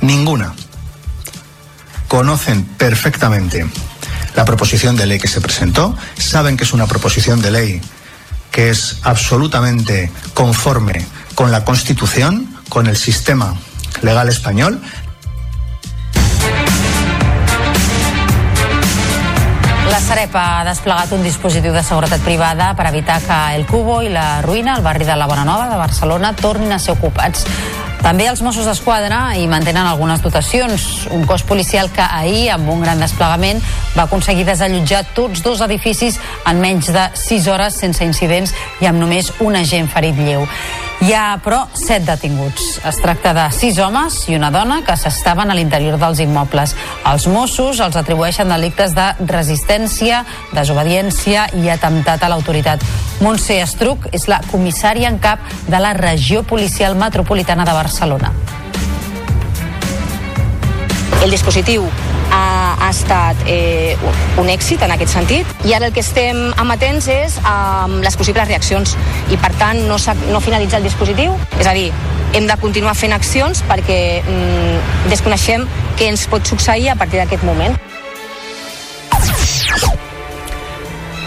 Ninguna. 0.00 0.54
Conocen 2.06 2.62
perfectamente 2.64 3.66
la 4.36 4.44
proposición 4.44 4.94
de 4.94 5.06
ley 5.06 5.18
que 5.18 5.26
se 5.26 5.40
presentó, 5.40 5.96
saben 6.16 6.56
que 6.56 6.62
es 6.62 6.72
una 6.72 6.86
proposición 6.86 7.42
de 7.42 7.50
ley 7.50 7.80
que 8.52 8.70
es 8.70 8.98
absolutamente 9.02 10.12
conforme 10.32 11.04
con 11.34 11.50
la 11.50 11.64
Constitución, 11.64 12.54
con 12.68 12.86
el 12.86 12.96
sistema 12.96 13.56
legal 14.02 14.28
español, 14.28 14.80
La 20.00 20.16
Sareb 20.16 20.34
ha 20.34 20.62
desplegat 20.64 21.10
un 21.12 21.20
dispositiu 21.22 21.74
de 21.76 21.82
seguretat 21.84 22.22
privada 22.24 22.70
per 22.74 22.86
evitar 22.88 23.18
que 23.20 23.36
el 23.54 23.66
Cubo 23.68 23.98
i 24.02 24.08
la 24.08 24.40
Ruïna, 24.40 24.78
el 24.78 24.82
barri 24.82 25.04
de 25.04 25.14
la 25.14 25.26
Bona 25.28 25.44
Nova 25.44 25.68
de 25.68 25.76
Barcelona, 25.76 26.32
tornin 26.34 26.72
a 26.72 26.78
ser 26.80 26.94
ocupats. 26.96 27.44
També 28.00 28.24
els 28.26 28.40
Mossos 28.42 28.64
d'Esquadra 28.64 29.20
hi 29.36 29.44
mantenen 29.46 29.84
algunes 29.84 30.24
dotacions. 30.24 31.06
Un 31.12 31.28
cos 31.28 31.44
policial 31.44 31.92
que 31.92 32.02
ahir, 32.02 32.48
amb 32.50 32.72
un 32.72 32.80
gran 32.80 32.98
desplegament, 32.98 33.60
va 33.92 34.08
aconseguir 34.08 34.48
desallotjar 34.48 35.04
tots 35.14 35.44
dos 35.44 35.60
edificis 35.68 36.16
en 36.48 36.64
menys 36.64 36.88
de 36.96 37.10
6 37.28 37.50
hores 37.52 37.76
sense 37.84 38.02
incidents 38.02 38.56
i 38.80 38.88
amb 38.88 39.04
només 39.04 39.34
un 39.38 39.60
agent 39.60 39.92
ferit 39.92 40.16
lleu. 40.16 40.48
Hi 41.00 41.14
ha, 41.16 41.38
però, 41.40 41.62
set 41.72 42.04
detinguts. 42.04 42.74
Es 42.84 42.98
tracta 43.00 43.30
de 43.32 43.46
sis 43.56 43.78
homes 43.80 44.18
i 44.28 44.34
una 44.36 44.50
dona 44.52 44.82
que 44.84 44.92
s'estaven 45.00 45.48
a 45.48 45.54
l'interior 45.56 45.96
dels 45.96 46.20
immobles. 46.20 46.74
Els 47.08 47.24
Mossos 47.32 47.80
els 47.80 47.96
atribueixen 47.96 48.52
delictes 48.52 48.92
de 48.92 49.06
resistència, 49.30 50.20
desobediència 50.52 51.46
i 51.56 51.72
atemptat 51.72 52.20
a 52.20 52.28
l'autoritat. 52.28 52.84
Montse 53.24 53.56
Estruc 53.64 54.10
és 54.12 54.28
la 54.28 54.42
comissària 54.52 55.08
en 55.08 55.16
cap 55.24 55.40
de 55.72 55.80
la 55.80 55.94
regió 55.96 56.44
policial 56.44 57.00
metropolitana 57.00 57.64
de 57.64 57.78
Barcelona. 57.80 58.34
El 61.24 61.32
dispositiu 61.32 61.88
ha, 62.30 62.76
ha 62.78 62.90
estat 62.90 63.44
eh, 63.46 63.96
un 64.40 64.48
èxit 64.50 64.82
en 64.86 64.94
aquest 64.94 65.14
sentit. 65.18 65.50
I 65.66 65.74
ara 65.76 65.90
el 65.90 65.96
que 65.96 66.04
estem 66.04 66.48
amatents 66.60 67.10
és 67.12 67.36
amb 67.48 68.00
les 68.04 68.16
possibles 68.16 68.48
reaccions. 68.48 68.96
I 69.30 69.38
per 69.40 69.52
tant 69.60 69.82
no, 69.90 69.98
no 70.30 70.42
finalitza 70.44 70.80
el 70.80 70.88
dispositiu, 70.88 71.36
és 71.58 71.66
a 71.66 71.76
dir, 71.76 71.90
hem 72.34 72.46
de 72.46 72.56
continuar 72.62 72.94
fent 72.94 73.14
accions 73.16 73.64
perquè 73.68 74.00
mm, 74.22 75.08
desconeixem 75.10 75.66
què 75.98 76.10
ens 76.12 76.26
pot 76.30 76.46
succeir 76.46 76.92
a 76.92 76.98
partir 76.98 77.22
d'aquest 77.22 77.46
moment. 77.46 77.78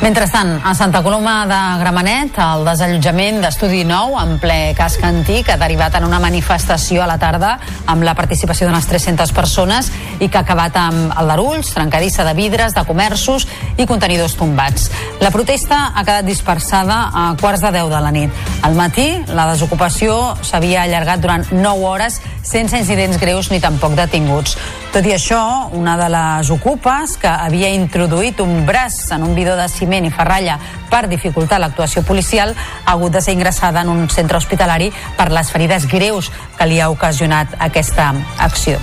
Mentrestant, 0.03 0.59
a 0.65 0.75
Santa 0.75 1.01
Coloma 1.01 1.45
de 1.47 1.79
Gramenet, 1.79 2.35
el 2.43 2.65
desallotjament 2.67 3.37
d'Estudi 3.39 3.85
Nou 3.87 4.17
en 4.19 4.33
ple 4.41 4.73
casc 4.75 4.99
antic 5.07 5.47
ha 5.47 5.55
derivat 5.61 5.95
en 5.95 6.03
una 6.03 6.19
manifestació 6.19 7.05
a 7.05 7.07
la 7.07 7.15
tarda 7.21 7.53
amb 7.87 8.03
la 8.03 8.11
participació 8.11 8.67
d'unes 8.67 8.89
300 8.91 9.31
persones 9.31 9.93
i 10.19 10.27
que 10.27 10.41
ha 10.41 10.43
acabat 10.43 10.75
amb 10.81 11.15
aldarulls, 11.15 11.71
trencadissa 11.71 12.27
de 12.27 12.35
vidres, 12.35 12.75
de 12.75 12.83
comerços 12.83 13.47
i 13.79 13.87
contenidors 13.87 14.35
tombats. 14.35 14.91
La 15.23 15.31
protesta 15.31 15.93
ha 15.95 16.03
quedat 16.03 16.27
dispersada 16.27 17.05
a 17.07 17.29
quarts 17.39 17.63
de 17.63 17.71
10 17.71 17.95
de 17.95 18.03
la 18.03 18.11
nit. 18.11 18.45
Al 18.61 18.75
matí, 18.75 19.07
la 19.31 19.47
desocupació 19.53 20.33
s'havia 20.43 20.83
allargat 20.83 21.23
durant 21.23 21.47
9 21.55 21.91
hores 21.95 22.19
sense 22.43 22.75
incidents 22.75 23.23
greus 23.23 23.55
ni 23.55 23.63
tampoc 23.63 23.95
detinguts. 23.95 24.59
Tot 24.93 25.07
i 25.09 25.13
això, 25.15 25.39
una 25.73 25.95
de 25.97 26.05
les 26.13 26.49
ocupes, 26.53 27.15
que 27.17 27.25
havia 27.25 27.71
introduït 27.73 28.37
un 28.43 28.59
braç 28.67 28.99
en 29.15 29.23
un 29.25 29.31
bidó 29.33 29.55
de 29.57 29.65
ciment 29.65 30.05
i 30.05 30.11
ferralla 30.13 30.59
per 30.91 31.07
dificultar 31.09 31.57
l'actuació 31.63 32.03
policial, 32.05 32.53
ha 32.53 32.93
hagut 32.93 33.15
de 33.15 33.21
ser 33.25 33.33
ingressada 33.33 33.81
en 33.81 33.89
un 33.89 34.05
centre 34.13 34.37
hospitalari 34.37 34.91
per 35.17 35.31
les 35.33 35.49
ferides 35.49 35.89
greus 35.89 36.29
que 36.59 36.69
li 36.69 36.77
ha 36.77 36.91
ocasionat 36.93 37.57
aquesta 37.57 38.11
acció. 38.37 38.77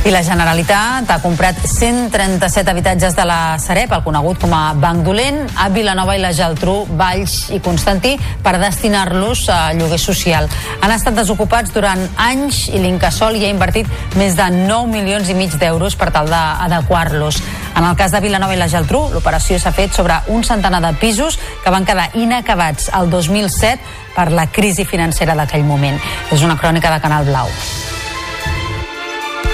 I 0.00 0.08
la 0.08 0.22
Generalitat 0.24 1.10
ha 1.12 1.18
comprat 1.20 1.58
137 1.60 2.70
habitatges 2.70 3.12
de 3.12 3.24
la 3.28 3.58
Sareb, 3.60 3.92
el 3.92 4.00
conegut 4.00 4.38
com 4.40 4.54
a 4.56 4.72
Banc 4.72 5.04
Dolent, 5.04 5.42
a 5.60 5.66
Vilanova 5.68 6.14
i 6.16 6.22
la 6.22 6.30
Geltrú, 6.32 6.86
Valls 6.96 7.50
i 7.52 7.60
Constantí, 7.60 8.14
per 8.40 8.54
destinar-los 8.62 9.44
a 9.52 9.58
lloguer 9.76 10.00
social. 10.00 10.48
Han 10.80 10.96
estat 10.96 11.20
desocupats 11.20 11.76
durant 11.76 12.06
anys 12.16 12.62
i 12.72 12.80
l'Incasol 12.80 13.36
hi 13.36 13.44
ha 13.44 13.52
invertit 13.52 13.92
més 14.16 14.40
de 14.40 14.48
9 14.56 14.88
milions 14.88 15.28
i 15.28 15.36
mig 15.36 15.60
d'euros 15.60 15.98
per 16.00 16.08
tal 16.16 16.32
d'adequar-los. 16.32 17.44
En 17.76 17.84
el 17.84 17.94
cas 18.00 18.16
de 18.16 18.24
Vilanova 18.24 18.56
i 18.56 18.62
la 18.62 18.72
Geltrú, 18.72 19.04
l'operació 19.12 19.60
s'ha 19.60 19.76
fet 19.76 19.92
sobre 19.92 20.16
un 20.32 20.48
centenar 20.48 20.80
de 20.80 20.96
pisos 20.96 21.36
que 21.60 21.76
van 21.76 21.84
quedar 21.84 22.08
inacabats 22.16 22.88
el 22.96 23.12
2007 23.12 24.16
per 24.16 24.30
la 24.32 24.48
crisi 24.48 24.88
financera 24.88 25.36
d'aquell 25.36 25.68
moment. 25.68 26.00
És 26.32 26.40
una 26.40 26.56
crònica 26.56 26.88
de 26.88 27.04
Canal 27.04 27.28
Blau. 27.28 27.52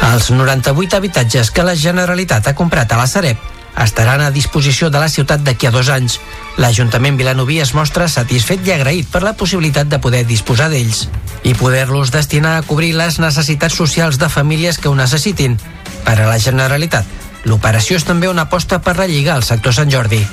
Els 0.03 0.31
98 0.31 0.97
habitatges 0.97 1.51
que 1.51 1.65
la 1.65 1.77
Generalitat 1.77 2.49
ha 2.49 2.55
comprat 2.55 2.93
a 2.93 2.99
la 3.01 3.07
Sareb 3.11 3.41
estaran 3.83 4.23
a 4.25 4.31
disposició 4.33 4.89
de 4.91 5.01
la 5.01 5.09
ciutat 5.13 5.45
d'aquí 5.45 5.69
a 5.69 5.73
dos 5.75 5.91
anys. 5.93 6.19
L'Ajuntament 6.57 7.19
vilanoví 7.21 7.61
es 7.61 7.75
mostra 7.77 8.09
satisfet 8.09 8.65
i 8.67 8.73
agraït 8.73 9.11
per 9.13 9.23
la 9.25 9.37
possibilitat 9.37 9.89
de 9.93 10.01
poder 10.01 10.25
disposar 10.27 10.71
d'ells 10.73 11.07
i 11.45 11.55
poder-los 11.55 12.11
destinar 12.11 12.57
a 12.57 12.65
cobrir 12.67 12.95
les 12.97 13.21
necessitats 13.23 13.77
socials 13.77 14.19
de 14.19 14.29
famílies 14.33 14.79
que 14.79 14.89
ho 14.89 14.97
necessitin. 14.97 15.61
Per 16.05 16.19
a 16.19 16.29
la 16.29 16.41
Generalitat, 16.41 17.07
l'operació 17.45 18.01
és 18.01 18.09
també 18.09 18.33
una 18.33 18.49
aposta 18.49 18.81
per 18.81 18.97
relligar 18.97 19.37
el 19.37 19.49
sector 19.49 19.77
Sant 19.77 19.93
Jordi 19.93 20.25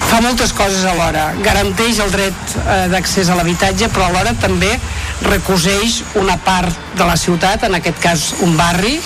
fa 0.00 0.20
moltes 0.24 0.52
coses 0.56 0.84
alhora. 0.88 1.30
Garanteix 1.44 2.00
el 2.04 2.12
dret 2.12 2.54
eh, 2.62 2.76
d'accés 2.92 3.30
a 3.30 3.36
l'habitatge, 3.38 3.88
però 3.92 4.08
alhora 4.08 4.34
també 4.40 4.72
recoseix 5.26 6.02
una 6.20 6.36
part 6.44 6.72
de 6.96 7.08
la 7.08 7.16
ciutat, 7.20 7.66
en 7.68 7.78
aquest 7.78 8.00
cas 8.02 8.26
un 8.46 8.56
barri, 8.58 8.96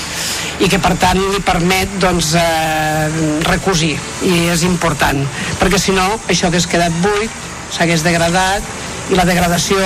i 0.60 0.68
que 0.68 0.80
per 0.82 0.92
tant 1.00 1.18
li 1.32 1.40
permet 1.44 1.96
doncs, 2.02 2.34
eh, 2.36 3.08
recosir, 3.48 3.94
i 4.28 4.46
és 4.52 4.66
important, 4.68 5.22
perquè 5.60 5.80
si 5.80 5.96
no 5.96 6.06
això 6.28 6.50
hagués 6.50 6.68
quedat 6.68 6.94
buit, 7.04 7.42
s'hagués 7.72 8.04
degradat, 8.04 8.66
i 9.10 9.18
la 9.18 9.26
degradació 9.26 9.78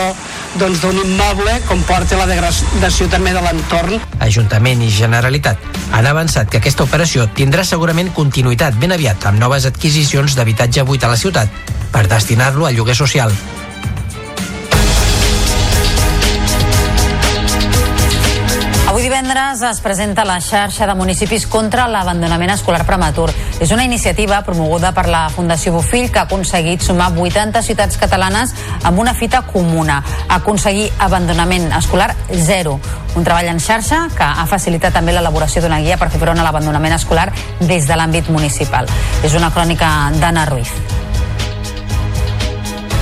doncs, 0.59 0.81
d'un 0.83 0.99
immoble 1.01 1.57
comporta 1.69 2.19
la 2.19 2.27
degradació 2.31 3.09
també 3.13 3.33
de 3.35 3.43
l'entorn. 3.45 3.99
Ajuntament 4.25 4.85
i 4.85 4.91
Generalitat 4.93 5.59
han 5.95 6.09
avançat 6.11 6.51
que 6.51 6.63
aquesta 6.63 6.87
operació 6.87 7.27
tindrà 7.39 7.65
segurament 7.67 8.13
continuïtat 8.15 8.79
ben 8.81 8.95
aviat 8.95 9.27
amb 9.31 9.43
noves 9.43 9.67
adquisicions 9.71 10.37
d'habitatge 10.39 10.87
buit 10.89 11.05
a 11.05 11.13
la 11.13 11.21
ciutat 11.21 11.51
per 11.95 12.09
destinar-lo 12.11 12.67
al 12.67 12.75
lloguer 12.75 12.97
social. 12.99 13.33
Divendres 19.35 19.63
es 19.63 19.81
presenta 19.81 20.25
la 20.25 20.41
xarxa 20.41 20.87
de 20.87 20.95
municipis 20.95 21.47
contra 21.51 21.89
l'abandonament 21.91 22.53
escolar 22.55 22.85
prematur. 22.87 23.33
És 23.59 23.73
una 23.75 23.83
iniciativa 23.83 24.43
promoguda 24.47 24.93
per 24.95 25.09
la 25.11 25.25
Fundació 25.29 25.73
Bofill 25.75 26.11
que 26.13 26.21
ha 26.21 26.27
aconseguit 26.29 26.83
sumar 26.83 27.11
80 27.19 27.63
ciutats 27.67 27.99
catalanes 27.99 28.55
amb 28.85 28.99
una 29.03 29.15
fita 29.15 29.43
comuna, 29.43 30.03
aconseguir 30.29 30.91
abandonament 30.99 31.73
escolar 31.75 32.15
zero. 32.31 32.79
Un 33.17 33.25
treball 33.27 33.51
en 33.51 33.59
xarxa 33.59 34.05
que 34.15 34.25
ha 34.27 34.47
facilitat 34.47 34.95
també 34.95 35.13
l'elaboració 35.17 35.63
d'una 35.63 35.81
guia 35.83 35.99
per 35.99 36.13
fer 36.13 36.23
front 36.23 36.39
a 36.39 36.47
l'abandonament 36.47 36.95
escolar 36.95 37.33
des 37.59 37.89
de 37.89 37.99
l'àmbit 37.99 38.31
municipal. 38.31 38.87
És 39.25 39.35
una 39.35 39.51
crònica 39.51 40.13
d'Anna 40.21 40.47
Ruiz. 40.47 40.71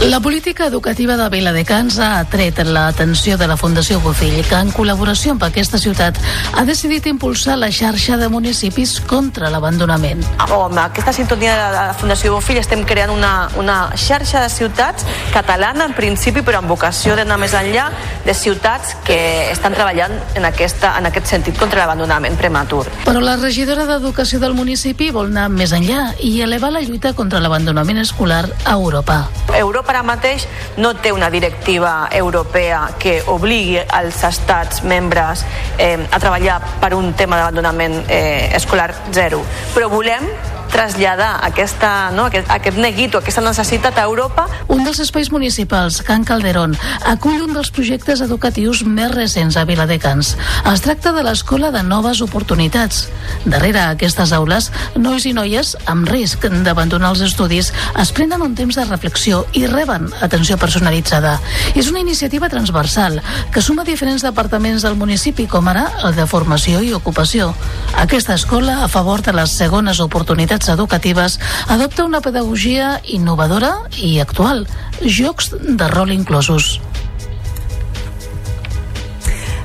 La 0.03 0.19
política 0.19 0.67
educativa 0.67 1.17
de 1.17 1.29
Viladecans 1.31 2.01
ha 2.03 2.19
atret 2.19 2.59
l'atenció 2.67 3.37
de 3.39 3.47
la 3.47 3.55
Fundació 3.57 4.01
Bofill, 4.03 4.41
que 4.43 4.59
en 4.59 4.73
col·laboració 4.75 5.37
amb 5.37 5.45
aquesta 5.47 5.79
ciutat 5.79 6.17
ha 6.59 6.65
decidit 6.67 7.07
impulsar 7.07 7.55
la 7.61 7.69
xarxa 7.71 8.17
de 8.19 8.27
municipis 8.27 8.97
contra 9.07 9.47
l'abandonament. 9.47 10.25
Oh, 10.49 10.65
amb 10.65 10.81
aquesta 10.83 11.15
sintonia 11.15 11.55
de 11.55 11.69
la 11.77 11.95
Fundació 11.95 12.33
Bofill 12.35 12.59
estem 12.59 12.83
creant 12.83 13.13
una, 13.15 13.47
una 13.63 13.77
xarxa 13.95 14.43
de 14.43 14.49
ciutats 14.51 15.07
catalana 15.31 15.87
en 15.87 15.95
principi, 15.95 16.43
però 16.43 16.59
amb 16.59 16.75
vocació 16.75 17.15
d'anar 17.15 17.39
més 17.39 17.55
enllà 17.55 17.87
de 18.27 18.35
ciutats 18.35 18.97
que 19.07 19.21
estan 19.53 19.79
treballant 19.79 20.19
en, 20.35 20.51
aquesta, 20.51 20.97
en 20.99 21.07
aquest 21.13 21.31
sentit 21.31 21.55
contra 21.63 21.85
l'abandonament 21.85 22.35
prematur. 22.43 22.89
Però 23.07 23.23
la 23.23 23.37
regidora 23.39 23.87
d'Educació 23.87 24.43
del 24.43 24.59
municipi 24.59 25.13
vol 25.15 25.31
anar 25.31 25.47
més 25.55 25.71
enllà 25.71 26.09
i 26.19 26.41
elevar 26.43 26.75
la 26.75 26.83
lluita 26.83 27.15
contra 27.15 27.39
l'abandonament 27.39 28.03
escolar 28.03 28.49
a 28.67 28.75
Europa. 28.75 29.23
Europa 29.55 29.92
ara 29.93 30.03
mateix 30.07 30.47
no 30.81 30.95
té 31.05 31.13
una 31.13 31.29
directiva 31.31 32.09
europea 32.17 32.87
que 32.99 33.19
obligui 33.29 33.79
els 33.83 34.23
estats 34.25 34.83
membres 34.89 35.45
eh, 35.77 35.99
a 36.11 36.21
treballar 36.23 36.59
per 36.81 36.95
un 36.97 37.13
tema 37.19 37.39
d'abandonament 37.41 38.01
eh, 38.09 38.51
escolar 38.57 38.91
zero. 39.13 39.43
Però 39.75 39.93
volem 39.93 40.29
traslladar 40.73 41.45
aquesta, 41.45 42.11
no, 42.17 42.27
aquest, 42.31 42.49
aquest 42.51 42.79
neguito, 42.81 43.21
aquesta 43.21 43.45
necessitat 43.45 43.99
a 44.01 44.07
Europa. 44.09 44.47
Un 44.73 44.83
dels 44.87 44.99
espais 45.05 45.31
municipals, 45.31 46.01
Can 46.03 46.25
Calderón, 46.25 46.75
acull 47.07 47.43
un 47.45 47.53
dels 47.53 47.71
projectes 47.71 48.23
educatius 48.25 48.83
més 48.89 49.13
recents 49.13 49.59
a 49.61 49.67
Viladecans. 49.69 50.33
Es 50.73 50.83
tracta 50.83 51.13
de 51.13 51.23
l'Escola 51.27 51.71
de 51.75 51.83
Noves 51.85 52.23
Oportunitats. 52.25 53.05
Darrere 53.45 53.85
aquestes 53.85 54.33
aules, 54.33 54.71
nois 54.97 55.27
i 55.29 55.35
noies 55.37 55.75
amb 55.93 56.09
risc 56.09 56.49
d'abandonar 56.65 57.13
els 57.13 57.23
estudis 57.29 57.73
es 58.01 58.13
prenen 58.17 58.43
un 58.43 58.57
temps 58.57 58.79
de 58.79 58.87
reflexió 58.89 59.45
i 59.53 59.67
reben 59.69 60.09
atenció 60.25 60.57
personalitzada. 60.57 61.37
És 61.77 61.91
una 61.93 62.01
iniciativa 62.01 62.49
transversal 62.49 63.21
que 63.53 63.63
suma 63.63 63.85
diferents 63.85 64.25
departaments 64.25 64.83
del 64.83 64.97
municipi, 64.97 65.47
com 65.47 65.69
ara 65.69 65.89
el 66.07 66.17
de 66.17 66.27
formació 66.27 66.81
i 66.81 66.95
ocupació. 66.97 67.53
Aquesta 68.01 68.35
escola, 68.35 68.83
a 68.85 68.89
favor 68.89 69.21
de 69.23 69.37
les 69.37 69.53
segones 69.53 70.01
oportunitats 70.01 70.62
comunitats 70.63 70.69
educatives 70.69 71.39
adopta 71.69 72.05
una 72.05 72.21
pedagogia 72.21 73.01
innovadora 73.05 73.89
i 73.99 74.21
actual, 74.21 74.67
jocs 75.03 75.53
de 75.53 75.89
rol 75.89 76.13
inclosos. 76.13 76.81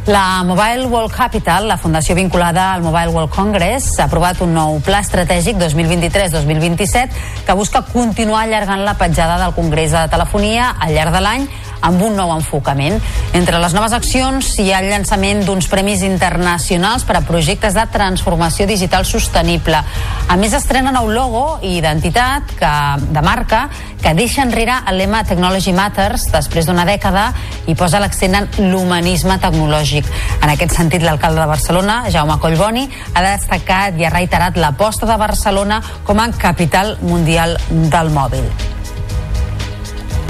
La 0.08 0.42
Mobile 0.44 0.86
World 0.88 1.12
Capital, 1.12 1.68
la 1.68 1.78
fundació 1.78 2.16
vinculada 2.16 2.74
al 2.74 2.82
Mobile 2.82 3.12
World 3.12 3.30
Congress, 3.30 4.00
ha 4.00 4.06
aprovat 4.08 4.40
un 4.42 4.54
nou 4.56 4.80
pla 4.80 5.02
estratègic 5.04 5.58
2023-2027 5.60 7.10
que 7.46 7.58
busca 7.60 7.84
continuar 7.92 8.46
allargant 8.46 8.86
la 8.88 8.96
petjada 8.98 9.38
del 9.44 9.54
Congrés 9.54 9.92
de 9.92 10.08
Telefonia 10.08 10.78
al 10.80 10.96
llarg 10.96 11.12
de 11.12 11.22
l'any 11.26 11.50
amb 11.82 12.02
un 12.02 12.16
nou 12.18 12.32
enfocament. 12.36 13.00
Entre 13.38 13.60
les 13.62 13.74
noves 13.76 13.94
accions 13.94 14.54
hi 14.62 14.70
ha 14.72 14.82
el 14.84 14.90
llançament 14.92 15.44
d'uns 15.46 15.70
premis 15.72 16.04
internacionals 16.06 17.06
per 17.08 17.18
a 17.20 17.24
projectes 17.28 17.76
de 17.78 17.86
transformació 17.94 18.68
digital 18.70 19.06
sostenible. 19.06 19.82
A 20.28 20.38
més, 20.40 20.56
estrena 20.58 20.94
nou 20.96 21.10
logo 21.12 21.46
i 21.62 21.78
identitat 21.78 22.56
que, 22.60 22.74
de 23.14 23.24
marca 23.26 23.68
que 24.02 24.14
deixa 24.14 24.44
enrere 24.46 24.76
el 24.88 25.00
lema 25.02 25.24
Technology 25.26 25.74
Matters 25.74 26.28
després 26.32 26.68
d'una 26.68 26.86
dècada 26.88 27.32
i 27.68 27.76
posa 27.76 28.02
l'accent 28.02 28.38
en 28.38 28.50
l'humanisme 28.72 29.40
tecnològic. 29.42 30.08
En 30.42 30.54
aquest 30.54 30.78
sentit, 30.78 31.04
l'alcalde 31.04 31.42
de 31.42 31.50
Barcelona, 31.50 32.00
Jaume 32.14 32.40
Collboni, 32.44 32.88
ha 33.14 33.26
destacat 33.26 33.98
i 33.98 34.06
ha 34.06 34.14
reiterat 34.14 34.58
l'aposta 34.62 35.10
de 35.10 35.20
Barcelona 35.20 35.82
com 36.08 36.22
a 36.22 36.32
capital 36.38 36.98
mundial 37.02 37.58
del 37.70 38.12
mòbil. 38.14 38.77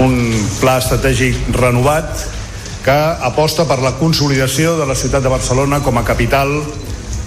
Un 0.04 0.14
pla 0.60 0.76
estratègic 0.78 1.36
renovat 1.56 2.26
que 2.84 2.98
aposta 3.26 3.64
per 3.66 3.80
la 3.82 3.96
consolidació 3.98 4.76
de 4.78 4.86
la 4.86 4.94
ciutat 4.94 5.24
de 5.24 5.32
Barcelona 5.32 5.80
com 5.82 5.98
a 5.98 6.04
capital 6.06 6.52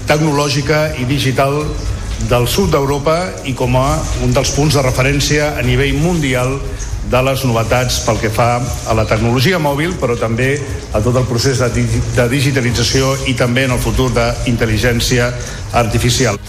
tecnològica 0.08 0.86
i 1.02 1.08
digital 1.10 1.66
del 2.30 2.48
sud 2.48 2.72
d'Europa 2.72 3.18
i 3.50 3.54
com 3.58 3.76
a 3.76 4.00
un 4.24 4.32
dels 4.32 4.54
punts 4.56 4.78
de 4.78 4.86
referència 4.86 5.52
a 5.58 5.66
nivell 5.68 6.00
mundial 6.00 6.56
de 7.12 7.22
les 7.28 7.44
novetats 7.44 8.00
pel 8.06 8.22
que 8.22 8.32
fa 8.32 8.54
a 8.62 8.96
la 8.96 9.08
tecnologia 9.10 9.60
mòbil, 9.60 9.98
però 10.00 10.16
també 10.16 10.54
a 10.94 11.02
tot 11.04 11.18
el 11.20 11.28
procés 11.28 11.60
de, 11.60 12.28
digitalització 12.32 13.18
i 13.28 13.36
també 13.36 13.68
en 13.68 13.76
el 13.76 13.84
futur 13.84 14.12
d'intel·ligència 14.16 15.32
artificial. 15.74 16.40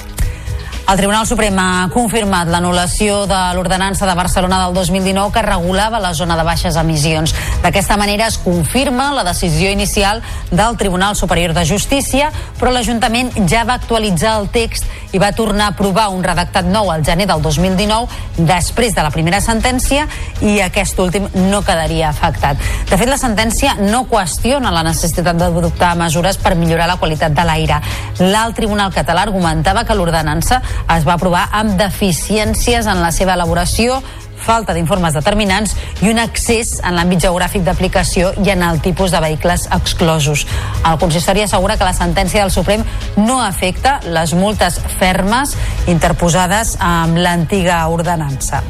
El 0.93 0.99
Tribunal 0.99 1.25
Suprem 1.25 1.57
ha 1.57 1.89
confirmat 1.89 2.51
l'anul·lació 2.53 3.23
de 3.25 3.37
l'ordenança 3.57 4.05
de 4.05 4.13
Barcelona 4.13 4.59
del 4.61 4.75
2019 4.77 5.33
que 5.33 5.41
regulava 5.47 5.97
la 5.97 6.11
zona 6.13 6.37
de 6.37 6.45
baixes 6.45 6.77
emissions. 6.77 7.33
D'aquesta 7.63 7.97
manera 7.97 8.27
es 8.29 8.37
confirma 8.37 9.07
la 9.17 9.25
decisió 9.25 9.71
inicial 9.73 10.21
del 10.51 10.77
Tribunal 10.77 11.17
Superior 11.17 11.55
de 11.57 11.65
Justícia, 11.65 12.29
però 12.61 12.75
l'Ajuntament 12.75 13.33
ja 13.49 13.63
va 13.65 13.79
actualitzar 13.81 14.35
el 14.43 14.51
text 14.53 14.85
i 15.17 15.21
va 15.21 15.33
tornar 15.33 15.71
a 15.71 15.73
aprovar 15.73 16.11
un 16.13 16.21
redactat 16.25 16.69
nou 16.69 16.91
al 16.93 17.05
gener 17.05 17.25
del 17.31 17.41
2019 17.41 18.45
després 18.45 18.93
de 18.93 19.07
la 19.07 19.15
primera 19.15 19.41
sentència 19.41 20.05
i 20.45 20.59
aquest 20.61 21.01
últim 21.01 21.31
no 21.49 21.63
quedaria 21.65 22.11
afectat. 22.11 22.61
De 22.91 23.01
fet, 23.01 23.09
la 23.09 23.21
sentència 23.21 23.79
no 23.81 24.05
qüestiona 24.13 24.73
la 24.73 24.85
necessitat 24.85 25.41
d'adoptar 25.41 25.95
mesures 25.97 26.37
per 26.37 26.53
millorar 26.53 26.91
la 26.93 27.01
qualitat 27.01 27.33
de 27.33 27.49
l'aire. 27.49 27.81
L'alt 28.21 28.61
Tribunal 28.61 28.93
català 28.93 29.25
argumentava 29.25 29.87
que 29.89 29.97
l'ordenança 29.97 30.61
es 30.97 31.07
va 31.07 31.15
aprovar 31.19 31.49
amb 31.53 31.79
deficiències 31.81 32.89
en 32.91 33.03
la 33.03 33.13
seva 33.15 33.37
elaboració 33.39 34.01
falta 34.43 34.75
d'informes 34.75 35.15
determinants 35.15 35.77
i 36.03 36.11
un 36.11 36.19
accés 36.19 36.75
en 36.83 36.97
l'àmbit 36.99 37.23
geogràfic 37.27 37.65
d'aplicació 37.67 38.33
i 38.43 38.51
en 38.55 38.65
el 38.67 38.83
tipus 38.85 39.15
de 39.15 39.23
vehicles 39.23 39.69
exclosos. 39.71 40.47
El 40.83 40.99
consistori 40.99 41.45
assegura 41.47 41.79
que 41.79 41.89
la 41.89 41.97
sentència 41.97 42.43
del 42.43 42.55
Suprem 42.55 42.85
no 43.17 43.41
afecta 43.41 44.01
les 44.05 44.35
multes 44.35 44.81
fermes 44.99 45.57
interposades 45.87 46.77
amb 46.81 47.23
l'antiga 47.23 47.85
ordenança. 47.89 48.63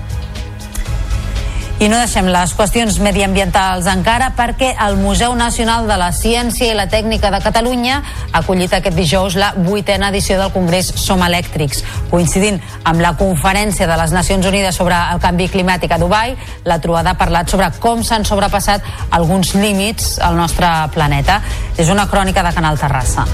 I 1.82 1.88
no 1.90 1.98
deixem 1.98 2.28
les 2.30 2.52
qüestions 2.54 2.94
mediambientals 3.02 3.88
encara 3.90 4.28
perquè 4.38 4.68
el 4.84 4.94
Museu 5.00 5.32
Nacional 5.34 5.88
de 5.90 5.96
la 5.98 6.12
Ciència 6.14 6.68
i 6.70 6.76
la 6.78 6.84
Tècnica 6.86 7.32
de 7.34 7.40
Catalunya 7.42 7.96
ha 7.98 8.38
acollit 8.38 8.76
aquest 8.76 8.94
dijous 8.94 9.34
la 9.34 9.48
vuitena 9.56 10.12
edició 10.12 10.36
del 10.38 10.52
Congrés 10.54 10.92
Som 11.02 11.24
Elèctrics. 11.26 11.82
Coincidint 12.12 12.60
amb 12.86 13.02
la 13.02 13.16
conferència 13.18 13.88
de 13.90 13.96
les 13.98 14.14
Nacions 14.14 14.46
Unides 14.46 14.78
sobre 14.78 14.94
el 14.94 15.18
canvi 15.24 15.48
climàtic 15.50 15.96
a 15.96 15.98
Dubai, 15.98 16.36
la 16.70 16.78
trobada 16.78 17.16
ha 17.16 17.18
parlat 17.18 17.50
sobre 17.50 17.72
com 17.82 18.06
s'han 18.06 18.28
sobrepassat 18.30 18.86
alguns 19.10 19.56
límits 19.58 20.20
al 20.22 20.38
nostre 20.38 20.70
planeta. 20.94 21.40
És 21.74 21.90
una 21.90 22.06
crònica 22.06 22.46
de 22.46 22.54
Canal 22.54 22.78
Terrassa. 22.78 23.26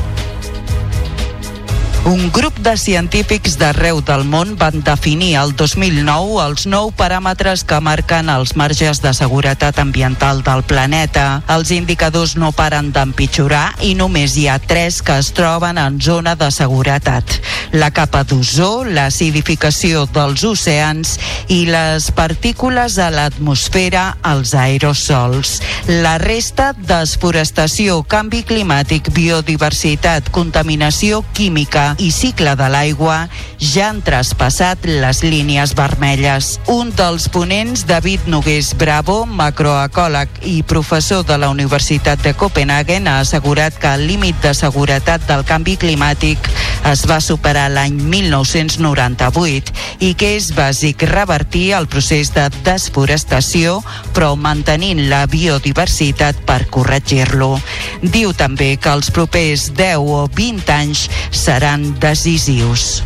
Un 2.06 2.30
grup 2.32 2.56
de 2.62 2.72
científics 2.78 3.56
d'arreu 3.58 3.98
del 4.06 4.22
món 4.24 4.54
van 4.56 4.80
definir 4.86 5.32
el 5.40 5.50
2009 5.58 6.38
els 6.44 6.64
nou 6.70 6.92
paràmetres 6.96 7.64
que 7.68 7.80
marquen 7.84 8.30
els 8.32 8.54
marges 8.56 9.02
de 9.02 9.12
seguretat 9.12 9.80
ambiental 9.82 10.40
del 10.46 10.62
planeta. 10.62 11.42
Els 11.50 11.72
indicadors 11.74 12.36
no 12.38 12.52
paren 12.56 12.92
d'empitjorar 12.94 13.74
i 13.84 13.92
només 13.98 14.38
hi 14.38 14.46
ha 14.48 14.60
tres 14.62 15.02
que 15.02 15.18
es 15.18 15.32
troben 15.36 15.78
en 15.78 15.98
zona 16.00 16.36
de 16.38 16.50
seguretat. 16.54 17.40
La 17.72 17.90
capa 17.92 18.22
d'ozó, 18.24 18.84
l'acidificació 18.86 20.06
dels 20.14 20.44
oceans 20.48 21.18
i 21.52 21.64
les 21.68 22.08
partícules 22.16 22.96
a 23.02 23.10
l'atmosfera, 23.12 24.06
els 24.24 24.54
aerosols. 24.56 25.58
La 25.88 26.16
resta, 26.22 26.70
desforestació, 26.78 28.00
canvi 28.08 28.44
climàtic, 28.48 29.12
biodiversitat, 29.12 30.32
contaminació 30.32 31.20
química 31.36 31.87
i 31.96 32.10
cicle 32.12 32.52
de 32.58 32.68
l'aigua 32.68 33.16
ja 33.58 33.88
han 33.88 34.02
traspassat 34.04 34.84
les 34.84 35.22
línies 35.24 35.74
vermelles. 35.78 36.58
Un 36.68 36.92
dels 36.96 37.28
ponents, 37.32 37.86
David 37.88 38.28
Nogués 38.28 38.74
Bravo, 38.78 39.24
macroecòleg 39.26 40.42
i 40.44 40.62
professor 40.62 41.24
de 41.24 41.38
la 41.40 41.48
Universitat 41.48 42.22
de 42.22 42.34
Copenhagen, 42.34 43.08
ha 43.08 43.20
assegurat 43.20 43.74
que 43.74 43.94
el 43.94 44.06
límit 44.06 44.36
de 44.42 44.52
seguretat 44.54 45.24
del 45.28 45.44
canvi 45.48 45.76
climàtic 45.80 46.50
es 46.88 47.04
va 47.08 47.18
superar 47.20 47.68
l'any 47.72 47.96
1998 48.10 49.72
i 50.04 50.12
que 50.18 50.34
és 50.36 50.50
bàsic 50.56 51.02
revertir 51.10 51.72
el 51.78 51.88
procés 51.90 52.30
de 52.34 52.46
desforestació 52.64 53.78
però 54.16 54.34
mantenint 54.38 55.04
la 55.10 55.24
biodiversitat 55.30 56.40
per 56.48 56.64
corregir-lo. 56.72 57.56
Diu 58.02 58.32
també 58.36 58.74
que 58.80 58.92
els 58.94 59.10
propers 59.14 59.68
10 59.78 60.02
o 60.02 60.24
20 60.34 60.72
anys 60.74 61.04
seran 61.30 61.77
decisius. 61.98 63.02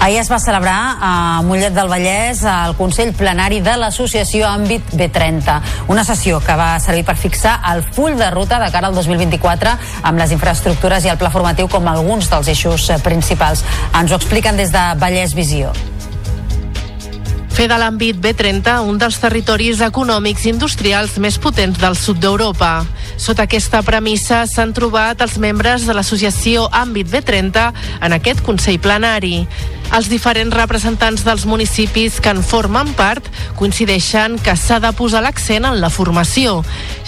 Ahir 0.00 0.16
es 0.22 0.30
va 0.32 0.38
celebrar 0.40 0.96
a 1.04 1.42
Mollet 1.44 1.74
del 1.76 1.90
Vallès 1.92 2.40
el 2.48 2.72
Consell 2.78 3.12
Plenari 3.12 3.58
de 3.60 3.74
l'Associació 3.76 4.48
Àmbit 4.48 4.94
B30, 4.96 5.58
una 5.92 6.06
sessió 6.08 6.40
que 6.40 6.56
va 6.56 6.70
servir 6.80 7.04
per 7.04 7.18
fixar 7.20 7.58
el 7.74 7.84
full 7.84 8.16
de 8.16 8.30
ruta 8.32 8.62
de 8.64 8.72
cara 8.72 8.88
al 8.88 8.96
2024 8.96 9.76
amb 10.00 10.24
les 10.24 10.32
infraestructures 10.32 11.04
i 11.04 11.12
el 11.12 11.20
pla 11.20 11.28
formatiu 11.28 11.68
com 11.68 11.92
alguns 11.92 12.32
dels 12.32 12.48
eixos 12.48 12.88
principals. 13.04 13.60
Ens 13.92 14.10
ho 14.10 14.16
expliquen 14.16 14.56
des 14.56 14.72
de 14.72 14.88
Vallès 15.04 15.36
Visió 15.36 15.76
fer 17.60 17.66
de 17.68 17.76
l'àmbit 17.76 18.16
B30 18.16 18.78
un 18.88 18.96
dels 18.96 19.18
territoris 19.20 19.82
econòmics 19.84 20.46
i 20.46 20.52
industrials 20.54 21.18
més 21.20 21.36
potents 21.36 21.76
del 21.76 21.92
sud 21.98 22.16
d'Europa. 22.22 22.86
Sota 23.20 23.44
aquesta 23.44 23.82
premissa 23.84 24.46
s'han 24.48 24.70
trobat 24.72 25.20
els 25.20 25.34
membres 25.42 25.84
de 25.84 25.92
l'associació 25.92 26.64
Àmbit 26.72 27.10
B30 27.12 27.66
en 28.00 28.16
aquest 28.16 28.40
Consell 28.46 28.80
Plenari. 28.80 29.42
Els 29.90 30.06
diferents 30.06 30.54
representants 30.54 31.24
dels 31.26 31.44
municipis 31.50 32.20
que 32.22 32.30
en 32.30 32.44
formen 32.46 32.92
part 32.94 33.26
coincideixen 33.58 34.36
que 34.38 34.54
s'ha 34.56 34.78
de 34.80 34.92
posar 34.96 35.20
l'accent 35.24 35.66
en 35.66 35.80
la 35.82 35.90
formació, 35.90 36.60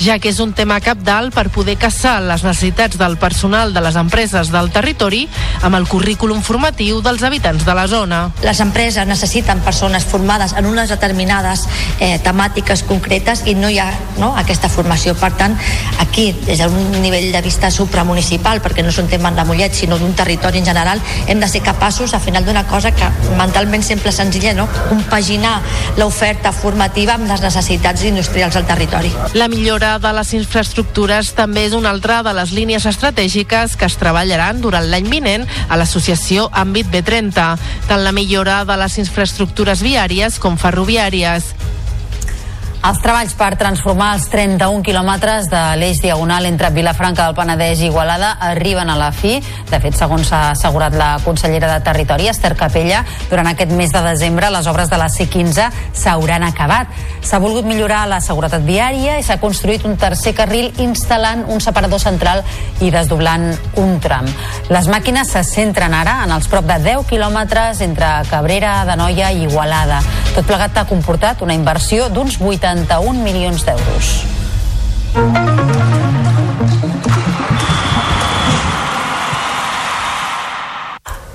ja 0.03 0.19
que 0.19 0.33
és 0.33 0.41
un 0.43 0.51
tema 0.53 0.81
capdalt 0.83 1.33
per 1.33 1.47
poder 1.55 1.77
caçar 1.79 2.17
les 2.27 2.43
necessitats 2.43 2.99
del 2.99 3.15
personal 3.23 3.73
de 3.73 3.85
les 3.87 3.97
empreses 3.97 4.51
del 4.51 4.73
territori 4.75 5.23
amb 5.63 5.79
el 5.79 5.87
currículum 5.87 6.43
formatiu 6.43 6.99
dels 7.07 7.23
habitants 7.23 7.65
de 7.65 7.77
la 7.79 7.87
zona. 7.87 8.21
Les 8.43 8.61
empreses 8.61 9.07
necessiten 9.07 9.63
persones 9.63 10.05
formades 10.05 10.57
en 10.59 10.67
unes 10.67 10.91
determinades 10.91 11.69
eh, 12.01 12.19
temàtiques 12.27 12.83
concretes 12.91 13.47
i 13.47 13.55
no 13.55 13.71
hi 13.71 13.79
ha 13.79 13.89
no, 14.19 14.35
aquesta 14.37 14.69
formació. 14.69 15.15
Per 15.15 15.31
tant, 15.39 15.55
aquí, 16.03 16.33
des 16.47 16.59
d'un 16.59 17.01
nivell 17.01 17.31
de 17.33 17.41
vista 17.41 17.71
supramunicipal, 17.71 18.61
perquè 18.63 18.83
no 18.83 18.91
és 18.91 18.99
un 18.99 19.09
tema 19.09 19.31
de 19.33 19.45
Mollet, 19.49 19.75
sinó 19.75 19.99
d'un 19.99 20.13
territori 20.19 20.59
en 20.59 20.67
general, 20.67 21.01
hem 21.27 21.41
de 21.41 21.49
ser 21.49 21.63
capaços, 21.63 22.13
al 22.15 22.21
final 22.21 22.45
d'una 22.45 22.67
cosa 22.67 22.93
que 22.93 23.09
mentalment 23.39 23.83
sempre 23.83 24.13
senzilla, 24.13 24.53
no? 24.53 24.69
compaginar 24.89 25.61
l'oferta 25.97 26.53
formativa 26.53 27.15
amb 27.15 27.31
les 27.31 27.43
necessitats 27.43 28.05
industrials 28.05 28.55
del 28.59 28.67
territori. 28.69 29.13
La 29.35 29.49
millora 29.49 29.99
de 30.03 30.13
les 30.13 30.35
infraestructures 30.35 31.33
també 31.39 31.67
és 31.69 31.77
una 31.79 31.91
altra 31.95 32.23
de 32.27 32.35
les 32.37 32.53
línies 32.53 32.87
estratègiques 32.87 33.77
que 33.77 33.89
es 33.89 33.99
treballaran 34.01 34.61
durant 34.61 34.89
l'any 34.91 35.09
vinent 35.11 35.47
a 35.69 35.79
l'associació 35.79 36.49
Àmbit 36.53 36.91
B30, 36.93 37.53
tant 37.89 38.05
la 38.05 38.13
millora 38.13 38.63
de 38.69 38.77
les 38.81 38.99
infraestructures 38.99 39.85
viàries 39.85 40.39
com 40.43 40.59
ferroviàries. 40.59 41.53
Els 42.83 42.99
treballs 42.99 43.37
per 43.39 43.53
transformar 43.55 44.09
els 44.17 44.25
31 44.27 44.83
quilòmetres 44.83 45.45
de 45.47 45.59
l'eix 45.79 46.01
diagonal 46.03 46.49
entre 46.49 46.73
Vilafranca 46.75 47.29
del 47.29 47.37
Penedès 47.37 47.79
i 47.79 47.85
Igualada 47.87 48.33
arriben 48.43 48.89
a 48.91 48.97
la 48.99 49.13
fi. 49.15 49.37
De 49.71 49.79
fet, 49.79 49.95
segons 49.95 50.33
ha 50.35 50.41
assegurat 50.51 50.97
la 50.99 51.13
consellera 51.23 51.69
de 51.71 51.85
Territori, 51.87 52.27
Esther 52.27 52.57
Capella, 52.59 53.05
durant 53.31 53.47
aquest 53.53 53.71
mes 53.79 53.95
de 53.95 54.03
desembre 54.03 54.51
les 54.51 54.67
obres 54.67 54.91
de 54.91 54.99
la 54.99 55.07
C15 55.07 55.69
s'hauran 55.95 56.43
acabat. 56.49 56.91
S'ha 57.23 57.39
volgut 57.39 57.69
millorar 57.71 58.01
la 58.11 58.19
seguretat 58.19 58.67
viària 58.67 59.15
i 59.21 59.23
s'ha 59.23 59.39
construït 59.39 59.87
un 59.87 59.95
tercer 59.95 60.35
carril 60.35 60.73
instal·lant 60.83 61.47
un 61.55 61.63
separador 61.63 62.03
central 62.03 62.43
i 62.83 62.91
desdoblant 62.91 63.47
un 63.79 63.95
tram. 64.03 64.27
Les 64.75 64.91
màquines 64.91 65.31
se 65.31 65.45
centren 65.47 65.95
ara 65.95 66.25
en 66.27 66.35
els 66.35 66.51
prop 66.51 66.67
de 66.67 66.81
10 66.83 67.07
quilòmetres 67.07 67.87
entre 67.87 68.11
Cabrera, 68.27 68.81
Danoia 68.91 69.31
i 69.31 69.47
Igualada. 69.47 70.03
Tot 70.35 70.51
plegat 70.51 70.79
ha 70.81 70.89
comportat 70.89 71.47
una 71.47 71.55
inversió 71.55 72.11
d'uns 72.11 72.41
81 72.73 73.21
milions 73.23 73.65
d'euros. 73.67 74.13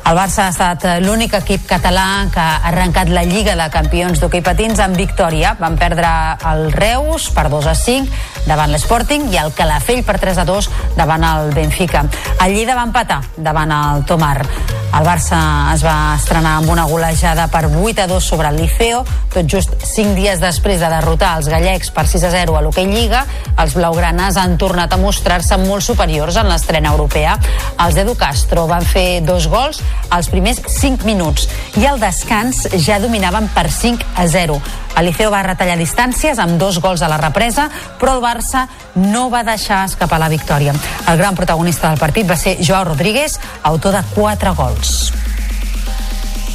El 0.08 0.16
Barça 0.16 0.46
ha 0.46 0.52
estat 0.54 0.86
l'únic 1.04 1.34
equip 1.36 1.66
català 1.68 2.06
que 2.32 2.40
ha 2.40 2.62
arrencat 2.70 3.12
la 3.12 3.26
Lliga 3.28 3.58
de 3.60 3.68
Campions 3.70 4.22
d'hoquei 4.22 4.42
patins 4.42 4.80
amb 4.80 4.96
victòria. 4.98 5.52
Van 5.60 5.76
perdre 5.78 6.10
el 6.48 6.72
Reus 6.72 7.28
per 7.36 7.50
2 7.52 7.68
a 7.68 7.76
5 7.76 8.48
davant 8.48 8.72
l'Sporting 8.72 9.28
i 9.34 9.38
el 9.44 9.52
Calafell 9.54 10.06
per 10.08 10.18
3 10.24 10.40
a 10.42 10.48
2 10.48 10.72
davant 10.96 11.28
el 11.28 11.52
Benfica. 11.54 12.06
El 12.40 12.56
Lleida 12.56 12.80
va 12.80 12.88
empatar 12.88 13.20
davant 13.36 13.76
el 13.78 14.08
Tomar. 14.08 14.40
El 14.88 15.04
Barça 15.04 15.38
es 15.74 15.82
va 15.84 16.16
estrenar 16.16 16.56
amb 16.58 16.72
una 16.72 16.86
golejada 16.88 17.48
per 17.52 17.66
8 17.68 18.06
a 18.06 18.08
2 18.08 18.24
sobre 18.24 18.48
el 18.48 18.56
Liceo, 18.62 19.04
tot 19.34 19.50
just 19.52 19.74
5 19.84 20.16
dies 20.16 20.40
després 20.40 20.80
de 20.80 20.90
derrotar 20.90 21.34
els 21.38 21.50
gallecs 21.52 21.92
per 21.92 22.06
6 22.08 22.24
a 22.24 22.32
0 22.32 22.56
a 22.56 22.64
l'Hockey 22.64 22.88
Lliga, 22.88 23.26
els 23.60 23.76
blaugranes 23.78 24.40
han 24.40 24.56
tornat 24.58 24.96
a 24.96 25.02
mostrar-se 25.02 25.60
molt 25.68 25.84
superiors 25.86 26.40
en 26.40 26.48
l'estrena 26.50 26.96
europea. 26.96 27.36
Els 27.84 28.00
d'Edu 28.00 28.16
Castro 28.18 28.66
van 28.72 28.88
fer 28.88 29.22
dos 29.28 29.50
gols 29.52 29.84
als 30.10 30.32
primers 30.32 30.64
5 30.80 31.06
minuts 31.06 31.50
i 31.78 31.86
al 31.86 32.00
descans 32.02 32.66
ja 32.80 33.02
dominaven 33.04 33.52
per 33.54 33.68
5 33.70 34.16
a 34.16 34.28
0. 34.32 34.62
El 34.98 35.06
Liceo 35.06 35.30
va 35.30 35.44
retallar 35.46 35.78
distàncies 35.78 36.40
amb 36.42 36.58
dos 36.58 36.80
gols 36.82 37.04
a 37.06 37.10
la 37.12 37.20
represa, 37.22 37.68
però 38.02 38.16
el 38.18 38.24
Barça 38.24 38.66
no 38.98 39.28
va 39.30 39.44
deixar 39.46 39.84
escapar 39.86 40.18
la 40.20 40.30
victòria. 40.30 40.74
El 41.08 41.20
gran 41.22 41.38
protagonista 41.38 41.92
del 41.92 42.02
partit 42.02 42.30
va 42.30 42.36
ser 42.36 42.58
Joao 42.60 42.90
Rodríguez, 42.90 43.40
autor 43.62 43.94
de 44.00 44.04
4 44.16 44.56
gols. 44.58 45.14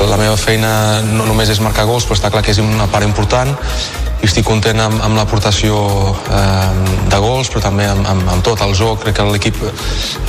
La 0.03 0.18
meva 0.18 0.34
feina 0.36 1.01
no 1.07 1.28
només 1.28 1.53
és 1.53 1.61
marcar 1.62 1.86
gols, 1.86 2.09
però 2.09 2.18
està 2.18 2.32
clar 2.34 2.43
que 2.43 2.51
és 2.51 2.59
una 2.59 2.88
part 2.90 3.07
important 3.07 3.55
i 4.23 4.29
estic 4.29 4.47
content 4.47 4.79
amb, 4.79 5.01
amb 5.03 5.18
l'aportació 5.18 5.77
eh, 6.31 6.83
de 7.11 7.18
gols, 7.23 7.51
però 7.51 7.62
també 7.64 7.89
amb, 7.91 8.07
amb, 8.07 8.29
amb 8.37 8.45
tot 8.47 8.62
el 8.62 8.75
joc. 8.79 9.01
Crec 9.03 9.18
que 9.18 9.27
l'equip 9.27 9.59
eh, 9.66 9.73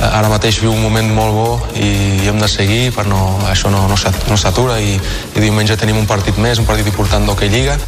ara 0.08 0.30
mateix 0.32 0.58
viu 0.64 0.72
un 0.74 0.82
moment 0.82 1.12
molt 1.14 1.36
bo 1.36 1.50
i, 1.78 1.90
i 2.24 2.30
hem 2.30 2.42
de 2.42 2.50
seguir, 2.50 2.88
per 2.96 3.06
no, 3.06 3.22
això 3.50 3.70
no, 3.70 3.86
no 3.86 4.40
s'atura 4.40 4.80
i, 4.82 4.96
i 4.98 5.44
diumenge 5.44 5.78
tenim 5.78 6.00
un 6.02 6.10
partit 6.10 6.40
més, 6.42 6.58
un 6.58 6.66
partit 6.66 6.90
important 6.90 7.26
d'Hockey 7.28 7.54
Lliga. 7.54 7.78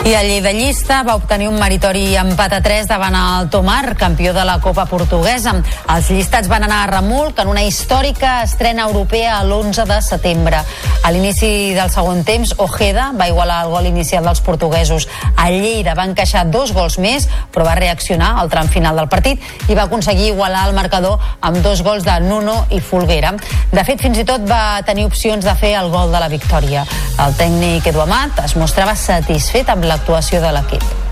I 0.00 0.14
el 0.14 0.28
Lleidellista 0.28 1.02
va 1.04 1.14
obtenir 1.14 1.50
un 1.50 1.58
meritori 1.60 2.14
empat 2.16 2.54
a 2.56 2.60
3 2.64 2.86
davant 2.88 3.12
el 3.14 3.50
Tomar, 3.52 3.98
campió 4.00 4.32
de 4.32 4.46
la 4.48 4.56
Copa 4.58 4.86
Portuguesa. 4.88 5.52
Els 5.92 6.08
llistats 6.08 6.48
van 6.48 6.64
anar 6.64 6.78
a 6.86 6.86
remolc 6.88 7.42
en 7.42 7.50
una 7.52 7.66
històrica 7.68 8.38
estrena 8.46 8.86
europea 8.88 9.42
l'11 9.44 9.84
de 9.84 9.98
setembre. 10.00 10.62
A 11.04 11.10
l'inici 11.12 11.74
del 11.76 11.92
segon 11.92 12.24
temps, 12.24 12.54
Ojeda 12.56 13.10
va 13.12 13.28
igualar 13.28 13.58
el 13.66 13.74
gol 13.74 13.90
inicial 13.90 14.24
dels 14.24 14.40
portuguesos. 14.40 15.06
A 15.36 15.50
Lleida 15.52 15.92
va 15.94 16.08
encaixar 16.08 16.46
dos 16.48 16.72
gols 16.72 16.96
més, 16.98 17.28
però 17.52 17.68
va 17.68 17.76
reaccionar 17.76 18.32
al 18.40 18.48
tram 18.48 18.72
final 18.72 18.96
del 18.96 19.08
partit 19.12 19.68
i 19.68 19.76
va 19.76 19.84
aconseguir 19.84 20.32
igualar 20.32 20.64
el 20.70 20.74
marcador 20.80 21.20
amb 21.40 21.60
dos 21.60 21.84
gols 21.84 22.08
de 22.08 22.16
Nuno 22.24 22.64
i 22.70 22.80
Folguera. 22.80 23.34
De 23.70 23.84
fet, 23.84 24.00
fins 24.00 24.16
i 24.16 24.24
tot 24.24 24.48
va 24.48 24.80
tenir 24.80 25.04
opcions 25.04 25.44
de 25.44 25.54
fer 25.60 25.74
el 25.76 25.92
gol 25.92 26.08
de 26.08 26.24
la 26.24 26.32
victòria. 26.32 26.88
El 27.20 27.36
tècnic 27.36 27.92
Edu 27.92 28.00
Amat 28.00 28.40
es 28.46 28.56
mostrava 28.56 28.96
satisfet 28.96 29.68
amb 29.68 29.89
l'actuació 29.90 30.40
de 30.44 30.50
l'equip 30.54 31.09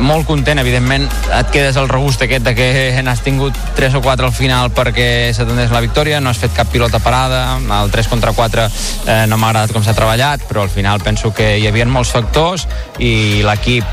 molt 0.00 0.26
content, 0.28 0.58
evidentment 0.60 1.06
et 1.34 1.52
quedes 1.52 1.76
el 1.80 1.88
regust 1.90 2.22
aquest 2.22 2.44
de 2.46 2.54
que 2.54 2.68
n'has 3.02 3.22
tingut 3.24 3.56
3 3.76 3.98
o 3.98 4.02
4 4.04 4.28
al 4.28 4.34
final 4.34 4.72
perquè 4.74 5.30
s'atendés 5.34 5.72
la 5.74 5.82
victòria, 5.84 6.20
no 6.20 6.30
has 6.30 6.40
fet 6.42 6.54
cap 6.56 6.70
pilota 6.72 7.00
parada 7.02 7.58
el 7.58 7.90
3 7.90 8.10
contra 8.10 8.32
4 8.36 8.66
eh, 8.66 9.24
no 9.28 9.38
m'ha 9.38 9.52
agradat 9.52 9.74
com 9.74 9.84
s'ha 9.84 9.96
treballat, 9.96 10.44
però 10.48 10.62
al 10.62 10.72
final 10.72 11.00
penso 11.00 11.32
que 11.34 11.56
hi 11.58 11.66
havia 11.66 11.88
molts 11.88 12.12
factors 12.14 12.68
i 12.98 13.42
l'equip 13.46 13.84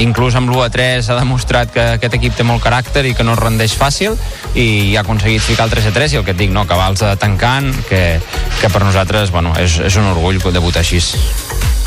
inclús 0.00 0.34
amb 0.38 0.48
l'1 0.48 0.64
a 0.64 0.70
3 0.72 1.10
ha 1.10 1.18
demostrat 1.18 1.72
que 1.72 1.84
aquest 1.96 2.16
equip 2.16 2.36
té 2.36 2.46
molt 2.46 2.62
caràcter 2.64 3.04
i 3.06 3.14
que 3.16 3.26
no 3.26 3.34
es 3.36 3.42
rendeix 3.42 3.74
fàcil 3.76 4.16
i 4.54 4.96
ha 4.96 5.02
aconseguit 5.02 5.42
ficar 5.44 5.68
el 5.68 5.74
3 5.74 5.90
a 5.90 5.94
3 5.98 6.14
i 6.14 6.20
el 6.20 6.24
que 6.24 6.32
et 6.32 6.40
dic, 6.40 6.52
no, 6.54 6.64
cabals 6.68 7.04
de 7.04 7.12
tancant 7.20 7.72
que, 7.88 8.20
que 8.60 8.72
per 8.72 8.84
nosaltres 8.84 9.34
bueno, 9.34 9.52
és, 9.60 9.78
és 9.84 10.00
un 10.00 10.08
orgull 10.14 10.40
debutar 10.52 10.80
així. 10.80 11.02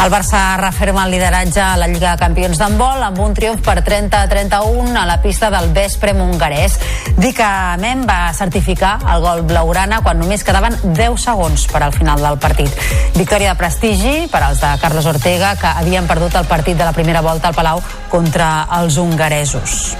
El 0.03 0.11
Barça 0.11 0.57
referma 0.59 1.05
el 1.05 1.13
lideratge 1.15 1.61
a 1.63 1.77
la 1.79 1.87
Lliga 1.87 2.11
de 2.11 2.19
Campions 2.19 2.59
d'handbol 2.59 3.03
amb 3.07 3.19
un 3.23 3.33
triomf 3.33 3.54
per 3.63 3.81
30 3.83 4.21
a 4.21 4.29
31 4.31 4.95
a 4.99 5.05
la 5.05 5.19
pista 5.21 5.49
del 5.53 5.71
Vespre 5.75 6.13
Mongarès. 6.17 6.79
Dica 7.17 7.75
Mem 7.81 8.05
va 8.07 8.33
certificar 8.33 8.97
el 9.13 9.21
gol 9.23 9.43
blaugrana 9.47 10.01
quan 10.05 10.19
només 10.19 10.43
quedaven 10.47 10.77
10 10.85 11.27
segons 11.27 11.67
per 11.71 11.83
al 11.83 11.93
final 11.95 12.23
del 12.23 12.39
partit. 12.39 12.71
Victòria 13.15 13.53
de 13.53 13.59
prestigi 13.59 14.15
per 14.31 14.43
als 14.45 14.63
de 14.63 14.73
Carlos 14.81 15.07
Ortega 15.11 15.55
que 15.59 15.75
havien 15.83 16.07
perdut 16.07 16.35
el 16.35 16.49
partit 16.49 16.77
de 16.77 16.87
la 16.87 16.95
primera 16.97 17.23
volta 17.25 17.51
al 17.51 17.55
Palau 17.55 17.83
contra 18.09 18.67
els 18.81 18.97
hongaresos. 18.97 19.95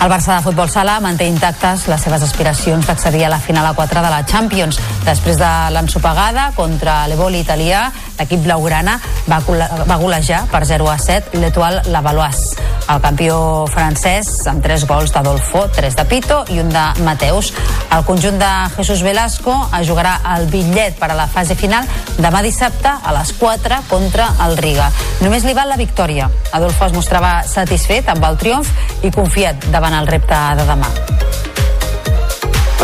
El 0.00 0.08
Barça 0.08 0.36
de 0.36 0.42
Futbol 0.44 0.68
Sala 0.70 1.00
manté 1.02 1.26
intactes 1.26 1.88
les 1.90 2.04
seves 2.06 2.22
aspiracions 2.22 2.86
d'accedir 2.86 3.24
a 3.26 3.32
la 3.32 3.40
final 3.42 3.66
a 3.66 3.72
4 3.74 4.04
de 4.04 4.12
la 4.12 4.20
Champions. 4.22 4.78
Després 5.02 5.40
de 5.40 5.50
l'ensopegada 5.74 6.52
contra 6.54 7.00
l'Evoli 7.10 7.42
italià, 7.42 7.88
l'equip 8.18 8.46
blaugrana 8.46 8.94
va, 9.26 9.42
va 9.42 9.98
golejar 9.98 10.44
per 10.52 10.62
0 10.70 10.86
a 10.92 10.98
7 11.02 11.42
l'Etoile 11.42 11.82
Lavalois. 11.90 12.52
El 12.88 13.02
campió 13.04 13.66
francès 13.68 14.46
amb 14.48 14.62
3 14.64 14.86
gols 14.88 15.10
d'Adolfo, 15.12 15.66
3 15.76 15.98
de 15.98 16.04
Pito 16.08 16.38
i 16.54 16.62
un 16.62 16.70
de 16.72 16.84
Mateus. 17.04 17.50
El 17.92 18.06
conjunt 18.06 18.38
de 18.40 18.52
Jesús 18.78 19.02
Velasco 19.04 19.52
jugarà 19.84 20.14
el 20.36 20.46
bitllet 20.48 20.96
per 20.96 21.10
a 21.10 21.18
la 21.18 21.26
fase 21.28 21.56
final 21.58 21.84
demà 22.16 22.40
dissabte 22.42 22.88
a 22.88 23.12
les 23.18 23.34
4 23.36 23.82
contra 23.90 24.30
el 24.46 24.56
Riga. 24.56 24.88
Només 25.20 25.44
li 25.44 25.52
val 25.58 25.68
la 25.68 25.76
victòria. 25.76 26.30
Adolfo 26.56 26.88
es 26.88 26.96
mostrava 26.96 27.42
satisfet 27.48 28.08
amb 28.08 28.24
el 28.24 28.40
triomf 28.40 28.72
i 29.04 29.12
confiat 29.12 29.68
davant 29.72 29.87
el 29.94 30.06
repte 30.06 30.34
de 30.56 30.64
demà. 30.68 30.88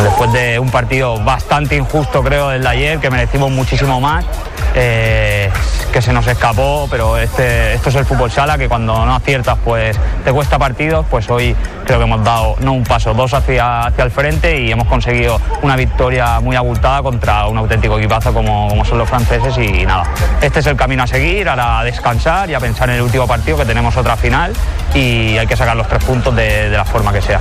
Después 0.03 0.33
de 0.33 0.59
un 0.59 0.71
partido 0.71 1.23
bastante 1.25 1.77
injusto, 1.77 2.23
creo, 2.23 2.53
el 2.53 2.63
de 2.63 2.69
ayer, 2.69 2.99
que 2.99 3.11
merecimos 3.11 3.51
muchísimo 3.51 4.01
más, 4.01 4.25
eh, 4.75 5.51
que 5.93 6.03
se 6.03 6.12
nos 6.12 6.27
escapó, 6.27 6.89
pero 6.91 7.16
este, 7.16 7.75
esto 7.75 7.89
es 7.89 7.95
el 7.95 8.05
fútbol 8.05 8.31
sala, 8.31 8.59
que 8.59 8.68
cuando 8.68 9.07
no 9.07 9.14
aciertas, 9.14 9.57
pues 9.64 9.97
te 10.25 10.33
cuesta 10.33 10.59
partidos, 10.59 11.07
pues 11.09 11.31
hoy 11.31 11.55
creo 11.85 11.99
que 11.99 12.05
hemos 12.05 12.25
dado 12.25 12.57
no 12.61 12.72
un 12.72 12.83
paso, 12.83 13.14
dos 13.14 13.33
hacia, 13.33 13.87
hacia 13.87 14.05
el 14.05 14.11
frente 14.11 14.61
y 14.61 14.72
hemos 14.72 14.89
conseguido 14.89 15.41
una 15.62 15.77
victoria 15.77 16.41
muy 16.41 16.57
abultada 16.57 17.03
contra 17.03 17.47
un 17.47 17.59
auténtico 17.59 17.99
equipazo 17.99 18.33
como, 18.33 18.68
como 18.68 18.85
son 18.85 18.99
los 18.99 19.09
franceses 19.09 19.57
y 19.59 19.87
nada, 19.87 20.05
este 20.41 20.61
es 20.61 20.66
el 20.66 20.77
camino 20.77 21.05
a 21.05 21.07
seguir, 21.07 21.49
ahora 21.49 21.81
a 21.81 21.85
descansar 21.85 22.51
y 22.51 22.55
a 22.55 22.61
pensar 22.61 22.89
en 22.91 22.97
el 22.97 23.03
último 23.03 23.27
partido 23.27 23.59
que 23.59 23.64
tenemos 23.64 23.97
otra 23.97 24.16
final 24.16 24.53
y 24.95 25.39
hay 25.39 25.47
que 25.47 25.57
sacar 25.57 25.77
los 25.77 25.87
tres 25.89 26.03
puntos 26.05 26.35
de, 26.35 26.70
de 26.70 26.77
la 26.77 26.85
forma 26.85 27.12
que 27.12 27.22
sea. 27.22 27.41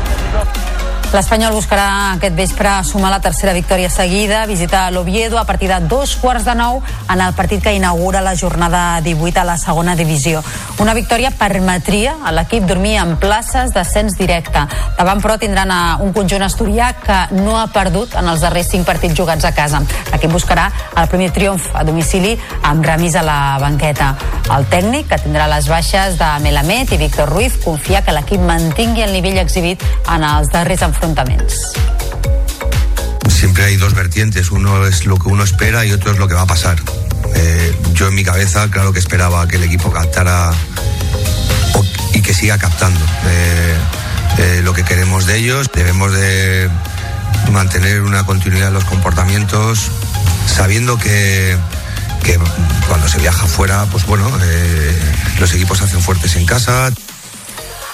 L'Espanyol 1.13 1.53
buscarà 1.53 2.15
aquest 2.15 2.33
vespre 2.33 2.69
sumar 2.89 3.11
la 3.13 3.19
tercera 3.21 3.51
victòria 3.53 3.85
seguida, 3.93 4.47
visitar 4.49 4.87
l'Oviedo 4.91 5.37
a 5.37 5.43
partir 5.45 5.67
de 5.69 5.77
dos 5.85 6.15
quarts 6.17 6.47
de 6.47 6.55
nou 6.57 6.79
en 6.81 7.21
el 7.21 7.35
partit 7.37 7.61
que 7.61 7.73
inaugura 7.77 8.23
la 8.25 8.33
jornada 8.33 8.99
18 9.05 9.39
a 9.39 9.43
la 9.45 9.59
segona 9.61 9.93
divisió. 9.95 10.41
Una 10.81 10.95
victòria 10.97 11.29
permetria 11.29 12.15
a 12.25 12.33
l'equip 12.33 12.65
dormir 12.65 12.95
en 12.97 13.13
places 13.21 13.75
d'ascens 13.75 14.17
directe. 14.17 14.65
Davant, 14.97 15.21
però, 15.21 15.37
tindran 15.37 15.69
un 16.01 16.15
conjunt 16.17 16.47
asturià 16.47 16.95
que 17.05 17.19
no 17.37 17.59
ha 17.59 17.67
perdut 17.69 18.17
en 18.17 18.33
els 18.33 18.41
darrers 18.41 18.73
cinc 18.73 18.89
partits 18.89 19.13
jugats 19.13 19.45
a 19.45 19.53
casa. 19.53 19.83
L'equip 20.09 20.33
buscarà 20.33 20.65
el 20.97 21.11
primer 21.13 21.29
triomf 21.29 21.69
a 21.77 21.85
domicili 21.85 22.33
amb 22.63 22.81
remis 22.89 23.13
a 23.13 23.21
la 23.21 23.59
banqueta. 23.61 24.15
El 24.49 24.65
tècnic, 24.65 25.07
que 25.13 25.21
tindrà 25.21 25.45
les 25.47 25.69
baixes 25.69 26.17
de 26.17 26.33
Melamed 26.41 26.89
i 26.91 26.97
Víctor 27.05 27.29
Ruiz, 27.29 27.61
confia 27.63 28.01
que 28.01 28.17
l'equip 28.17 28.41
mantingui 28.41 29.05
el 29.05 29.13
nivell 29.13 29.37
exhibit 29.45 29.85
en 30.09 30.25
els 30.25 30.49
darrers 30.49 30.81
enfrontaments 30.81 31.02
Siempre 33.27 33.65
hay 33.65 33.75
dos 33.75 33.93
vertientes, 33.93 34.51
uno 34.51 34.87
es 34.87 35.05
lo 35.05 35.17
que 35.17 35.27
uno 35.27 35.43
espera 35.43 35.85
y 35.85 35.91
otro 35.91 36.11
es 36.11 36.17
lo 36.17 36.29
que 36.29 36.33
va 36.33 36.43
a 36.43 36.47
pasar. 36.47 36.77
Eh, 37.35 37.75
yo 37.93 38.07
en 38.07 38.15
mi 38.15 38.23
cabeza, 38.23 38.69
claro 38.71 38.93
que 38.93 38.99
esperaba 38.99 39.45
que 39.45 39.57
el 39.57 39.63
equipo 39.63 39.91
captara 39.91 40.51
y 42.13 42.21
que 42.21 42.33
siga 42.33 42.57
captando 42.57 43.01
eh, 43.25 43.75
eh, 44.37 44.61
lo 44.63 44.73
que 44.73 44.85
queremos 44.85 45.25
de 45.25 45.39
ellos. 45.39 45.69
Debemos 45.75 46.13
de 46.13 46.69
mantener 47.51 48.01
una 48.03 48.25
continuidad 48.25 48.69
en 48.69 48.73
los 48.75 48.85
comportamientos, 48.85 49.91
sabiendo 50.47 50.97
que, 50.97 51.57
que 52.23 52.39
cuando 52.87 53.09
se 53.09 53.17
viaja 53.17 53.45
fuera, 53.45 53.85
pues 53.87 54.05
bueno, 54.05 54.31
los 55.39 55.53
equipos 55.53 55.79
se 55.79 55.83
hacen 55.83 56.01
fuertes 56.01 56.37
en 56.37 56.45
casa. 56.45 56.93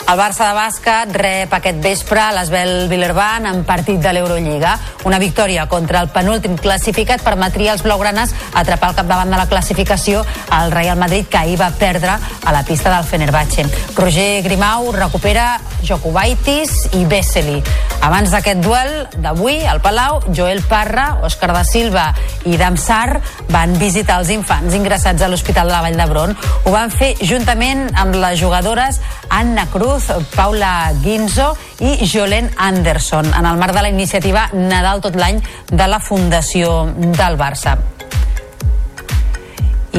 El 0.10 0.18
Barça 0.18 0.48
de 0.48 0.56
bàsquet 0.58 1.12
rep 1.14 1.52
aquest 1.54 1.84
vespre 1.84 2.18
a 2.18 2.32
l'Esbel 2.34 2.88
Villerban 2.90 3.46
en 3.46 3.60
partit 3.62 4.00
de 4.02 4.10
l'Eurolliga. 4.16 4.72
Una 5.06 5.20
victòria 5.22 5.68
contra 5.70 6.02
el 6.02 6.10
penúltim 6.10 6.56
classificat 6.58 7.22
permetria 7.22 7.76
als 7.76 7.84
blaugranes 7.86 8.34
atrapar 8.58 8.90
al 8.90 8.98
capdavant 8.98 9.30
de 9.30 9.38
la 9.38 9.46
classificació 9.52 10.24
al 10.50 10.74
Real 10.74 10.98
Madrid 10.98 11.30
que 11.30 11.38
ahir 11.38 11.60
va 11.62 11.70
perdre 11.78 12.16
a 12.18 12.56
la 12.56 12.64
pista 12.66 12.90
del 12.90 13.06
Fenerbahce. 13.06 13.68
Roger 13.96 14.42
Grimau 14.42 14.90
recupera 14.98 15.60
Jokubaitis 15.86 16.90
i 16.98 17.06
Vesely. 17.06 17.60
Abans 18.02 18.34
d'aquest 18.34 18.64
duel 18.64 18.92
d'avui 19.20 19.60
al 19.68 19.82
Palau, 19.84 20.22
Joel 20.34 20.64
Parra, 20.66 21.20
Òscar 21.28 21.52
da 21.54 21.64
Silva 21.68 22.08
i 22.50 22.58
Damsar 22.58 23.20
van 23.52 23.78
visitar 23.78 24.18
els 24.24 24.34
infants 24.34 24.74
ingressats 24.74 25.22
a 25.22 25.30
l'Hospital 25.30 25.70
de 25.70 25.76
la 25.76 25.84
Vall 25.86 25.98
d'Hebron. 26.00 26.36
Ho 26.66 26.74
van 26.74 26.90
fer 26.90 27.14
juntament 27.22 27.90
amb 27.94 28.16
les 28.18 28.40
jugadores 28.40 29.02
Anna 29.30 29.68
Cruz, 29.70 29.99
Paula 30.36 30.92
Guinzo 31.04 31.52
i 31.80 32.08
Jolene 32.08 32.52
Anderson 32.58 33.26
en 33.34 33.46
el 33.46 33.58
marc 33.58 33.74
de 33.76 33.82
la 33.82 33.90
iniciativa 33.90 34.50
Nadal 34.54 35.02
tot 35.02 35.16
l'any 35.20 35.42
de 35.70 35.88
la 35.88 36.00
Fundació 36.00 36.86
del 36.96 37.38
Barça. 37.40 37.78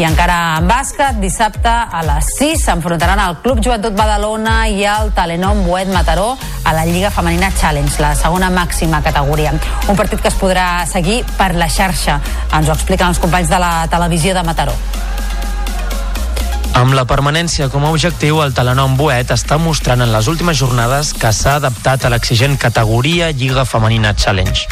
I 0.01 0.05
encara 0.07 0.57
en 0.61 0.69
bàsquet, 0.71 1.19
dissabte 1.21 1.69
a 1.69 2.01
les 2.07 2.29
6 2.39 2.63
s'enfrontaran 2.69 3.21
el 3.21 3.37
Club 3.43 3.59
Joventut 3.65 3.97
Badalona 3.99 4.63
i 4.71 4.85
el 4.87 5.11
Telenom 5.17 5.65
Boet 5.67 5.91
Mataró 5.93 6.37
a 6.65 6.73
la 6.73 6.87
Lliga 6.87 7.11
Femenina 7.11 7.51
Challenge, 7.53 8.01
la 8.01 8.15
segona 8.15 8.49
màxima 8.55 9.03
categoria. 9.03 9.53
Un 9.89 9.99
partit 9.99 10.23
que 10.23 10.31
es 10.31 10.39
podrà 10.39 10.87
seguir 10.87 11.25
per 11.37 11.53
la 11.59 11.69
xarxa. 11.69 12.21
Ens 12.49 12.71
ho 12.71 12.79
expliquen 12.79 13.11
els 13.11 13.21
companys 13.21 13.51
de 13.51 13.59
la 13.61 13.75
televisió 13.91 14.33
de 14.33 14.47
Mataró. 14.47 14.79
Amb 16.79 16.95
la 16.95 17.03
permanència 17.05 17.67
com 17.69 17.83
a 17.85 17.91
objectiu, 17.91 18.39
el 18.45 18.55
Telenom 18.55 18.95
Boet 18.99 19.33
està 19.35 19.59
mostrant 19.59 20.01
en 20.05 20.13
les 20.15 20.29
últimes 20.31 20.57
jornades 20.61 21.11
que 21.19 21.33
s'ha 21.35 21.57
adaptat 21.59 22.05
a 22.07 22.11
l'exigent 22.13 22.55
categoria 22.63 23.33
Lliga 23.35 23.65
Femenina 23.67 24.15
Challenge. 24.15 24.69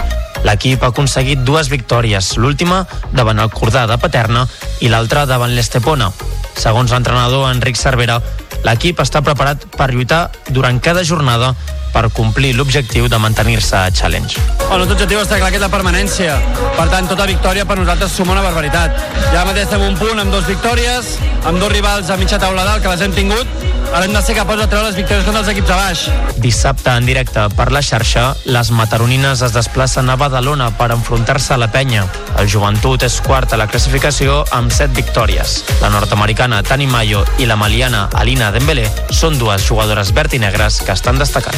L'equip 0.46 0.84
ha 0.84 0.92
aconseguit 0.92 1.42
dues 1.42 1.68
victòries, 1.72 2.36
l'última 2.38 2.84
davant 3.10 3.42
el 3.42 3.50
Cordà 3.50 3.86
de 3.90 3.98
Paterna 3.98 4.46
i 4.80 4.92
l'altra 4.92 5.26
davant 5.26 5.54
l'Estepona. 5.56 6.12
Segons 6.54 6.94
l'entrenador 6.94 7.48
Enric 7.50 7.76
Cervera, 7.80 8.20
l'equip 8.66 9.00
està 9.02 9.22
preparat 9.24 9.66
per 9.76 9.90
lluitar 9.92 10.28
durant 10.50 10.80
cada 10.82 11.04
jornada 11.04 11.54
per 11.92 12.08
complir 12.14 12.52
l'objectiu 12.56 13.08
de 13.08 13.18
mantenir-se 13.18 13.76
a 13.76 13.90
Challenge. 13.90 14.42
El 14.68 14.82
nostre 14.82 14.94
objectiu 14.94 15.22
està 15.22 15.38
clar 15.40 15.50
que 15.50 15.58
és 15.58 15.64
la 15.64 15.70
permanència. 15.72 16.36
Per 16.76 16.86
tant, 16.92 17.08
tota 17.10 17.26
victòria 17.30 17.64
per 17.68 17.78
nosaltres 17.80 18.12
suma 18.12 18.34
una 18.36 18.44
barbaritat. 18.44 18.98
Ja 19.32 19.46
mateix 19.48 19.66
estem 19.66 19.86
un 19.86 19.96
punt 19.98 20.20
amb 20.20 20.34
dos 20.34 20.46
victòries, 20.46 21.16
amb 21.48 21.58
dos 21.58 21.72
rivals 21.72 22.10
a 22.10 22.18
mitja 22.20 22.38
taula 22.38 22.66
dalt 22.68 22.84
que 22.84 22.92
les 22.92 23.06
hem 23.06 23.16
tingut, 23.16 23.58
ara 23.92 24.04
hem 24.04 24.12
de 24.12 24.22
ser 24.22 24.34
capaços 24.36 24.62
de 24.64 24.68
treure 24.70 24.88
les 24.88 24.96
victòries 24.98 25.24
contra 25.26 25.42
els 25.42 25.50
equips 25.52 25.70
a 25.70 25.78
baix. 25.78 26.02
Dissabte, 26.42 26.90
en 26.92 27.06
directe 27.08 27.44
per 27.56 27.68
la 27.74 27.82
xarxa, 27.84 28.26
les 28.46 28.70
mataronines 28.74 29.42
es 29.46 29.54
desplacen 29.56 30.10
a 30.10 30.16
Badalona 30.20 30.70
per 30.78 30.90
enfrontar-se 30.94 31.54
a 31.54 31.60
la 31.60 31.70
penya. 31.72 32.04
El 32.38 32.50
joventut 32.50 33.02
és 33.06 33.20
quart 33.24 33.52
a 33.52 33.60
la 33.60 33.68
classificació 33.70 34.42
amb 34.52 34.72
7 34.74 34.94
victòries. 34.98 35.62
La 35.82 35.92
nord-americana 35.94 36.62
Tani 36.62 36.86
Mayo 36.86 37.24
i 37.38 37.48
la 37.48 37.56
maliana 37.56 38.08
Alina 38.14 38.52
Dembélé 38.54 38.88
són 39.10 39.38
dues 39.38 39.66
jugadores 39.66 40.12
verd 40.14 40.38
i 40.38 40.42
negres 40.44 40.82
que 40.84 40.94
estan 40.96 41.18
destacant. 41.18 41.56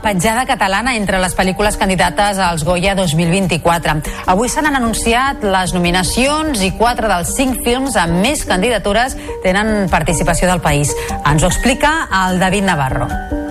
Petjada 0.00 0.46
catalana 0.48 0.94
entre 0.96 1.20
les 1.20 1.34
pel·lícules 1.36 1.76
candidates 1.76 2.38
als 2.38 2.64
Goya 2.64 2.94
2024. 2.96 3.98
Avui 4.32 4.48
se 4.48 4.62
n'han 4.64 4.78
anunciat 4.78 5.44
les 5.44 5.74
nominacions 5.76 6.62
i 6.64 6.72
quatre 6.78 7.10
dels 7.10 7.34
cinc 7.36 7.60
films 7.66 7.98
amb 8.00 8.22
més 8.24 8.46
candidatures 8.48 9.18
tenen 9.44 9.90
participació 9.92 10.48
del 10.48 10.64
país. 10.64 10.94
Ens 11.26 11.42
ho 11.44 11.52
explica 11.52 11.94
el 12.24 12.40
David 12.40 12.68
Navarro. 12.70 13.41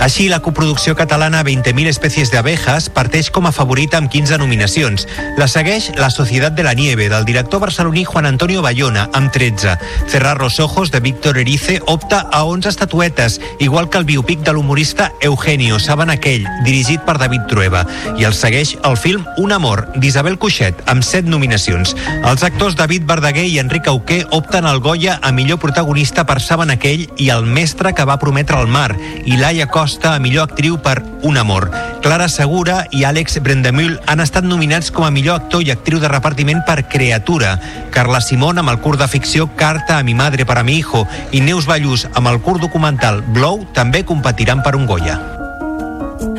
Així, 0.00 0.28
la 0.28 0.38
coproducció 0.44 0.92
catalana 0.94 1.40
20.000 1.42 1.88
espècies 1.88 2.30
d'abejas 2.30 2.90
parteix 2.94 3.30
com 3.32 3.48
a 3.48 3.52
favorita 3.52 3.96
amb 3.96 4.10
15 4.12 4.36
nominacions. 4.38 5.06
La 5.40 5.48
segueix 5.48 5.88
La 5.96 6.10
Societat 6.12 6.54
de 6.54 6.62
la 6.62 6.74
Nieve, 6.78 7.08
del 7.08 7.24
director 7.24 7.60
barceloní 7.64 8.04
Juan 8.04 8.28
Antonio 8.28 8.62
Bayona, 8.62 9.08
amb 9.16 9.32
13. 9.32 9.78
Cerrar 10.06 10.38
los 10.38 10.60
ojos, 10.60 10.90
de 10.92 11.00
Víctor 11.00 11.38
Erice, 11.38 11.80
opta 11.86 12.20
a 12.30 12.44
11 12.44 12.68
estatuetes, 12.68 13.40
igual 13.58 13.88
que 13.88 13.98
el 13.98 14.04
biopic 14.04 14.40
de 14.40 14.52
l'humorista 14.52 15.12
Eugenio, 15.20 15.80
Saben 15.80 16.10
aquell, 16.10 16.46
dirigit 16.64 17.00
per 17.00 17.16
David 17.18 17.48
Trueba. 17.48 17.86
I 18.18 18.28
el 18.28 18.34
segueix 18.34 18.76
el 18.84 18.96
film 18.96 19.24
Un 19.38 19.52
amor, 19.52 19.88
d'Isabel 19.96 20.38
Cuixet, 20.38 20.84
amb 20.86 21.02
7 21.02 21.26
nominacions. 21.28 21.96
Els 22.22 22.44
actors 22.44 22.76
David 22.76 23.08
Verdaguer 23.08 23.48
i 23.48 23.58
Enric 23.58 23.88
Auqué 23.88 24.22
opten 24.30 24.66
al 24.66 24.80
Goya 24.80 25.18
a 25.22 25.32
millor 25.32 25.58
protagonista 25.58 26.26
per 26.26 26.38
Saben 26.40 26.70
aquell 26.70 27.08
i 27.16 27.30
El 27.30 27.46
mestre 27.46 27.94
que 27.96 28.04
va 28.04 28.20
prometre 28.20 28.60
el 28.60 28.68
mar, 28.68 28.92
i 29.24 29.40
Laia 29.40 29.66
Costa 29.66 29.95
a 30.04 30.18
millor 30.18 30.50
actriu 30.50 30.76
per 30.82 31.02
Un 31.22 31.38
amor. 31.38 31.70
Clara 32.02 32.28
Segura 32.28 32.84
i 32.92 33.04
Àlex 33.08 33.38
Brendemühl 33.42 33.96
han 34.06 34.20
estat 34.20 34.44
nominats 34.44 34.92
com 34.92 35.06
a 35.06 35.10
millor 35.10 35.40
actor 35.40 35.64
i 35.64 35.72
actriu 35.72 35.98
de 36.02 36.10
repartiment 36.12 36.60
per 36.66 36.84
Creatura. 36.88 37.56
Carla 37.90 38.20
Simón 38.20 38.58
amb 38.58 38.70
el 38.74 38.82
curt 38.84 39.00
de 39.00 39.08
ficció 39.08 39.48
Carta 39.56 39.98
a 39.98 40.04
mi 40.04 40.14
madre 40.14 40.44
para 40.44 40.62
mi 40.62 40.76
hijo 40.76 41.06
i 41.32 41.40
Neus 41.40 41.66
Ballús 41.66 42.06
amb 42.12 42.28
el 42.28 42.42
curt 42.42 42.60
documental 42.60 43.24
Blow 43.32 43.64
també 43.72 44.04
competiran 44.04 44.62
per 44.62 44.76
un 44.76 44.86
Goya. 44.86 45.45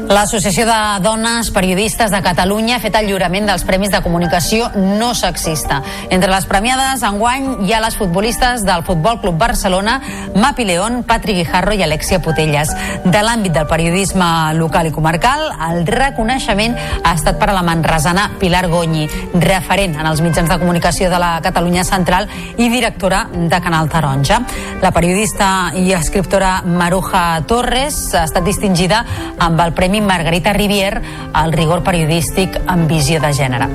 L'Associació 0.08 0.64
de 0.64 1.04
Dones 1.04 1.50
Periodistes 1.52 2.14
de 2.14 2.22
Catalunya 2.24 2.78
ha 2.78 2.80
fet 2.80 2.96
el 2.96 3.10
lliurament 3.10 3.44
dels 3.50 3.66
Premis 3.68 3.92
de 3.92 4.00
Comunicació 4.06 4.70
no 4.78 5.10
sexista. 5.12 5.82
Entre 6.08 6.30
les 6.32 6.46
premiades, 6.48 7.02
enguany, 7.04 7.50
hi 7.68 7.74
ha 7.76 7.82
les 7.84 7.98
futbolistes 8.00 8.64
del 8.64 8.86
Futbol 8.88 9.20
Club 9.20 9.36
Barcelona, 9.36 9.98
Mapi 10.34 10.64
León, 10.70 11.02
Patri 11.04 11.36
Guijarro 11.36 11.76
i 11.76 11.84
Alexia 11.84 12.22
Putelles. 12.24 12.72
De 13.04 13.24
l'àmbit 13.26 13.52
del 13.52 13.68
periodisme 13.68 14.30
local 14.56 14.88
i 14.88 14.94
comarcal, 14.96 15.44
el 15.68 15.84
reconeixement 15.92 16.80
ha 17.04 17.12
estat 17.12 17.36
per 17.42 17.52
a 17.52 17.58
la 17.58 17.66
manresana 17.68 18.30
Pilar 18.40 18.70
Gonyi, 18.72 19.10
referent 19.44 20.00
en 20.00 20.08
els 20.08 20.24
mitjans 20.24 20.48
de 20.48 20.60
comunicació 20.64 21.12
de 21.12 21.20
la 21.20 21.34
Catalunya 21.44 21.84
Central 21.84 22.32
i 22.56 22.70
directora 22.72 23.26
de 23.34 23.60
Canal 23.60 23.92
Taronja. 23.92 24.40
La 24.80 24.96
periodista 24.96 25.74
i 25.76 25.92
escriptora 26.00 26.62
Maruja 26.64 27.44
Torres 27.44 28.00
ha 28.16 28.24
estat 28.24 28.48
distingida 28.48 29.04
amb 29.44 29.60
el 29.68 29.76
Premi 29.76 29.97
Margarita 30.02 30.54
Rivier 30.54 31.02
al 31.34 31.54
rigor 31.54 31.84
periodístic 31.84 32.60
amb 32.68 32.90
visió 32.92 33.22
de 33.24 33.32
gènere. 33.34 33.70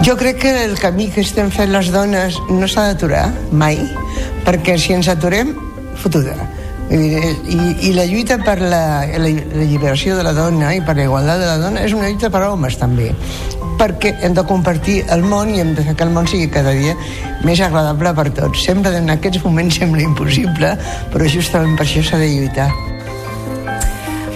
Jo 0.00 0.16
crec 0.16 0.38
que 0.40 0.52
el 0.64 0.78
camí 0.80 1.10
que 1.12 1.20
estem 1.20 1.50
fent 1.52 1.74
les 1.74 1.90
dones 1.92 2.38
no 2.48 2.68
s'ha 2.68 2.86
d'aturar 2.88 3.26
mai, 3.52 3.76
perquè 4.46 4.78
si 4.80 4.94
ens 4.96 5.10
aturem, 5.12 5.52
fotuda. 6.00 6.36
I, 6.90 7.86
i 7.86 7.92
la 7.94 8.06
lluita 8.08 8.40
per 8.42 8.56
la, 8.58 9.06
la, 9.06 9.30
la 9.30 9.66
lliberació 9.68 10.16
de 10.18 10.24
la 10.26 10.32
dona 10.34 10.72
i 10.74 10.80
per 10.82 10.96
la 10.98 11.04
igualtat 11.06 11.38
de 11.38 11.46
la 11.46 11.58
dona 11.62 11.84
és 11.86 11.94
una 11.94 12.08
lluita 12.08 12.32
per 12.34 12.42
homes 12.48 12.80
també 12.80 13.12
perquè 13.80 14.12
hem 14.20 14.34
de 14.36 14.44
compartir 14.44 14.98
el 15.14 15.22
món 15.24 15.54
i 15.54 15.62
hem 15.62 15.72
de 15.76 15.84
fer 15.86 15.94
que 15.96 16.04
el 16.04 16.12
món 16.12 16.26
sigui 16.28 16.50
cada 16.52 16.74
dia 16.76 16.92
més 17.46 17.62
agradable 17.64 18.12
per 18.18 18.26
tots. 18.36 18.64
Sempre 18.66 18.92
en 18.98 19.08
aquests 19.14 19.40
moments 19.44 19.78
sembla 19.80 20.04
impossible, 20.04 20.74
però 21.14 21.28
justament 21.32 21.78
per 21.78 21.86
això 21.86 22.04
s'ha 22.04 22.20
de 22.20 22.28
lluitar. 22.28 22.68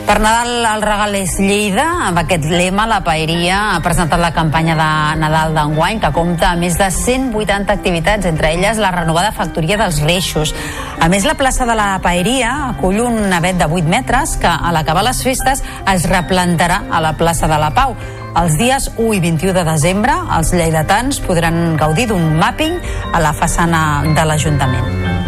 Per 0.04 0.18
Nadal 0.20 0.66
el 0.68 0.82
regal 0.84 1.14
és 1.16 1.38
Lleida. 1.40 1.86
Amb 2.10 2.20
aquest 2.20 2.44
lema, 2.52 2.84
la 2.84 2.98
Paeria 3.06 3.56
ha 3.72 3.78
presentat 3.80 4.20
la 4.20 4.34
campanya 4.36 4.74
de 4.76 4.88
Nadal 5.22 5.56
d'enguany, 5.56 6.02
que 6.02 6.10
compta 6.12 6.50
amb 6.50 6.60
més 6.66 6.76
de 6.76 6.90
180 6.92 7.72
activitats, 7.72 8.28
entre 8.28 8.52
elles 8.52 8.80
la 8.82 8.92
renovada 8.92 9.32
factoria 9.32 9.78
dels 9.80 10.02
Reixos. 10.04 10.52
A 11.00 11.08
més, 11.08 11.24
la 11.24 11.38
plaça 11.40 11.64
de 11.64 11.78
la 11.78 11.88
Paeria 12.04 12.52
acull 12.68 13.00
un 13.00 13.16
navet 13.32 13.56
de 13.56 13.64
8 13.64 13.88
metres 13.88 14.36
que, 14.42 14.52
a 14.52 14.76
l'acabar 14.76 15.06
les 15.08 15.24
festes, 15.24 15.64
es 15.64 16.08
replantarà 16.12 16.82
a 16.92 17.00
la 17.00 17.16
plaça 17.16 17.48
de 17.48 17.58
la 17.64 17.72
Pau. 17.72 17.96
Els 18.36 18.58
dies 18.60 18.90
1 18.98 19.12
i 19.16 19.24
21 19.24 19.56
de 19.56 19.64
desembre, 19.72 20.20
els 20.36 20.52
lleidatans 20.52 21.24
podran 21.24 21.78
gaudir 21.80 22.10
d'un 22.12 22.34
mapping 22.36 22.76
a 23.14 23.24
la 23.24 23.32
façana 23.32 24.02
de 24.04 24.28
l'Ajuntament. 24.28 25.23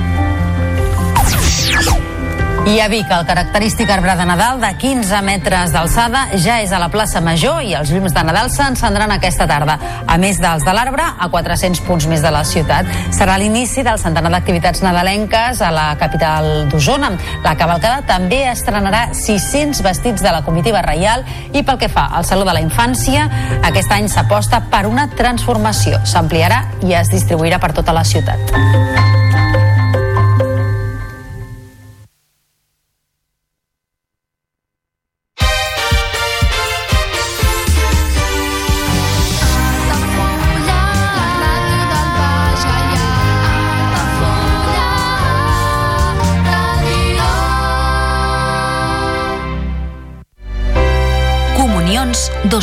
I 2.66 2.80
a 2.80 2.88
Vic, 2.88 3.06
el 3.14 3.22
característic 3.28 3.90
arbre 3.94 4.16
de 4.18 4.24
Nadal 4.26 4.58
de 4.58 4.72
15 4.74 5.20
metres 5.22 5.70
d'alçada 5.70 6.24
ja 6.42 6.56
és 6.64 6.72
a 6.74 6.80
la 6.82 6.88
plaça 6.90 7.20
Major 7.22 7.60
i 7.62 7.76
els 7.78 7.92
llums 7.94 8.10
de 8.10 8.24
Nadal 8.26 8.50
s'encendran 8.50 9.12
aquesta 9.14 9.46
tarda. 9.46 9.76
A 10.02 10.16
més 10.18 10.40
dels 10.42 10.66
de 10.66 10.74
l'arbre, 10.74 11.04
a 11.06 11.28
400 11.30 11.84
punts 11.86 12.08
més 12.10 12.26
de 12.26 12.32
la 12.34 12.42
ciutat. 12.42 12.90
Serà 13.14 13.38
l'inici 13.38 13.86
del 13.86 14.02
centenar 14.02 14.34
d'activitats 14.34 14.82
nadalenques 14.82 15.62
a 15.62 15.70
la 15.70 15.86
capital 16.00 16.66
d'Osona. 16.66 17.12
La 17.46 17.54
cavalcada 17.54 18.02
també 18.02 18.42
estrenarà 18.50 19.12
600 19.14 19.86
vestits 19.86 20.26
de 20.26 20.34
la 20.34 20.42
comitiva 20.42 20.82
reial 20.82 21.22
i 21.54 21.62
pel 21.62 21.78
que 21.78 21.92
fa 21.92 22.08
al 22.18 22.26
Saló 22.26 22.42
de 22.50 22.58
la 22.58 22.66
Infància, 22.66 23.30
aquest 23.62 23.94
any 23.94 24.10
s'aposta 24.10 24.64
per 24.74 24.88
una 24.90 25.06
transformació. 25.14 26.02
S'ampliarà 26.02 26.64
i 26.82 26.98
es 26.98 27.14
distribuirà 27.14 27.62
per 27.62 27.76
tota 27.78 27.94
la 27.94 28.02
ciutat. 28.02 28.95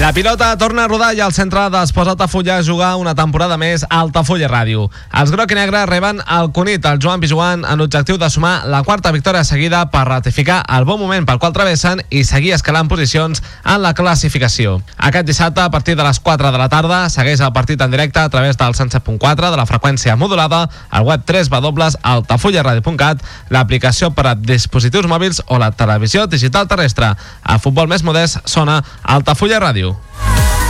La 0.00 0.14
pilota 0.14 0.56
torna 0.56 0.86
a 0.86 0.88
rodar 0.88 1.10
i 1.12 1.18
el 1.20 1.34
centre 1.36 1.66
d'Esports 1.68 2.08
Altafulla 2.14 2.54
a 2.56 2.62
jugar 2.64 2.94
una 2.96 3.12
temporada 3.12 3.58
més 3.60 3.82
a 3.84 3.98
Altafulla 4.00 4.48
Ràdio. 4.48 4.86
Els 5.20 5.28
groc 5.34 5.50
i 5.52 5.58
negre 5.58 5.82
reben 5.84 6.22
el 6.24 6.48
Cunit, 6.56 6.86
el 6.88 6.96
Joan 7.04 7.20
Pijuan, 7.20 7.66
en 7.68 7.76
l'objectiu 7.76 8.16
de 8.16 8.30
sumar 8.32 8.62
la 8.72 8.80
quarta 8.82 9.12
victòria 9.12 9.44
seguida 9.44 9.82
per 9.92 10.06
ratificar 10.08 10.62
el 10.72 10.86
bon 10.88 10.96
moment 11.02 11.28
pel 11.28 11.36
qual 11.42 11.52
travessen 11.52 12.00
i 12.08 12.24
seguir 12.24 12.54
escalant 12.56 12.88
posicions 12.88 13.42
en 13.60 13.82
la 13.84 13.92
classificació. 13.92 14.78
Aquest 14.96 15.28
dissabte, 15.28 15.60
a 15.60 15.68
partir 15.68 15.98
de 16.00 16.08
les 16.08 16.18
4 16.18 16.48
de 16.48 16.62
la 16.64 16.70
tarda, 16.72 17.02
segueix 17.12 17.44
el 17.44 17.52
partit 17.52 17.84
en 17.84 17.92
directe 17.92 18.24
a 18.24 18.32
través 18.32 18.56
del 18.56 18.72
107.4 18.72 19.50
de 19.50 19.60
la 19.60 19.68
freqüència 19.68 20.16
modulada, 20.16 20.62
al 20.88 21.04
web 21.04 21.28
3 21.28 21.52
www.altafullaradio.cat, 21.52 23.20
l'aplicació 23.52 24.14
per 24.16 24.30
a 24.32 24.34
dispositius 24.34 25.12
mòbils 25.12 25.44
o 25.48 25.60
la 25.60 25.74
televisió 25.76 26.24
digital 26.24 26.72
terrestre. 26.72 27.12
A 27.44 27.60
futbol 27.60 27.92
més 27.92 28.00
modest 28.00 28.40
sona 28.48 28.80
Altafulla 29.04 29.60
Ràdio. 29.60 29.89
Sempre 29.90 30.69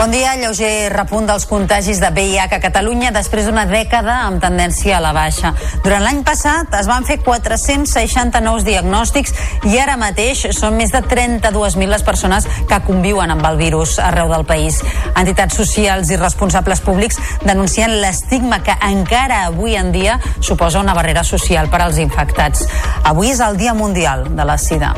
Bon 0.00 0.08
dia, 0.08 0.30
lleuger 0.40 0.88
repunt 0.94 1.26
dels 1.28 1.44
contagis 1.44 1.98
de 2.00 2.08
VIH 2.08 2.54
a 2.56 2.58
Catalunya 2.62 3.10
després 3.12 3.44
d'una 3.44 3.66
dècada 3.68 4.14
amb 4.30 4.40
tendència 4.40 4.94
a 4.96 5.00
la 5.04 5.10
baixa. 5.12 5.50
Durant 5.84 6.00
l'any 6.00 6.22
passat 6.24 6.72
es 6.78 6.86
van 6.88 7.04
fer 7.04 7.18
460 7.20 8.40
nous 8.40 8.64
diagnòstics 8.64 9.34
i 9.68 9.76
ara 9.76 9.98
mateix 10.00 10.46
són 10.56 10.78
més 10.80 10.94
de 10.94 11.02
32.000 11.04 11.92
les 11.92 12.06
persones 12.06 12.48
que 12.70 12.80
conviuen 12.86 13.34
amb 13.34 13.44
el 13.44 13.60
virus 13.60 13.98
arreu 14.00 14.32
del 14.32 14.48
país. 14.48 14.80
Entitats 15.12 15.60
socials 15.60 16.08
i 16.08 16.16
responsables 16.16 16.80
públics 16.80 17.20
denuncien 17.44 17.98
l'estigma 18.00 18.62
que 18.64 18.78
encara 18.88 19.42
avui 19.50 19.76
en 19.76 19.92
dia 19.92 20.16
suposa 20.40 20.80
una 20.80 20.96
barrera 20.96 21.28
social 21.28 21.68
per 21.68 21.84
als 21.84 22.00
infectats. 22.00 22.64
Avui 23.04 23.34
és 23.34 23.44
el 23.44 23.60
Dia 23.60 23.76
Mundial 23.76 24.30
de 24.32 24.48
la 24.48 24.56
Sida. 24.56 24.94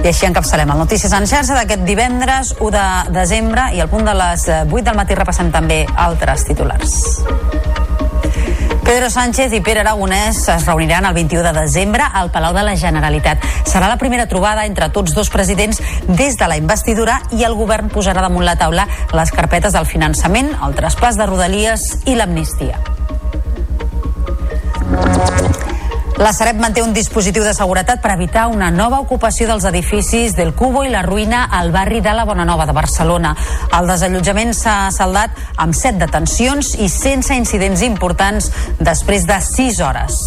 I 0.00 0.08
així 0.08 0.24
encapçalem 0.24 0.70
el 0.72 0.78
Notícies 0.80 1.12
en 1.12 1.26
xarxa 1.28 1.52
d'aquest 1.58 1.82
divendres 1.84 2.54
1 2.56 2.70
de 2.72 2.84
desembre 3.12 3.66
i 3.76 3.82
al 3.84 3.90
punt 3.92 4.06
de 4.08 4.14
les 4.16 4.46
8 4.48 4.84
del 4.86 4.96
matí 4.96 5.16
repassem 5.18 5.50
també 5.52 5.82
altres 6.08 6.46
titulars. 6.48 6.94
Pedro 8.80 9.10
Sánchez 9.12 9.52
i 9.52 9.60
Pere 9.60 9.82
Aragonès 9.84 10.40
es 10.48 10.64
reuniran 10.64 11.04
el 11.04 11.14
21 11.14 11.44
de 11.44 11.52
desembre 11.60 12.02
al 12.02 12.32
Palau 12.32 12.56
de 12.56 12.64
la 12.64 12.74
Generalitat. 12.80 13.44
Serà 13.68 13.92
la 13.92 13.98
primera 14.00 14.26
trobada 14.26 14.64
entre 14.64 14.88
tots 14.88 15.12
dos 15.14 15.28
presidents 15.30 15.82
des 16.08 16.40
de 16.40 16.48
la 16.48 16.56
investidura 16.56 17.20
i 17.36 17.44
el 17.44 17.54
govern 17.54 17.92
posarà 17.92 18.24
damunt 18.24 18.48
la 18.48 18.56
taula 18.56 18.88
les 19.12 19.36
carpetes 19.36 19.76
del 19.76 19.86
finançament, 19.86 20.56
el 20.64 20.74
traspàs 20.80 21.20
de 21.20 21.28
rodalies 21.28 21.92
i 22.06 22.16
l'amnistia. 22.16 22.80
La 26.20 26.34
Sareb 26.36 26.58
manté 26.60 26.82
un 26.84 26.90
dispositiu 26.92 27.40
de 27.40 27.54
seguretat 27.56 28.02
per 28.04 28.10
evitar 28.12 28.42
una 28.52 28.66
nova 28.70 28.98
ocupació 29.00 29.46
dels 29.48 29.64
edificis 29.64 30.34
del 30.36 30.50
Cubo 30.52 30.82
i 30.84 30.90
la 30.92 31.00
Ruïna 31.00 31.46
al 31.48 31.72
barri 31.72 32.02
de 32.04 32.12
la 32.12 32.26
Bonanova 32.28 32.66
de 32.68 32.74
Barcelona. 32.76 33.30
El 33.78 33.88
desallotjament 33.88 34.52
s'ha 34.52 34.90
saldat 34.92 35.32
amb 35.56 35.72
set 35.72 35.96
detencions 35.96 36.74
i 36.76 36.90
sense 36.92 37.32
incidents 37.32 37.80
importants 37.88 38.50
després 38.76 39.24
de 39.24 39.40
6 39.46 39.80
hores. 39.80 40.20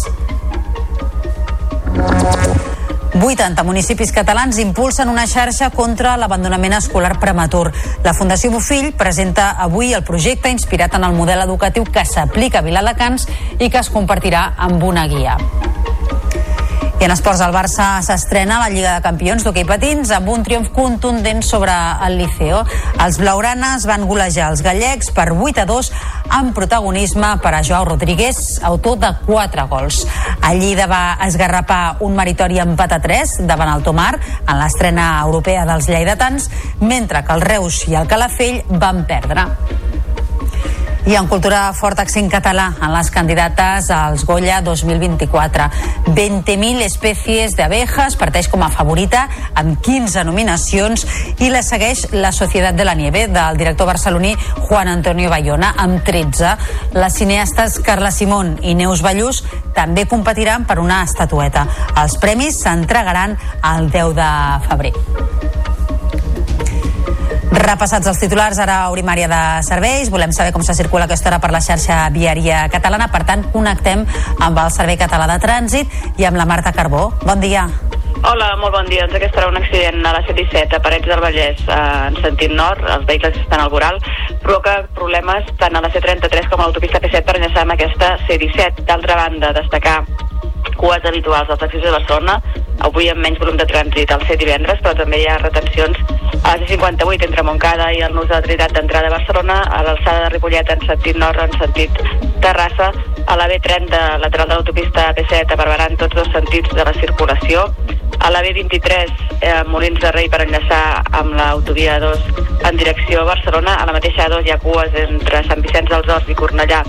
80 3.14 3.62
municipis 3.62 4.10
catalans 4.10 4.58
impulsen 4.58 5.08
una 5.08 5.28
xarxa 5.30 5.70
contra 5.70 6.16
l'abandonament 6.18 6.74
escolar 6.80 7.20
prematur. 7.22 7.70
La 8.02 8.16
Fundació 8.18 8.50
Bofill 8.50 8.90
presenta 8.98 9.52
avui 9.62 9.94
el 9.94 10.02
projecte 10.02 10.50
inspirat 10.50 10.98
en 10.98 11.06
el 11.06 11.14
model 11.14 11.46
educatiu 11.46 11.86
que 11.86 12.02
s'aplica 12.02 12.58
a 12.58 12.66
Viladecans 12.66 13.28
i 13.60 13.70
que 13.70 13.78
es 13.78 13.94
compartirà 13.94 14.48
amb 14.58 14.82
una 14.82 15.06
guia. 15.06 15.38
En 17.04 17.12
esports, 17.12 17.42
el 17.44 17.52
Barça 17.52 17.98
s'estrena 18.00 18.54
a 18.56 18.62
la 18.62 18.70
Lliga 18.72 18.94
de 18.94 19.02
Campions 19.04 19.44
d'hoquei 19.44 19.66
patins 19.68 20.08
amb 20.16 20.30
un 20.32 20.40
triomf 20.46 20.70
contundent 20.72 21.42
sobre 21.44 21.74
el 22.06 22.14
Liceo. 22.16 22.62
Els 23.04 23.18
blaugranes 23.20 23.84
van 23.84 24.06
golejar 24.08 24.46
els 24.48 24.62
gallecs 24.64 25.10
per 25.12 25.26
8 25.34 25.60
a 25.60 25.66
2 25.68 25.90
amb 26.38 26.54
protagonisme 26.56 27.34
per 27.44 27.52
a 27.58 27.60
Joao 27.60 27.84
Rodríguez, 27.90 28.38
autor 28.64 28.96
de 29.02 29.12
4 29.26 29.66
gols. 29.68 30.06
El 30.48 30.62
Lleida 30.62 30.88
va 30.88 31.18
esgarrapar 31.28 31.98
un 32.08 32.16
meritori 32.16 32.62
empat 32.64 32.96
a 32.96 33.02
3 33.04 33.36
davant 33.52 33.74
el 33.74 33.84
Tomar 33.84 34.14
en 34.16 34.56
l'estrena 34.62 35.10
europea 35.26 35.68
dels 35.68 35.92
lleidatans, 35.92 36.48
mentre 36.80 37.20
que 37.20 37.36
el 37.36 37.44
Reus 37.44 37.84
i 37.84 38.00
el 38.00 38.08
Calafell 38.08 38.62
van 38.80 39.04
perdre. 39.04 39.50
I 41.06 41.16
en 41.18 41.26
cultura 41.28 41.66
fort 41.76 41.98
accent 42.00 42.30
català 42.32 42.70
en 42.80 42.88
les 42.94 43.10
candidates 43.12 43.90
als 43.92 44.22
Goya 44.24 44.62
2024. 44.64 45.66
20.000 46.06 46.80
espècies 46.80 47.52
d'abejas 47.58 48.16
parteix 48.16 48.48
com 48.48 48.64
a 48.64 48.70
favorita 48.72 49.26
amb 49.52 49.76
15 49.84 50.24
nominacions 50.24 51.04
i 51.44 51.50
la 51.52 51.60
segueix 51.66 52.06
La 52.14 52.32
Societat 52.32 52.78
de 52.78 52.86
la 52.88 52.94
Nieve 52.96 53.26
del 53.28 53.60
director 53.60 53.90
barceloní 53.92 54.32
Juan 54.62 54.88
Antonio 54.88 55.28
Bayona 55.28 55.74
amb 55.76 56.00
13. 56.08 56.54
Les 56.96 57.20
cineastes 57.20 57.82
Carla 57.84 58.10
Simón 58.10 58.56
i 58.62 58.72
Neus 58.72 59.04
Ballús 59.04 59.42
també 59.76 60.06
competiran 60.08 60.64
per 60.64 60.78
una 60.80 61.02
estatueta. 61.04 61.66
Els 62.00 62.16
premis 62.16 62.62
s'entregaran 62.64 63.36
el 63.74 63.92
10 63.92 64.16
de 64.16 64.32
febrer. 64.70 64.96
Repassats 67.54 68.08
els 68.10 68.18
titulars, 68.18 68.58
ara 68.58 68.80
Aurimària 68.88 69.28
de 69.30 69.40
Serveis. 69.62 70.08
Volem 70.10 70.32
saber 70.34 70.50
com 70.52 70.64
se 70.66 70.74
circula 70.74 71.06
aquesta 71.06 71.30
hora 71.30 71.38
per 71.38 71.52
la 71.54 71.60
xarxa 71.62 72.00
viària 72.10 72.64
catalana. 72.72 73.06
Per 73.12 73.22
tant, 73.28 73.44
connectem 73.52 74.02
amb 74.42 74.58
el 74.58 74.72
Servei 74.74 74.98
Català 74.98 75.28
de 75.30 75.36
Trànsit 75.44 76.18
i 76.18 76.26
amb 76.26 76.40
la 76.40 76.48
Marta 76.50 76.72
Carbó. 76.74 77.12
Bon 77.22 77.38
dia. 77.38 77.68
Hola, 78.24 78.56
molt 78.56 78.74
bon 78.74 78.90
dia. 78.90 79.04
Doncs 79.04 79.20
aquesta 79.20 79.42
hora 79.42 79.52
un 79.52 79.60
accident 79.60 80.00
a 80.02 80.16
la 80.16 80.24
C-17 80.26 80.78
a 80.78 80.82
Parets 80.82 81.06
del 81.06 81.22
Vallès 81.22 81.62
eh, 81.68 81.78
en 82.08 82.18
sentit 82.24 82.54
nord. 82.58 82.82
Els 82.96 83.06
vehicles 83.06 83.38
estan 83.44 83.62
al 83.62 83.70
voral. 83.70 84.02
Provoca 84.42 84.80
problemes 84.98 85.46
tant 85.60 85.78
a 85.78 85.84
la 85.84 85.92
C-33 85.94 86.50
com 86.50 86.58
a 86.58 86.66
l'autopista 86.66 87.02
P7 87.04 87.22
per 87.22 87.38
enllaçar 87.38 87.62
amb 87.62 87.76
aquesta 87.76 88.16
C-17. 88.26 88.88
D'altra 88.88 89.20
banda, 89.20 89.54
destacar 89.60 90.00
cues 90.76 91.04
habituals 91.04 91.50
als 91.50 91.62
accessos 91.62 91.86
de 91.86 91.96
Barcelona, 91.96 92.40
avui 92.86 93.08
amb 93.10 93.22
menys 93.24 93.40
volum 93.40 93.56
de 93.60 93.66
trànsit 93.70 94.12
al 94.12 94.24
ser 94.28 94.36
divendres, 94.40 94.80
però 94.84 94.94
també 94.98 95.20
hi 95.22 95.26
ha 95.30 95.38
retencions 95.42 95.98
a 96.42 96.56
la 96.56 96.66
C58 96.66 97.28
entre 97.28 97.44
Montcada 97.46 97.90
i 97.94 98.02
el 98.04 98.14
nus 98.14 98.28
de 98.28 98.34
la 98.34 98.42
Trinitat 98.44 98.74
d'entrada 98.76 99.10
a 99.10 99.16
Barcelona, 99.16 99.60
a 99.70 99.82
l'alçada 99.86 100.24
de 100.24 100.32
Ripollet 100.34 100.70
en 100.74 100.86
sentit 100.86 101.20
nord, 101.20 101.40
en 101.40 101.58
sentit 101.60 102.00
Terrassa, 102.44 102.90
a 103.26 103.36
la 103.40 103.48
B30 103.48 104.00
lateral 104.20 104.50
de 104.50 104.58
l'autopista 104.58 105.08
P7 105.16 105.54
a 105.54 105.56
Barberà 105.56 105.88
en 105.90 105.96
tots 106.00 106.16
dos 106.18 106.28
sentits 106.34 106.74
de 106.76 106.84
la 106.84 106.92
circulació, 107.00 107.68
a 108.20 108.30
la 108.30 108.42
B23 108.42 108.92
eh, 109.40 109.62
Molins 109.68 110.00
de 110.00 110.12
Rei 110.12 110.28
per 110.30 110.42
enllaçar 110.44 111.02
amb 111.18 111.34
l'autovia 111.38 111.98
2 112.02 112.28
en 112.68 112.78
direcció 112.80 113.22
a 113.22 113.28
Barcelona. 113.32 113.76
A 113.80 113.86
la 113.88 113.96
mateixa 113.96 114.28
A2 114.28 114.46
hi 114.46 114.54
ha 114.54 114.60
cues 114.62 114.94
entre 115.04 115.42
Sant 115.48 115.64
Vicenç 115.64 115.90
dels 115.92 116.10
Horts 116.10 116.30
i 116.30 116.38
Cornellà 116.38 116.82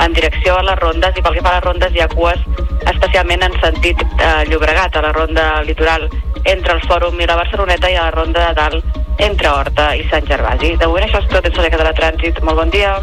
en 0.00 0.16
direcció 0.16 0.56
a 0.56 0.64
les 0.66 0.78
rondes 0.80 1.16
i 1.16 1.22
pel 1.22 1.36
que 1.36 1.44
fa 1.44 1.54
a 1.54 1.58
les 1.58 1.66
rondes 1.66 1.94
hi 1.94 2.04
ha 2.04 2.10
cues 2.14 2.42
especialment 2.92 3.44
en 3.46 3.56
sentit 3.62 4.02
eh, 4.02 4.44
Llobregat, 4.50 4.96
a 4.96 5.04
la 5.04 5.12
ronda 5.16 5.48
litoral 5.66 6.08
entre 6.44 6.76
el 6.76 6.84
Fòrum 6.88 7.20
i 7.20 7.28
la 7.28 7.38
Barceloneta 7.42 7.90
i 7.90 7.98
a 7.98 8.08
la 8.08 8.14
ronda 8.16 8.48
de 8.48 8.54
dalt 8.60 9.20
entre 9.20 9.50
Horta 9.52 9.90
i 9.96 10.06
Sant 10.10 10.26
Gervasi. 10.28 10.76
De 10.80 10.88
moment 10.88 11.04
això 11.06 11.20
és 11.20 11.28
tot, 11.32 11.44
ens 11.46 11.82
de 11.84 11.98
trànsit. 12.00 12.40
Molt 12.46 12.64
bon 12.64 12.72
dia. 12.72 12.96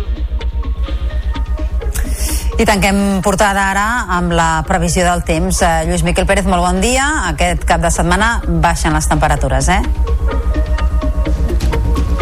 I 2.57 2.65
tanquem 2.65 3.21
portada 3.21 3.67
ara 3.69 3.85
amb 4.17 4.33
la 4.33 4.63
previsió 4.65 5.03
del 5.05 5.21
temps. 5.27 5.61
Eh, 5.61 5.85
Lluís 5.85 6.01
Miquel 6.01 6.25
Pérez, 6.25 6.49
molt 6.49 6.65
bon 6.65 6.81
dia. 6.81 7.05
Aquest 7.29 7.67
cap 7.69 7.85
de 7.85 7.93
setmana 7.93 8.39
baixen 8.65 8.97
les 8.97 9.05
temperatures, 9.05 9.69
eh? 9.69 10.46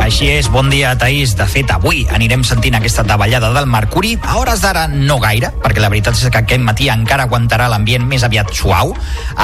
Així 0.05 0.27
és, 0.29 0.45
bon 0.53 0.67
dia, 0.69 0.91
Taís. 1.01 1.31
De 1.33 1.47
fet, 1.49 1.71
avui 1.73 2.03
anirem 2.13 2.43
sentint 2.45 2.75
aquesta 2.77 3.01
davallada 3.01 3.47
del 3.55 3.65
mercuri. 3.65 4.11
A 4.21 4.35
hores 4.37 4.61
d'ara 4.61 4.83
no 4.85 5.15
gaire, 5.17 5.49
perquè 5.63 5.81
la 5.81 5.87
veritat 5.89 6.13
és 6.13 6.29
que 6.29 6.41
aquest 6.43 6.61
matí 6.61 6.91
encara 6.93 7.23
aguantarà 7.25 7.65
l'ambient 7.71 8.05
més 8.05 8.21
aviat 8.21 8.51
suau. 8.53 8.93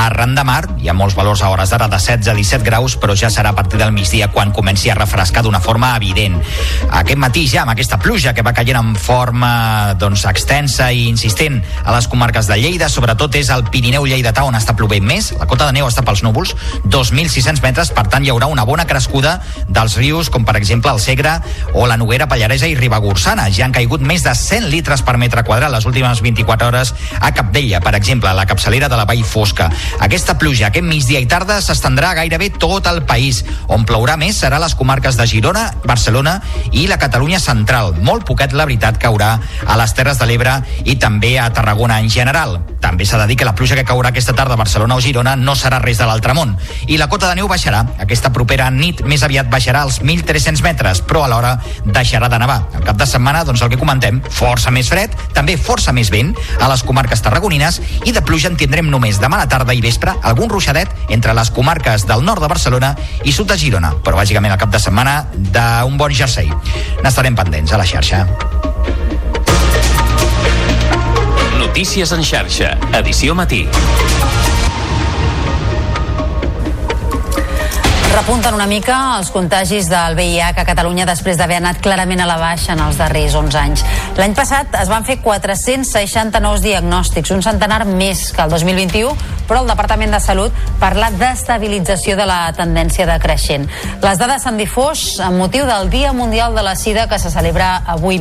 Arran 0.04 0.36
de 0.38 0.44
Mar 0.46 0.60
hi 0.78 0.92
ha 0.92 0.94
molts 0.94 1.16
valors 1.18 1.42
a 1.42 1.50
hores 1.50 1.74
d'ara 1.74 1.88
de 1.90 1.98
16 1.98 2.30
a 2.30 2.36
17 2.38 2.68
graus, 2.68 2.94
però 3.02 3.16
ja 3.18 3.32
serà 3.34 3.56
a 3.56 3.58
partir 3.58 3.80
del 3.82 3.90
migdia 3.96 4.28
quan 4.30 4.52
comenci 4.54 4.92
a 4.92 5.00
refrescar 5.00 5.42
d'una 5.42 5.64
forma 5.66 5.96
evident. 5.96 6.38
Aquest 6.92 7.18
matí 7.18 7.48
ja, 7.50 7.64
amb 7.64 7.74
aquesta 7.74 7.98
pluja 7.98 8.36
que 8.38 8.46
va 8.46 8.54
caient 8.54 8.78
en 8.78 8.94
forma 8.94 9.96
doncs, 9.98 10.28
extensa 10.30 10.92
i 10.94 11.08
insistent 11.10 11.58
a 11.82 11.98
les 11.98 12.06
comarques 12.06 12.46
de 12.46 12.60
Lleida, 12.62 12.92
sobretot 12.94 13.40
és 13.42 13.50
el 13.50 13.66
Pirineu 13.74 14.06
Lleidatà 14.06 14.46
on 14.46 14.62
està 14.62 14.78
plovent 14.78 15.10
més. 15.10 15.34
La 15.42 15.50
cota 15.50 15.66
de 15.66 15.80
neu 15.80 15.90
està 15.90 16.06
pels 16.06 16.22
núvols, 16.22 16.54
2.600 16.86 17.66
metres, 17.66 17.90
per 17.98 18.06
tant 18.14 18.22
hi 18.22 18.30
haurà 18.30 18.46
una 18.46 18.70
bona 18.70 18.86
crescuda 18.86 19.40
dels 19.66 19.98
rius 19.98 20.30
com 20.30 20.46
per 20.52 20.60
exemple 20.60 20.92
el 20.92 21.00
Segre 21.00 21.38
o 21.72 21.86
la 21.88 21.96
Noguera 21.96 22.28
Pallaresa 22.28 22.68
i 22.68 22.76
Ribagorçana. 22.76 23.46
Ja 23.56 23.64
han 23.64 23.72
caigut 23.72 24.02
més 24.04 24.26
de 24.26 24.34
100 24.36 24.68
litres 24.68 25.00
per 25.08 25.16
metre 25.16 25.46
quadrat 25.48 25.72
les 25.72 25.86
últimes 25.88 26.20
24 26.20 26.68
hores 26.68 26.92
a 27.22 27.30
Capdella, 27.32 27.80
per 27.80 27.94
exemple, 27.96 28.28
a 28.28 28.36
la 28.36 28.44
capçalera 28.50 28.90
de 28.92 29.00
la 29.00 29.06
Vall 29.08 29.24
Fosca. 29.24 29.70
Aquesta 30.04 30.36
pluja 30.42 30.68
aquest 30.68 30.84
migdia 30.84 31.22
i 31.24 31.30
tarda 31.32 31.62
s'estendrà 31.64 32.12
gairebé 32.18 32.50
tot 32.60 32.90
el 32.92 33.00
país. 33.08 33.46
On 33.72 33.86
plourà 33.88 34.18
més 34.20 34.42
serà 34.44 34.60
les 34.60 34.76
comarques 34.76 35.16
de 35.16 35.30
Girona, 35.30 35.70
Barcelona 35.88 36.42
i 36.76 36.84
la 36.92 37.00
Catalunya 37.00 37.40
central. 37.40 37.96
Molt 38.04 38.28
poquet, 38.28 38.52
la 38.52 38.68
veritat, 38.68 39.00
caurà 39.00 39.38
a 39.40 39.80
les 39.80 39.96
Terres 39.96 40.20
de 40.20 40.28
l'Ebre 40.28 40.58
i 40.84 40.98
també 41.00 41.38
a 41.40 41.48
Tarragona 41.56 42.02
en 42.04 42.12
general. 42.12 42.60
També 42.84 43.08
s'ha 43.08 43.22
de 43.22 43.30
dir 43.30 43.40
que 43.40 43.48
la 43.48 43.56
pluja 43.56 43.78
que 43.78 43.88
caurà 43.88 44.12
aquesta 44.12 44.36
tarda 44.36 44.58
a 44.58 44.60
Barcelona 44.60 45.00
o 45.00 45.02
Girona 45.06 45.38
no 45.40 45.56
serà 45.56 45.80
res 45.80 46.02
de 46.02 46.10
l'altre 46.10 46.36
món. 46.36 46.58
I 46.92 47.00
la 47.00 47.08
cota 47.08 47.30
de 47.30 47.40
neu 47.40 47.48
baixarà. 47.48 47.86
Aquesta 48.04 48.34
propera 48.36 48.68
nit 48.74 49.06
més 49.08 49.24
aviat 49.24 49.48
baixarà 49.48 49.86
als 49.86 50.02
1.300 50.02 50.41
300 50.42 50.64
metres, 50.66 51.02
però 51.06 51.24
alhora 51.26 51.54
deixarà 51.86 52.28
de 52.30 52.40
nevar. 52.42 52.64
El 52.74 52.86
cap 52.88 52.98
de 52.98 53.06
setmana, 53.06 53.44
doncs 53.46 53.62
el 53.62 53.70
que 53.70 53.78
comentem, 53.78 54.22
força 54.34 54.74
més 54.74 54.90
fred, 54.90 55.14
també 55.36 55.54
força 55.62 55.94
més 55.94 56.10
vent 56.10 56.34
a 56.60 56.70
les 56.72 56.82
comarques 56.88 57.22
tarragonines 57.22 57.78
i 58.10 58.14
de 58.16 58.24
pluja 58.26 58.50
en 58.50 58.58
tindrem 58.58 58.90
només 58.90 59.22
demà 59.22 59.38
a 59.38 59.46
la 59.46 59.52
tarda 59.52 59.76
i 59.78 59.84
vespre 59.86 60.16
algun 60.26 60.50
ruixadet 60.50 60.90
entre 61.14 61.36
les 61.38 61.54
comarques 61.54 62.08
del 62.10 62.26
nord 62.26 62.42
de 62.42 62.50
Barcelona 62.50 62.96
i 63.24 63.36
sud 63.36 63.52
de 63.52 63.60
Girona, 63.62 63.94
però 64.02 64.18
bàsicament 64.18 64.56
el 64.56 64.62
cap 64.62 64.74
de 64.74 64.82
setmana 64.82 65.20
d'un 65.38 65.98
bon 66.02 66.14
jersei. 66.14 66.50
N'estarem 67.06 67.38
pendents 67.38 67.74
a 67.74 67.82
la 67.82 67.86
xarxa. 67.86 68.26
Notícies 71.62 72.18
en 72.18 72.26
xarxa, 72.26 72.74
edició 72.98 73.38
matí. 73.38 73.68
Repunten 78.12 78.52
una 78.52 78.66
mica 78.68 78.96
els 79.16 79.30
contagis 79.32 79.88
del 79.88 80.18
VIH 80.18 80.58
a 80.60 80.66
Catalunya 80.68 81.06
després 81.08 81.38
d'haver 81.40 81.62
anat 81.62 81.78
clarament 81.80 82.20
a 82.20 82.26
la 82.28 82.36
baixa 82.42 82.74
en 82.74 82.82
els 82.84 82.98
darrers 83.00 83.38
11 83.40 83.60
anys. 83.62 83.84
L'any 84.18 84.34
passat 84.36 84.76
es 84.82 84.92
van 84.92 85.06
fer 85.08 85.22
460 85.24 86.42
nous 86.44 86.60
diagnòstics, 86.60 87.32
un 87.32 87.40
centenar 87.46 87.86
més 87.88 88.26
que 88.36 88.44
el 88.44 88.52
2021, 88.52 89.14
però 89.48 89.62
el 89.64 89.72
Departament 89.72 90.12
de 90.12 90.20
Salut 90.20 90.60
parla 90.80 91.08
d'estabilització 91.16 92.18
de 92.20 92.26
la 92.28 92.42
tendència 92.58 93.08
decreixent. 93.08 93.70
Les 94.04 94.20
dades 94.20 94.44
s'han 94.44 94.60
difós 94.60 95.22
amb 95.24 95.40
motiu 95.40 95.64
del 95.70 95.88
Dia 95.92 96.12
Mundial 96.12 96.52
de 96.56 96.66
la 96.68 96.76
Sida 96.76 97.08
que 97.08 97.20
se 97.20 97.32
celebra 97.32 97.78
avui. 97.88 98.20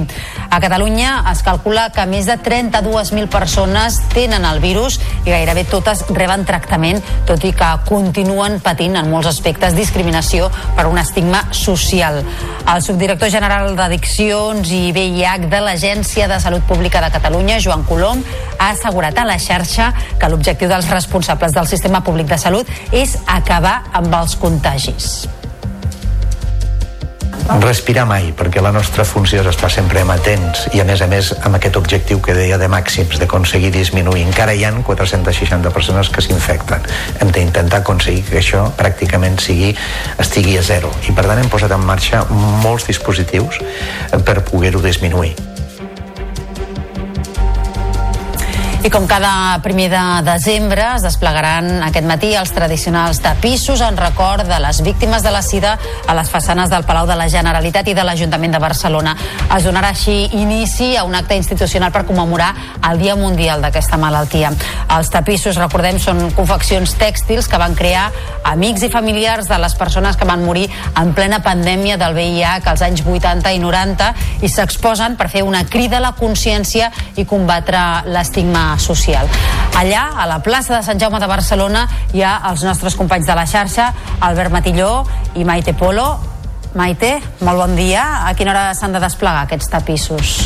A 0.50 0.62
Catalunya 0.62 1.24
es 1.32 1.42
calcula 1.42 1.88
que 1.90 2.06
més 2.06 2.30
de 2.30 2.38
32.000 2.38 3.26
persones 3.30 3.98
tenen 4.14 4.46
el 4.46 4.62
virus 4.62 5.00
i 5.24 5.34
gairebé 5.34 5.66
totes 5.66 6.06
reben 6.14 6.46
tractament, 6.46 7.02
tot 7.26 7.42
i 7.42 7.52
que 7.54 7.74
continuen 7.90 8.60
patint 8.62 8.98
en 8.98 9.10
molts 9.10 9.34
aspectes 9.34 9.74
discriminació 9.80 10.50
per 10.76 10.86
un 10.90 11.00
estigma 11.00 11.42
social. 11.56 12.20
El 12.70 12.84
subdirector 12.84 13.32
general 13.32 13.74
d'Addiccions 13.78 14.70
i 14.76 14.92
VIH 14.94 15.48
de 15.50 15.64
l'Agència 15.64 16.28
de 16.30 16.38
Salut 16.42 16.64
Pública 16.68 17.02
de 17.02 17.10
Catalunya, 17.16 17.58
Joan 17.64 17.84
Colom, 17.88 18.22
ha 18.58 18.70
assegurat 18.76 19.16
a 19.18 19.26
la 19.26 19.40
xarxa 19.40 19.90
que 20.20 20.30
l'objectiu 20.30 20.70
dels 20.70 20.92
responsables 20.92 21.56
del 21.56 21.68
sistema 21.70 22.04
públic 22.04 22.28
de 22.30 22.38
salut 22.38 22.70
és 22.92 23.18
acabar 23.26 23.80
amb 23.96 24.14
els 24.22 24.36
contagis 24.38 25.39
respirar 27.60 28.06
mai, 28.06 28.30
perquè 28.36 28.62
la 28.62 28.72
nostra 28.72 29.04
funció 29.04 29.40
és 29.42 29.48
estar 29.50 29.70
sempre 29.72 30.00
amatents 30.02 30.66
i 30.74 30.80
a 30.80 30.86
més 30.88 31.02
a 31.02 31.08
més 31.10 31.32
amb 31.44 31.58
aquest 31.58 31.76
objectiu 31.80 32.20
que 32.24 32.34
deia 32.36 32.58
de 32.60 32.68
màxims 32.70 33.18
d'aconseguir 33.20 33.72
disminuir. 33.74 34.24
Encara 34.26 34.54
hi 34.54 34.64
han 34.64 34.82
460 34.86 35.72
persones 35.74 36.10
que 36.10 36.24
s'infecten. 36.24 36.84
Hem 37.20 37.32
d'intentar 37.34 37.82
aconseguir 37.84 38.24
que 38.28 38.40
això 38.40 38.66
pràcticament 38.78 39.40
sigui, 39.42 39.74
estigui 40.18 40.58
a 40.58 40.66
zero 40.66 40.92
i 41.08 41.14
per 41.16 41.26
tant 41.28 41.40
hem 41.40 41.50
posat 41.52 41.76
en 41.76 41.86
marxa 41.86 42.24
molts 42.64 42.88
dispositius 42.90 43.62
per 44.24 44.40
poder-ho 44.50 44.82
disminuir. 44.84 45.34
I 48.82 48.88
com 48.88 49.04
cada 49.06 49.60
primer 49.60 49.90
de 49.92 50.02
desembre 50.24 50.80
es 50.94 51.02
desplegaran 51.04 51.82
aquest 51.84 52.06
matí 52.08 52.30
els 52.32 52.48
tradicionals 52.56 53.18
tapissos 53.20 53.82
en 53.84 53.98
record 54.00 54.48
de 54.48 54.56
les 54.56 54.80
víctimes 54.80 55.20
de 55.22 55.30
la 55.30 55.42
sida 55.44 55.74
a 56.08 56.14
les 56.16 56.30
façanes 56.32 56.70
del 56.72 56.86
Palau 56.88 57.04
de 57.04 57.12
la 57.12 57.26
Generalitat 57.28 57.90
i 57.92 57.94
de 57.94 58.06
l'Ajuntament 58.08 58.56
de 58.56 58.60
Barcelona. 58.62 59.12
Es 59.52 59.66
donarà 59.68 59.90
així 59.92 60.30
inici 60.32 60.94
a 60.96 61.04
un 61.04 61.14
acte 61.14 61.36
institucional 61.36 61.92
per 61.92 62.06
commemorar 62.08 62.54
el 62.88 63.02
Dia 63.02 63.18
Mundial 63.20 63.60
d'aquesta 63.60 63.98
malaltia. 64.00 64.54
Els 64.96 65.12
tapissos, 65.12 65.60
recordem, 65.60 66.00
són 66.00 66.30
confeccions 66.32 66.96
tèxtils 66.96 67.50
que 67.52 67.60
van 67.60 67.76
crear 67.76 68.06
amics 68.48 68.88
i 68.88 68.90
familiars 68.90 69.52
de 69.52 69.60
les 69.60 69.76
persones 69.76 70.16
que 70.16 70.24
van 70.24 70.40
morir 70.40 70.70
en 70.96 71.12
plena 71.12 71.42
pandèmia 71.44 72.00
del 72.00 72.16
VIH 72.16 72.72
als 72.72 72.88
anys 72.88 73.04
80 73.04 73.52
i 73.52 73.60
90 73.60 74.10
i 74.40 74.48
s'exposen 74.48 75.20
per 75.20 75.28
fer 75.28 75.44
una 75.44 75.66
crida 75.68 76.00
a 76.00 76.06
la 76.08 76.16
consciència 76.16 76.88
i 77.20 77.28
combatre 77.28 78.08
l'estigma 78.08 78.69
social. 78.78 79.28
Allà, 79.78 80.10
a 80.16 80.26
la 80.28 80.40
plaça 80.44 80.76
de 80.76 80.82
Sant 80.86 81.00
Jaume 81.00 81.20
de 81.20 81.28
Barcelona, 81.30 81.86
hi 82.12 82.22
ha 82.22 82.36
els 82.50 82.64
nostres 82.66 82.96
companys 82.98 83.26
de 83.26 83.36
la 83.38 83.46
xarxa, 83.46 83.92
Albert 84.20 84.52
Matilló 84.52 84.92
i 85.34 85.44
Maite 85.44 85.74
Polo. 85.74 86.18
Maite, 86.74 87.16
molt 87.40 87.58
bon 87.64 87.74
dia. 87.74 88.26
A 88.28 88.34
quina 88.38 88.52
hora 88.52 88.74
s'han 88.78 88.94
de 88.94 89.02
desplegar 89.02 89.46
aquests 89.48 89.72
tapissos? 89.72 90.36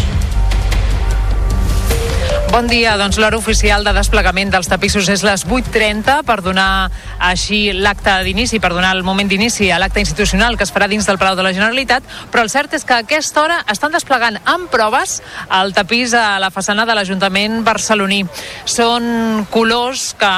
Bon 2.55 2.68
dia, 2.70 2.92
doncs 2.94 3.16
l'hora 3.18 3.34
oficial 3.34 3.82
de 3.82 3.90
desplegament 3.96 4.52
dels 4.52 4.68
tapissos 4.70 5.09
és 5.11 5.24
les 5.26 5.42
8.30 5.42 6.20
per 6.22 6.36
donar 6.38 6.86
així 7.18 7.72
l'acte 7.74 8.12
d'inici, 8.22 8.61
per 8.62 8.70
donar 8.70 8.92
el 8.94 9.02
moment 9.02 9.26
d'inici 9.26 9.72
a 9.74 9.80
l'acte 9.82 9.98
institucional 9.98 10.55
que 10.55 10.62
es 10.62 10.70
farà 10.70 10.86
dins 10.86 11.02
del 11.02 11.18
Palau 11.18 11.34
de 11.34 11.42
la 11.42 11.50
Generalitat, 11.50 12.07
però 12.30 12.44
el 12.46 12.52
cert 12.55 12.76
és 12.78 12.86
que 12.86 12.94
a 12.94 13.02
aquesta 13.02 13.42
hora 13.42 13.57
estan 13.74 13.90
desplegant 13.90 14.38
amb 14.46 14.70
proves 14.70 15.16
el 15.50 15.74
tapís 15.74 16.14
a 16.14 16.38
la 16.38 16.52
façana 16.55 16.86
de 16.86 16.94
l'Ajuntament 16.94 17.64
barceloní. 17.66 18.22
Són 18.70 19.48
colors 19.50 20.12
que 20.14 20.32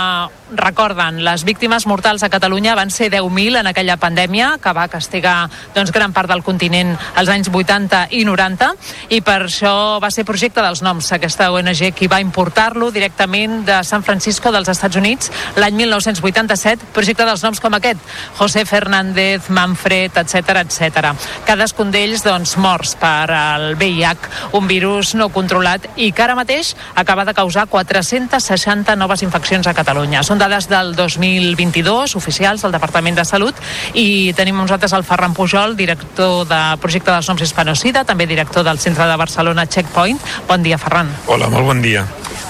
recorden 0.55 1.23
les 1.25 1.45
víctimes 1.45 1.87
mortals 1.87 2.23
a 2.23 2.31
Catalunya 2.31 2.75
van 2.79 2.91
ser 2.91 3.11
10.000 3.11 3.61
en 3.61 3.67
aquella 3.67 3.97
pandèmia 3.97 4.57
que 4.63 4.73
va 4.73 4.87
castigar 4.89 5.49
doncs, 5.75 5.91
gran 5.91 6.13
part 6.13 6.31
del 6.31 6.45
continent 6.47 6.95
als 7.17 7.31
anys 7.33 7.51
80 7.53 8.07
i 8.15 8.25
90 8.25 8.71
i 9.17 9.21
per 9.27 9.41
això 9.47 9.99
va 10.03 10.11
ser 10.15 10.27
projecte 10.29 10.63
dels 10.63 10.83
noms 10.87 11.11
aquesta 11.13 11.51
ONG 11.51 11.91
qui 11.97 12.07
va 12.07 12.21
importar-lo 12.23 12.91
directament 12.95 13.65
de 13.67 13.83
San 13.85 14.05
Francisco 14.07 14.53
dels 14.55 14.69
Estats 14.69 14.97
Units 14.97 15.33
l'any 15.57 15.75
1987, 15.83 16.93
projecte 16.95 17.27
dels 17.27 17.43
noms 17.43 17.61
com 17.61 17.75
aquest, 17.75 18.01
José 18.39 18.65
Fernández, 18.69 19.51
Manfred, 19.51 20.17
etc 20.23 20.63
etc. 20.63 21.13
Cadascun 21.47 21.91
d'ells 21.91 22.25
doncs, 22.27 22.57
morts 22.63 22.95
per 23.01 23.31
al 23.33 23.75
VIH, 23.81 24.53
un 24.59 24.69
virus 24.71 25.15
no 25.19 25.31
controlat 25.35 25.89
i 25.97 26.13
que 26.13 26.23
ara 26.23 26.37
mateix 26.39 26.75
acaba 26.95 27.25
de 27.25 27.35
causar 27.35 27.67
460 27.73 28.97
noves 28.97 29.23
infeccions 29.27 29.67
a 29.67 29.75
Catalunya. 29.75 30.23
Són 30.23 30.36
dades 30.39 30.69
del 30.69 30.95
2022, 30.97 32.17
oficials 32.17 32.63
del 32.63 32.75
Departament 32.75 33.17
de 33.17 33.25
Salut, 33.25 33.57
i 33.95 34.33
tenim 34.37 34.57
nosaltres 34.59 34.93
el 34.97 35.05
Ferran 35.07 35.35
Pujol, 35.35 35.77
director 35.77 36.47
de 36.49 36.61
projecte 36.83 37.13
dels 37.13 37.29
noms 37.29 37.43
Hispanocida, 37.43 38.05
també 38.05 38.27
director 38.27 38.65
del 38.67 38.79
Centre 38.79 39.07
de 39.09 39.17
Barcelona 39.17 39.67
Checkpoint. 39.67 40.21
Bon 40.49 40.63
dia, 40.63 40.79
Ferran. 40.79 41.11
Hola, 41.27 41.51
molt 41.53 41.67
bon 41.73 41.83
dia. 41.85 42.07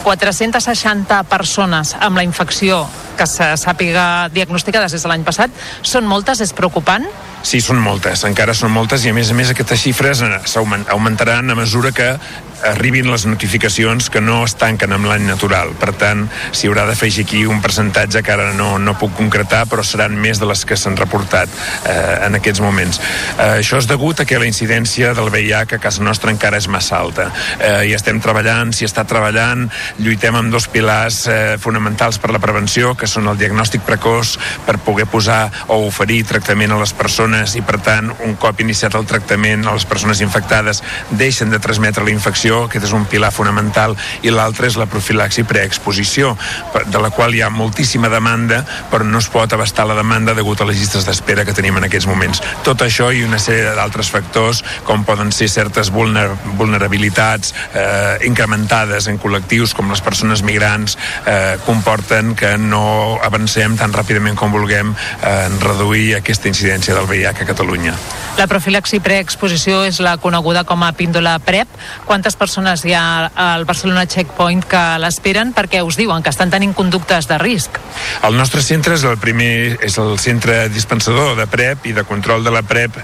460 0.07 1.25
persones 1.27 1.97
amb 1.99 2.21
la 2.21 2.23
infecció 2.23 2.85
que 3.17 3.27
se 3.27 3.49
sàpiga 3.59 4.29
diagnosticades 4.31 4.93
des 4.95 5.03
de 5.03 5.11
l'any 5.11 5.25
passat. 5.27 5.51
Són 5.83 6.07
moltes, 6.07 6.43
és 6.45 6.53
preocupant? 6.55 7.09
Sí, 7.43 7.61
són 7.63 7.79
moltes, 7.83 8.25
encara 8.27 8.55
són 8.57 8.73
moltes 8.75 9.05
i 9.05 9.13
a 9.13 9.15
més 9.15 9.31
a 9.31 9.35
més 9.39 9.53
aquestes 9.53 9.83
xifres 9.85 10.23
eh, 10.25 10.39
augmentaran 10.57 11.51
a 11.51 11.59
mesura 11.59 11.93
que 11.95 12.15
arribin 12.65 13.11
les 13.11 13.27
notificacions 13.27 14.09
que 14.11 14.21
no 14.21 14.41
es 14.47 14.57
tanquen 14.57 14.93
amb 14.97 15.07
l'any 15.09 15.27
natural. 15.29 15.73
Per 15.79 15.93
tant, 15.99 16.25
s'hi 16.57 16.71
haurà 16.71 16.87
d'afegir 16.89 17.27
aquí 17.27 17.43
un 17.47 17.61
percentatge 17.63 18.23
que 18.25 18.33
ara 18.33 18.53
no, 18.57 18.77
no 18.83 18.97
puc 18.99 19.13
concretar, 19.19 19.65
però 19.71 19.85
seran 19.85 20.17
més 20.19 20.41
de 20.41 20.49
les 20.49 20.65
que 20.67 20.79
s'han 20.79 20.97
reportat 20.99 21.53
eh, 21.87 22.27
en 22.27 22.39
aquests 22.39 22.63
moments. 22.65 23.01
Eh, 23.37 23.61
això 23.61 23.81
és 23.81 23.89
degut 23.91 24.23
a 24.23 24.27
que 24.29 24.41
la 24.41 24.49
incidència 24.49 25.13
del 25.17 25.31
VIH 25.31 25.77
a 25.77 25.83
casa 25.83 26.05
nostra 26.05 26.33
encara 26.33 26.61
és 26.61 26.69
massa 26.73 26.99
alta. 26.99 27.29
Eh, 27.61 27.91
I 27.91 27.95
estem 27.97 28.21
treballant, 28.25 28.73
s'hi 28.73 28.89
està 28.89 29.05
treballant, 29.09 29.67
lluitem 30.01 30.41
amb 30.41 30.55
dos 30.55 30.69
pilars 30.73 31.23
eh, 31.29 31.39
fonamentals 31.61 32.19
per 32.23 32.33
la 32.33 32.43
prevenció, 32.43 32.95
que 32.97 33.11
són 33.11 33.29
el 33.29 33.39
diagnòstic 33.41 33.85
precoç 33.87 34.37
per 34.67 34.79
poder 34.83 35.07
posar 35.11 35.45
o 35.69 35.83
oferir 35.87 36.23
tractament 36.27 36.73
a 36.73 36.81
les 36.81 36.97
persones 36.97 37.26
i, 37.27 37.63
per 37.67 37.81
tant, 37.83 38.13
un 38.23 38.37
cop 38.39 38.61
iniciat 38.63 38.95
el 38.95 39.07
tractament 39.09 39.67
a 39.67 39.73
les 39.75 39.85
persones 39.89 40.21
infectades 40.23 40.83
deixen 41.11 41.51
de 41.51 41.59
transmetre 41.59 42.05
la 42.07 42.13
infecció, 42.13 42.65
aquest 42.67 42.87
és 42.87 42.93
un 42.95 43.07
pilar 43.11 43.33
fonamental, 43.35 43.97
i 44.23 44.31
l'altre 44.31 44.69
és 44.71 44.77
la 44.79 44.87
profilaxi 44.87 45.43
preexposició, 45.49 46.37
de 46.87 47.03
la 47.03 47.11
qual 47.11 47.35
hi 47.35 47.43
ha 47.43 47.51
moltíssima 47.51 48.09
demanda, 48.13 48.63
però 48.93 49.05
no 49.05 49.19
es 49.19 49.29
pot 49.33 49.53
abastar 49.53 49.89
la 49.91 49.97
demanda 49.99 50.35
degut 50.39 50.61
a 50.63 50.69
les 50.69 50.79
llistes 50.79 51.07
d'espera 51.07 51.45
que 51.45 51.55
tenim 51.57 51.77
en 51.81 51.89
aquests 51.89 52.07
moments. 52.07 52.43
Tot 52.63 52.85
això 52.87 53.11
i 53.11 53.25
una 53.27 53.41
sèrie 53.43 53.75
d'altres 53.75 54.11
factors, 54.13 54.63
com 54.87 55.05
poden 55.05 55.33
ser 55.35 55.49
certes 55.51 55.91
vulner 55.91 56.29
vulnerabilitats 56.57 57.53
eh, 57.75 58.27
incrementades 58.29 59.11
en 59.11 59.19
col·lectius 59.19 59.75
com 59.75 59.91
les 59.91 60.03
persones 60.05 60.45
migrants, 60.47 60.97
eh, 61.27 61.59
comporten 61.67 62.35
que 62.39 62.55
no 62.59 63.19
avancem 63.25 63.77
tan 63.77 63.95
ràpidament 63.95 64.39
com 64.39 64.55
vulguem 64.55 64.95
eh, 64.95 65.35
en 65.47 65.59
reduir 65.61 66.17
aquesta 66.21 66.49
incidència 66.53 66.95
del 66.95 67.09
VIH 67.17 67.43
a 67.43 67.47
Catalunya. 67.49 67.95
La 68.37 68.45
profilaxi 68.45 68.99
preexposició 69.01 69.81
és 69.89 69.97
la 70.05 70.19
coneguda 70.21 70.67
com 70.69 70.83
a 70.85 70.91
píndola 70.93 71.39
PrEP. 71.41 71.71
Quantes 72.05 72.37
persones 72.37 72.83
hi 72.85 72.93
ha 72.93 73.31
al 73.33 73.65
Barcelona 73.65 74.05
Checkpoint 74.05 74.67
que 74.69 74.83
l'esperen 75.01 75.55
perquè 75.57 75.81
us 75.81 75.97
diuen 75.97 76.21
que 76.21 76.33
estan 76.35 76.53
tenint 76.53 76.75
conductes 76.77 77.31
de 77.31 77.39
risc? 77.41 77.79
El 78.29 78.37
nostre 78.37 78.61
centre 78.61 78.93
és 78.99 79.07
el 79.09 79.17
primer, 79.17 79.79
és 79.81 79.97
el 80.03 80.19
centre 80.21 80.67
dispensador 80.69 81.33
de 81.39 81.47
PrEP 81.49 81.89
i 81.89 81.95
de 81.97 82.05
control 82.05 82.45
de 82.45 82.53
la 82.53 82.61
PrEP 82.61 82.99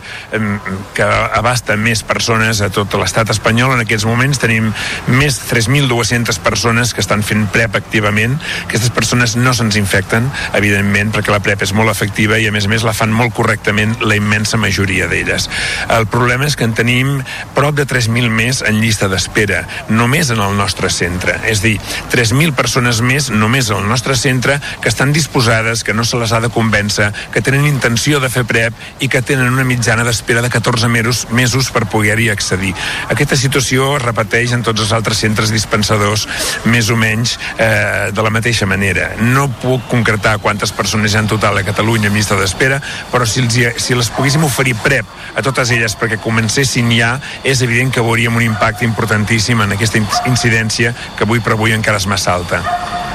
que 0.92 1.08
abasta 1.08 1.78
més 1.80 2.04
persones 2.04 2.60
a 2.60 2.68
tot 2.68 2.92
l'estat 3.00 3.32
espanyol. 3.32 3.72
En 3.72 3.86
aquests 3.86 4.04
moments 4.04 4.42
tenim 4.42 4.68
més 5.08 5.40
de 5.40 5.48
3.200 5.48 6.42
persones 6.44 6.92
que 6.92 7.00
estan 7.00 7.24
fent 7.24 7.48
PrEP 7.54 7.80
activament. 7.80 8.36
Aquestes 8.66 8.92
persones 8.92 9.38
no 9.40 9.56
se'ns 9.56 9.80
infecten, 9.80 10.28
evidentment, 10.52 11.14
perquè 11.16 11.32
la 11.32 11.40
PrEP 11.40 11.64
és 11.64 11.72
molt 11.72 11.88
efectiva 11.88 12.36
i 12.36 12.50
a 12.50 12.52
més 12.52 12.68
a 12.68 12.74
més 12.74 12.84
la 12.84 12.92
fan 12.96 13.16
molt 13.16 13.32
correctament 13.32 13.96
la 14.02 14.16
immensa 14.18 14.56
majoria 14.60 15.06
d'elles. 15.08 15.48
El 15.88 16.06
problema 16.10 16.46
és 16.46 16.56
que 16.56 16.64
en 16.68 16.74
tenim 16.74 17.20
prop 17.56 17.74
de 17.78 17.86
3.000 17.86 18.28
més 18.32 18.62
en 18.66 18.80
llista 18.82 19.08
d'espera, 19.08 19.62
només 19.88 20.30
en 20.34 20.40
el 20.42 20.56
nostre 20.58 20.90
centre. 20.90 21.38
És 21.48 21.62
dir, 21.62 21.78
3.000 22.12 22.54
persones 22.58 23.00
més 23.02 23.30
només 23.30 23.70
al 23.70 23.86
nostre 23.88 24.16
centre 24.16 24.58
que 24.82 24.88
estan 24.90 25.12
disposades, 25.12 25.84
que 25.84 25.94
no 25.94 26.04
se 26.04 26.16
les 26.20 26.32
ha 26.32 26.40
de 26.40 26.50
convèncer, 26.52 27.12
que 27.32 27.42
tenen 27.42 27.66
intenció 27.66 28.20
de 28.20 28.30
fer 28.32 28.44
PrEP 28.48 28.74
i 29.00 29.08
que 29.08 29.22
tenen 29.22 29.52
una 29.52 29.64
mitjana 29.64 30.04
d'espera 30.04 30.42
de 30.42 30.50
14 30.50 30.88
mesos, 30.88 31.26
mesos 31.30 31.70
per 31.70 31.86
poder-hi 31.86 32.28
accedir. 32.32 32.74
Aquesta 33.12 33.36
situació 33.36 33.96
es 33.96 34.02
repeteix 34.04 34.52
en 34.52 34.62
tots 34.66 34.80
els 34.84 34.92
altres 34.92 35.18
centres 35.22 35.52
dispensadors 35.52 36.26
més 36.64 36.90
o 36.90 36.96
menys 36.96 37.36
eh, 37.58 38.10
de 38.12 38.22
la 38.22 38.30
mateixa 38.34 38.66
manera. 38.66 39.12
No 39.20 39.48
puc 39.62 39.86
concretar 39.90 40.38
quantes 40.42 40.72
persones 40.72 41.12
hi 41.14 41.16
ha 41.18 41.24
en 41.24 41.30
total 41.30 41.58
a 41.58 41.64
Catalunya 41.66 42.08
en 42.10 42.16
llista 42.16 42.36
d'espera, 42.38 42.80
però 43.12 43.26
si, 43.28 43.40
els, 43.44 43.56
hi- 43.56 43.72
si 43.78 43.91
les 43.98 44.10
poguéssim 44.10 44.44
oferir 44.44 44.74
PrEP 44.82 45.06
a 45.36 45.42
totes 45.42 45.70
elles 45.70 45.96
perquè 45.98 46.18
comencessin 46.22 46.90
ja, 46.96 47.14
és 47.44 47.62
evident 47.62 47.92
que 47.92 48.04
veuríem 48.04 48.36
un 48.36 48.42
impacte 48.42 48.84
importantíssim 48.84 49.60
en 49.62 49.72
aquesta 49.72 49.98
in- 49.98 50.08
incidència 50.26 50.94
que 51.16 51.24
avui 51.24 51.40
per 51.40 51.56
avui 51.56 51.72
encara 51.72 51.98
és 52.00 52.06
massa 52.06 52.34
alta. 52.34 52.62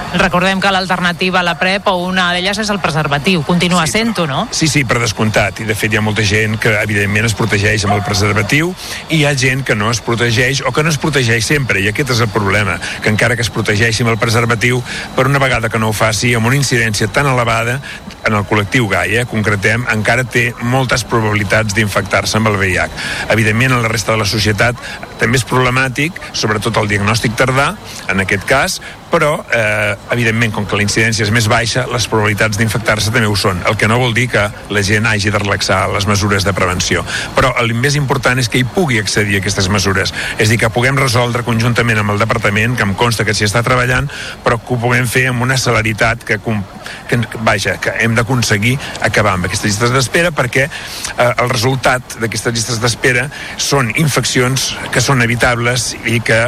Recordem 0.08 0.62
que 0.64 0.70
l'alternativa 0.72 1.42
a 1.42 1.44
la 1.44 1.58
PrEP 1.60 1.90
o 1.92 1.98
una 2.08 2.30
d'elles 2.32 2.58
és 2.64 2.70
el 2.72 2.80
preservatiu. 2.80 3.42
Continua 3.44 3.84
sí, 3.86 3.98
sent-ho, 3.98 4.24
no? 4.26 4.46
Sí, 4.56 4.70
sí, 4.72 4.86
per 4.88 5.02
descomptat. 5.04 5.60
I 5.60 5.66
de 5.68 5.76
fet 5.76 5.92
hi 5.92 6.00
ha 6.00 6.02
molta 6.02 6.24
gent 6.24 6.56
que 6.64 6.72
evidentment 6.80 7.28
es 7.28 7.36
protegeix 7.36 7.84
amb 7.86 7.98
el 7.98 8.06
preservatiu 8.08 8.72
i 9.10 9.20
hi 9.20 9.26
ha 9.28 9.34
gent 9.36 9.66
que 9.68 9.76
no 9.76 9.92
es 9.92 10.00
protegeix 10.02 10.64
o 10.64 10.72
que 10.72 10.86
no 10.86 10.94
es 10.94 10.98
protegeix 10.98 11.44
sempre. 11.46 11.82
I 11.84 11.90
aquest 11.92 12.16
és 12.16 12.24
el 12.24 12.32
problema, 12.32 12.80
que 13.04 13.12
encara 13.12 13.36
que 13.36 13.44
es 13.44 13.52
protegeixi 13.52 14.06
amb 14.08 14.14
el 14.14 14.18
preservatiu, 14.22 14.80
per 15.18 15.28
una 15.28 15.44
vegada 15.44 15.68
que 15.68 15.78
no 15.78 15.92
ho 15.92 15.94
faci, 15.94 16.32
amb 16.40 16.48
una 16.48 16.56
incidència 16.56 17.12
tan 17.12 17.28
elevada, 17.28 17.82
en 18.24 18.34
el 18.34 18.48
col·lectiu 18.48 18.88
gai, 18.88 19.18
eh, 19.20 19.26
concretem, 19.28 19.86
encara 19.92 20.24
té 20.24 20.54
moltes 20.68 21.06
probabilitats 21.08 21.76
d'infectar-se 21.78 22.38
amb 22.40 22.52
el 22.52 22.60
VIH. 22.60 22.88
Evidentment, 23.34 23.74
en 23.78 23.86
la 23.86 23.92
resta 23.92 24.14
de 24.14 24.22
la 24.22 24.30
societat 24.30 24.78
també 25.18 25.40
és 25.40 25.48
problemàtic, 25.48 26.20
sobretot 26.38 26.78
el 26.78 26.92
diagnòstic 26.92 27.36
tardà, 27.40 27.72
en 28.12 28.24
aquest 28.24 28.46
cas, 28.48 28.80
però, 29.12 29.46
eh, 29.54 29.96
evidentment, 30.12 30.54
com 30.54 30.66
que 30.68 30.76
la 30.76 30.84
incidència 30.84 31.24
és 31.26 31.32
més 31.32 31.48
baixa, 31.48 31.86
les 31.92 32.08
probabilitats 32.08 32.58
d'infectar-se 32.60 33.12
també 33.12 33.28
ho 33.28 33.36
són, 33.36 33.62
el 33.68 33.78
que 33.78 33.88
no 33.88 34.00
vol 34.00 34.14
dir 34.14 34.28
que 34.30 34.44
la 34.70 34.84
gent 34.84 35.08
hagi 35.08 35.32
de 35.32 35.40
relaxar 35.40 35.88
les 35.94 36.08
mesures 36.08 36.44
de 36.44 36.54
prevenció. 36.54 37.06
Però 37.36 37.54
el 37.62 37.74
més 37.74 37.96
important 37.96 38.40
és 38.40 38.50
que 38.50 38.60
hi 38.60 38.68
pugui 38.68 39.00
accedir 39.00 39.38
a 39.38 39.40
aquestes 39.40 39.70
mesures, 39.70 40.14
és 40.38 40.48
a 40.48 40.52
dir, 40.52 40.60
que 40.60 40.72
puguem 40.74 40.98
resoldre 41.00 41.46
conjuntament 41.48 42.04
amb 42.04 42.16
el 42.16 42.20
departament, 42.20 42.76
que 42.76 42.84
em 42.84 42.94
consta 43.00 43.26
que 43.26 43.34
s'hi 43.34 43.48
està 43.48 43.64
treballant, 43.64 44.10
però 44.44 44.60
que 44.60 44.76
ho 44.76 44.80
puguem 44.82 45.08
fer 45.08 45.28
amb 45.32 45.42
una 45.46 45.58
celeritat 45.58 46.24
que, 46.28 46.40
que 46.40 47.20
vaja, 47.48 47.78
que 47.82 47.96
hem 48.04 48.16
d'aconseguir 48.18 48.78
acabar 49.02 49.38
amb 49.38 49.48
aquestes 49.48 49.72
llistes 49.72 49.94
d'espera 49.96 50.32
perquè 50.36 50.68
eh, 50.68 51.32
el 51.32 51.50
resultat 51.50 52.20
d'aquestes 52.22 52.54
llistes 52.54 52.82
d'espera 52.84 53.28
són 53.58 53.92
infeccions 53.96 54.74
que 54.92 55.04
són 55.04 55.24
evitables 55.26 55.94
i 56.06 56.20
que 56.20 56.42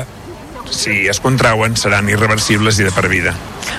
si 0.71 1.07
es 1.07 1.19
contrauen 1.19 1.75
seran 1.77 2.09
irreversibles 2.09 2.79
i 2.79 2.87
de 2.87 2.91
per 2.95 3.07
vida. 3.09 3.33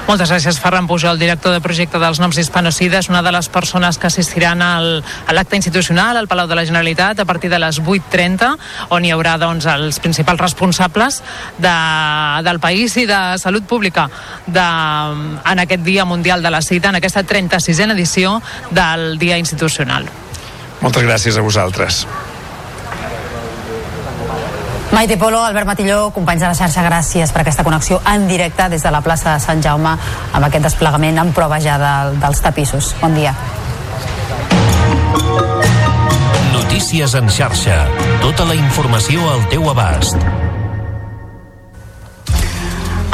Moltes 0.06 0.30
gràcies, 0.32 0.58
Ferran 0.58 0.88
Pujol, 0.88 1.18
director 1.20 1.52
de 1.54 1.60
projecte 1.62 1.98
dels 2.02 2.20
noms 2.22 2.38
hispanocides, 2.38 3.08
una 3.10 3.22
de 3.22 3.32
les 3.34 3.48
persones 3.52 3.98
que 3.98 4.08
assistiran 4.08 4.62
al, 4.62 4.88
a 5.26 5.34
l'acte 5.36 5.58
institucional 5.58 6.16
al 6.16 6.28
Palau 6.30 6.48
de 6.50 6.58
la 6.58 6.64
Generalitat 6.66 7.20
a 7.20 7.26
partir 7.28 7.50
de 7.50 7.60
les 7.62 7.80
8.30, 7.80 8.50
on 8.96 9.04
hi 9.04 9.12
haurà 9.14 9.36
doncs, 9.38 9.68
els 9.70 10.00
principals 10.02 10.40
responsables 10.40 11.20
de, 11.58 11.76
del 12.46 12.60
país 12.62 12.96
i 12.96 13.06
de 13.10 13.20
salut 13.38 13.66
pública 13.70 14.08
de, 14.46 14.66
en 15.52 15.64
aquest 15.66 15.86
Dia 15.86 16.04
Mundial 16.04 16.42
de 16.42 16.50
la 16.50 16.62
Cita, 16.62 16.90
en 16.90 16.98
aquesta 16.98 17.24
36a 17.26 17.92
edició 17.92 18.40
del 18.70 19.18
Dia 19.18 19.38
Institucional. 19.38 20.08
Moltes 20.80 21.04
gràcies 21.04 21.36
a 21.36 21.44
vosaltres. 21.44 22.04
Maite 25.00 25.16
Polo, 25.16 25.42
Albert 25.42 25.64
Matilló, 25.64 26.10
companys 26.12 26.42
de 26.42 26.48
la 26.50 26.56
xarxa, 26.58 26.82
gràcies 26.84 27.30
per 27.32 27.40
aquesta 27.40 27.64
connexió 27.64 28.02
en 28.04 28.26
directe 28.28 28.66
des 28.68 28.82
de 28.84 28.90
la 28.92 29.00
plaça 29.00 29.32
de 29.32 29.40
Sant 29.40 29.62
Jaume 29.64 29.94
amb 29.96 30.44
aquest 30.44 30.66
desplegament 30.66 31.16
en 31.22 31.30
prova 31.32 31.56
ja 31.64 31.78
de, 31.80 31.94
dels 32.20 32.42
tapissos. 32.44 32.90
Bon 33.00 33.16
dia. 33.16 33.32
Notícies 36.52 37.16
en 37.16 37.32
xarxa. 37.32 37.80
Tota 38.20 38.44
la 38.44 38.60
informació 38.60 39.24
al 39.32 39.48
teu 39.48 39.72
abast. 39.72 40.49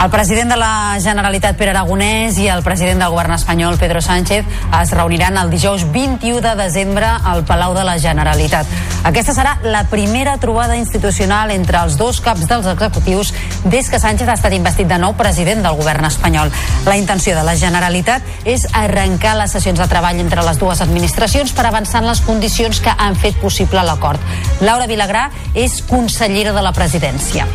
El 0.02 0.10
president 0.10 0.50
de 0.50 0.56
la 0.60 0.98
Generalitat, 1.00 1.56
Pere 1.56 1.70
Aragonès, 1.72 2.36
i 2.36 2.50
el 2.52 2.60
president 2.62 3.00
del 3.00 3.14
govern 3.14 3.32
espanyol, 3.32 3.78
Pedro 3.80 4.02
Sánchez, 4.04 4.44
es 4.76 4.90
reuniran 4.92 5.38
el 5.40 5.48
dijous 5.48 5.86
21 5.90 6.42
de 6.44 6.52
desembre 6.54 7.06
al 7.08 7.46
Palau 7.48 7.72
de 7.74 7.82
la 7.82 7.96
Generalitat. 7.98 8.68
Aquesta 9.08 9.32
serà 9.32 9.54
la 9.64 9.86
primera 9.88 10.36
trobada 10.36 10.76
institucional 10.76 11.50
entre 11.54 11.80
els 11.80 11.96
dos 11.96 12.20
caps 12.20 12.44
dels 12.50 12.68
executius 12.74 13.32
des 13.64 13.88
que 13.88 13.98
Sánchez 14.02 14.28
ha 14.28 14.36
estat 14.36 14.52
investit 14.52 14.90
de 14.92 15.00
nou 15.00 15.16
president 15.16 15.64
del 15.64 15.80
govern 15.80 16.04
espanyol. 16.04 16.52
La 16.84 16.98
intenció 17.00 17.32
de 17.34 17.46
la 17.48 17.56
Generalitat 17.56 18.44
és 18.44 18.68
arrencar 18.76 19.38
les 19.40 19.56
sessions 19.56 19.80
de 19.80 19.88
treball 19.88 20.20
entre 20.20 20.44
les 20.44 20.60
dues 20.60 20.84
administracions 20.84 21.56
per 21.56 21.70
avançar 21.70 22.04
en 22.04 22.12
les 22.12 22.20
condicions 22.20 22.84
que 22.84 22.92
han 22.92 23.16
fet 23.16 23.40
possible 23.40 23.80
l'acord. 23.80 24.20
Laura 24.60 24.86
Vilagrà 24.92 25.30
és 25.54 25.80
consellera 25.88 26.52
de 26.52 26.68
la 26.68 26.76
presidència. 26.76 27.48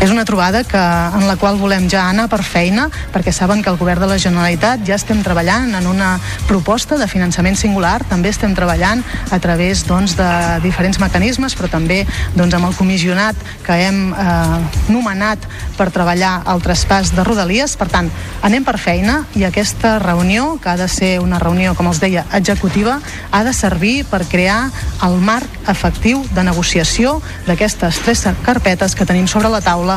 És 0.00 0.08
una 0.08 0.24
trobada 0.24 0.62
que, 0.64 0.80
en 0.80 1.26
la 1.28 1.34
qual 1.36 1.58
volem 1.60 1.84
ja 1.92 2.06
anar 2.08 2.24
per 2.32 2.40
feina, 2.40 2.86
perquè 3.12 3.34
saben 3.36 3.60
que 3.60 3.68
el 3.68 3.76
govern 3.76 4.00
de 4.00 4.06
la 4.08 4.16
Generalitat 4.16 4.80
ja 4.88 4.96
estem 4.96 5.18
treballant 5.20 5.74
en 5.76 5.84
una 5.90 6.14
proposta 6.48 6.96
de 6.96 7.04
finançament 7.04 7.58
singular, 7.60 7.98
també 8.08 8.32
estem 8.32 8.54
treballant 8.56 9.02
a 9.28 9.38
través 9.44 9.82
doncs, 9.84 10.14
de 10.16 10.28
diferents 10.64 10.96
mecanismes, 11.02 11.52
però 11.52 11.68
també 11.68 11.98
doncs, 12.32 12.56
amb 12.56 12.70
el 12.70 12.78
comissionat 12.78 13.36
que 13.66 13.76
hem 13.76 13.98
eh, 14.14 14.56
nomenat 14.88 15.44
per 15.76 15.90
treballar 15.92 16.46
el 16.48 16.64
traspàs 16.64 17.12
de 17.12 17.26
Rodalies. 17.28 17.76
Per 17.76 17.90
tant, 17.92 18.08
anem 18.40 18.64
per 18.64 18.78
feina 18.80 19.26
i 19.36 19.44
aquesta 19.44 19.98
reunió, 20.00 20.54
que 20.64 20.72
ha 20.72 20.78
de 20.80 20.88
ser 20.88 21.18
una 21.20 21.42
reunió, 21.44 21.76
com 21.76 21.92
els 21.92 22.00
deia, 22.00 22.24
executiva, 22.40 23.02
ha 23.30 23.44
de 23.44 23.52
servir 23.52 24.06
per 24.08 24.24
crear 24.32 24.62
el 25.04 25.20
marc 25.20 25.68
efectiu 25.68 26.24
de 26.32 26.48
negociació 26.48 27.18
d'aquestes 27.44 28.00
tres 28.00 28.24
carpetes 28.48 28.96
que 28.96 29.04
tenim 29.04 29.28
sobre 29.28 29.52
la 29.52 29.60
taula 29.60 29.89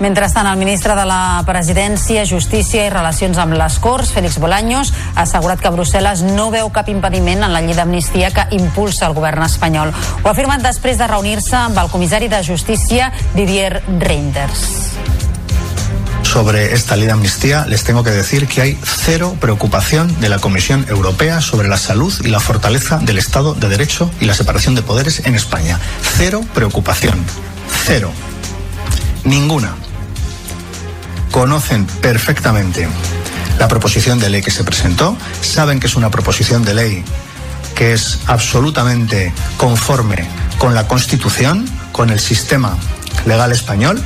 Mentrestant, 0.00 0.48
el 0.50 0.58
ministre 0.58 0.96
de 0.98 1.04
la 1.06 1.42
Presidència, 1.46 2.26
Justícia 2.26 2.82
i 2.84 2.90
Relacions 2.90 3.38
amb 3.38 3.54
les 3.54 3.78
Corts, 3.78 4.10
Félix 4.12 4.40
Bolaños, 4.42 4.90
ha 5.14 5.22
assegurat 5.22 5.62
que 5.62 5.70
Brussel·les 5.70 6.24
no 6.34 6.50
veu 6.50 6.68
cap 6.74 6.90
impediment 6.90 7.46
en 7.46 7.54
la 7.54 7.62
llei 7.62 7.78
d'amnistia 7.78 8.32
que 8.34 8.48
impulsa 8.58 9.06
el 9.06 9.14
govern 9.14 9.46
espanyol. 9.46 9.94
Ho 9.94 10.28
ha 10.28 10.34
afirmat 10.34 10.66
després 10.66 10.98
de 10.98 11.08
reunir-se 11.08 11.56
amb 11.56 11.78
el 11.78 11.92
comissari 11.94 12.28
de 12.28 12.42
Justícia, 12.44 13.12
Didier 13.36 13.82
Reinders. 14.00 14.94
sobre 16.34 16.74
esta 16.74 16.96
ley 16.96 17.06
de 17.06 17.12
amnistía, 17.12 17.64
les 17.66 17.84
tengo 17.84 18.02
que 18.02 18.10
decir 18.10 18.48
que 18.48 18.60
hay 18.60 18.78
cero 18.82 19.36
preocupación 19.40 20.20
de 20.20 20.28
la 20.28 20.40
Comisión 20.40 20.84
Europea 20.88 21.40
sobre 21.40 21.68
la 21.68 21.76
salud 21.76 22.12
y 22.24 22.28
la 22.28 22.40
fortaleza 22.40 22.98
del 22.98 23.18
Estado 23.18 23.54
de 23.54 23.68
Derecho 23.68 24.10
y 24.20 24.24
la 24.24 24.34
separación 24.34 24.74
de 24.74 24.82
poderes 24.82 25.24
en 25.26 25.36
España. 25.36 25.78
Cero 26.16 26.44
preocupación. 26.52 27.24
Cero. 27.84 28.10
Ninguna. 29.24 29.74
Conocen 31.30 31.86
perfectamente 31.86 32.88
la 33.58 33.68
proposición 33.68 34.18
de 34.18 34.30
ley 34.30 34.42
que 34.42 34.50
se 34.50 34.64
presentó, 34.64 35.16
saben 35.40 35.80
que 35.80 35.86
es 35.86 35.96
una 35.96 36.10
proposición 36.10 36.64
de 36.64 36.74
ley 36.74 37.04
que 37.74 37.92
es 37.92 38.20
absolutamente 38.26 39.32
conforme 39.56 40.26
con 40.58 40.74
la 40.74 40.86
Constitución, 40.86 41.68
con 41.92 42.10
el 42.10 42.20
sistema 42.20 42.76
legal 43.26 43.52
español, 43.52 44.02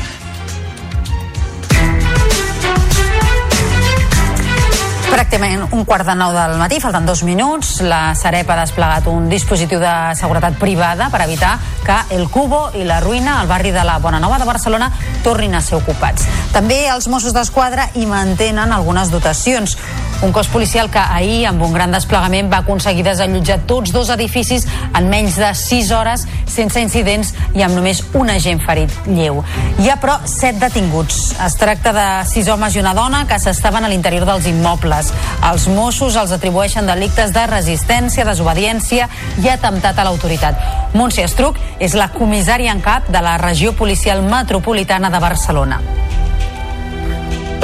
Pràcticament 5.08 5.62
un 5.72 5.86
quart 5.88 6.04
de 6.04 6.12
nou 6.18 6.34
del 6.36 6.58
matí, 6.60 6.78
falten 6.84 7.06
dos 7.08 7.22
minuts. 7.24 7.78
La 7.80 8.12
Sareb 8.18 8.50
ha 8.52 8.58
desplegat 8.60 9.06
un 9.08 9.30
dispositiu 9.30 9.80
de 9.80 9.92
seguretat 10.18 10.58
privada 10.60 11.08
per 11.08 11.22
evitar 11.24 11.54
que 11.86 11.96
el 12.16 12.26
Cubo 12.28 12.66
i 12.76 12.84
la 12.84 13.00
Ruïna, 13.00 13.38
al 13.40 13.48
barri 13.48 13.72
de 13.72 13.84
la 13.88 13.96
Bonanova 14.04 14.38
de 14.38 14.44
Barcelona, 14.44 14.90
tornin 15.24 15.56
a 15.56 15.62
ser 15.64 15.78
ocupats. 15.80 16.28
També 16.52 16.82
els 16.92 17.08
Mossos 17.08 17.32
d'Esquadra 17.32 17.88
hi 17.96 18.04
mantenen 18.06 18.72
algunes 18.72 19.08
dotacions. 19.08 19.78
Un 20.20 20.32
cos 20.32 20.48
policial 20.48 20.90
que 20.90 20.98
ahir, 20.98 21.46
amb 21.46 21.62
un 21.62 21.72
gran 21.72 21.92
desplegament, 21.94 22.48
va 22.50 22.58
aconseguir 22.64 23.04
desallotjar 23.06 23.60
tots 23.70 23.92
dos 23.94 24.08
edificis 24.10 24.64
en 24.98 25.06
menys 25.12 25.36
de 25.38 25.52
6 25.54 25.92
hores, 25.94 26.24
sense 26.50 26.82
incidents 26.82 27.30
i 27.54 27.62
amb 27.62 27.78
només 27.78 28.00
un 28.18 28.32
agent 28.34 28.58
ferit 28.64 28.90
lleu. 29.06 29.44
Hi 29.78 29.92
ha, 29.92 29.98
però, 30.02 30.18
set 30.26 30.58
detinguts. 30.58 31.36
Es 31.46 31.54
tracta 31.60 31.94
de 31.94 32.08
sis 32.26 32.50
homes 32.50 32.74
i 32.74 32.82
una 32.82 32.96
dona 32.98 33.22
que 33.30 33.38
s'estaven 33.38 33.86
a 33.86 33.92
l'interior 33.92 34.26
dels 34.26 34.50
immobles. 34.50 35.14
Els 35.52 35.68
Mossos 35.70 36.18
els 36.18 36.34
atribueixen 36.34 36.90
delictes 36.90 37.30
de 37.30 37.46
resistència, 37.46 38.26
desobediència 38.26 39.06
i 39.38 39.54
atemptat 39.54 40.02
a 40.02 40.10
l'autoritat. 40.10 40.68
Montse 40.98 41.22
Estruc 41.22 41.62
és 41.78 41.94
la 41.94 42.10
comissària 42.10 42.74
en 42.74 42.82
cap 42.82 43.06
de 43.06 43.22
la 43.22 43.38
regió 43.38 43.70
policial 43.70 44.26
metropolitana 44.26 45.14
de 45.14 45.22
Barcelona. 45.22 45.84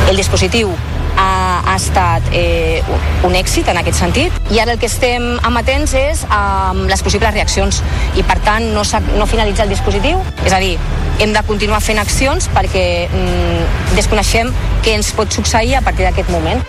El 0.07 0.15
dispositiu 0.15 0.71
ha, 1.17 1.63
ha 1.65 1.77
estat 1.77 2.29
eh, 2.33 2.83
un 3.27 3.35
èxit 3.39 3.69
en 3.73 3.81
aquest 3.81 4.01
sentit. 4.01 4.37
I 4.55 4.61
ara 4.63 4.75
el 4.75 4.83
que 4.83 4.91
estem 4.91 5.35
amatents 5.47 5.95
és 5.99 6.25
amb 6.35 6.89
les 6.91 7.03
possibles 7.07 7.35
reaccions. 7.35 7.83
I 8.19 8.27
per 8.27 8.39
tant 8.47 8.71
no, 8.75 8.85
no 9.19 9.31
finalitza 9.31 9.67
el 9.67 9.75
dispositiu. 9.75 10.23
És 10.45 10.53
a 10.53 10.63
dir, 10.63 10.77
hem 11.19 11.35
de 11.35 11.45
continuar 11.47 11.83
fent 11.85 12.01
accions 12.03 12.49
perquè 12.55 12.87
mm, 13.09 13.93
desconeixem 13.99 14.51
què 14.85 14.99
ens 14.99 15.13
pot 15.17 15.31
succeir 15.33 15.79
a 15.79 15.85
partir 15.85 16.09
d'aquest 16.09 16.33
moment 16.35 16.65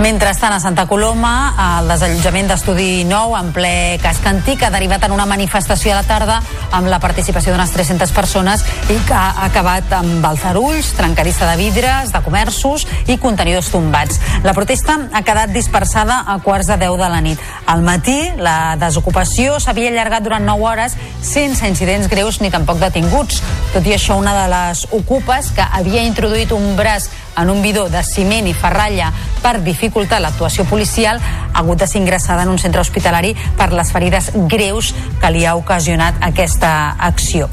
Mentrestant, 0.00 0.54
a 0.54 0.60
Santa 0.60 0.86
Coloma, 0.88 1.52
el 1.60 1.90
desallotjament 1.92 2.46
d'estudi 2.48 3.02
nou 3.04 3.34
en 3.36 3.50
ple 3.52 3.98
casc 4.00 4.24
antic 4.24 4.62
ha 4.64 4.70
derivat 4.72 5.04
en 5.04 5.12
una 5.12 5.26
manifestació 5.28 5.92
a 5.92 5.98
la 5.98 6.06
tarda 6.08 6.38
amb 6.72 6.88
la 6.88 6.96
participació 7.02 7.52
d'unes 7.52 7.74
300 7.74 8.14
persones 8.16 8.64
i 8.88 8.96
que 9.04 9.12
ha 9.12 9.44
acabat 9.44 9.92
amb 9.98 10.24
alzarulls, 10.24 10.94
trencadissa 10.96 11.50
de 11.50 11.58
vidres, 11.60 12.14
de 12.16 12.24
comerços 12.24 12.86
i 13.12 13.18
contenidors 13.20 13.68
tombats. 13.74 14.22
La 14.40 14.56
protesta 14.56 14.96
ha 15.12 15.20
quedat 15.20 15.52
dispersada 15.52 16.22
a 16.24 16.38
quarts 16.40 16.72
de 16.72 16.80
10 16.80 16.96
de 16.96 17.12
la 17.12 17.20
nit. 17.20 17.48
Al 17.68 17.84
matí, 17.84 18.16
la 18.40 18.78
desocupació 18.80 19.60
s'havia 19.60 19.92
allargat 19.92 20.24
durant 20.24 20.48
9 20.48 20.64
hores 20.64 20.96
sense 21.20 21.68
incidents 21.68 22.08
greus 22.08 22.40
ni 22.40 22.48
tampoc 22.48 22.80
detinguts. 22.80 23.44
Tot 23.76 23.84
i 23.84 23.98
això, 24.00 24.16
una 24.16 24.32
de 24.46 24.48
les 24.48 24.86
ocupes 24.96 25.52
que 25.52 25.68
havia 25.68 26.08
introduït 26.08 26.56
un 26.56 26.72
braç 26.80 27.12
en 27.42 27.50
un 27.50 27.62
bidó 27.62 27.88
de 27.88 28.02
ciment 28.04 28.48
i 28.48 28.54
ferralla 28.54 29.12
per 29.42 29.60
dificultar 29.64 30.20
l'actuació 30.20 30.66
policial 30.68 31.20
ha 31.20 31.58
hagut 31.62 31.80
de 31.80 31.86
ser 31.86 32.02
ingressada 32.02 32.44
en 32.44 32.52
un 32.52 32.58
centre 32.58 32.80
hospitalari 32.80 33.34
per 33.56 33.72
les 33.72 33.92
ferides 33.92 34.32
greus 34.48 34.94
que 35.20 35.32
li 35.34 35.46
ha 35.46 35.56
ocasionat 35.56 36.20
aquesta 36.32 36.96
acció. 36.98 37.50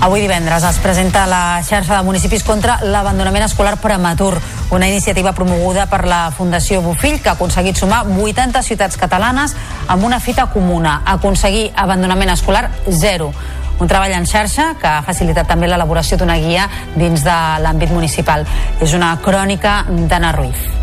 Avui 0.00 0.22
divendres 0.22 0.64
es 0.64 0.78
presenta 0.80 1.26
la 1.28 1.60
xarxa 1.60 1.98
de 1.98 2.04
municipis 2.06 2.40
contra 2.40 2.78
l'abandonament 2.80 3.44
escolar 3.44 3.74
prematur, 3.82 4.38
una 4.72 4.88
iniciativa 4.88 5.34
promoguda 5.36 5.84
per 5.92 6.06
la 6.08 6.30
Fundació 6.32 6.80
Bofill 6.80 7.18
que 7.20 7.28
ha 7.28 7.34
aconseguit 7.36 7.76
sumar 7.76 8.06
80 8.08 8.62
ciutats 8.64 8.96
catalanes 8.96 9.52
amb 9.92 10.08
una 10.08 10.16
fita 10.24 10.46
comuna, 10.54 11.02
aconseguir 11.04 11.68
abandonament 11.76 12.32
escolar 12.32 12.70
zero. 12.88 13.28
Un 13.80 13.88
treball 13.88 14.12
en 14.12 14.26
xarxa 14.28 14.74
que 14.80 14.88
ha 14.88 15.00
facilitat 15.06 15.48
també 15.48 15.70
l'elaboració 15.70 16.18
d'una 16.20 16.36
guia 16.42 16.68
dins 16.96 17.24
de 17.24 17.38
l'àmbit 17.64 17.94
municipal. 17.96 18.44
És 18.80 18.92
una 18.94 19.14
crònica 19.24 19.80
d'Anna 19.88 20.36
Ruiz. 20.36 20.79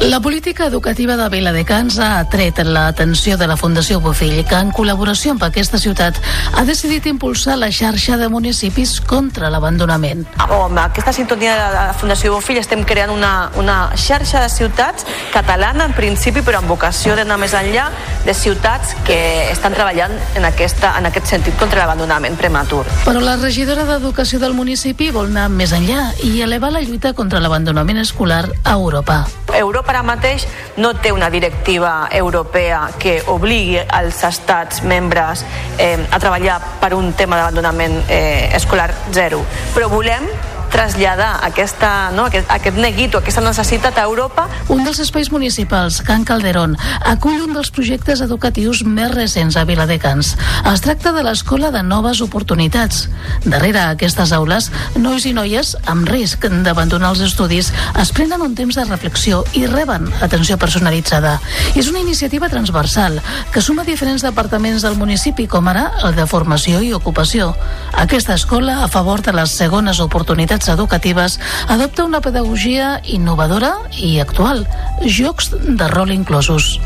La 0.00 0.20
política 0.20 0.66
educativa 0.66 1.16
de 1.16 1.28
Viladecans 1.30 1.98
ha 1.98 2.18
atret 2.18 2.58
l'atenció 2.66 3.36
de 3.38 3.46
la 3.46 3.56
Fundació 3.56 4.00
Bofill, 4.02 4.42
que 4.44 4.58
en 4.58 4.72
col·laboració 4.74 5.32
amb 5.32 5.44
aquesta 5.46 5.78
ciutat 5.78 6.18
ha 6.52 6.64
decidit 6.66 7.06
impulsar 7.06 7.56
la 7.58 7.70
xarxa 7.72 8.18
de 8.20 8.28
municipis 8.28 9.00
contra 9.00 9.48
l'abandonament. 9.50 10.26
amb 10.36 10.78
aquesta 10.78 11.12
sintonia 11.12 11.54
de 11.54 11.68
la 11.74 11.94
Fundació 11.94 12.34
Bofill 12.34 12.58
estem 12.58 12.84
creant 12.84 13.10
una, 13.10 13.50
una 13.56 13.90
xarxa 13.96 14.42
de 14.42 14.48
ciutats 14.48 15.06
catalana 15.32 15.84
en 15.84 15.92
principi 15.92 16.42
però 16.42 16.58
amb 16.58 16.68
vocació 16.68 17.16
d'anar 17.16 17.38
més 17.38 17.54
enllà 17.54 17.90
de 18.26 18.34
ciutats 18.34 18.94
que 19.06 19.50
estan 19.50 19.72
treballant 19.72 20.12
en, 20.34 20.44
aquesta, 20.44 20.98
en 20.98 21.06
aquest 21.06 21.26
sentit 21.26 21.56
contra 21.58 21.80
l'abandonament 21.80 22.36
prematur. 22.36 22.84
Però 23.04 23.20
la 23.20 23.36
regidora 23.36 23.84
d'Educació 23.84 24.38
del 24.40 24.54
municipi 24.54 25.10
vol 25.10 25.30
anar 25.30 25.48
més 25.48 25.72
enllà 25.72 26.10
i 26.24 26.40
elevar 26.42 26.72
la 26.72 26.82
lluita 26.82 27.14
contra 27.14 27.40
l'abandonament 27.40 27.98
escolar 27.98 28.44
a 28.64 28.72
Europa. 28.72 29.24
Europa 29.54 29.83
ara 29.90 30.02
mateix 30.06 30.46
no 30.76 30.94
té 31.00 31.12
una 31.12 31.30
directiva 31.30 32.08
europea 32.12 32.88
que 32.98 33.18
obligui 33.28 33.78
als 33.78 34.22
estats 34.24 34.82
membres 34.82 35.44
eh, 35.78 35.98
a 36.10 36.20
treballar 36.20 36.60
per 36.80 36.94
un 36.94 37.12
tema 37.12 37.36
d'abandonament 37.40 38.00
eh, 38.08 38.50
escolar 38.56 38.90
zero, 39.12 39.44
però 39.74 39.88
volem 39.92 40.28
traslladar 40.74 41.38
aquesta, 41.46 42.10
no, 42.16 42.26
aquest, 42.26 42.50
aquest 42.50 42.78
neguit 42.82 43.14
o 43.14 43.20
aquesta 43.22 43.42
necessitat 43.44 43.98
a 44.00 44.08
Europa 44.08 44.48
Un 44.72 44.82
dels 44.82 44.98
espais 44.98 45.30
municipals, 45.30 46.00
Can 46.02 46.24
Calderón, 46.26 46.74
acull 47.06 47.42
un 47.44 47.52
dels 47.54 47.70
projectes 47.74 48.22
educatius 48.24 48.80
més 48.82 49.12
recents 49.12 49.58
a 49.60 49.64
Viladecans. 49.68 50.32
Es 50.72 50.82
tracta 50.82 51.12
de 51.14 51.22
l'Escola 51.22 51.70
de 51.70 51.82
Noves 51.84 52.22
Oportunitats. 52.24 53.04
Darrere 53.44 53.84
aquestes 53.84 54.32
aules, 54.34 54.70
nois 54.96 55.26
i 55.28 55.34
noies 55.36 55.74
amb 55.90 56.08
risc 56.08 56.48
d'abandonar 56.64 57.12
els 57.12 57.22
estudis 57.28 57.70
es 58.00 58.12
prenen 58.16 58.42
un 58.42 58.56
temps 58.58 58.74
de 58.74 58.86
reflexió 58.88 59.42
i 59.54 59.66
reben 59.70 60.08
atenció 60.24 60.58
personalitzada. 60.58 61.36
És 61.76 61.90
una 61.92 62.02
iniciativa 62.02 62.48
transversal 62.48 63.20
que 63.52 63.62
suma 63.62 63.84
diferents 63.84 64.24
departaments 64.26 64.82
del 64.82 64.98
municipi, 64.98 65.46
com 65.46 65.68
ara 65.70 65.90
el 66.02 66.16
de 66.16 66.26
formació 66.26 66.82
i 66.82 66.94
ocupació. 66.96 67.52
Aquesta 67.92 68.34
escola, 68.34 68.82
a 68.82 68.88
favor 68.88 69.22
de 69.22 69.36
les 69.36 69.54
segones 69.54 70.00
oportunitats 70.00 70.63
educatives, 70.68 71.38
adopta 71.68 72.04
una 72.04 72.20
pedagogia 72.20 73.00
innovadora 73.04 73.74
i 73.98 74.18
actual, 74.20 74.66
jocs 75.04 75.52
de 75.52 75.88
rol 75.88 76.12
inclosos. 76.14 76.78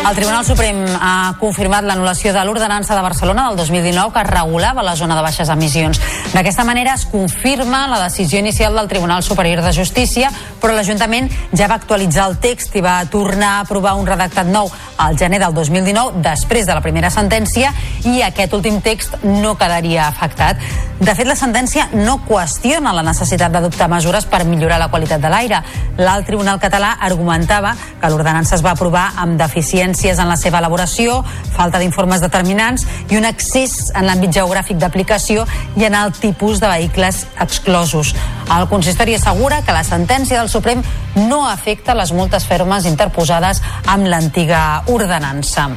El 0.00 0.16
Tribunal 0.16 0.46
Suprem 0.48 0.78
ha 0.96 1.34
confirmat 1.38 1.84
l'anul·lació 1.84 2.32
de 2.32 2.40
l'ordenança 2.48 2.96
de 2.96 3.02
Barcelona 3.04 3.44
del 3.50 3.58
2019 3.60 4.14
que 4.14 4.22
regulava 4.24 4.82
la 4.82 4.94
zona 4.96 5.14
de 5.14 5.22
baixes 5.22 5.52
emissions. 5.52 6.00
D'aquesta 6.32 6.64
manera 6.64 6.94
es 6.96 7.04
confirma 7.04 7.84
la 7.86 8.00
decisió 8.06 8.40
inicial 8.40 8.74
del 8.74 8.88
Tribunal 8.88 9.22
Superior 9.22 9.60
de 9.62 9.74
Justícia, 9.76 10.32
però 10.58 10.72
l'Ajuntament 10.72 11.28
ja 11.52 11.68
va 11.68 11.76
actualitzar 11.76 12.30
el 12.30 12.38
text 12.40 12.74
i 12.80 12.82
va 12.82 12.96
tornar 13.12 13.58
a 13.58 13.66
aprovar 13.66 13.92
un 14.00 14.08
redactat 14.08 14.48
nou 14.48 14.72
al 14.96 15.18
gener 15.20 15.38
del 15.44 15.52
2019, 15.54 16.24
després 16.24 16.66
de 16.66 16.74
la 16.74 16.80
primera 16.80 17.12
sentència, 17.12 17.74
i 18.08 18.22
aquest 18.24 18.56
últim 18.56 18.80
text 18.80 19.20
no 19.22 19.54
quedaria 19.60 20.08
afectat. 20.08 20.56
De 21.00 21.14
fet, 21.16 21.28
la 21.28 21.36
sentència 21.36 21.86
no 21.92 22.18
qüestiona 22.26 22.92
la 22.92 23.04
necessitat 23.04 23.52
d'adoptar 23.52 23.88
mesures 23.88 24.26
per 24.28 24.44
millorar 24.44 24.80
la 24.80 24.90
qualitat 24.92 25.20
de 25.20 25.30
l'aire. 25.32 25.62
L'alt 25.96 26.28
Tribunal 26.28 26.60
català 26.60 26.96
argumentava 27.00 27.72
que 28.00 28.10
l'ordenança 28.12 28.56
es 28.58 28.64
va 28.64 28.74
aprovar 28.76 29.06
amb 29.16 29.40
deficiències 29.40 29.89
deficiències 29.90 30.18
en 30.22 30.28
la 30.28 30.36
seva 30.38 30.60
elaboració, 30.60 31.20
falta 31.56 31.80
d'informes 31.80 32.22
determinants 32.22 32.86
i 33.10 33.18
un 33.18 33.26
excés 33.26 33.90
en 33.94 34.06
l'àmbit 34.06 34.32
geogràfic 34.38 34.78
d'aplicació 34.78 35.46
i 35.76 35.84
en 35.84 35.94
el 35.94 36.12
tipus 36.12 36.60
de 36.60 36.68
vehicles 36.70 37.26
exclosos. 37.40 38.14
El 38.50 38.68
consistori 38.68 39.14
assegura 39.14 39.62
que 39.62 39.74
la 39.74 39.84
sentència 39.84 40.38
del 40.38 40.50
Suprem 40.50 40.82
no 41.28 41.46
afecta 41.46 41.94
les 41.94 42.12
multes 42.12 42.46
fermes 42.46 42.86
interposades 42.86 43.62
amb 43.86 44.06
l'antiga 44.06 44.82
ordenança. 44.86 45.70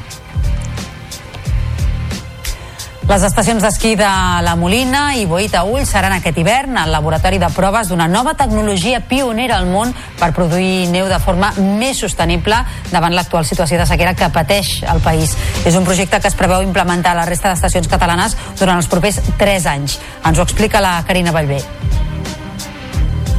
Les 3.03 3.23
estacions 3.27 3.59
d'esquí 3.59 3.97
de 3.99 4.07
La 4.45 4.53
Molina 4.55 5.01
i 5.19 5.25
Boita-Ull 5.27 5.83
seran 5.85 6.15
aquest 6.15 6.37
hivern 6.39 6.77
el 6.79 6.93
laboratori 6.95 7.35
de 7.41 7.49
proves 7.51 7.89
d'una 7.91 8.07
nova 8.07 8.31
tecnologia 8.39 9.01
pionera 9.09 9.57
al 9.59 9.67
món 9.67 9.91
per 10.21 10.31
produir 10.31 10.87
neu 10.93 11.09
de 11.11 11.19
forma 11.19 11.51
més 11.59 11.99
sostenible 11.99 12.61
davant 12.93 13.11
l'actual 13.13 13.43
situació 13.43 13.81
de 13.81 13.89
sequera 13.91 14.15
que 14.15 14.31
pateix 14.31 14.77
el 14.87 15.03
país. 15.03 15.35
És 15.67 15.75
un 15.75 15.83
projecte 15.83 16.21
que 16.23 16.31
es 16.31 16.39
preveu 16.39 16.63
implementar 16.63 17.11
a 17.11 17.19
la 17.19 17.27
resta 17.27 17.51
d'estacions 17.51 17.91
catalanes 17.91 18.37
durant 18.55 18.79
els 18.79 18.87
propers 18.87 19.19
3 19.37 19.67
anys. 19.75 19.99
Ens 20.23 20.39
ho 20.39 20.47
explica 20.47 20.81
la 20.81 21.01
Carina 21.03 21.35
Vallvé. 21.35 21.59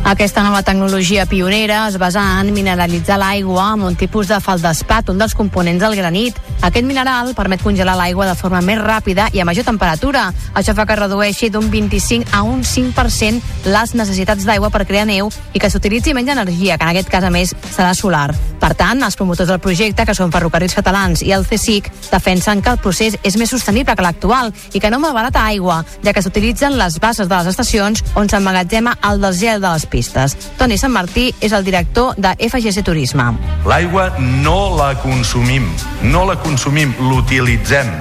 Aquesta 0.04 0.42
nova 0.44 0.62
tecnologia 0.62 1.24
pionera 1.24 1.86
es 1.88 1.96
basa 1.96 2.20
en 2.42 2.50
mineralitzar 2.52 3.16
l'aigua 3.16 3.70
amb 3.70 3.86
un 3.88 3.96
tipus 3.96 4.28
de 4.28 4.36
faldespat, 4.36 5.08
un 5.08 5.22
dels 5.22 5.32
components 5.32 5.80
del 5.80 5.96
granit. 5.96 6.36
Aquest 6.60 6.84
mineral 6.84 7.32
permet 7.32 7.64
congelar 7.64 7.96
l'aigua 7.96 8.28
de 8.28 8.36
forma 8.36 8.60
més 8.60 8.82
ràpida 8.84 9.30
i 9.32 9.40
a 9.40 9.48
major 9.48 9.64
temperatura. 9.64 10.26
Això 10.52 10.76
fa 10.76 10.84
que 10.84 11.00
redueixi 11.00 11.48
d'un 11.48 11.70
25 11.72 12.36
a 12.36 12.42
un 12.44 12.66
5% 12.68 13.70
les 13.72 13.94
necessitats 13.96 14.44
d'aigua 14.44 14.68
per 14.68 14.84
crear 14.84 15.08
neu 15.08 15.32
i 15.54 15.58
que 15.58 15.72
s'utilitzi 15.72 16.12
menys 16.12 16.36
energia, 16.36 16.76
que 16.76 16.84
en 16.84 16.92
aquest 16.92 17.08
cas 17.08 17.24
a 17.24 17.32
més 17.32 17.56
serà 17.72 17.94
solar. 17.96 18.34
Per 18.64 18.72
tant, 18.72 19.02
els 19.04 19.16
promotors 19.20 19.50
del 19.50 19.60
projecte, 19.60 20.06
que 20.08 20.14
són 20.16 20.30
Ferrocarrils 20.32 20.72
Catalans 20.72 21.20
i 21.20 21.34
el 21.36 21.42
CSIC, 21.44 21.90
defensen 22.08 22.62
que 22.64 22.72
el 22.72 22.78
procés 22.80 23.18
és 23.20 23.34
més 23.36 23.50
sostenible 23.52 23.92
que 23.92 24.04
l'actual 24.06 24.54
i 24.72 24.80
que 24.80 24.88
no 24.88 25.02
malbarata 25.02 25.42
aigua, 25.44 25.82
ja 26.00 26.14
que 26.16 26.22
s'utilitzen 26.24 26.78
les 26.78 26.96
bases 27.02 27.28
de 27.28 27.34
les 27.34 27.50
estacions 27.50 28.00
on 28.16 28.30
s'emmagatzema 28.32 28.94
el 29.10 29.20
desgel 29.20 29.60
de 29.60 29.68
les 29.68 29.84
pistes. 29.84 30.36
Toni 30.56 30.78
Sant 30.80 30.94
Martí 30.96 31.26
és 31.44 31.52
el 31.52 31.66
director 31.68 32.16
de 32.16 32.32
FGC 32.38 32.80
Turisme. 32.88 33.28
L'aigua 33.68 34.08
no 34.40 34.56
la 34.78 34.94
consumim, 35.02 35.68
no 36.08 36.24
la 36.24 36.38
consumim, 36.40 36.96
l'utilitzem. 37.10 37.92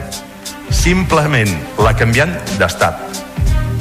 Simplement 0.72 1.52
la 1.84 1.92
canviem 1.92 2.32
d'estat. 2.56 3.20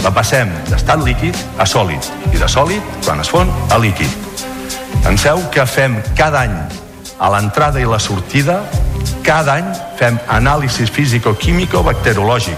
La 0.03 0.11
passem 0.11 0.51
d'estat 0.67 1.07
líquid 1.07 1.39
a 1.63 1.69
sòlid 1.77 2.11
i 2.35 2.43
de 2.43 2.51
sòlid, 2.51 2.93
quan 3.07 3.23
es 3.23 3.31
fon, 3.31 3.55
a 3.71 3.79
líquid. 3.79 4.32
Penseu 5.03 5.43
que 5.51 5.67
fem 5.67 5.97
cada 6.17 6.45
any 6.47 6.55
a 7.19 7.29
l'entrada 7.35 7.81
i 7.83 7.87
la 7.87 7.99
sortida, 7.99 8.63
cada 9.27 9.59
any 9.59 9.67
fem 9.99 10.19
anàlisis 10.31 10.91
físico-químico-bacteriològic 10.95 12.57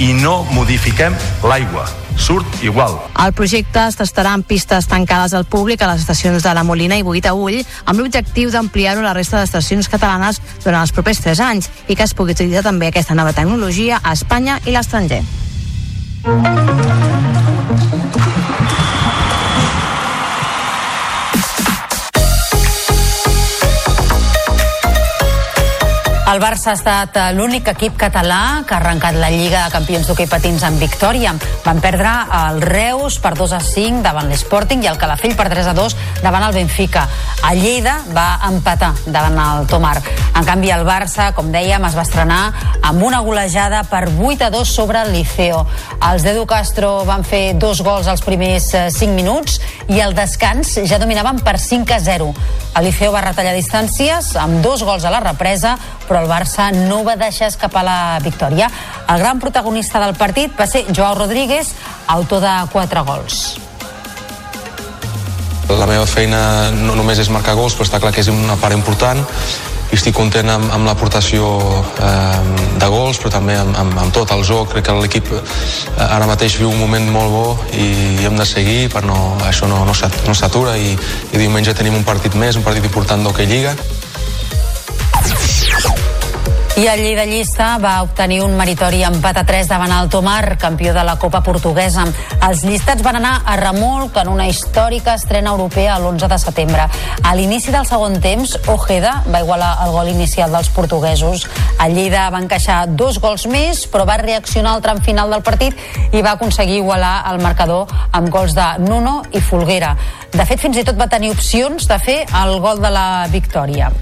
i 0.00 0.12
no 0.16 0.44
modifiquem 0.52 1.14
l'aigua. 1.44 1.84
Surt 2.16 2.46
igual. 2.62 2.94
El 3.18 3.32
projecte 3.34 3.82
es 3.88 3.96
tastarà 3.98 4.34
en 4.38 4.44
pistes 4.46 4.86
tancades 4.86 5.34
al 5.34 5.44
públic 5.50 5.82
a 5.82 5.88
les 5.90 6.00
estacions 6.04 6.42
de 6.46 6.54
La 6.54 6.62
Molina 6.64 6.96
i 6.96 7.02
Boita-Ull 7.02 7.58
amb 7.84 7.98
l'objectiu 8.00 8.50
d'ampliar-ho 8.54 9.02
a 9.02 9.08
la 9.08 9.16
resta 9.18 9.40
d'estacions 9.42 9.90
catalanes 9.90 10.40
durant 10.64 10.80
els 10.80 10.94
propers 10.94 11.20
3 11.26 11.40
anys 11.42 11.70
i 11.88 11.96
que 11.98 12.06
es 12.06 12.14
pugui 12.14 12.32
utilitzar 12.38 12.62
també 12.70 12.88
aquesta 12.88 13.18
nova 13.18 13.34
tecnologia 13.34 14.00
a 14.02 14.14
Espanya 14.14 14.60
i 14.64 14.70
l'estranger. 14.72 15.22
El 26.24 26.40
Barça 26.40 26.70
ha 26.70 26.76
estat 26.78 27.16
eh, 27.20 27.24
l'únic 27.36 27.66
equip 27.68 27.98
català 28.00 28.62
que 28.64 28.72
ha 28.72 28.78
arrencat 28.78 29.18
la 29.20 29.28
Lliga 29.28 29.66
de 29.66 29.72
Campions 29.74 30.08
d'hoquei 30.08 30.24
patins 30.24 30.62
amb 30.64 30.80
victòria. 30.80 31.34
Van 31.66 31.82
perdre 31.84 32.14
el 32.38 32.62
Reus 32.64 33.18
per 33.20 33.34
2 33.36 33.52
a 33.52 33.60
5 33.60 34.00
davant 34.06 34.30
l'Sporting 34.32 34.80
i 34.86 34.88
el 34.88 34.96
Calafell 34.96 35.36
per 35.36 35.50
3 35.52 35.68
a 35.68 35.74
2 35.76 35.96
davant 36.24 36.46
el 36.48 36.56
Benfica. 36.56 37.04
El 37.50 37.60
Lleida 37.60 37.98
va 38.16 38.38
empatar 38.48 38.94
davant 39.04 39.36
el 39.36 39.68
Tomar. 39.68 39.98
En 40.34 40.48
canvi, 40.48 40.72
el 40.72 40.86
Barça, 40.88 41.28
com 41.36 41.52
dèiem, 41.52 41.84
es 41.90 41.94
va 41.94 42.06
estrenar 42.08 42.40
amb 42.80 43.04
una 43.04 43.20
golejada 43.20 43.84
per 43.84 44.06
8 44.08 44.48
a 44.48 44.50
2 44.50 44.72
sobre 44.80 45.04
el 45.04 45.12
Liceo. 45.12 45.60
Els 46.08 46.24
d'Edu 46.24 46.48
Castro 46.48 46.94
van 47.04 47.28
fer 47.28 47.52
dos 47.60 47.84
gols 47.84 48.08
als 48.08 48.24
primers 48.24 48.72
5 48.72 49.12
minuts 49.12 49.60
i 49.92 50.00
al 50.00 50.16
descans 50.16 50.72
ja 50.88 50.98
dominaven 50.98 51.44
per 51.44 51.58
5 51.60 51.94
a 51.94 52.00
0. 52.00 52.32
El 52.74 52.88
Liceo 52.88 53.12
va 53.14 53.22
retallar 53.22 53.52
distàncies 53.54 54.32
amb 54.40 54.64
dos 54.64 54.82
gols 54.82 55.04
a 55.04 55.12
la 55.12 55.20
represa, 55.22 55.76
però 56.08 56.22
el 56.22 56.30
Barça 56.30 56.70
no 56.74 57.02
va 57.04 57.16
deixar 57.20 57.50
escapar 57.52 57.84
la 57.86 58.18
victòria. 58.22 58.70
El 59.08 59.20
gran 59.20 59.40
protagonista 59.40 60.00
del 60.04 60.14
partit 60.14 60.54
va 60.58 60.66
ser 60.66 60.86
Joao 60.90 61.14
Rodríguez, 61.18 61.74
autor 62.06 62.44
de 62.44 62.54
quatre 62.72 63.04
gols. 63.04 63.44
La 65.68 65.86
meva 65.88 66.04
feina 66.06 66.70
no 66.76 66.94
només 66.94 67.18
és 67.18 67.30
marcar 67.32 67.56
gols, 67.56 67.74
però 67.74 67.88
està 67.88 68.00
clar 68.00 68.12
que 68.12 68.20
és 68.20 68.28
una 68.28 68.58
part 68.60 68.76
important 68.76 69.24
i 69.94 69.96
estic 69.96 70.16
content 70.16 70.48
amb, 70.50 70.70
amb 70.74 70.88
l'aportació 70.88 71.46
eh, 72.02 72.38
de 72.80 72.88
gols, 72.90 73.20
però 73.22 73.30
també 73.36 73.54
amb, 73.58 73.76
amb, 73.78 73.98
amb 74.02 74.14
tot 74.14 74.32
el 74.34 74.42
joc. 74.46 74.72
Crec 74.72 74.88
que 74.88 74.96
l'equip 74.98 75.30
eh, 75.36 75.42
ara 76.02 76.26
mateix 76.26 76.56
viu 76.58 76.72
un 76.72 76.80
moment 76.80 77.06
molt 77.14 77.30
bo 77.30 77.44
i, 77.72 77.86
i 78.20 78.26
hem 78.26 78.38
de 78.40 78.46
seguir 78.48 78.88
per 78.92 79.04
no, 79.06 79.18
això 79.46 79.68
no, 79.70 79.84
no 79.86 80.34
s'atura 80.34 80.74
i, 80.80 80.96
i 81.32 81.38
diumenge 81.38 81.76
tenim 81.78 81.94
un 82.00 82.06
partit 82.06 82.34
més, 82.34 82.58
un 82.58 82.66
partit 82.66 82.84
important 82.84 83.22
d'Hockey 83.22 83.46
Lliga. 83.50 83.76
I 86.76 86.88
el 86.88 87.04
Lleida 87.04 87.24
Llista 87.24 87.78
va 87.78 88.00
obtenir 88.02 88.40
un 88.42 88.56
meritori 88.58 89.04
empat 89.06 89.36
a 89.38 89.44
3 89.46 89.68
davant 89.70 89.92
el 89.94 90.08
Tomar, 90.10 90.58
campió 90.58 90.90
de 90.92 91.04
la 91.06 91.14
Copa 91.22 91.38
Portuguesa. 91.46 92.02
Els 92.42 92.64
llistats 92.66 93.04
van 93.06 93.20
anar 93.20 93.34
a 93.46 93.54
remolc 93.60 94.16
en 94.18 94.26
una 94.32 94.48
històrica 94.50 95.14
estrena 95.14 95.52
europea 95.54 95.94
l'11 96.00 96.26
de 96.32 96.38
setembre. 96.42 96.88
A 97.22 97.34
l'inici 97.38 97.70
del 97.70 97.86
segon 97.86 98.18
temps, 98.20 98.56
Ojeda 98.66 99.12
va 99.30 99.40
igualar 99.44 99.70
el 99.84 99.92
gol 99.94 100.10
inicial 100.10 100.50
dels 100.50 100.72
portuguesos. 100.74 101.46
El 101.78 101.94
Lleida 101.94 102.24
va 102.34 102.40
encaixar 102.42 102.80
dos 102.90 103.20
gols 103.22 103.46
més, 103.46 103.84
però 103.86 104.02
va 104.08 104.18
reaccionar 104.18 104.72
al 104.74 104.82
tram 104.82 104.98
final 104.98 105.30
del 105.30 105.44
partit 105.46 105.78
i 106.10 106.24
va 106.26 106.34
aconseguir 106.34 106.80
igualar 106.80 107.20
el 107.30 107.38
marcador 107.38 107.86
amb 108.10 108.32
gols 108.34 108.58
de 108.58 108.66
Nuno 108.82 109.20
i 109.30 109.38
Folguera. 109.38 109.94
De 110.34 110.42
fet, 110.42 110.58
fins 110.58 110.82
i 110.82 110.84
tot 110.84 110.98
va 110.98 111.06
tenir 111.06 111.30
opcions 111.36 111.86
de 111.86 112.00
fer 112.02 112.18
el 112.42 112.58
gol 112.58 112.82
de 112.82 112.90
la 112.90 113.06
victòria. 113.30 113.92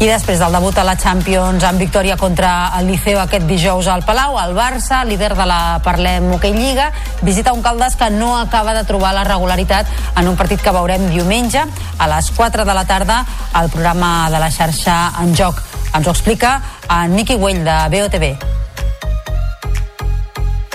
I 0.00 0.06
després 0.08 0.38
del 0.40 0.54
debut 0.56 0.78
a 0.80 0.84
la 0.86 0.94
Champions 0.96 1.60
amb 1.68 1.82
victòria 1.82 2.14
contra 2.16 2.70
el 2.78 2.86
Liceo 2.88 3.18
aquest 3.20 3.44
dijous 3.44 3.84
al 3.92 4.00
Palau, 4.00 4.38
el 4.40 4.54
Barça, 4.56 5.02
líder 5.04 5.34
de 5.36 5.44
la 5.44 5.76
Parlem 5.84 6.30
Hockey 6.32 6.54
Lliga, 6.54 6.86
visita 7.20 7.52
un 7.52 7.60
Caldes 7.60 7.98
que 8.00 8.08
no 8.08 8.38
acaba 8.38 8.72
de 8.72 8.86
trobar 8.88 9.12
la 9.12 9.26
regularitat 9.28 9.90
en 10.16 10.30
un 10.30 10.38
partit 10.40 10.62
que 10.64 10.72
veurem 10.72 11.04
diumenge 11.12 11.60
a 11.98 12.06
les 12.14 12.30
4 12.32 12.64
de 12.64 12.76
la 12.78 12.86
tarda 12.88 13.26
al 13.52 13.68
programa 13.68 14.30
de 14.32 14.40
la 14.40 14.48
xarxa 14.48 15.12
en 15.20 15.34
joc. 15.36 15.60
Ens 15.92 16.08
ho 16.08 16.14
explica 16.16 16.54
en 16.88 17.12
Niqui 17.18 17.36
Güell 17.36 17.60
de 17.68 17.76
BOTV. 17.92 18.30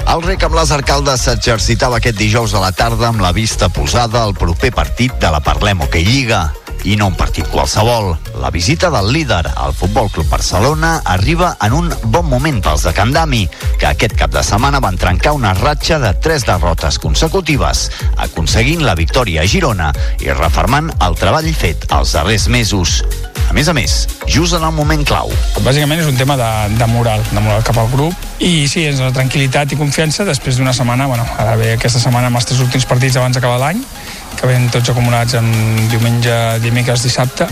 El 0.06 0.22
rec 0.22 0.45
amb 0.45 0.60
les 0.60 0.69
arcaldes 0.69 1.26
s'exercitava 1.26 1.97
aquest 1.97 2.22
dijous 2.22 2.53
a 2.53 2.61
la 2.61 2.69
tarda 2.77 3.10
amb 3.10 3.26
la 3.26 3.34
vista 3.34 3.72
posada 3.73 4.22
al 4.22 4.38
proper 4.38 4.69
partit 4.69 5.18
de 5.18 5.34
la 5.34 5.41
Parlem 5.41 5.81
Hockey 5.81 6.06
Lliga. 6.06 6.43
I 6.85 6.95
no 6.99 7.07
un 7.09 7.15
partit 7.17 7.47
qualsevol. 7.49 8.11
La 8.41 8.51
visita 8.53 8.91
del 8.93 9.11
líder, 9.11 9.47
el 9.65 9.73
Futbol 9.73 10.11
Club 10.13 10.29
Barcelona, 10.29 11.01
arriba 11.03 11.55
en 11.65 11.73
un 11.73 11.89
bon 12.13 12.29
moment 12.29 12.61
pels 12.61 12.85
de 12.85 12.93
Candami, 12.93 13.47
que 13.81 13.87
aquest 13.89 14.13
cap 14.19 14.29
de 14.29 14.43
setmana 14.45 14.79
van 14.83 14.99
trencar 15.01 15.33
una 15.33 15.55
ratxa 15.57 15.97
de 15.99 16.13
tres 16.21 16.45
derrotes 16.45 16.99
consecutives, 17.01 17.89
aconseguint 18.21 18.85
la 18.85 18.93
victòria 18.93 19.41
a 19.41 19.49
Girona 19.49 19.89
i 20.21 20.29
refermant 20.29 20.91
el 21.01 21.17
treball 21.17 21.49
fet 21.57 21.89
els 21.89 22.13
darrers 22.13 22.45
mesos. 22.53 22.99
A 23.49 23.53
més 23.57 23.67
a 23.69 23.73
més, 23.77 23.97
just 24.29 24.53
en 24.53 24.63
el 24.65 24.73
moment 24.73 25.01
clau. 25.05 25.33
Bàsicament 25.65 26.01
és 26.01 26.09
un 26.09 26.17
tema 26.21 26.37
de, 26.37 26.51
de 26.77 26.87
moral, 26.93 27.25
de 27.31 27.41
moral 27.41 27.65
cap 27.65 27.77
al 27.81 27.89
grup 27.93 28.13
i 28.45 28.67
sí, 28.69 28.85
és 28.85 29.01
una 29.01 29.13
tranquil·litat 29.15 29.73
i 29.73 29.79
confiança 29.79 30.25
després 30.27 30.61
d'una 30.61 30.73
setmana, 30.73 31.09
bueno, 31.09 31.25
ara 31.41 31.57
ve 31.57 31.73
aquesta 31.75 32.01
setmana 32.01 32.29
amb 32.29 32.37
els 32.37 32.49
tres 32.49 32.61
últims 32.61 32.85
partits 32.89 33.17
abans 33.17 33.37
d'acabar 33.37 33.61
l'any 33.61 33.81
que 34.35 34.49
ven 34.49 34.69
tots 34.73 34.91
acumulats 34.93 35.38
en 35.39 35.52
diumenge, 35.91 36.34
dimecres, 36.64 37.06
dissabte 37.06 37.49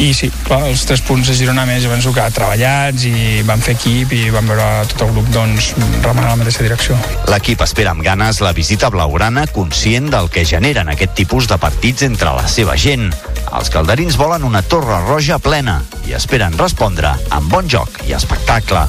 i 0.00 0.14
sí, 0.16 0.30
clar, 0.46 0.62
els 0.70 0.84
tres 0.88 1.02
punts 1.04 1.28
de 1.28 1.34
Girona 1.36 1.66
més 1.68 1.84
penso 1.90 2.12
que 2.16 2.24
treballats 2.32 3.04
i 3.04 3.42
van 3.44 3.60
fer 3.60 3.74
equip 3.76 4.14
i 4.16 4.20
van 4.32 4.48
veure 4.48 4.86
tot 4.92 5.04
el 5.04 5.12
grup 5.12 5.28
doncs, 5.34 5.74
remant 6.00 6.24
a 6.24 6.30
la 6.30 6.38
mateixa 6.40 6.64
direcció. 6.64 6.96
L'equip 7.28 7.60
espera 7.66 7.92
amb 7.92 8.04
ganes 8.06 8.40
la 8.40 8.54
visita 8.56 8.88
blaugrana 8.92 9.44
conscient 9.52 10.08
del 10.14 10.30
que 10.32 10.46
generen 10.48 10.88
aquest 10.88 11.12
tipus 11.20 11.50
de 11.50 11.60
partits 11.60 12.06
entre 12.08 12.32
la 12.38 12.48
seva 12.48 12.78
gent. 12.80 13.10
Els 13.50 13.72
calderins 13.72 14.16
volen 14.16 14.46
una 14.48 14.62
torre 14.62 15.02
roja 15.04 15.40
plena 15.42 15.80
i 16.08 16.16
esperen 16.16 16.56
respondre 16.56 17.12
amb 17.28 17.52
bon 17.52 17.68
joc 17.68 18.00
i 18.08 18.16
espectacle. 18.16 18.86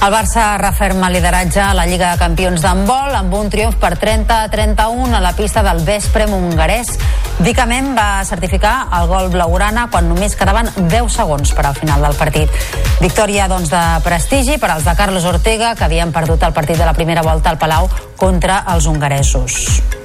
El 0.00 0.14
Barça 0.14 0.56
referma 0.56 1.10
lideratge 1.12 1.60
a 1.60 1.74
la 1.76 1.84
Lliga 1.84 2.14
de 2.14 2.20
Campions 2.22 2.62
d'handbol 2.64 3.12
amb 3.18 3.34
un 3.36 3.50
triomf 3.52 3.76
per 3.82 3.90
30 4.00 4.38
a 4.46 4.48
31 4.48 5.12
a 5.12 5.20
la 5.20 5.34
pista 5.36 5.60
del 5.66 5.82
Vespre 5.84 6.24
hongarès. 6.24 6.94
Vicament 7.44 7.92
va 7.98 8.24
certificar 8.24 8.88
el 8.96 9.12
gol 9.12 9.28
blaugrana 9.28 9.90
quan 9.92 10.08
només 10.08 10.38
quedaven 10.40 10.72
10 10.80 11.20
segons 11.20 11.52
per 11.52 11.68
al 11.68 11.76
final 11.76 12.08
del 12.08 12.16
partit. 12.16 12.48
Victòria 13.04 13.52
doncs, 13.52 13.68
de 13.68 13.84
prestigi 14.00 14.56
per 14.56 14.72
als 14.72 14.88
de 14.88 14.96
Carlos 14.96 15.28
Ortega 15.28 15.74
que 15.76 15.84
havien 15.84 16.16
perdut 16.16 16.48
el 16.48 16.56
partit 16.56 16.80
de 16.80 16.88
la 16.88 16.96
primera 16.96 17.20
volta 17.20 17.52
al 17.52 17.60
Palau 17.60 17.92
contra 18.16 18.64
els 18.72 18.88
hongaresos. 18.88 19.99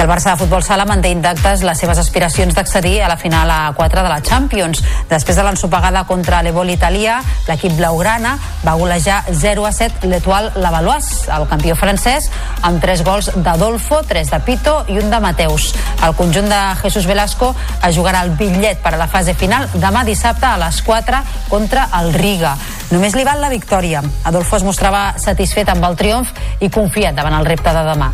El 0.00 0.08
Barça 0.08 0.30
de 0.30 0.38
Futbol 0.40 0.62
Sala 0.64 0.86
manté 0.88 1.10
intactes 1.12 1.60
les 1.60 1.76
seves 1.76 1.98
aspiracions 2.00 2.54
d'accedir 2.56 3.02
a 3.04 3.08
la 3.10 3.18
final 3.20 3.50
a 3.52 3.58
4 3.76 4.00
de 4.00 4.08
la 4.08 4.22
Champions. 4.24 4.80
Després 5.10 5.36
de 5.36 5.42
l'ensopegada 5.44 6.06
contra 6.08 6.38
l'Ebol 6.40 6.70
italià, 6.72 7.18
l'equip 7.50 7.74
blaugrana 7.76 8.32
va 8.64 8.78
golejar 8.80 9.18
0 9.28 9.66
a 9.68 9.72
7 9.76 10.08
l'Etoile 10.08 10.54
Lavalois, 10.56 11.10
el 11.28 11.44
campió 11.50 11.76
francès, 11.76 12.30
amb 12.64 12.80
3 12.80 13.04
gols 13.04 13.28
d'Adolfo, 13.44 14.00
3 14.08 14.32
de 14.32 14.40
Pito 14.48 14.78
i 14.88 14.96
un 15.02 15.12
de 15.12 15.20
Mateus. 15.20 15.74
El 16.00 16.16
conjunt 16.16 16.48
de 16.48 16.62
Jesús 16.80 17.04
Velasco 17.04 17.52
es 17.84 17.92
jugarà 17.92 18.24
el 18.24 18.32
bitllet 18.40 18.80
per 18.80 18.94
a 18.96 19.02
la 19.04 19.10
fase 19.12 19.36
final 19.36 19.68
demà 19.76 20.06
dissabte 20.08 20.48
a 20.48 20.56
les 20.64 20.80
4 20.80 21.20
contra 21.52 21.90
el 22.00 22.14
Riga. 22.16 22.56
Només 22.88 23.20
li 23.20 23.28
val 23.28 23.44
la 23.44 23.52
victòria. 23.52 24.00
Adolfo 24.24 24.56
es 24.56 24.64
mostrava 24.64 25.10
satisfet 25.20 25.68
amb 25.68 25.84
el 25.92 26.00
triomf 26.00 26.32
i 26.64 26.72
confiat 26.72 27.20
davant 27.20 27.36
el 27.36 27.52
repte 27.52 27.76
de 27.76 27.88
demà. 27.92 28.12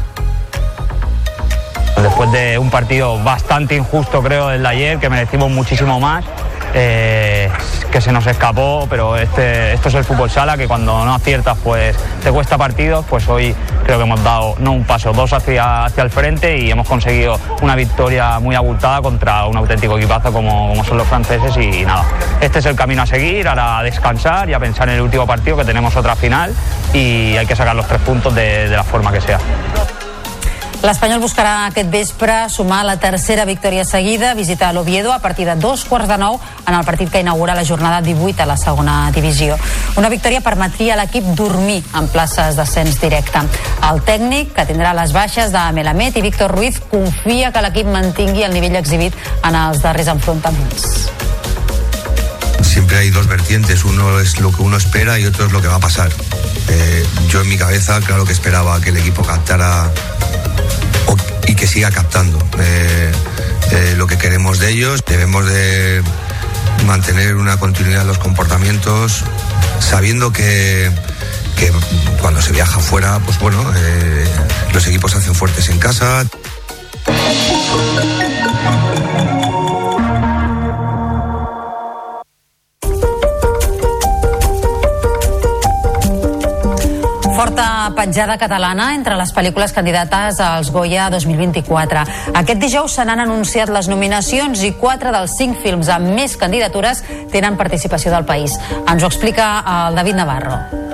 Después 2.02 2.30
de 2.30 2.58
un 2.58 2.70
partido 2.70 3.22
bastante 3.22 3.74
injusto, 3.74 4.22
creo, 4.22 4.50
el 4.50 4.62
de 4.62 4.68
ayer, 4.68 4.98
que 4.98 5.08
merecimos 5.08 5.50
muchísimo 5.50 5.98
más, 5.98 6.24
eh, 6.74 7.50
que 7.90 8.00
se 8.02 8.12
nos 8.12 8.26
escapó, 8.26 8.86
pero 8.90 9.16
este, 9.16 9.72
esto 9.72 9.88
es 9.88 9.94
el 9.94 10.04
fútbol 10.04 10.30
sala, 10.30 10.58
que 10.58 10.68
cuando 10.68 11.04
no 11.06 11.14
aciertas, 11.14 11.56
pues 11.64 11.96
te 12.22 12.30
cuesta 12.30 12.58
partidos, 12.58 13.04
pues 13.08 13.26
hoy 13.28 13.54
creo 13.84 13.96
que 13.96 14.04
hemos 14.04 14.22
dado 14.22 14.56
no 14.58 14.72
un 14.72 14.84
paso, 14.84 15.12
dos 15.14 15.32
hacia, 15.32 15.86
hacia 15.86 16.02
el 16.02 16.10
frente 16.10 16.58
y 16.58 16.70
hemos 16.70 16.86
conseguido 16.86 17.40
una 17.62 17.74
victoria 17.74 18.40
muy 18.40 18.54
abultada 18.54 19.00
contra 19.00 19.46
un 19.46 19.56
auténtico 19.56 19.96
equipazo 19.96 20.32
como, 20.32 20.84
son 20.84 20.98
los 20.98 21.06
franceses 21.06 21.56
y 21.56 21.84
nada, 21.86 22.04
este 22.42 22.58
es 22.58 22.66
el 22.66 22.76
camino 22.76 23.02
a 23.02 23.06
seguir, 23.06 23.48
ahora 23.48 23.78
a 23.78 23.82
descansar 23.82 24.50
y 24.50 24.52
a 24.52 24.60
pensar 24.60 24.88
en 24.90 24.96
el 24.96 25.00
último 25.00 25.26
partido 25.26 25.56
que 25.56 25.64
tenemos 25.64 25.96
otra 25.96 26.14
final 26.14 26.54
y 26.92 27.36
hay 27.38 27.46
que 27.46 27.56
sacar 27.56 27.74
los 27.74 27.86
tres 27.88 28.02
puntos 28.02 28.34
de 28.34 28.68
la 28.68 28.84
forma 28.84 29.10
que 29.10 29.22
sea. 29.22 29.38
L'Espanyol 30.86 31.18
buscarà 31.18 31.64
aquest 31.66 31.88
vespre 31.90 32.34
sumar 32.46 32.84
la 32.86 32.94
tercera 33.02 33.42
victòria 33.48 33.82
seguida, 33.84 34.36
visitar 34.38 34.68
l'Oviedo 34.70 35.10
a 35.10 35.18
partir 35.18 35.42
de 35.48 35.56
dos 35.58 35.82
quarts 35.84 36.06
de 36.06 36.14
nou 36.20 36.38
en 36.62 36.76
el 36.76 36.84
partit 36.86 37.10
que 37.10 37.22
inaugura 37.24 37.56
la 37.58 37.64
jornada 37.66 37.98
18 38.06 38.44
a 38.44 38.46
la 38.46 38.56
segona 38.56 39.10
divisió. 39.10 39.56
Una 39.98 40.12
victòria 40.12 40.44
permetria 40.46 40.94
a 40.94 41.00
l'equip 41.00 41.26
dormir 41.34 41.80
en 41.90 42.06
places 42.06 42.54
d'ascens 42.54 43.00
directe. 43.02 43.42
El 43.90 43.98
tècnic, 44.06 44.54
que 44.54 44.68
tindrà 44.70 44.94
les 44.94 45.10
baixes 45.10 45.50
de 45.50 45.64
Melamed 45.74 46.20
i 46.20 46.22
Víctor 46.22 46.54
Ruiz, 46.54 46.78
confia 46.78 47.50
que 47.50 47.66
l'equip 47.66 47.90
mantingui 47.90 48.46
el 48.46 48.54
nivell 48.54 48.78
exhibit 48.78 49.18
en 49.42 49.58
els 49.58 49.82
darrers 49.82 50.14
enfrontaments. 50.14 51.10
siempre 52.62 52.98
hay 52.98 53.10
dos 53.10 53.26
vertientes, 53.26 53.84
uno 53.84 54.20
es 54.20 54.38
lo 54.38 54.52
que 54.52 54.60
uno 54.60 54.76
espera 54.76 55.18
y 55.18 55.24
otro 55.24 55.46
es 55.46 55.52
lo 55.52 55.62
que 55.62 55.66
va 55.66 55.76
a 55.76 55.80
pasar. 55.80 56.10
Eh, 56.68 57.06
yo 57.28 57.40
en 57.40 57.48
mi 57.48 57.56
cabeza, 57.56 57.98
claro 58.02 58.26
que 58.26 58.32
esperaba 58.32 58.80
que 58.82 58.90
el 58.90 58.98
equipo 58.98 59.22
captara 59.22 59.90
y 61.46 61.54
que 61.54 61.66
siga 61.66 61.90
captando 61.90 62.38
eh, 62.58 63.12
eh, 63.72 63.94
lo 63.96 64.06
que 64.06 64.18
queremos 64.18 64.58
de 64.58 64.70
ellos. 64.70 65.04
Debemos 65.06 65.46
de 65.46 66.02
mantener 66.86 67.36
una 67.36 67.58
continuidad 67.58 68.02
en 68.02 68.08
los 68.08 68.18
comportamientos, 68.18 69.24
sabiendo 69.80 70.32
que, 70.32 70.90
que 71.56 71.72
cuando 72.20 72.42
se 72.42 72.52
viaja 72.52 72.80
fuera, 72.80 73.18
pues 73.20 73.38
bueno, 73.38 73.64
eh, 73.76 74.26
los 74.72 74.86
equipos 74.86 75.14
hacen 75.14 75.34
fuertes 75.34 75.68
en 75.68 75.78
casa, 75.78 76.26
Forta 87.36 87.92
petjada 87.92 88.38
catalana 88.40 88.94
entre 88.96 89.12
les 89.18 89.28
pel·lícules 89.36 89.74
candidates 89.76 90.38
als 90.40 90.70
Goya 90.72 91.10
2024. 91.12 92.06
Aquest 92.40 92.62
dijous 92.62 92.96
se 92.96 93.04
n'han 93.04 93.20
anunciat 93.26 93.68
les 93.68 93.90
nominacions 93.92 94.64
i 94.64 94.72
quatre 94.80 95.12
dels 95.12 95.36
cinc 95.36 95.60
films 95.60 95.92
amb 95.92 96.16
més 96.16 96.38
candidatures 96.40 97.04
tenen 97.36 97.60
participació 97.60 98.16
del 98.16 98.24
país. 98.24 98.56
Ens 98.86 99.04
ho 99.04 99.12
explica 99.12 99.52
el 99.76 100.00
David 100.00 100.22
Navarro. 100.24 100.85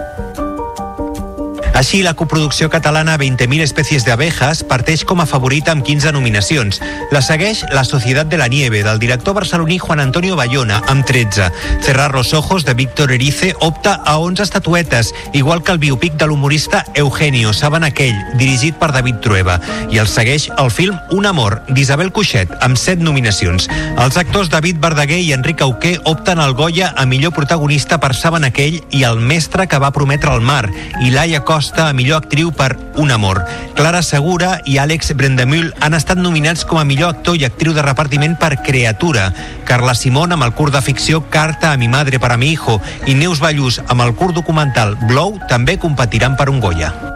Així, 1.82 1.98
la 2.06 2.14
coproducció 2.14 2.68
catalana 2.70 3.16
20.000 3.18 3.64
espècies 3.64 4.04
d'abejas 4.06 4.60
parteix 4.70 5.00
com 5.02 5.18
a 5.18 5.24
favorita 5.26 5.72
amb 5.74 5.82
15 5.82 6.12
nominacions. 6.14 6.76
La 7.10 7.18
segueix 7.26 7.64
La 7.74 7.82
Societat 7.82 8.28
de 8.30 8.38
la 8.38 8.46
Nieve, 8.46 8.84
del 8.86 9.00
director 9.02 9.34
barceloní 9.34 9.80
Juan 9.82 9.98
Antonio 9.98 10.36
Bayona, 10.38 10.78
amb 10.86 11.02
13. 11.04 11.48
Cerrar 11.82 12.14
los 12.14 12.34
ojos, 12.34 12.64
de 12.64 12.74
Víctor 12.74 13.10
Erice, 13.10 13.56
opta 13.59 13.94
a 13.94 14.18
11 14.18 14.44
estatuetes, 14.44 15.12
igual 15.32 15.64
que 15.64 15.72
el 15.72 15.78
biopic 15.78 16.12
de 16.14 16.28
l'humorista 16.28 16.84
Eugenio, 16.94 17.52
Saben 17.52 17.82
aquell, 17.82 18.14
dirigit 18.38 18.78
per 18.78 18.92
David 18.92 19.18
Trueba. 19.18 19.59
I 19.90 19.98
el 19.98 20.06
segueix 20.06 20.52
el 20.62 20.70
film 20.70 21.00
Un 21.10 21.26
amor, 21.26 21.64
d'Isabel 21.66 22.12
Cuixet, 22.12 22.54
amb 22.62 22.78
7 22.78 23.02
nominacions. 23.02 23.66
Els 23.98 24.20
actors 24.22 24.54
David 24.54 24.78
Verdaguer 24.78 25.18
i 25.18 25.32
Enric 25.34 25.66
Auqué 25.66 25.96
opten 26.04 26.38
al 26.38 26.54
Goya 26.54 26.94
a 26.94 27.06
millor 27.10 27.34
protagonista 27.34 27.98
per 27.98 28.14
Saben 28.14 28.46
aquell 28.46 28.78
i 28.94 29.02
El 29.02 29.18
mestre 29.18 29.66
que 29.66 29.82
va 29.82 29.90
prometre 29.90 30.30
el 30.30 30.46
mar, 30.46 30.70
i 31.02 31.10
Laia 31.10 31.42
Costa 31.42 31.72
a 31.78 31.93
millor 31.93 32.23
actriu 32.23 32.53
per 32.53 32.77
Un 32.97 33.11
amor. 33.11 33.43
Clara 33.74 34.03
Segura 34.03 34.61
i 34.65 34.77
Àlex 34.77 35.15
Brendamühl 35.16 35.73
han 35.81 35.94
estat 35.97 36.20
nominats 36.20 36.66
com 36.69 36.78
a 36.78 36.85
millor 36.85 37.15
actor 37.16 37.39
i 37.40 37.47
actriu 37.49 37.73
de 37.73 37.82
repartiment 37.82 38.36
per 38.36 38.59
Creatura. 38.62 39.31
Carla 39.65 39.94
Simón 39.94 40.32
amb 40.32 40.44
el 40.44 40.53
curt 40.53 40.77
de 40.77 40.82
ficció 40.82 41.23
Carta 41.31 41.73
a 41.73 41.78
mi 41.81 41.89
madre 41.89 42.20
para 42.20 42.36
mi 42.36 42.53
hijo 42.53 42.81
i 43.07 43.15
Neus 43.15 43.40
Ballús 43.40 43.81
amb 43.89 44.05
el 44.05 44.15
curt 44.15 44.36
documental 44.36 44.99
Blow 45.09 45.39
també 45.49 45.78
competiran 45.78 46.36
per 46.36 46.51
un 46.53 46.61
Goya. 46.61 47.11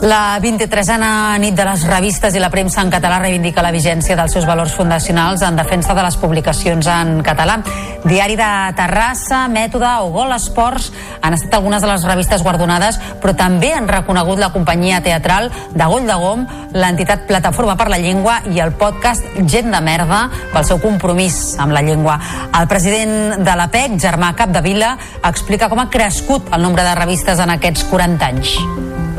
La 0.00 0.40
23a 0.40 1.36
nit 1.36 1.52
de 1.52 1.64
les 1.66 1.82
revistes 1.84 2.32
i 2.32 2.40
la 2.40 2.48
premsa 2.48 2.80
en 2.80 2.88
català 2.88 3.18
reivindica 3.20 3.60
la 3.60 3.72
vigència 3.74 4.14
dels 4.16 4.32
seus 4.32 4.46
valors 4.48 4.72
fundacionals 4.72 5.42
en 5.44 5.58
defensa 5.60 5.92
de 5.92 6.04
les 6.06 6.16
publicacions 6.16 6.86
en 6.88 7.18
català. 7.20 7.58
Diari 8.06 8.38
de 8.40 8.48
Terrassa, 8.78 9.42
Mètode 9.52 9.90
o 10.00 10.08
Gol 10.14 10.32
Esports 10.32 10.88
han 11.20 11.36
estat 11.36 11.58
algunes 11.58 11.84
de 11.84 11.90
les 11.90 12.06
revistes 12.08 12.40
guardonades, 12.40 12.96
però 13.20 13.34
també 13.36 13.74
han 13.76 13.90
reconegut 13.92 14.40
la 14.40 14.48
companyia 14.54 15.02
teatral 15.04 15.50
de 15.74 15.84
Goll 15.92 16.08
de 16.08 16.16
Gom, 16.16 16.48
l'entitat 16.72 17.28
Plataforma 17.28 17.76
per 17.76 17.90
la 17.92 18.00
Llengua 18.00 18.38
i 18.48 18.64
el 18.64 18.72
podcast 18.80 19.28
Gent 19.44 19.68
de 19.68 19.84
Merda 19.84 20.22
pel 20.54 20.64
seu 20.64 20.80
compromís 20.80 21.58
amb 21.60 21.76
la 21.76 21.84
llengua. 21.84 22.16
El 22.56 22.72
president 22.72 23.44
de 23.44 23.60
l'APEC, 23.60 24.00
Germà 24.00 24.32
Capdevila, 24.32 24.96
explica 25.20 25.68
com 25.68 25.84
ha 25.84 25.90
crescut 25.92 26.48
el 26.56 26.64
nombre 26.64 26.88
de 26.88 26.96
revistes 27.04 27.44
en 27.44 27.58
aquests 27.58 27.84
40 27.92 28.32
anys. 28.32 29.09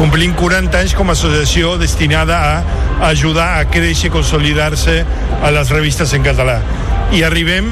Complim 0.00 0.32
40 0.32 0.78
anys 0.80 0.94
com 0.96 1.10
a 1.10 1.12
associació 1.12 1.74
destinada 1.76 2.38
a 2.40 3.08
ajudar 3.10 3.58
a 3.58 3.66
créixer 3.68 4.08
i 4.08 4.12
consolidar-se 4.14 4.94
a 5.44 5.50
les 5.52 5.72
revistes 5.76 6.14
en 6.16 6.24
català. 6.24 6.56
I 7.12 7.20
arribem 7.28 7.68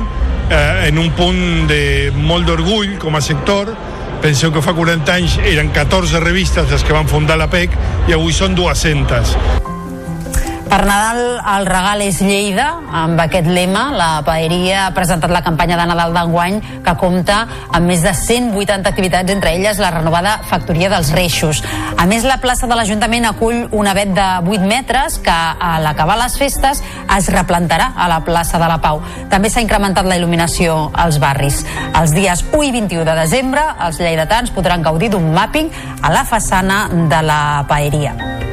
eh, 0.50 0.90
en 0.90 1.00
un 1.00 1.08
punt 1.16 1.40
de 1.72 2.12
molt 2.12 2.44
d'orgull 2.44 2.98
com 3.00 3.16
a 3.16 3.24
sector. 3.24 3.72
Penseu 4.20 4.52
que 4.52 4.60
fa 4.60 4.76
40 4.76 5.16
anys 5.16 5.40
eren 5.40 5.72
14 5.72 6.20
revistes 6.20 6.68
les 6.68 6.84
que 6.84 6.92
van 6.92 7.08
fundar 7.08 7.40
la 7.40 7.48
PEC 7.48 7.80
i 8.12 8.18
avui 8.20 8.36
són 8.36 8.52
200. 8.60 9.77
Per 10.68 10.84
Nadal 10.84 11.38
el 11.40 11.64
regal 11.64 12.02
és 12.04 12.18
Lleida, 12.20 12.66
amb 12.92 13.16
aquest 13.22 13.46
lema 13.48 13.86
la 13.96 14.08
paeria 14.26 14.82
ha 14.84 14.90
presentat 14.92 15.32
la 15.32 15.40
campanya 15.44 15.78
de 15.80 15.86
Nadal 15.88 16.12
d'enguany 16.12 16.58
que 16.84 16.92
compta 17.00 17.38
amb 17.72 17.88
més 17.88 18.02
de 18.04 18.12
180 18.12 18.90
activitats, 18.90 19.32
entre 19.32 19.54
elles 19.56 19.80
la 19.80 19.88
renovada 19.94 20.34
Factoria 20.50 20.90
dels 20.92 21.14
Reixos. 21.16 21.62
A 21.96 22.04
més, 22.10 22.26
la 22.28 22.36
plaça 22.42 22.68
de 22.68 22.76
l'Ajuntament 22.76 23.24
acull 23.30 23.64
un 23.72 23.88
avet 23.88 24.12
de 24.12 24.26
8 24.44 24.66
metres 24.68 25.16
que 25.24 25.32
a 25.32 25.78
l'acabar 25.80 26.18
les 26.20 26.36
festes 26.36 26.82
es 27.16 27.30
replantarà 27.32 27.94
a 27.96 28.10
la 28.12 28.20
plaça 28.26 28.60
de 28.60 28.68
la 28.68 28.76
Pau. 28.84 29.00
També 29.32 29.48
s'ha 29.48 29.64
incrementat 29.64 30.04
la 30.04 30.18
il·luminació 30.20 30.90
als 30.92 31.16
barris. 31.22 31.62
Els 31.96 32.12
dies 32.12 32.44
1 32.52 32.68
i 32.68 32.74
21 32.76 33.08
de 33.08 33.16
desembre 33.22 33.64
els 33.88 34.02
lleidatans 34.04 34.52
podran 34.52 34.84
gaudir 34.84 35.08
d'un 35.16 35.32
mapping 35.32 35.72
a 36.02 36.12
la 36.12 36.26
façana 36.28 36.84
de 36.92 37.22
la 37.24 37.40
paeria. 37.68 38.47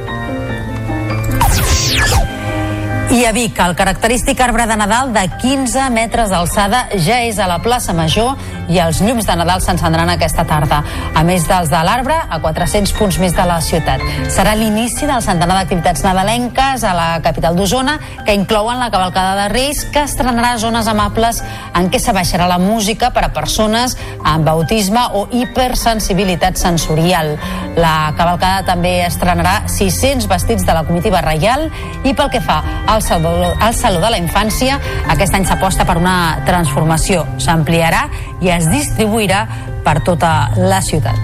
I 3.16 3.24
a 3.24 3.32
Vic, 3.32 3.60
el 3.64 3.78
característic 3.80 4.42
arbre 4.44 4.66
de 4.68 4.76
Nadal 4.76 5.14
de 5.16 5.22
15 5.40 5.86
metres 5.94 6.34
d'alçada 6.34 6.82
ja 7.00 7.22
és 7.24 7.38
a 7.40 7.46
la 7.48 7.62
plaça 7.64 7.94
Major 7.96 8.34
i 8.70 8.80
els 8.82 9.02
llums 9.04 9.28
de 9.28 9.36
Nadal 9.38 9.62
s'encendran 9.62 10.10
aquesta 10.14 10.46
tarda. 10.48 10.82
A 11.16 11.24
més 11.28 11.46
dels 11.50 11.70
de 11.72 11.82
l'arbre, 11.86 12.16
a 12.16 12.40
400 12.42 12.94
punts 12.98 13.20
més 13.22 13.36
de 13.36 13.46
la 13.48 13.60
ciutat. 13.62 14.04
Serà 14.34 14.56
l'inici 14.58 15.08
del 15.10 15.24
centenar 15.26 15.60
d'activitats 15.60 16.04
nadalenques 16.06 16.84
a 16.84 16.94
la 16.98 17.08
capital 17.26 17.56
d'Osona, 17.58 17.98
que 18.26 18.36
inclouen 18.38 18.80
la 18.80 18.92
cavalcada 18.92 19.36
de 19.44 19.50
Reis, 19.54 19.84
que 19.86 20.06
estrenarà 20.06 20.56
zones 20.62 20.88
amables 20.92 21.42
en 21.76 21.90
què 21.92 22.00
s'abaixarà 22.02 22.48
la 22.50 22.60
música 22.62 23.12
per 23.16 23.26
a 23.28 23.32
persones 23.36 23.98
amb 24.24 24.50
autisme 24.50 25.04
o 25.14 25.26
hipersensibilitat 25.32 26.58
sensorial. 26.60 27.36
La 27.78 28.14
cavalcada 28.18 28.64
també 28.68 28.98
estrenarà 29.06 29.66
600 29.70 30.28
vestits 30.32 30.66
de 30.66 30.74
la 30.74 30.86
comitiva 30.88 31.22
reial 31.26 31.68
i 32.04 32.14
pel 32.16 32.32
que 32.32 32.42
fa 32.42 32.62
al 32.88 33.04
Saló, 33.04 33.54
al 33.60 33.76
Saló 33.76 34.02
de 34.02 34.12
la 34.14 34.20
Infància, 34.22 34.80
aquest 35.12 35.36
any 35.36 35.46
s'aposta 35.48 35.86
per 35.86 35.98
una 36.00 36.42
transformació. 36.48 37.26
S'ampliarà 37.42 38.06
i 38.46 38.52
es 38.54 38.68
distribuirà 38.70 39.46
per 39.86 40.00
tota 40.06 40.52
la 40.58 40.82
ciutat. 40.86 41.18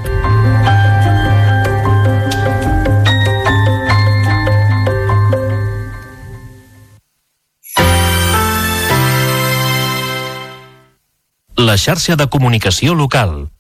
La 11.62 11.78
xarxa 11.78 12.16
de 12.18 12.26
comunicació 12.26 12.96
local. 12.98 13.52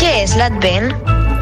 Què 0.00 0.12
és 0.22 0.32
l'Advent? 0.40 0.88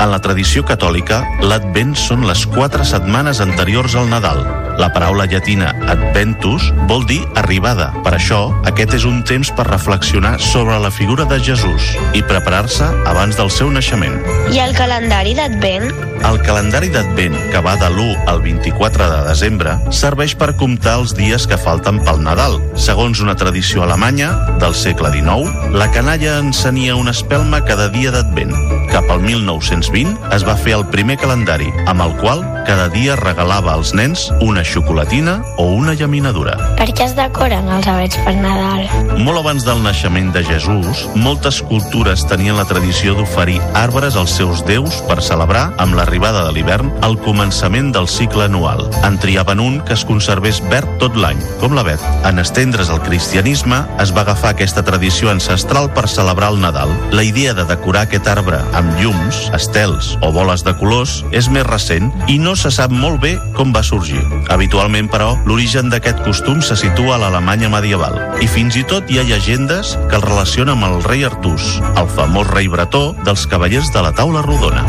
En 0.03 0.11
la 0.11 0.19
tradició 0.19 0.67
catòlica, 0.67 1.23
l'Advent 1.47 1.95
són 1.95 2.27
les 2.27 2.43
quatre 2.51 2.83
setmanes 2.83 3.39
anteriors 3.45 3.95
al 3.95 4.11
Nadal. 4.11 4.43
La 4.81 4.89
paraula 4.93 5.27
llatina 5.29 5.73
adventus 5.93 6.71
vol 6.89 7.05
dir 7.09 7.21
arribada. 7.37 7.91
Per 8.05 8.15
això, 8.17 8.41
aquest 8.69 8.97
és 8.97 9.05
un 9.09 9.21
temps 9.29 9.51
per 9.53 9.67
reflexionar 9.69 10.39
sobre 10.41 10.79
la 10.81 10.91
figura 10.91 11.27
de 11.29 11.41
Jesús 11.43 11.93
i 12.17 12.23
preparar-se 12.25 12.89
abans 13.09 13.37
del 13.37 13.53
seu 13.53 13.71
naixement. 13.71 14.17
I 14.53 14.63
el 14.65 14.75
calendari 14.77 15.37
d'Advent? 15.37 15.93
El 16.23 16.39
calendari 16.47 16.89
d'Advent, 16.93 17.35
que 17.51 17.61
va 17.65 17.75
de 17.81 17.89
l'1 17.91 18.29
al 18.31 18.43
24 18.45 19.09
de 19.11 19.21
desembre, 19.27 19.75
serveix 19.91 20.37
per 20.39 20.53
comptar 20.61 20.99
els 21.01 21.17
dies 21.19 21.49
que 21.51 21.59
falten 21.59 21.99
pel 22.07 22.23
Nadal. 22.23 22.61
Segons 22.79 23.21
una 23.25 23.35
tradició 23.37 23.83
alemanya 23.83 24.31
del 24.63 24.77
segle 24.79 25.11
XIX, 25.15 25.75
la 25.75 25.91
canalla 25.91 26.39
encenia 26.39 26.97
una 26.97 27.15
espelma 27.17 27.65
cada 27.67 27.89
dia 27.91 28.15
d'Advent. 28.15 28.55
Cap 28.93 29.09
al 29.11 29.23
1920 29.25 30.33
es 30.37 30.47
va 30.47 30.57
fer 30.57 30.77
el 30.79 30.87
primer 30.95 31.19
calendari, 31.19 31.71
amb 31.91 32.05
el 32.05 32.15
qual 32.21 32.45
cada 32.69 32.89
dia 32.93 33.17
regalava 33.19 33.75
als 33.75 33.91
nens 33.97 34.29
una 34.41 34.62
xocolatina 34.65 35.41
o 35.57 35.69
una 35.75 35.95
llaminadura. 35.95 36.57
Per 36.79 36.89
què 36.93 37.07
es 37.07 37.17
decoren 37.19 37.69
els 37.73 37.89
avets 37.91 38.19
per 38.25 38.35
Nadal? 38.37 38.87
Molt 39.23 39.41
abans 39.43 39.67
del 39.67 39.83
naixement 39.85 40.33
de 40.35 40.45
Jesús, 40.47 41.07
moltes 41.15 41.61
cultures 41.69 42.27
tenien 42.31 42.57
la 42.59 42.67
tradició 42.69 43.15
d'oferir 43.19 43.59
arbres 43.79 44.17
als 44.17 44.35
seus 44.39 44.65
déus 44.67 45.03
per 45.09 45.21
celebrar, 45.23 45.71
amb 45.83 45.97
l'arribada 45.99 46.45
de 46.47 46.53
l'hivern, 46.57 46.93
el 47.07 47.19
començament 47.23 47.93
del 47.95 48.09
cicle 48.09 48.47
anual. 48.49 48.85
En 49.07 49.19
triaven 49.23 49.61
un 49.61 49.81
que 49.87 49.95
es 49.97 50.05
conservés 50.09 50.63
verd 50.71 50.99
tot 51.03 51.17
l'any, 51.19 51.41
com 51.61 51.77
l'avet. 51.77 52.03
En 52.29 52.43
estendre's 52.43 52.91
el 52.93 53.03
cristianisme, 53.05 53.83
es 54.03 54.15
va 54.15 54.25
agafar 54.27 54.53
aquesta 54.53 54.85
tradició 54.87 55.31
ancestral 55.31 55.91
per 55.95 56.09
celebrar 56.09 56.53
el 56.53 56.61
Nadal. 56.61 56.91
La 57.13 57.25
idea 57.25 57.55
de 57.55 57.65
decorar 57.69 58.07
aquest 58.07 58.29
arbre 58.29 58.61
amb 58.77 58.95
llums, 59.01 59.49
estels 59.57 60.17
o 60.23 60.33
boles 60.33 60.65
de 60.67 60.75
colors 60.79 61.21
és 61.33 61.49
més 61.53 61.67
recent 61.69 62.11
i 62.29 62.39
no 62.39 62.55
se 62.59 62.71
sap 62.75 62.93
molt 62.93 63.21
bé 63.23 63.37
com 63.57 63.73
va 63.75 63.85
sorgir. 63.87 64.23
Habitualment, 64.53 65.09
però, 65.09 65.31
l'origen 65.49 65.89
d'aquest 65.89 66.19
costum 66.27 66.61
se 66.61 66.77
situa 66.77 67.15
a 67.17 67.21
l'Alemanya 67.23 67.71
medieval 67.73 68.19
i 68.45 68.49
fins 68.51 68.77
i 68.77 68.83
tot 68.85 69.09
hi 69.09 69.17
ha 69.17 69.25
llegendes 69.25 69.95
que 70.11 70.19
el 70.19 70.25
relacionen 70.27 70.75
amb 70.77 70.91
el 70.91 70.99
rei 71.07 71.25
Artús, 71.25 71.79
el 71.97 72.11
famós 72.13 72.51
rei 72.53 72.69
bretó 72.69 73.15
dels 73.25 73.47
cavallers 73.49 73.89
de 73.95 74.03
la 74.05 74.13
taula 74.13 74.45
rodona. 74.45 74.85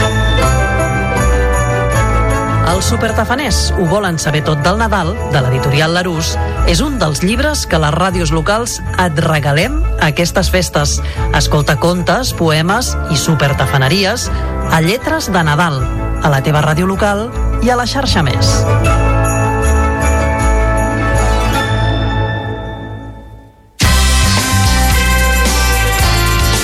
Els 2.74 2.90
supertafaners 2.92 3.70
ho 3.78 3.86
volen 3.88 4.20
saber 4.20 4.42
tot 4.44 4.60
del 4.66 4.82
Nadal, 4.82 5.14
de 5.32 5.40
l'editorial 5.46 5.96
Larús, 5.96 6.34
és 6.68 6.82
un 6.84 7.00
dels 7.00 7.24
llibres 7.24 7.64
que 7.70 7.80
les 7.80 7.96
ràdios 7.96 8.34
locals 8.36 8.82
et 9.00 9.24
regalem 9.24 9.80
a 10.02 10.10
aquestes 10.10 10.52
festes. 10.52 10.98
Escolta 11.38 11.78
contes, 11.80 12.34
poemes 12.36 12.98
i 13.14 13.20
supertafaneries 13.20 14.28
a 14.74 14.84
Lletres 14.84 15.32
de 15.32 15.48
Nadal, 15.48 15.80
a 16.20 16.34
la 16.34 16.44
teva 16.44 16.66
ràdio 16.66 16.90
local 16.90 17.30
i 17.64 17.72
a 17.72 17.80
la 17.80 17.88
xarxa 17.88 18.26
més. 18.26 18.58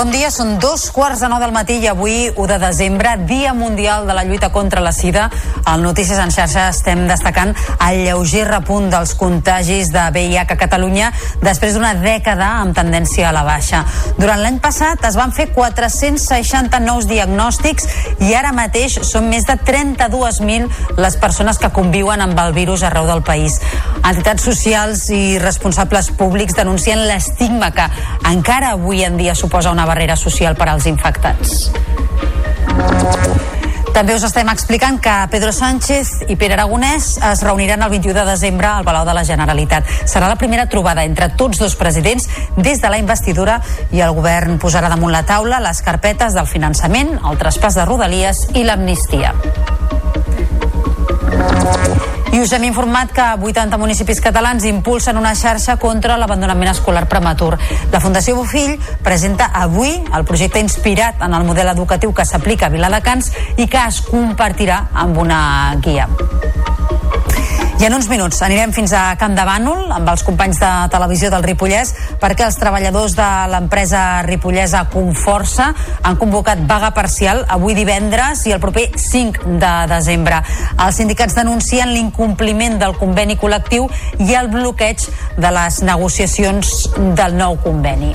Bon 0.00 0.08
dia, 0.08 0.30
són 0.32 0.54
dos 0.56 0.86
quarts 0.96 1.20
de 1.20 1.28
nou 1.28 1.42
del 1.42 1.50
matí 1.52 1.74
i 1.82 1.88
avui, 1.90 2.30
1 2.32 2.46
de 2.48 2.56
desembre, 2.62 3.10
Dia 3.28 3.50
Mundial 3.52 4.06
de 4.08 4.14
la 4.16 4.22
Lluita 4.24 4.48
contra 4.48 4.80
la 4.80 4.94
Sida. 4.96 5.26
Al 5.68 5.82
Notícies 5.84 6.16
en 6.16 6.30
xarxa 6.32 6.70
estem 6.72 7.02
destacant 7.04 7.50
el 7.84 7.98
lleuger 8.06 8.46
repunt 8.48 8.88
dels 8.88 9.12
contagis 9.20 9.90
de 9.92 10.06
VIH 10.14 10.54
a 10.54 10.56
Catalunya 10.56 11.10
després 11.42 11.76
d'una 11.76 11.90
dècada 12.00 12.48
amb 12.62 12.72
tendència 12.78 13.28
a 13.28 13.34
la 13.36 13.42
baixa. 13.44 13.82
Durant 14.16 14.40
l'any 14.40 14.56
passat 14.64 15.04
es 15.04 15.18
van 15.20 15.34
fer 15.36 15.50
460 15.52 16.80
nous 16.86 17.04
diagnòstics 17.10 17.90
i 18.24 18.32
ara 18.32 18.54
mateix 18.56 18.96
són 19.04 19.28
més 19.28 19.44
de 19.44 19.58
32.000 19.60 20.96
les 20.96 21.20
persones 21.20 21.60
que 21.60 21.68
conviuen 21.76 22.24
amb 22.24 22.40
el 22.40 22.56
virus 22.56 22.86
arreu 22.88 23.04
del 23.04 23.20
país. 23.20 23.60
Entitats 24.00 24.48
socials 24.48 25.04
i 25.12 25.36
responsables 25.44 26.08
públics 26.16 26.56
denuncien 26.56 27.04
l'estigma 27.04 27.68
que 27.76 27.84
encara 28.32 28.72
avui 28.78 29.04
en 29.04 29.20
dia 29.20 29.36
suposa 29.36 29.68
una 29.76 29.89
barrera 29.90 30.16
social 30.16 30.56
per 30.56 30.70
als 30.70 30.86
infectats. 30.90 31.70
També 33.90 34.14
us 34.14 34.22
estem 34.24 34.48
explicant 34.48 35.00
que 35.02 35.12
Pedro 35.32 35.50
Sánchez 35.52 36.12
i 36.30 36.36
Pere 36.38 36.54
Aragonès 36.54 37.16
es 37.26 37.42
reuniran 37.44 37.82
el 37.82 37.90
21 37.90 38.14
de 38.20 38.24
desembre 38.30 38.68
al 38.70 38.86
Palau 38.86 39.04
de 39.04 39.12
la 39.16 39.24
Generalitat. 39.26 39.84
Serà 40.08 40.30
la 40.30 40.38
primera 40.40 40.68
trobada 40.70 41.04
entre 41.04 41.28
tots 41.36 41.58
dos 41.58 41.74
presidents 41.76 42.28
des 42.56 42.80
de 42.80 42.88
la 42.88 43.02
investidura 43.02 43.58
i 43.90 44.00
el 44.00 44.14
govern 44.14 44.60
posarà 44.62 44.88
damunt 44.88 45.12
la 45.12 45.26
taula 45.26 45.60
les 45.60 45.82
carpetes 45.82 46.38
del 46.38 46.48
finançament, 46.48 47.18
el 47.18 47.40
traspàs 47.42 47.76
de 47.76 47.88
rodalies 47.90 48.46
i 48.54 48.64
l'amnistia. 48.64 49.34
I 52.32 52.38
us 52.38 52.52
hem 52.52 52.62
informat 52.68 53.10
que 53.10 53.24
80 53.42 53.76
municipis 53.76 54.20
catalans 54.22 54.62
impulsen 54.68 55.18
una 55.18 55.32
xarxa 55.34 55.74
contra 55.82 56.14
l'abandonament 56.20 56.70
escolar 56.70 57.08
prematur. 57.10 57.56
La 57.90 57.98
Fundació 57.98 58.36
Bofill 58.38 58.78
presenta 59.02 59.50
avui 59.50 59.96
el 59.98 60.26
projecte 60.28 60.62
inspirat 60.62 61.26
en 61.26 61.34
el 61.34 61.48
model 61.48 61.72
educatiu 61.74 62.14
que 62.14 62.28
s'aplica 62.28 62.70
a 62.70 62.74
Viladecans 62.76 63.32
i 63.58 63.66
que 63.66 63.82
es 63.82 63.98
compartirà 64.06 64.84
amb 64.94 65.18
una 65.26 65.40
guia. 65.82 66.06
I 67.80 67.86
en 67.86 67.94
uns 67.96 68.10
minuts 68.10 68.42
anirem 68.44 68.74
fins 68.76 68.92
a 68.92 69.14
Camp 69.16 69.32
de 69.32 69.44
Bànol 69.48 69.86
amb 69.96 70.08
els 70.12 70.20
companys 70.26 70.58
de 70.60 70.68
televisió 70.92 71.30
del 71.32 71.46
Ripollès 71.46 71.94
perquè 72.20 72.44
els 72.44 72.58
treballadors 72.60 73.14
de 73.16 73.28
l'empresa 73.48 74.02
ripollesa 74.26 74.82
Conforça 74.92 75.70
han 76.04 76.18
convocat 76.20 76.60
vaga 76.68 76.90
parcial 76.92 77.40
avui 77.48 77.72
divendres 77.78 78.44
i 78.50 78.52
el 78.52 78.60
proper 78.60 78.90
5 79.00 79.56
de 79.64 79.72
desembre. 79.94 80.42
Els 80.76 81.00
sindicats 81.00 81.38
denuncien 81.40 81.94
l'incompliment 81.94 82.76
del 82.84 82.98
conveni 83.00 83.38
col·lectiu 83.40 83.88
i 84.28 84.36
el 84.36 84.52
bloqueig 84.52 85.08
de 85.40 85.56
les 85.56 85.80
negociacions 85.80 86.90
del 87.16 87.40
nou 87.40 87.56
conveni. 87.64 88.12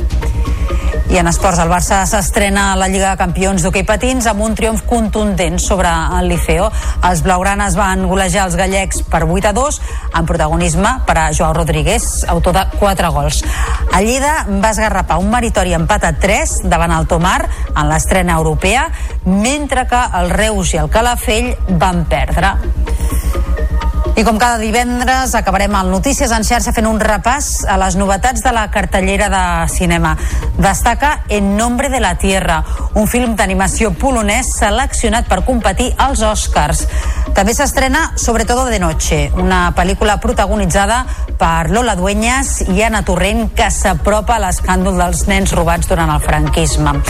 I 1.06 1.20
en 1.20 1.28
esports, 1.30 1.60
el 1.62 1.70
Barça 1.70 2.00
s'estrena 2.10 2.72
a 2.72 2.78
la 2.80 2.88
Lliga 2.90 3.12
de 3.12 3.20
Campions 3.20 3.62
d'hoquei 3.62 3.84
patins 3.86 4.26
amb 4.26 4.42
un 4.42 4.56
triomf 4.58 4.82
contundent 4.90 5.60
sobre 5.62 5.92
el 6.18 6.32
Liceo. 6.32 6.72
Els 7.06 7.22
blaugranes 7.24 7.78
van 7.78 8.08
golejar 8.10 8.48
els 8.48 8.58
gallecs 8.58 9.04
per 9.12 9.22
8 9.28 9.52
a 9.52 9.54
2 9.54 9.78
amb 10.18 10.28
protagonisme 10.28 10.96
per 11.06 11.18
a 11.22 11.28
Joao 11.30 11.54
Rodríguez, 11.54 12.26
autor 12.28 12.58
de 12.58 12.66
4 12.80 13.12
gols. 13.14 13.44
A 13.94 14.02
Lleida 14.02 14.34
va 14.50 14.74
esgarrapar 14.74 15.20
un 15.22 15.30
meritori 15.30 15.78
empat 15.78 16.10
a 16.10 16.16
3 16.18 16.58
davant 16.74 16.96
el 16.98 17.06
Tomar 17.08 17.38
en 17.76 17.86
l'estrena 17.92 18.40
europea, 18.42 18.90
mentre 19.26 19.86
que 19.88 20.02
el 20.22 20.34
Reus 20.34 20.74
i 20.74 20.82
el 20.82 20.90
Calafell 20.90 21.54
van 21.78 22.06
perdre. 22.10 22.56
I 24.16 24.24
com 24.24 24.38
cada 24.40 24.56
divendres 24.56 25.34
acabarem 25.36 25.74
el 25.76 25.90
Notícies 25.92 26.32
en 26.32 26.46
xarxa 26.48 26.72
fent 26.72 26.86
un 26.88 27.02
repàs 27.04 27.66
a 27.68 27.76
les 27.82 27.98
novetats 28.00 28.46
de 28.46 28.54
la 28.56 28.70
cartellera 28.72 29.28
de 29.28 29.42
cinema. 29.68 30.14
Destaca 30.56 31.26
En 31.28 31.58
nombre 31.58 31.90
de 31.90 32.00
la 32.00 32.14
tierra, 32.16 32.62
un 32.94 33.10
film 33.12 33.36
d'animació 33.36 33.92
polonès 33.92 34.54
seleccionat 34.56 35.28
per 35.28 35.42
competir 35.44 35.90
als 35.98 36.22
Oscars. 36.24 36.86
També 37.36 37.54
s'estrena 37.54 38.14
Todo 38.46 38.66
de 38.66 38.80
noche, 38.80 39.32
una 39.36 39.74
pel·lícula 39.76 40.20
protagonitzada 40.22 41.06
per 41.38 41.70
Lola 41.72 41.96
Dueñas 41.96 42.62
i 42.70 42.84
Anna 42.84 43.04
Torrent 43.04 43.50
que 43.54 43.70
s'apropa 43.70 44.38
a 44.38 44.40
l'escàndol 44.40 44.96
dels 44.96 45.28
nens 45.28 45.52
robats 45.52 45.90
durant 45.90 46.10
el 46.10 46.22
franquisme. 46.22 47.02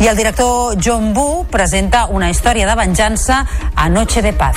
I 0.00 0.08
el 0.08 0.16
director 0.16 0.74
John 0.82 1.12
Boo 1.14 1.44
presenta 1.44 2.06
una 2.06 2.30
història 2.30 2.66
de 2.66 2.74
venjança 2.74 3.44
a 3.76 3.88
Noche 3.88 4.22
de 4.22 4.32
Paz. 4.32 4.56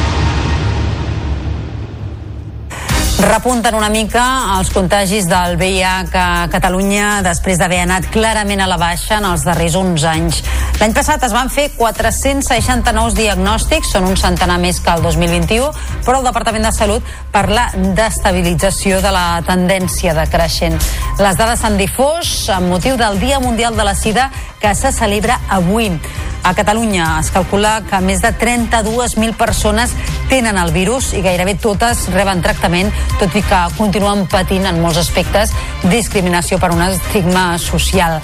Repunten 3.21 3.75
una 3.77 3.89
mica 3.93 4.23
els 4.55 4.71
contagis 4.73 5.27
del 5.29 5.53
VIH 5.59 6.15
a 6.17 6.47
Catalunya 6.49 7.19
després 7.21 7.59
d'haver 7.61 7.83
anat 7.83 8.07
clarament 8.09 8.63
a 8.63 8.67
la 8.69 8.79
baixa 8.81 9.19
en 9.19 9.27
els 9.29 9.43
darrers 9.45 9.75
11 9.77 10.07
anys. 10.09 10.39
L'any 10.79 10.95
passat 10.97 11.21
es 11.27 11.35
van 11.35 11.51
fer 11.53 11.67
469 11.75 13.13
diagnòstics, 13.19 13.91
són 13.93 14.07
un 14.09 14.17
centenar 14.17 14.57
més 14.63 14.81
que 14.81 14.89
el 14.95 15.05
2021, 15.05 15.69
però 16.01 16.17
el 16.17 16.25
Departament 16.31 16.65
de 16.65 16.73
Salut 16.73 17.13
parla 17.31 17.67
d'estabilització 17.77 19.03
de 19.05 19.13
la 19.13 19.27
tendència 19.45 20.17
decreixent. 20.17 20.81
Les 21.21 21.37
dades 21.37 21.61
s'han 21.61 21.77
difós 21.77 22.49
amb 22.49 22.73
motiu 22.73 22.97
del 22.97 23.21
Dia 23.21 23.37
Mundial 23.39 23.77
de 23.77 23.85
la 23.85 23.93
Sida 23.93 24.31
que 24.59 24.73
se 24.73 24.91
celebra 24.91 25.37
avui. 25.49 25.91
A 26.43 26.55
Catalunya 26.57 27.19
es 27.19 27.29
calcula 27.29 27.83
que 27.85 27.99
més 28.01 28.21
de 28.23 28.31
32.000 28.33 29.35
persones 29.37 29.93
tenen 30.29 30.57
el 30.57 30.71
virus 30.73 31.11
i 31.13 31.21
gairebé 31.21 31.53
totes 31.61 32.07
reben 32.15 32.41
tractament, 32.41 32.89
tot 33.19 33.35
i 33.35 33.41
que 33.45 33.59
continuen 33.77 34.25
patint 34.31 34.65
en 34.69 34.79
molts 34.83 34.99
aspectes 35.01 35.53
discriminació 35.91 36.59
per 36.61 36.71
un 36.75 36.81
estigma 36.85 37.57
social. 37.61 38.19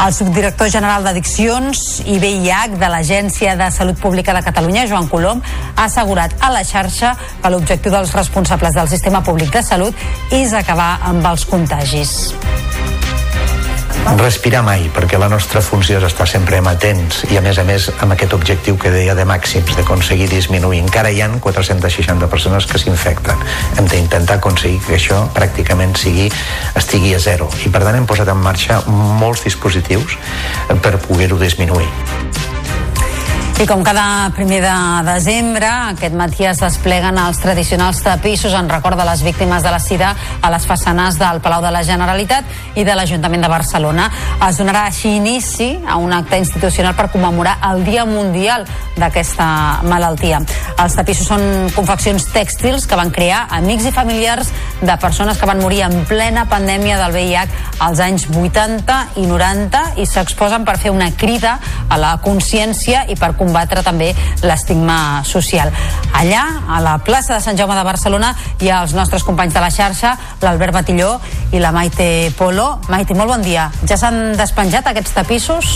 El 0.00 0.14
subdirector 0.16 0.70
general 0.72 1.04
d'Addiccions 1.04 2.00
i 2.08 2.16
VIH 2.22 2.78
de 2.80 2.88
l'Agència 2.88 3.56
de 3.60 3.68
Salut 3.74 4.00
Pública 4.00 4.32
de 4.32 4.42
Catalunya, 4.46 4.86
Joan 4.88 5.10
Colom, 5.12 5.42
ha 5.76 5.84
assegurat 5.84 6.32
a 6.40 6.52
la 6.54 6.64
xarxa 6.64 7.12
que 7.42 7.52
l'objectiu 7.52 7.92
dels 7.92 8.16
responsables 8.16 8.78
del 8.80 8.88
sistema 8.88 9.20
públic 9.22 9.52
de 9.52 9.62
salut 9.62 10.08
és 10.32 10.56
acabar 10.56 10.94
amb 11.12 11.26
els 11.34 11.44
contagis 11.44 12.16
respirar 14.20 14.62
mai, 14.62 14.88
perquè 14.94 15.18
la 15.18 15.28
nostra 15.28 15.60
funció 15.60 15.98
és 15.98 16.04
estar 16.06 16.26
sempre 16.28 16.58
amatents 16.60 17.24
i 17.30 17.38
a 17.38 17.42
més 17.44 17.58
a 17.60 17.64
més 17.68 17.88
amb 18.00 18.14
aquest 18.14 18.34
objectiu 18.36 18.76
que 18.80 18.92
deia 18.92 19.14
de 19.14 19.24
màxims, 19.28 19.74
d'aconseguir 19.76 20.28
disminuir. 20.30 20.80
Encara 20.84 21.10
hi 21.12 21.20
han 21.24 21.38
460 21.40 22.28
persones 22.32 22.66
que 22.66 22.80
s'infecten. 22.80 23.40
Hem 23.78 23.88
d'intentar 23.90 24.38
aconseguir 24.38 24.80
que 24.86 24.96
això 24.98 25.22
pràcticament 25.36 25.96
sigui, 26.00 26.30
estigui 26.76 27.14
a 27.14 27.20
zero. 27.20 27.50
I 27.64 27.72
per 27.72 27.84
tant 27.84 27.98
hem 27.98 28.08
posat 28.08 28.32
en 28.32 28.40
marxa 28.40 28.82
molts 28.88 29.44
dispositius 29.48 30.16
per 30.82 30.96
poder-ho 31.06 31.38
disminuir. 31.40 31.88
I 33.60 33.66
com 33.66 33.82
cada 33.84 34.30
primer 34.32 34.62
de 34.64 34.74
desembre, 35.04 35.68
aquest 35.68 36.14
matí 36.16 36.46
es 36.48 36.62
despleguen 36.62 37.18
els 37.20 37.42
tradicionals 37.42 37.98
tapissos 38.00 38.54
en 38.56 38.70
record 38.72 38.96
de 38.96 39.04
les 39.04 39.20
víctimes 39.20 39.60
de 39.60 39.68
la 39.68 39.78
sida 39.78 40.14
a 40.40 40.50
les 40.54 40.64
façanes 40.64 41.18
del 41.20 41.42
Palau 41.44 41.60
de 41.60 41.68
la 41.68 41.82
Generalitat 41.84 42.48
i 42.80 42.86
de 42.88 42.94
l'Ajuntament 42.96 43.44
de 43.44 43.50
Barcelona. 43.52 44.06
Es 44.48 44.56
donarà 44.56 44.86
així 44.88 45.12
inici 45.18 45.74
a 45.84 45.98
un 46.00 46.14
acte 46.16 46.38
institucional 46.40 46.96
per 46.96 47.10
commemorar 47.12 47.58
el 47.68 47.84
Dia 47.84 48.06
Mundial 48.08 48.64
d'aquesta 48.96 49.50
malaltia. 49.84 50.40
Els 50.80 50.96
tapissos 50.96 51.28
són 51.28 51.44
confeccions 51.76 52.30
tèxtils 52.32 52.88
que 52.88 52.96
van 52.96 53.12
crear 53.12 53.42
amics 53.60 53.90
i 53.90 53.92
familiars 53.92 54.54
de 54.80 54.96
persones 54.96 55.36
que 55.36 55.44
van 55.44 55.60
morir 55.60 55.82
en 55.84 55.98
plena 56.08 56.46
pandèmia 56.48 56.96
del 57.02 57.12
VIH 57.12 57.60
als 57.84 58.00
anys 58.00 58.24
80 58.32 59.20
i 59.20 59.28
90 59.28 59.84
i 60.00 60.08
s'exposen 60.08 60.64
per 60.64 60.78
fer 60.80 60.96
una 60.96 61.12
crida 61.12 61.58
a 61.90 62.00
la 62.00 62.16
consciència 62.24 63.04
i 63.12 63.20
per 63.20 63.34
combatre 63.50 63.82
també 63.82 64.12
l'estigma 64.46 65.24
social. 65.26 65.72
Allà, 66.14 66.44
a 66.70 66.78
la 66.84 66.96
plaça 67.02 67.34
de 67.36 67.42
Sant 67.42 67.58
Jaume 67.58 67.74
de 67.74 67.84
Barcelona, 67.86 68.32
hi 68.62 68.70
ha 68.70 68.82
els 68.84 68.94
nostres 68.94 69.26
companys 69.26 69.56
de 69.56 69.64
la 69.64 69.72
xarxa, 69.74 70.14
l'Albert 70.44 70.78
Batilló 70.78 71.16
i 71.52 71.62
la 71.62 71.74
Maite 71.74 72.30
Polo. 72.38 72.76
Maite, 72.88 73.18
molt 73.18 73.34
bon 73.34 73.42
dia. 73.42 73.70
Ja 73.90 73.98
s'han 73.98 74.36
despenjat 74.38 74.86
aquests 74.86 75.18
tapissos? 75.18 75.74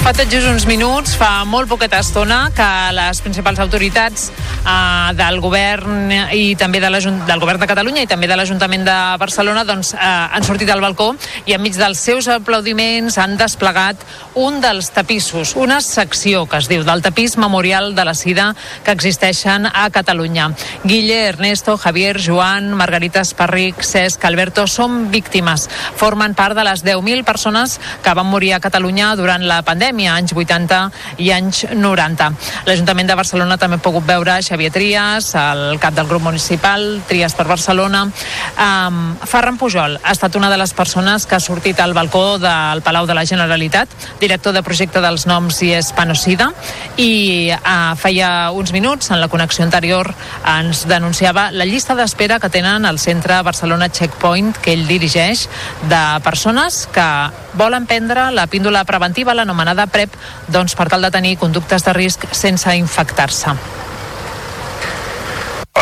Fa 0.00 0.14
tot 0.16 0.30
just 0.32 0.48
uns 0.48 0.64
minuts, 0.64 1.12
fa 1.12 1.42
molt 1.44 1.68
poqueta 1.68 1.98
estona, 2.00 2.46
que 2.56 2.66
les 2.96 3.18
principals 3.20 3.58
autoritats 3.60 4.30
eh, 4.32 5.10
del 5.12 5.42
govern 5.44 6.08
i 6.32 6.54
també 6.56 6.80
de 6.80 6.88
del 6.88 7.42
govern 7.42 7.60
de 7.60 7.68
Catalunya 7.68 8.06
i 8.06 8.08
també 8.08 8.26
de 8.26 8.38
l'Ajuntament 8.38 8.86
de 8.88 8.94
Barcelona 9.20 9.60
doncs, 9.68 9.92
eh, 9.92 9.98
han 10.00 10.46
sortit 10.46 10.70
al 10.72 10.80
balcó 10.80 11.10
i 11.44 11.52
enmig 11.52 11.76
dels 11.76 12.00
seus 12.00 12.30
aplaudiments 12.32 13.18
han 13.20 13.36
desplegat 13.36 14.00
un 14.40 14.62
dels 14.64 14.88
tapissos, 14.88 15.52
una 15.54 15.82
secció 15.84 16.46
que 16.48 16.62
es 16.64 16.70
diu 16.72 16.80
del 16.82 17.04
tapís 17.04 17.36
memorial 17.36 17.92
de 17.94 18.08
la 18.08 18.16
sida 18.16 18.54
que 18.82 18.96
existeixen 18.96 19.68
a 19.68 19.90
Catalunya. 19.92 20.48
Guille, 20.82 21.26
Ernesto, 21.28 21.76
Javier, 21.76 22.16
Joan, 22.16 22.72
Margarita 22.72 23.20
Esparric, 23.20 23.84
Cesc, 23.84 24.24
Alberto 24.24 24.64
són 24.66 25.10
víctimes. 25.12 25.68
Formen 26.00 26.32
part 26.34 26.56
de 26.56 26.64
les 26.64 26.86
10.000 26.88 27.22
persones 27.28 27.76
que 28.02 28.16
van 28.16 28.32
morir 28.32 28.54
a 28.54 28.64
Catalunya 28.64 29.12
durant 29.20 29.44
la 29.44 29.60
pandèmia 29.60 29.89
pandèmia, 29.90 30.14
anys 30.14 30.32
80 30.32 30.92
i 31.18 31.30
anys 31.34 31.64
90. 31.74 32.28
L'Ajuntament 32.66 33.08
de 33.10 33.16
Barcelona 33.18 33.56
també 33.58 33.78
ha 33.80 33.82
pogut 33.82 34.04
veure 34.06 34.36
Xavier 34.42 34.70
Trias, 34.70 35.32
el 35.34 35.80
cap 35.82 35.94
del 35.96 36.06
grup 36.06 36.22
municipal, 36.22 37.00
Trias 37.08 37.34
per 37.34 37.48
Barcelona. 37.48 38.04
Um, 38.06 39.16
Ferran 39.26 39.58
Pujol 39.58 39.98
ha 39.98 40.12
estat 40.14 40.36
una 40.38 40.50
de 40.50 40.58
les 40.60 40.72
persones 40.74 41.26
que 41.26 41.34
ha 41.34 41.40
sortit 41.40 41.80
al 41.80 41.94
balcó 41.94 42.38
del 42.38 42.82
Palau 42.86 43.06
de 43.06 43.16
la 43.18 43.26
Generalitat, 43.26 43.88
director 44.20 44.54
de 44.54 44.62
projecte 44.62 45.02
dels 45.02 45.26
noms 45.26 45.58
i 45.66 45.72
és 45.74 45.90
Panocida, 45.96 46.52
i 46.96 47.50
uh, 47.50 47.96
feia 47.98 48.52
uns 48.54 48.70
minuts, 48.72 49.10
en 49.10 49.20
la 49.20 49.28
connexió 49.28 49.66
anterior, 49.66 50.12
ens 50.46 50.86
denunciava 50.86 51.50
la 51.50 51.66
llista 51.66 51.98
d'espera 51.98 52.38
que 52.38 52.52
tenen 52.52 52.86
al 52.86 53.02
centre 53.02 53.42
Barcelona 53.42 53.90
Checkpoint, 53.90 54.54
que 54.62 54.76
ell 54.76 54.86
dirigeix, 54.86 55.48
de 55.90 56.04
persones 56.22 56.84
que 56.94 57.10
volen 57.54 57.86
prendre 57.86 58.30
la 58.30 58.46
píndola 58.46 58.84
preventiva, 58.84 59.34
l'anomenada 59.34 59.79
de 59.80 59.88
PrEP 59.90 60.16
doncs, 60.48 60.76
per 60.78 60.90
tal 60.92 61.02
de 61.08 61.14
tenir 61.14 61.38
conductes 61.40 61.86
de 61.86 61.96
risc 61.96 62.28
sense 62.36 62.76
infectar-se 62.76 63.56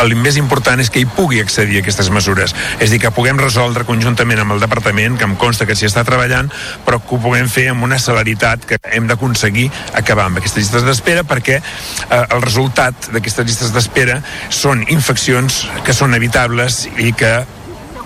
el 0.03 0.15
més 0.17 0.37
important 0.39 0.81
és 0.81 0.91
que 0.93 1.01
hi 1.03 1.09
pugui 1.11 1.41
accedir 1.43 1.79
a 1.79 1.83
aquestes 1.83 2.11
mesures. 2.15 2.55
És 2.79 2.93
dir, 2.93 3.01
que 3.03 3.13
puguem 3.15 3.41
resoldre 3.41 3.87
conjuntament 3.89 4.43
amb 4.43 4.55
el 4.55 4.63
departament, 4.63 5.17
que 5.19 5.27
em 5.27 5.35
consta 5.41 5.67
que 5.67 5.77
s'hi 5.79 5.89
està 5.89 6.05
treballant, 6.07 6.51
però 6.87 7.01
que 7.03 7.17
ho 7.17 7.21
puguem 7.23 7.49
fer 7.51 7.69
amb 7.73 7.87
una 7.87 7.99
celeritat 8.03 8.67
que 8.69 8.79
hem 8.95 9.09
d'aconseguir 9.11 9.69
acabar 9.99 10.29
amb 10.29 10.41
aquestes 10.41 10.63
llistes 10.63 10.87
d'espera 10.87 11.25
perquè 11.29 11.59
eh, 11.59 12.21
el 12.21 12.45
resultat 12.45 13.11
d'aquestes 13.15 13.49
llistes 13.49 13.75
d'espera 13.75 14.21
són 14.51 14.85
infeccions 14.89 15.65
que 15.85 15.97
són 15.97 16.15
evitables 16.19 16.85
i 16.99 17.13
que 17.17 17.35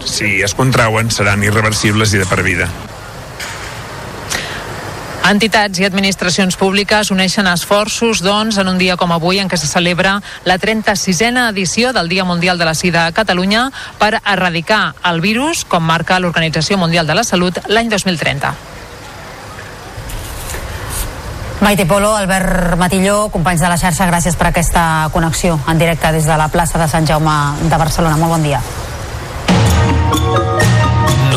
si 0.07 0.41
es 0.43 0.57
contrauen 0.59 1.13
seran 1.15 1.45
irreversibles 1.45 2.15
i 2.15 2.23
de 2.25 2.31
per 2.31 2.43
vida. 2.47 2.71
Entitats 5.23 5.79
i 5.79 5.85
administracions 5.87 6.57
públiques 6.59 7.13
uneixen 7.15 7.47
esforços, 7.47 8.25
doncs, 8.27 8.57
en 8.59 8.67
un 8.67 8.79
dia 8.81 8.97
com 8.99 9.13
avui 9.15 9.39
en 9.39 9.47
què 9.47 9.55
se 9.57 9.71
celebra 9.71 10.17
la 10.45 10.57
36a 10.59 11.47
edició 11.53 11.93
del 11.95 12.11
Dia 12.11 12.25
Mundial 12.27 12.59
de 12.59 12.67
la 12.67 12.75
Sida 12.75 13.07
a 13.07 13.13
Catalunya 13.15 13.69
per 14.01 14.17
erradicar 14.19 14.97
el 15.07 15.23
virus, 15.23 15.63
com 15.65 15.87
marca 15.87 16.19
l'Organització 16.19 16.77
Mundial 16.77 17.07
de 17.07 17.15
la 17.15 17.25
Salut 17.25 17.63
l'any 17.69 17.89
2030. 17.89 18.53
Maite 21.63 21.87
Polo, 21.87 22.17
Albert 22.17 22.75
Matilló, 22.77 23.29
companys 23.31 23.63
de 23.63 23.71
la 23.71 23.79
xarxa, 23.79 24.11
gràcies 24.11 24.35
per 24.35 24.49
aquesta 24.51 25.09
connexió 25.15 25.61
en 25.71 25.79
directe 25.79 26.11
des 26.11 26.27
de 26.27 26.37
la 26.37 26.51
plaça 26.51 26.83
de 26.83 26.91
Sant 26.91 27.07
Jaume 27.07 27.63
de 27.63 27.79
Barcelona. 27.79 28.19
Molt 28.19 28.35
bon 28.35 28.43
dia. 28.43 28.59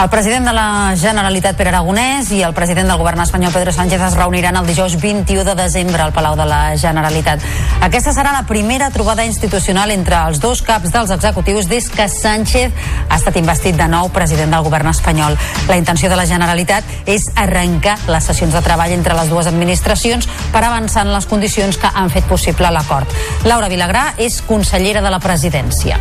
El 0.00 0.10
president 0.10 0.46
de 0.46 0.52
la 0.52 0.94
Generalitat, 0.98 1.54
Pere 1.54 1.70
Aragonès, 1.70 2.30
i 2.34 2.40
el 2.42 2.54
president 2.56 2.88
del 2.90 2.98
govern 2.98 3.20
espanyol, 3.22 3.52
Pedro 3.54 3.72
Sánchez, 3.72 4.00
es 4.02 4.16
reuniran 4.18 4.56
el 4.56 4.66
dijous 4.66 4.96
21 5.00 5.44
de 5.44 5.54
desembre 5.54 6.02
al 6.02 6.12
Palau 6.12 6.34
de 6.34 6.46
la 6.48 6.76
Generalitat. 6.76 7.44
Aquesta 7.80 8.10
serà 8.16 8.32
la 8.34 8.42
primera 8.48 8.90
trobada 8.90 9.24
institucional 9.28 9.92
entre 9.94 10.18
els 10.26 10.40
dos 10.42 10.62
caps 10.66 10.90
dels 10.90 11.12
executius 11.14 11.68
des 11.70 11.86
que 11.92 12.08
Sánchez 12.08 12.72
ha 13.08 13.20
estat 13.20 13.38
investit 13.38 13.78
de 13.78 13.86
nou 13.86 14.10
president 14.10 14.50
del 14.56 14.66
govern 14.66 14.90
espanyol. 14.90 15.38
La 15.68 15.78
intenció 15.78 16.10
de 16.10 16.18
la 16.18 16.26
Generalitat 16.26 16.82
és 17.06 17.28
arrencar 17.36 17.98
les 18.08 18.26
sessions 18.26 18.56
de 18.56 18.64
treball 18.64 18.96
entre 18.96 19.14
les 19.14 19.30
dues 19.30 19.46
administracions 19.46 20.26
per 20.50 20.64
avançar 20.64 21.06
en 21.06 21.14
les 21.14 21.30
condicions 21.30 21.78
que 21.78 21.92
han 21.94 22.10
fet 22.10 22.26
possible 22.26 22.74
l'acord. 22.74 23.06
Laura 23.44 23.70
Vilagrà 23.70 24.10
és 24.18 24.42
consellera 24.48 25.04
de 25.04 25.14
la 25.14 25.22
presidència. 25.22 26.00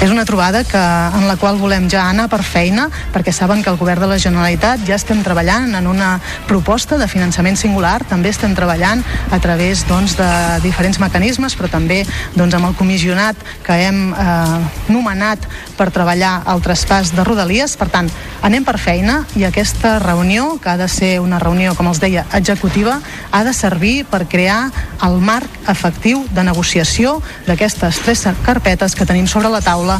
És 0.00 0.10
una 0.10 0.24
trobada 0.24 0.64
que, 0.64 0.78
en 0.78 1.28
la 1.28 1.36
qual 1.38 1.58
volem 1.60 1.84
ja 1.90 2.08
anar 2.10 2.24
per 2.30 2.40
feina, 2.42 2.88
perquè 3.14 3.30
saben 3.30 3.60
que 3.62 3.70
el 3.70 3.76
govern 3.78 4.02
de 4.02 4.08
la 4.10 4.18
Generalitat 4.18 4.82
ja 4.88 4.96
estem 4.96 5.20
treballant 5.22 5.76
en 5.78 5.86
una 5.86 6.16
proposta 6.48 6.98
de 6.98 7.06
finançament 7.06 7.58
singular, 7.60 8.00
també 8.10 8.32
estem 8.32 8.54
treballant 8.58 9.04
a 9.30 9.38
través 9.38 9.84
doncs, 9.86 10.16
de 10.18 10.30
diferents 10.64 10.98
mecanismes, 10.98 11.54
però 11.54 11.70
també 11.70 12.00
doncs, 12.34 12.56
amb 12.58 12.70
el 12.70 12.74
comissionat 12.78 13.38
que 13.62 13.76
hem 13.84 14.00
eh, 14.10 14.58
nomenat 14.90 15.46
per 15.78 15.92
treballar 15.94 16.40
el 16.50 16.64
traspàs 16.66 17.14
de 17.14 17.22
Rodalies. 17.22 17.76
Per 17.78 17.86
tant, 17.92 18.10
anem 18.42 18.66
per 18.66 18.78
feina 18.82 19.20
i 19.38 19.46
aquesta 19.46 20.00
reunió, 20.02 20.56
que 20.58 20.72
ha 20.72 20.76
de 20.80 20.90
ser 20.90 21.12
una 21.22 21.38
reunió, 21.38 21.76
com 21.78 21.92
els 21.92 22.02
deia, 22.02 22.26
executiva, 22.34 22.98
ha 23.30 23.44
de 23.46 23.54
servir 23.54 24.02
per 24.10 24.24
crear 24.26 24.64
el 25.06 25.20
marc 25.22 25.70
efectiu 25.70 26.26
de 26.34 26.42
negociació 26.42 27.20
d'aquestes 27.46 28.02
tres 28.02 28.26
carpetes 28.42 28.98
que 28.98 29.06
tenim 29.06 29.30
sobre 29.30 29.50
la 29.52 29.62
taula 29.62 29.91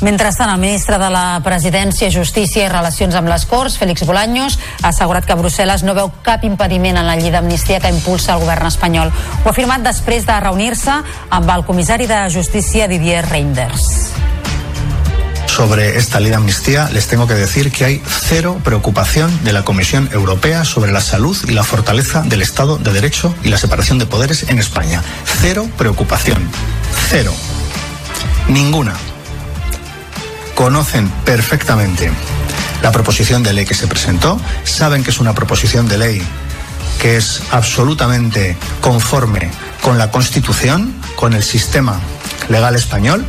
Mentrestant, 0.00 0.48
el 0.48 0.60
ministre 0.60 0.96
de 0.96 1.10
la 1.12 1.42
Presidència, 1.44 2.08
Justícia 2.08 2.64
i 2.64 2.70
Relacions 2.72 3.14
amb 3.18 3.28
les 3.28 3.44
Corts, 3.44 3.76
Félix 3.76 4.06
Bolaños, 4.08 4.56
ha 4.80 4.94
assegurat 4.94 5.26
que 5.28 5.36
Brussel·les 5.36 5.84
no 5.84 5.92
veu 5.96 6.08
cap 6.24 6.46
impediment 6.48 6.96
en 6.96 7.04
la 7.04 7.18
llei 7.20 7.28
d'amnistia 7.34 7.82
que 7.84 7.92
impulsa 7.92 8.32
el 8.32 8.40
govern 8.40 8.70
espanyol. 8.70 9.12
Ho 9.12 9.50
ha 9.50 9.52
afirmat 9.52 9.84
després 9.84 10.24
de 10.24 10.38
reunir-se 10.40 10.96
amb 11.28 11.52
el 11.52 11.66
comissari 11.68 12.08
de 12.08 12.22
Justícia, 12.32 12.88
Didier 12.88 13.26
Reinders. 13.28 13.90
Sobre 15.44 15.98
esta 15.98 16.18
ley 16.20 16.30
de 16.30 16.36
amnistía 16.36 16.88
les 16.94 17.06
tengo 17.08 17.26
que 17.26 17.34
decir 17.34 17.70
que 17.70 17.84
hay 17.84 18.02
cero 18.06 18.58
preocupación 18.64 19.44
de 19.44 19.52
la 19.52 19.64
Comisión 19.64 20.08
Europea 20.12 20.64
sobre 20.64 20.92
la 20.92 21.02
salud 21.02 21.36
y 21.46 21.52
la 21.52 21.64
fortaleza 21.64 22.22
del 22.22 22.40
Estado 22.40 22.78
de 22.78 22.90
Derecho 22.94 23.34
y 23.42 23.50
la 23.50 23.58
separación 23.58 23.98
de 23.98 24.06
poderes 24.06 24.44
en 24.48 24.58
España. 24.58 25.02
Cero 25.42 25.68
preocupación. 25.76 26.38
Cero. 27.10 27.34
Ninguna. 28.48 28.94
Conocen 30.54 31.08
perfectamente 31.24 32.10
la 32.82 32.92
proposición 32.92 33.42
de 33.42 33.52
ley 33.52 33.66
que 33.66 33.74
se 33.74 33.86
presentó, 33.86 34.40
saben 34.64 35.04
que 35.04 35.10
es 35.10 35.20
una 35.20 35.34
proposición 35.34 35.88
de 35.88 35.98
ley 35.98 36.22
que 37.00 37.16
es 37.16 37.42
absolutamente 37.50 38.56
conforme 38.80 39.50
con 39.80 39.96
la 39.96 40.10
Constitución, 40.10 40.94
con 41.16 41.32
el 41.32 41.42
sistema 41.42 41.98
legal 42.48 42.74
español 42.74 43.24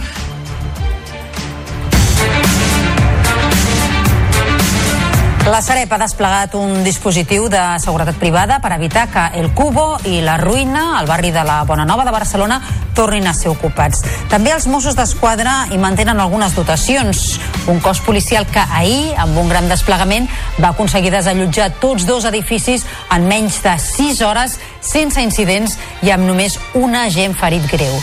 La 5.42 5.60
Sareb 5.66 5.90
ha 5.90 5.98
desplegat 5.98 6.54
un 6.54 6.84
dispositiu 6.86 7.48
de 7.50 7.60
seguretat 7.82 8.20
privada 8.22 8.60
per 8.62 8.70
evitar 8.76 9.08
que 9.10 9.24
el 9.40 9.50
Cubo 9.58 9.98
i 10.06 10.20
la 10.22 10.36
Ruïna, 10.38 11.00
al 11.00 11.08
barri 11.10 11.32
de 11.34 11.42
la 11.44 11.64
Bonanova 11.66 12.06
de 12.06 12.14
Barcelona, 12.14 12.60
tornin 12.94 13.26
a 13.26 13.34
ser 13.34 13.50
ocupats. 13.50 14.04
També 14.30 14.54
els 14.54 14.68
Mossos 14.70 14.96
d'Esquadra 14.96 15.66
hi 15.74 15.80
mantenen 15.82 16.22
algunes 16.22 16.54
dotacions. 16.54 17.40
Un 17.74 17.82
cos 17.82 18.04
policial 18.06 18.46
que 18.46 18.62
ahir, 18.62 19.16
amb 19.18 19.42
un 19.42 19.50
gran 19.50 19.68
desplegament, 19.72 20.30
va 20.62 20.76
aconseguir 20.76 21.12
desallotjar 21.16 21.72
tots 21.82 22.06
dos 22.06 22.30
edificis 22.30 22.86
en 23.10 23.26
menys 23.26 23.64
de 23.66 23.76
6 23.82 24.22
hores, 24.22 24.60
sense 24.80 25.26
incidents 25.26 25.80
i 26.06 26.14
amb 26.14 26.30
només 26.30 26.60
un 26.78 26.96
agent 26.96 27.34
ferit 27.34 27.66
greu. 27.74 27.98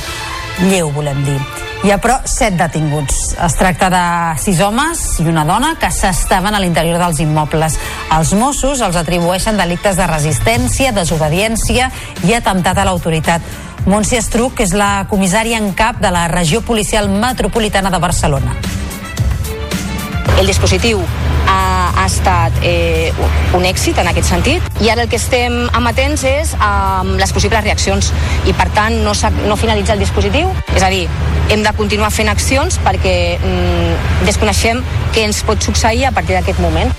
Lleu, 0.66 0.90
volem 0.90 1.23
dir. 1.23 1.40
Hi 1.79 1.93
ha, 1.95 1.99
però, 2.03 2.17
set 2.27 2.57
detinguts. 2.59 3.37
Es 3.39 3.55
tracta 3.55 3.87
de 3.93 4.01
sis 4.43 4.59
homes 4.65 5.21
i 5.23 5.29
una 5.31 5.45
dona 5.47 5.77
que 5.79 5.93
s'estaven 5.95 6.57
a 6.57 6.59
l'interior 6.59 6.99
dels 6.99 7.21
immobles. 7.23 7.77
Els 8.17 8.33
Mossos 8.35 8.83
els 8.83 8.99
atribueixen 8.99 9.61
delictes 9.61 9.95
de 9.97 10.09
resistència, 10.11 10.91
desobediència 10.97 11.87
i 12.27 12.35
atemptat 12.35 12.83
a 12.83 12.89
l'autoritat. 12.89 13.47
Montse 13.87 14.19
Estruc 14.19 14.59
és 14.67 14.75
la 14.75 15.07
comissària 15.09 15.63
en 15.63 15.71
cap 15.79 16.03
de 16.03 16.11
la 16.11 16.27
regió 16.29 16.65
policial 16.67 17.07
metropolitana 17.15 17.95
de 17.95 18.03
Barcelona. 18.03 18.59
El 20.39 20.51
dispositiu 20.51 21.07
ha, 21.49 21.93
ha 21.97 22.05
estat 22.07 22.61
eh, 22.62 23.11
un 23.57 23.65
èxit 23.65 23.99
en 23.99 24.11
aquest 24.12 24.29
sentit. 24.31 24.69
I 24.85 24.93
ara 24.93 25.07
el 25.07 25.11
que 25.11 25.19
estem 25.20 25.65
amatents 25.77 26.25
és 26.29 26.55
amb 26.61 27.16
les 27.20 27.33
possibles 27.35 27.65
reaccions. 27.65 28.12
I 28.47 28.55
per 28.59 28.69
tant 28.77 29.01
no, 29.05 29.16
no 29.49 29.59
finalitza 29.61 29.97
el 29.97 30.05
dispositiu, 30.05 30.53
és 30.77 30.85
a 30.85 30.93
dir, 30.93 31.07
hem 31.49 31.65
de 31.65 31.75
continuar 31.79 32.12
fent 32.12 32.29
accions 32.29 32.79
perquè 32.85 33.16
mm, 33.41 34.23
desconeixem 34.29 34.85
què 35.16 35.29
ens 35.29 35.43
pot 35.49 35.65
succeir 35.65 36.07
a 36.09 36.15
partir 36.15 36.37
d'aquest 36.39 36.65
moment. 36.65 36.93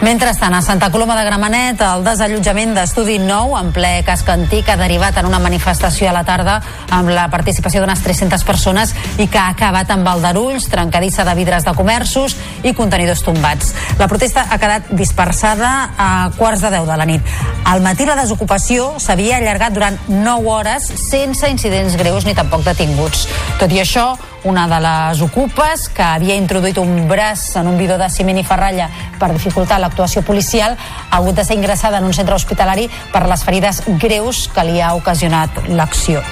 Mentrestant, 0.00 0.54
a 0.54 0.62
Santa 0.62 0.92
Coloma 0.92 1.16
de 1.18 1.24
Gramenet, 1.26 1.80
el 1.82 2.04
desallotjament 2.06 2.70
d'Estudi 2.76 3.16
Nou 3.18 3.56
en 3.58 3.72
ple 3.74 4.04
casc 4.06 4.28
antic 4.30 4.68
ha 4.70 4.76
derivat 4.78 5.16
en 5.18 5.26
una 5.26 5.40
manifestació 5.42 6.06
a 6.06 6.12
la 6.14 6.22
tarda 6.22 6.60
amb 6.94 7.10
la 7.10 7.24
participació 7.32 7.82
d'unes 7.82 8.04
300 8.04 8.44
persones 8.46 8.92
i 9.18 9.26
que 9.26 9.40
ha 9.42 9.48
acabat 9.50 9.90
amb 9.90 10.06
aldarulls, 10.06 10.68
trencadissa 10.70 11.26
de 11.26 11.34
vidres 11.34 11.66
de 11.66 11.74
comerços 11.74 12.38
i 12.62 12.76
contenidors 12.78 13.24
tombats. 13.26 13.74
La 13.98 14.06
protesta 14.06 14.46
ha 14.46 14.60
quedat 14.62 14.94
dispersada 14.94 15.90
a 15.98 16.30
quarts 16.38 16.62
de 16.62 16.70
10 16.78 16.86
de 16.86 17.02
la 17.02 17.10
nit. 17.10 17.34
Al 17.66 17.82
matí 17.82 18.06
la 18.06 18.20
desocupació 18.22 18.92
s'havia 19.02 19.42
allargat 19.42 19.74
durant 19.74 19.98
9 20.06 20.46
hores 20.46 20.92
sense 21.08 21.50
incidents 21.50 21.98
greus 21.98 22.24
ni 22.24 22.38
tampoc 22.38 22.62
detinguts. 22.62 23.26
Tot 23.58 23.74
i 23.74 23.82
això, 23.82 24.12
una 24.44 24.68
de 24.70 24.78
les 24.80 25.20
ocupes 25.26 25.88
que 25.90 26.06
havia 26.06 26.38
introduït 26.38 26.78
un 26.78 27.08
braç 27.10 27.56
en 27.58 27.66
un 27.66 27.76
bidó 27.76 27.98
de 27.98 28.06
ciment 28.08 28.38
i 28.38 28.46
ferralla 28.46 28.86
per 29.18 29.32
dificultar 29.34 29.80
l'actuació 29.88 30.22
policial 30.22 30.76
ha 30.76 31.16
hagut 31.16 31.34
de 31.34 31.44
ser 31.44 31.56
ingressada 31.58 31.98
en 31.98 32.04
un 32.04 32.14
centre 32.14 32.36
hospitalari 32.36 32.86
per 33.12 33.26
les 33.26 33.44
ferides 33.44 33.82
greus 33.98 34.46
que 34.52 34.68
li 34.68 34.80
ha 34.80 34.94
ocasionat 34.94 35.64
l'acció. 35.68 36.22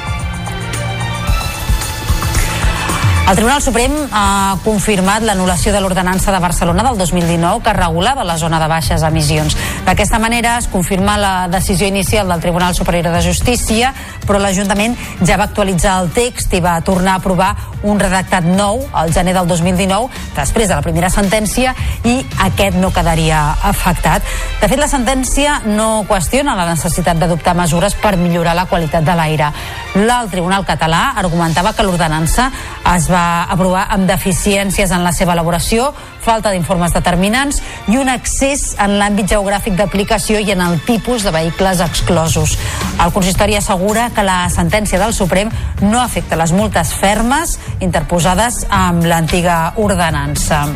El 3.26 3.34
Tribunal 3.34 3.58
Suprem 3.58 3.94
ha 4.14 4.54
confirmat 4.62 5.24
l'anul·lació 5.26 5.72
de 5.74 5.80
l'ordenança 5.82 6.30
de 6.30 6.38
Barcelona 6.38 6.84
del 6.86 7.00
2019 7.00 7.58
que 7.64 7.72
regulava 7.74 8.22
la 8.22 8.36
zona 8.38 8.60
de 8.62 8.68
baixes 8.70 9.02
emissions. 9.02 9.56
D'aquesta 9.82 10.20
manera 10.22 10.52
es 10.60 10.68
confirma 10.70 11.16
la 11.18 11.48
decisió 11.50 11.88
inicial 11.90 12.30
del 12.30 12.44
Tribunal 12.44 12.78
Superior 12.78 13.10
de 13.10 13.24
Justícia, 13.26 13.90
però 14.22 14.38
l'Ajuntament 14.38 14.94
ja 15.26 15.40
va 15.40 15.48
actualitzar 15.50 15.96
el 16.04 16.12
text 16.14 16.54
i 16.54 16.62
va 16.62 16.78
tornar 16.86 17.16
a 17.16 17.22
aprovar 17.24 17.50
un 17.86 18.00
redactat 18.02 18.44
nou 18.44 18.82
al 18.92 19.12
gener 19.14 19.34
del 19.36 19.46
2019, 19.48 20.10
després 20.36 20.68
de 20.68 20.74
la 20.74 20.84
primera 20.84 21.10
sentència, 21.12 21.74
i 22.04 22.18
aquest 22.46 22.76
no 22.80 22.90
quedaria 22.94 23.40
afectat. 23.70 24.26
De 24.60 24.68
fet, 24.68 24.78
la 24.80 24.90
sentència 24.90 25.60
no 25.66 26.04
qüestiona 26.08 26.56
la 26.58 26.66
necessitat 26.72 27.18
d'adoptar 27.20 27.54
mesures 27.58 27.94
per 28.00 28.16
millorar 28.18 28.56
la 28.58 28.66
qualitat 28.66 29.06
de 29.06 29.14
l'aire. 29.16 29.52
L'alt 30.02 30.34
Tribunal 30.34 30.66
Català 30.68 31.12
argumentava 31.16 31.72
que 31.72 31.86
l'ordenança 31.86 32.50
es 32.94 33.08
va 33.10 33.46
aprovar 33.50 33.86
amb 33.94 34.08
deficiències 34.08 34.90
en 34.92 35.04
la 35.06 35.14
seva 35.14 35.34
elaboració, 35.36 35.92
falta 36.26 36.50
d'informes 36.50 36.92
determinants 36.94 37.60
i 37.92 37.98
un 38.00 38.10
accés 38.10 38.72
en 38.82 38.96
l'àmbit 38.98 39.30
geogràfic 39.30 39.76
d'aplicació 39.78 40.40
i 40.42 40.50
en 40.54 40.64
el 40.64 40.80
tipus 40.86 41.22
de 41.22 41.32
vehicles 41.34 41.80
exclosos. 41.84 42.56
El 43.02 43.12
consistori 43.14 43.54
assegura 43.56 44.08
que 44.14 44.24
la 44.26 44.48
sentència 44.50 44.98
del 44.98 45.14
Suprem 45.14 45.52
no 45.84 46.00
afecta 46.00 46.38
les 46.38 46.52
multes 46.56 46.92
fermes 46.98 47.56
interposades 47.80 48.64
amb 48.70 49.04
l'antiga 49.04 49.72
ordenança. 49.76 50.66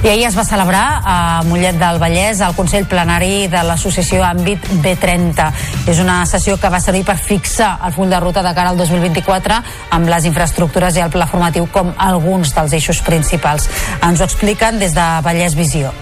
I 0.00 0.08
ahir 0.08 0.24
es 0.30 0.36
va 0.36 0.46
celebrar 0.48 1.02
a 1.04 1.16
Mollet 1.44 1.76
del 1.76 1.98
Vallès 2.00 2.40
el 2.40 2.54
Consell 2.56 2.86
Plenari 2.88 3.50
de 3.52 3.60
l'Associació 3.68 4.24
Àmbit 4.24 4.64
B30. 4.80 5.50
És 5.92 6.00
una 6.00 6.22
sessió 6.24 6.56
que 6.56 6.72
va 6.72 6.80
servir 6.80 7.04
per 7.04 7.18
fixar 7.20 7.74
el 7.84 7.92
full 7.92 8.08
de 8.08 8.20
ruta 8.24 8.40
de 8.40 8.54
cara 8.56 8.72
al 8.72 8.80
2024 8.80 9.62
amb 9.92 10.08
les 10.08 10.28
infraestructures 10.32 10.96
i 10.96 11.04
el 11.04 11.12
pla 11.12 11.28
formatiu 11.28 11.68
com 11.68 11.92
alguns 11.98 12.56
dels 12.56 12.80
eixos 12.80 13.04
principals. 13.04 13.68
Ens 14.00 14.20
ho 14.22 14.30
expliquen 14.30 14.80
des 14.80 14.96
de 14.96 15.10
Vallès 15.26 15.58
Visió 15.58 15.92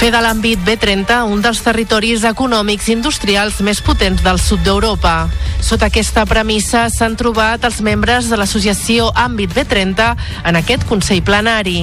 fer 0.00 0.08
de 0.14 0.20
l'àmbit 0.24 0.60
B30 0.64 1.26
un 1.28 1.42
dels 1.44 1.58
territoris 1.60 2.22
econòmics 2.24 2.86
i 2.88 2.94
industrials 2.94 3.58
més 3.66 3.82
potents 3.84 4.22
del 4.24 4.38
sud 4.40 4.62
d'Europa. 4.64 5.26
Sota 5.60 5.90
aquesta 5.90 6.24
premissa 6.30 6.86
s'han 6.88 7.18
trobat 7.20 7.66
els 7.68 7.82
membres 7.84 8.30
de 8.32 8.38
l'associació 8.40 9.10
Àmbit 9.12 9.52
B30 9.52 10.06
en 10.48 10.60
aquest 10.62 10.88
Consell 10.88 11.20
Plenari. 11.26 11.82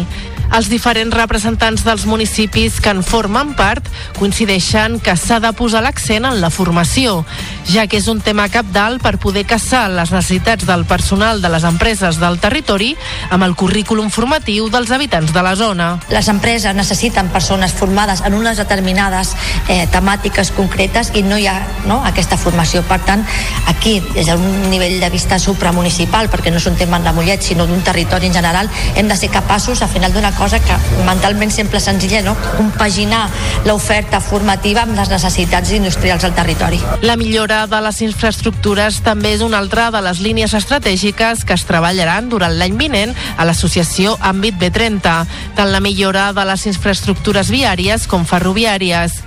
Els 0.56 0.69
diferents 0.72 1.14
representants 1.14 1.84
dels 1.84 2.06
municipis 2.07 2.80
que 2.82 2.91
en 2.94 3.03
formen 3.03 3.52
part 3.57 3.86
coincideixen 4.18 4.98
que 5.03 5.15
s'ha 5.19 5.41
de 5.44 5.52
posar 5.53 5.84
l'accent 5.84 6.26
en 6.26 6.40
la 6.41 6.49
formació, 6.49 7.19
ja 7.68 7.86
que 7.88 7.99
és 7.99 8.07
un 8.07 8.22
tema 8.24 8.48
capdalt 8.49 9.03
per 9.03 9.18
poder 9.22 9.44
caçar 9.45 9.86
les 9.91 10.11
necessitats 10.14 10.65
del 10.65 10.86
personal 10.88 11.41
de 11.44 11.52
les 11.52 11.65
empreses 11.68 12.19
del 12.22 12.40
territori 12.40 12.94
amb 13.30 13.44
el 13.44 13.56
currículum 13.60 14.10
formatiu 14.14 14.69
dels 14.72 14.91
habitants 14.95 15.34
de 15.36 15.44
la 15.44 15.56
zona. 15.60 15.90
Les 16.10 16.30
empreses 16.32 16.76
necessiten 16.76 17.30
persones 17.34 17.76
formades 17.76 18.24
en 18.26 18.34
unes 18.38 18.57
determinades 18.57 19.36
eh, 19.68 19.86
temàtiques 19.91 20.53
concretes 20.56 21.11
i 21.14 21.26
no 21.28 21.38
hi 21.38 21.49
ha 21.52 21.57
no, 21.86 21.99
aquesta 22.07 22.38
formació. 22.40 22.84
Per 22.88 23.02
tant, 23.03 23.26
aquí, 23.68 23.99
des 24.15 24.32
d'un 24.32 24.69
nivell 24.72 24.99
de 25.03 25.11
vista 25.11 25.40
supramunicipal, 25.40 26.32
perquè 26.32 26.53
no 26.53 26.61
és 26.61 26.69
un 26.72 26.80
tema 26.80 26.99
de 27.03 27.14
Mollet, 27.14 27.44
sinó 27.44 27.68
d'un 27.68 27.84
territori 27.84 28.32
en 28.32 28.40
general, 28.40 28.72
hem 28.95 29.11
de 29.11 29.19
ser 29.19 29.30
capaços, 29.34 29.82
al 29.82 29.91
final 29.91 30.14
d'una 30.14 30.32
cosa 30.38 30.59
que 30.61 30.77
mentalment 31.05 31.51
sempre 31.51 31.80
senzilla, 31.84 32.22
no? 32.22 32.35
compaginar 32.57 33.27
l'oferta 33.65 34.22
formativa 34.23 34.84
amb 34.85 34.97
les 34.97 35.09
necessitats 35.11 35.72
industrials 35.76 36.23
del 36.23 36.35
territori. 36.38 36.80
La 37.01 37.18
millora 37.19 37.65
de 37.68 37.81
les 37.84 38.01
infraestructures 38.05 39.01
també 39.05 39.34
és 39.35 39.45
una 39.45 39.59
altra 39.61 39.89
de 39.91 40.01
les 40.05 40.22
línies 40.23 40.53
estratègiques 40.57 41.43
que 41.45 41.57
es 41.57 41.65
treballaran 41.68 42.30
durant 42.30 42.53
l'any 42.57 42.77
vinent 42.80 43.15
a 43.38 43.47
l'associació 43.47 44.18
Àmbit 44.22 44.59
B30, 44.61 45.18
tant 45.57 45.72
la 45.73 45.81
millora 45.84 46.31
de 46.34 46.45
les 46.47 46.68
infraestructures 46.69 47.51
viàries 47.53 48.07
com 48.07 48.26
ferroviàries. 48.26 49.23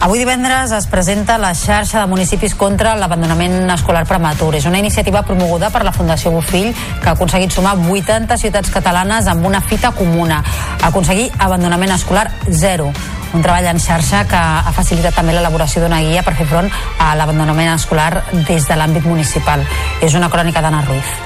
Avui 0.00 0.18
divendres 0.18 0.72
es 0.72 0.86
presenta 0.90 1.38
la 1.38 1.54
xarxa 1.54 2.00
de 2.00 2.10
municipis 2.10 2.54
contra 2.54 2.94
l'abandonament 2.98 3.70
escolar 3.72 4.04
prematur. 4.08 4.52
És 4.58 4.66
una 4.68 4.78
iniciativa 4.78 5.22
promoguda 5.22 5.70
per 5.70 5.84
la 5.86 5.94
Fundació 5.96 6.32
Bofill 6.34 6.72
que 7.00 7.08
ha 7.08 7.14
aconseguit 7.14 7.54
sumar 7.54 7.76
80 7.78 8.36
ciutats 8.38 8.72
catalanes 8.74 9.28
amb 9.30 9.46
una 9.46 9.62
fita 9.62 9.94
comuna. 9.96 10.42
Aconseguir 10.82 11.30
abandonament 11.38 11.94
escolar 11.96 12.30
zero 12.50 12.92
un 13.34 13.42
treball 13.42 13.66
en 13.66 13.80
xarxa 13.82 14.22
que 14.30 14.38
ha 14.38 14.72
facilitat 14.76 15.16
també 15.18 15.34
l'elaboració 15.34 15.82
d'una 15.82 16.00
guia 16.04 16.22
per 16.22 16.36
fer 16.38 16.46
front 16.46 16.70
a 17.02 17.14
l'abandonament 17.18 17.74
escolar 17.74 18.24
des 18.46 18.68
de 18.68 18.78
l'àmbit 18.78 19.10
municipal. 19.10 19.66
És 20.00 20.14
una 20.14 20.30
crònica 20.30 20.62
d'Anna 20.62 20.84
Ruiz. 20.86 21.23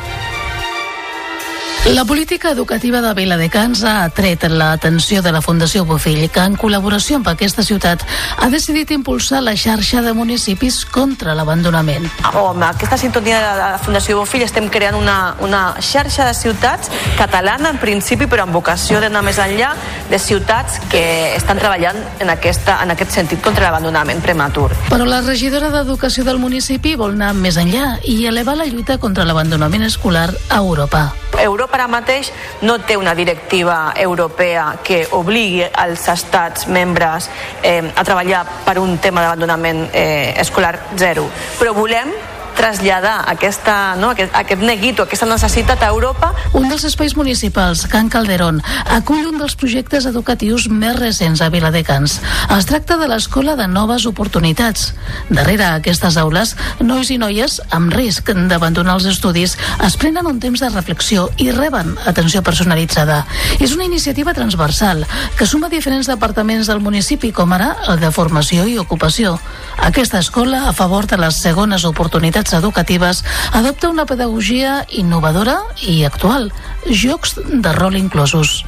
La 1.86 2.04
política 2.04 2.50
educativa 2.50 3.00
de 3.00 3.14
Viladecans 3.14 3.82
ha 3.82 4.02
atret 4.04 4.42
l'atenció 4.50 5.22
de 5.22 5.32
la 5.32 5.40
Fundació 5.40 5.86
Bofill, 5.88 6.26
que 6.28 6.42
en 6.44 6.56
col·laboració 6.60 7.16
amb 7.16 7.30
aquesta 7.30 7.62
ciutat 7.64 8.02
ha 8.36 8.48
decidit 8.52 8.90
impulsar 8.92 9.40
la 9.42 9.54
xarxa 9.56 10.02
de 10.04 10.12
municipis 10.12 10.82
contra 10.84 11.32
l'abandonament. 11.34 12.04
Oh, 12.34 12.50
amb 12.50 12.66
aquesta 12.68 12.98
sintonia 13.00 13.38
de 13.40 13.52
la 13.56 13.78
Fundació 13.80 14.18
Bofill 14.18 14.44
estem 14.44 14.68
creant 14.68 14.98
una, 14.98 15.36
una 15.40 15.62
xarxa 15.80 16.26
de 16.28 16.34
ciutats 16.36 16.92
catalana 17.16 17.72
en 17.72 17.80
principi, 17.80 18.28
però 18.28 18.44
amb 18.44 18.58
vocació 18.58 19.00
d'anar 19.00 19.24
més 19.24 19.40
enllà 19.40 19.72
de 20.10 20.20
ciutats 20.20 20.82
que 20.92 21.04
estan 21.38 21.62
treballant 21.62 21.96
en, 22.18 22.28
aquesta, 22.34 22.82
en 22.84 22.92
aquest 22.92 23.16
sentit 23.16 23.40
contra 23.40 23.64
l'abandonament 23.64 24.20
prematur. 24.20 24.68
Però 24.90 25.08
la 25.08 25.22
regidora 25.24 25.72
d'Educació 25.72 26.26
del 26.28 26.42
municipi 26.42 26.98
vol 27.00 27.16
anar 27.16 27.32
més 27.38 27.56
enllà 27.56 27.96
i 28.04 28.20
elevar 28.28 28.58
la 28.60 28.68
lluita 28.68 28.98
contra 29.00 29.24
l'abandonament 29.24 29.88
escolar 29.88 30.28
a 30.50 30.60
Europa. 30.60 31.08
Europa 31.38 31.67
ara 31.72 31.88
mateix 31.90 32.32
no 32.62 32.78
té 32.80 32.96
una 32.96 33.14
directiva 33.14 33.92
europea 33.96 34.78
que 34.84 35.04
obligui 35.18 35.62
els 35.66 36.08
estats 36.08 36.66
membres 36.68 37.28
eh, 37.62 37.82
a 37.94 38.04
treballar 38.04 38.44
per 38.64 38.78
un 38.78 38.98
tema 38.98 39.24
d'abandonament 39.24 39.88
eh, 39.92 40.34
escolar 40.40 40.74
zero. 40.96 41.28
Però 41.58 41.74
volem 41.76 42.12
traslladar 42.58 43.22
aquesta, 43.30 43.94
no, 43.96 44.10
aquest, 44.10 44.34
aquest 44.34 44.62
neguito, 44.66 45.04
aquesta 45.06 45.28
necessitat 45.30 45.82
a 45.86 45.92
Europa. 45.94 46.32
Un 46.58 46.66
dels 46.68 46.84
espais 46.88 47.14
municipals, 47.16 47.84
Can 47.86 48.10
Calderón, 48.10 48.58
acull 48.90 49.28
un 49.30 49.38
dels 49.38 49.54
projectes 49.58 50.08
educatius 50.10 50.66
més 50.68 50.96
recents 50.98 51.40
a 51.40 51.48
Viladecans. 51.54 52.18
Es 52.56 52.66
tracta 52.66 52.98
de 52.98 53.06
l'Escola 53.08 53.54
de 53.56 53.68
Noves 53.70 54.08
Oportunitats. 54.10 54.90
Darrere 55.30 55.68
aquestes 55.70 56.18
aules, 56.18 56.56
nois 56.82 57.12
i 57.14 57.18
noies 57.22 57.60
amb 57.70 57.94
risc 57.94 58.32
d'abandonar 58.50 58.98
els 58.98 59.06
estudis 59.06 59.54
es 59.86 59.96
prenen 60.00 60.26
un 60.26 60.40
temps 60.42 60.60
de 60.60 60.72
reflexió 60.72 61.28
i 61.38 61.52
reben 61.54 61.94
atenció 62.10 62.42
personalitzada. 62.42 63.22
És 63.62 63.76
una 63.76 63.86
iniciativa 63.86 64.34
transversal 64.34 65.06
que 65.38 65.46
suma 65.46 65.70
diferents 65.70 66.10
departaments 66.10 66.66
del 66.66 66.82
municipi, 66.82 67.30
com 67.32 67.54
ara 67.54 67.74
el 67.86 68.02
de 68.02 68.10
formació 68.10 68.66
i 68.66 68.78
ocupació. 68.82 69.36
Aquesta 69.78 70.18
escola, 70.18 70.66
a 70.68 70.72
favor 70.74 71.06
de 71.06 71.20
les 71.22 71.38
segones 71.38 71.84
oportunitats 71.86 72.47
educatives 72.52 73.24
adopta 73.52 73.90
una 73.90 74.06
pedagogia 74.06 74.84
innovadora 74.88 75.60
i 75.82 76.04
actual, 76.04 76.52
jocs 76.88 77.38
de 77.48 77.72
rol 77.72 77.96
inclosos. 77.96 78.64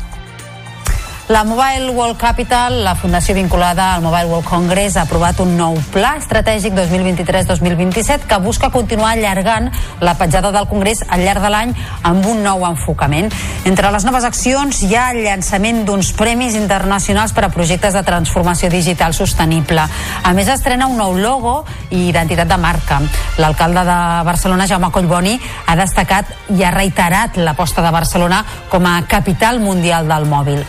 La 1.31 1.45
Mobile 1.45 1.91
World 1.91 2.17
Capital, 2.17 2.83
la 2.83 2.97
fundació 2.99 3.37
vinculada 3.37 3.95
al 3.95 4.03
Mobile 4.03 4.27
World 4.27 4.49
Congress, 4.49 4.97
ha 4.97 5.05
aprovat 5.07 5.39
un 5.39 5.53
nou 5.55 5.77
pla 5.95 6.17
estratègic 6.19 6.75
2023-2027 6.75 8.27
que 8.27 8.39
busca 8.43 8.73
continuar 8.75 9.13
allargant 9.13 9.69
la 10.03 10.17
petjada 10.19 10.51
del 10.51 10.67
Congrés 10.67 11.05
al 11.07 11.23
llarg 11.23 11.47
de 11.47 11.53
l'any 11.55 11.77
amb 12.11 12.27
un 12.27 12.43
nou 12.43 12.67
enfocament. 12.67 13.31
Entre 13.63 13.95
les 13.95 14.09
noves 14.09 14.27
accions 14.27 14.83
hi 14.83 14.91
ha 14.99 15.07
el 15.15 15.23
llançament 15.23 15.85
d'uns 15.87 16.11
premis 16.19 16.59
internacionals 16.59 17.31
per 17.31 17.47
a 17.47 17.55
projectes 17.55 17.95
de 17.95 18.03
transformació 18.03 18.67
digital 18.67 19.15
sostenible. 19.15 19.87
A 19.87 20.35
més, 20.35 20.51
estrena 20.51 20.91
un 20.91 20.99
nou 20.99 21.15
logo 21.15 21.61
i 21.95 22.09
identitat 22.11 22.51
de 22.51 22.59
marca. 22.59 22.99
L'alcalde 23.39 23.87
de 23.87 24.03
Barcelona, 24.27 24.67
Jaume 24.67 24.91
Collboni, 24.91 25.39
ha 25.71 25.79
destacat 25.79 26.35
i 26.59 26.65
ha 26.67 26.75
reiterat 26.75 27.39
l'aposta 27.39 27.87
de 27.87 27.99
Barcelona 28.03 28.43
com 28.69 28.83
a 28.83 29.05
capital 29.07 29.63
mundial 29.63 30.11
del 30.11 30.27
mòbil. 30.27 30.67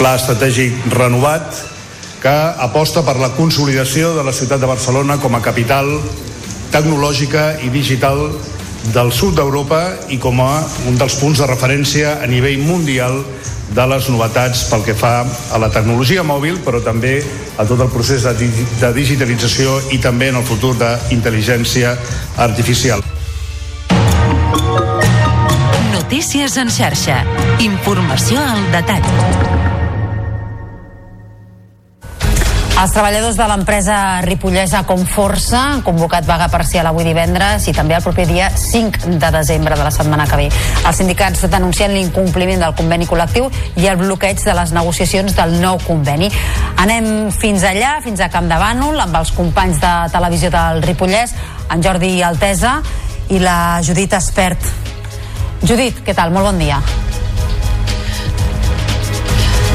Pla 0.00 0.14
estratègic 0.16 0.72
renovat 0.96 1.58
que 2.22 2.32
aposta 2.64 3.02
per 3.04 3.18
la 3.20 3.34
consolidació 3.36 4.14
de 4.16 4.22
la 4.24 4.32
ciutat 4.32 4.60
de 4.62 4.68
Barcelona 4.68 5.18
com 5.20 5.34
a 5.36 5.42
capital 5.44 5.90
tecnològica 6.72 7.58
i 7.60 7.68
digital 7.68 8.30
del 8.94 9.12
sud 9.12 9.36
d'Europa 9.36 9.82
i 10.08 10.16
com 10.16 10.40
a 10.40 10.62
un 10.88 10.96
dels 10.96 11.18
punts 11.20 11.42
de 11.42 11.48
referència 11.50 12.14
a 12.16 12.28
nivell 12.30 12.62
mundial 12.64 13.20
de 13.76 13.86
les 13.92 14.08
novetats 14.08 14.62
pel 14.70 14.86
que 14.88 14.96
fa 14.96 15.20
a 15.20 15.60
la 15.60 15.68
tecnologia 15.68 16.24
mòbil, 16.24 16.62
però 16.64 16.80
també 16.80 17.18
a 17.60 17.66
tot 17.68 17.84
el 17.84 17.92
procés 17.92 18.24
de, 18.24 18.48
de 18.80 18.92
digitalització 18.96 19.76
i 19.92 20.00
també 20.00 20.30
en 20.32 20.40
el 20.40 20.48
futur 20.48 20.72
d'intel·ligència 20.80 21.92
artificial. 22.40 23.04
Notícies 25.92 26.56
en 26.56 26.72
xarxa. 26.72 27.20
Informació 27.60 28.40
al 28.40 28.64
detall. 28.72 29.69
Els 32.80 32.94
treballadors 32.96 33.36
de 33.36 33.44
l'empresa 33.44 33.94
ripollesa 34.24 34.78
Comforça 34.88 35.58
han 35.74 35.82
convocat 35.84 36.24
vaga 36.24 36.46
parcial 36.48 36.86
avui 36.88 37.04
divendres 37.04 37.66
i 37.68 37.74
també 37.76 37.92
el 37.92 38.00
proper 38.00 38.24
dia 38.24 38.46
5 38.56 39.18
de 39.20 39.30
desembre 39.34 39.76
de 39.76 39.84
la 39.84 39.90
setmana 39.92 40.24
que 40.30 40.38
ve. 40.40 40.46
Els 40.88 40.96
sindicats 40.96 41.44
denuncien 41.52 41.92
l'incompliment 41.92 42.64
del 42.64 42.72
conveni 42.78 43.04
col·lectiu 43.10 43.50
i 43.76 43.84
el 43.84 44.00
bloqueig 44.00 44.40
de 44.40 44.56
les 44.56 44.72
negociacions 44.72 45.36
del 45.36 45.58
nou 45.60 45.76
conveni. 45.84 46.32
Anem 46.80 47.28
fins 47.36 47.68
allà, 47.68 47.98
fins 48.00 48.24
a 48.24 48.30
Camp 48.32 48.48
de 48.48 48.56
Bànol, 48.64 48.96
amb 49.04 49.20
els 49.20 49.34
companys 49.36 49.84
de 49.84 49.92
televisió 50.16 50.48
del 50.56 50.80
Ripollès, 50.88 51.36
en 51.68 51.84
Jordi 51.84 52.16
Altesa 52.24 52.78
i 53.28 53.44
la 53.44 53.60
Judit 53.84 54.16
Espert. 54.16 54.72
Judit, 55.60 56.00
què 56.00 56.16
tal? 56.16 56.32
Molt 56.32 56.48
bon 56.48 56.64
dia. 56.64 56.80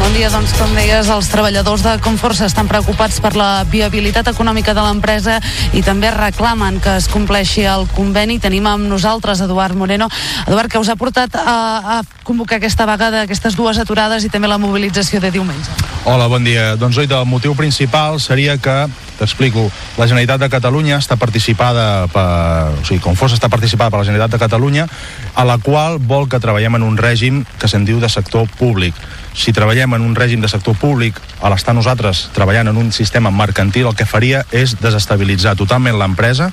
Bon 0.05 0.13
dia, 0.13 0.27
doncs 0.29 0.51
com 0.53 0.69
deies, 0.77 1.07
els 1.09 1.27
treballadors 1.33 1.81
de 1.81 1.95
Conforça 2.05 2.45
estan 2.45 2.67
preocupats 2.69 3.15
per 3.23 3.31
la 3.33 3.63
viabilitat 3.65 4.27
econòmica 4.29 4.75
de 4.77 4.83
l'empresa 4.85 5.39
i 5.73 5.81
també 5.81 6.11
reclamen 6.13 6.77
que 6.77 6.93
es 6.99 7.07
compleixi 7.09 7.63
el 7.65 7.87
conveni. 7.89 8.37
Tenim 8.37 8.69
amb 8.69 8.85
nosaltres 8.85 9.41
Eduard 9.41 9.73
Moreno. 9.73 10.05
Eduard, 10.45 10.69
que 10.69 10.77
us 10.77 10.91
ha 10.93 10.95
portat 10.95 11.33
a, 11.33 11.55
a 11.95 11.97
convocar 12.21 12.59
aquesta 12.59 12.85
vaga 12.85 13.09
d'aquestes 13.15 13.57
dues 13.57 13.81
aturades 13.81 14.21
i 14.21 14.29
també 14.29 14.45
la 14.45 14.61
mobilització 14.61 15.23
de 15.25 15.33
diumenge? 15.33 15.73
Hola, 16.05 16.29
bon 16.29 16.45
dia. 16.45 16.75
Doncs 16.77 17.01
oi, 17.01 17.09
el 17.09 17.25
motiu 17.25 17.57
principal 17.57 18.21
seria 18.21 18.59
que 18.61 18.85
t'explico, 19.17 19.65
la 19.97 20.05
Generalitat 20.05 20.45
de 20.45 20.53
Catalunya 20.53 21.01
està 21.01 21.17
participada 21.17 22.05
per, 22.13 22.29
o 22.77 22.85
sigui, 22.85 23.01
Conforça 23.01 23.41
està 23.41 23.49
participada 23.49 23.89
per 23.89 24.03
la 24.03 24.05
Generalitat 24.11 24.37
de 24.37 24.45
Catalunya, 24.45 24.85
a 25.33 25.49
la 25.49 25.57
qual 25.57 25.97
vol 25.97 26.29
que 26.29 26.37
treballem 26.37 26.77
en 26.77 26.85
un 26.93 26.99
règim 27.01 27.41
que 27.57 27.71
se'n 27.71 27.89
diu 27.89 27.97
de 27.97 28.11
sector 28.11 28.45
públic. 28.59 28.93
Si 29.35 29.51
treballem 29.51 29.97
en 29.97 30.01
un 30.01 30.15
règim 30.15 30.39
de 30.39 30.47
sector 30.47 30.77
públic, 30.79 31.19
a 31.43 31.51
l'estar 31.51 31.75
nosaltres 31.75 32.29
treballant 32.33 32.71
en 32.71 32.79
un 32.79 32.91
sistema 32.95 33.31
mercantil, 33.35 33.89
el 33.89 33.95
que 33.99 34.07
faria 34.07 34.45
és 34.55 34.77
desestabilitzar 34.79 35.57
totalment 35.59 35.99
l'empresa, 35.99 36.49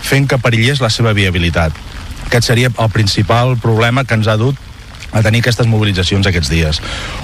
fent 0.00 0.30
que 0.30 0.38
perillés 0.38 0.80
la 0.80 0.92
seva 0.94 1.12
viabilitat. 1.12 1.74
Aquest 2.30 2.46
seria 2.46 2.70
el 2.70 2.90
principal 2.94 3.56
problema 3.58 4.04
que 4.06 4.14
ens 4.14 4.30
ha 4.30 4.38
dut 4.38 4.54
a 5.10 5.22
tenir 5.26 5.40
aquestes 5.42 5.66
mobilitzacions 5.66 6.26
aquests 6.30 6.52
dies. 6.52 6.78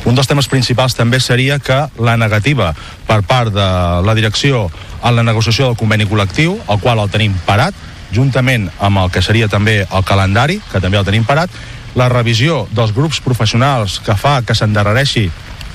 Un 0.05 0.19
dels 0.19 0.27
temes 0.27 0.49
principals 0.51 0.97
també 0.99 1.21
seria 1.23 1.61
que 1.63 1.85
la 2.03 2.17
negativa 2.19 2.73
per 3.07 3.21
part 3.23 3.55
de 3.55 3.69
la 4.03 4.15
direcció 4.19 4.67
a 5.03 5.13
la 5.15 5.23
negociació 5.23 5.69
del 5.69 5.79
conveni 5.79 6.09
col·lectiu, 6.11 6.59
el 6.67 6.83
qual 6.83 6.99
el 6.99 7.13
tenim 7.15 7.37
parat, 7.47 7.75
juntament 8.11 8.69
amb 8.83 9.05
el 9.05 9.11
que 9.15 9.23
seria 9.23 9.47
també 9.49 9.85
el 9.85 10.05
calendari, 10.07 10.59
que 10.73 10.83
també 10.83 10.99
el 10.99 11.07
tenim 11.07 11.27
parat, 11.27 11.51
la 11.97 12.11
revisió 12.13 12.67
dels 12.77 12.93
grups 12.95 13.23
professionals 13.25 13.99
que 14.05 14.15
fa 14.21 14.43
que 14.45 14.55
s'endarrereixi 14.55 15.31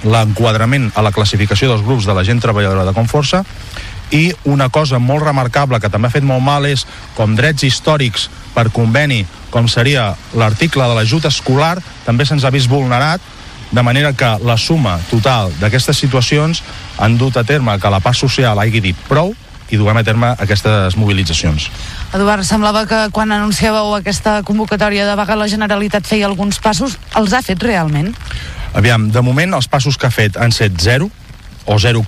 l'enquadrament 0.05 0.91
a 0.95 1.03
la 1.05 1.11
classificació 1.13 1.69
dels 1.69 1.83
grups 1.85 2.05
de 2.05 2.15
la 2.17 2.23
gent 2.25 2.41
treballadora 2.41 2.85
de 2.85 2.93
Conforça. 2.93 3.43
I 4.11 4.31
una 4.45 4.69
cosa 4.69 4.99
molt 4.99 5.23
remarcable 5.23 5.79
que 5.79 5.89
també 5.89 6.09
ha 6.09 6.13
fet 6.13 6.25
molt 6.27 6.43
mal 6.43 6.65
és 6.67 6.85
com 7.15 7.35
drets 7.35 7.63
històrics 7.63 8.29
per 8.53 8.69
conveni, 8.75 9.23
com 9.51 9.69
seria 9.71 10.11
l'article 10.37 10.87
de 10.87 10.97
l'ajut 10.97 11.25
escolar, 11.29 11.77
també 12.05 12.25
se'ns 12.25 12.43
ha 12.45 12.51
vist 12.51 12.69
vulnerat 12.69 13.21
de 13.71 13.83
manera 13.83 14.11
que 14.13 14.33
la 14.43 14.57
suma 14.59 14.97
total 15.09 15.53
d'aquestes 15.61 15.97
situacions 15.97 16.59
han 16.99 17.15
dut 17.17 17.37
a 17.37 17.45
terme 17.47 17.77
que 17.79 17.89
la 17.89 18.01
pas 18.03 18.19
social 18.19 18.59
hagi 18.59 18.83
dit 18.83 18.97
prou 19.07 19.31
i 19.71 19.79
duem 19.79 19.97
a 19.97 20.03
terme 20.03 20.33
aquestes 20.37 20.97
mobilitzacions. 20.99 21.69
Eduard, 22.13 22.45
semblava 22.47 22.85
que 22.87 23.01
quan 23.15 23.31
anunciàveu 23.31 23.95
aquesta 23.95 24.41
convocatòria 24.47 25.07
de 25.07 25.15
vaga 25.15 25.39
la 25.39 25.49
Generalitat 25.51 26.05
feia 26.07 26.27
alguns 26.27 26.59
passos. 26.59 26.99
Els 27.15 27.33
ha 27.33 27.41
fet 27.41 27.63
realment? 27.63 28.13
Aviam, 28.77 29.09
de 29.11 29.23
moment 29.23 29.57
els 29.57 29.67
passos 29.67 29.97
que 29.97 30.07
ha 30.07 30.13
fet 30.13 30.37
han 30.37 30.51
set 30.55 30.77
0 30.79 31.09
o 31.65 31.79
0, 31.79 32.03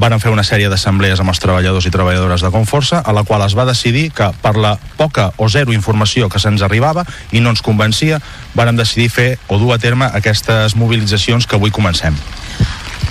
van 0.00 0.16
fer 0.20 0.30
una 0.32 0.44
sèrie 0.46 0.70
d'assemblees 0.72 1.20
amb 1.20 1.32
els 1.32 1.40
treballadors 1.42 1.86
i 1.86 1.92
treballadores 1.92 2.40
de 2.44 2.50
Conforça, 2.54 3.02
a 3.04 3.12
la 3.12 3.24
qual 3.28 3.42
es 3.44 3.56
va 3.56 3.66
decidir 3.68 4.08
que 4.16 4.30
per 4.42 4.56
la 4.56 4.76
poca 4.96 5.30
o 5.36 5.48
zero 5.48 5.74
informació 5.76 6.28
que 6.28 6.40
se'ns 6.40 6.62
arribava 6.62 7.04
i 7.32 7.40
no 7.40 7.52
ens 7.52 7.62
convencia, 7.62 8.20
vàrem 8.54 8.78
decidir 8.80 9.10
fer 9.10 9.28
o 9.48 9.58
dur 9.58 9.74
a 9.74 9.78
terme 9.78 10.08
aquestes 10.08 10.76
mobilitzacions 10.76 11.46
que 11.46 11.56
avui 11.56 11.70
comencem. 11.70 12.16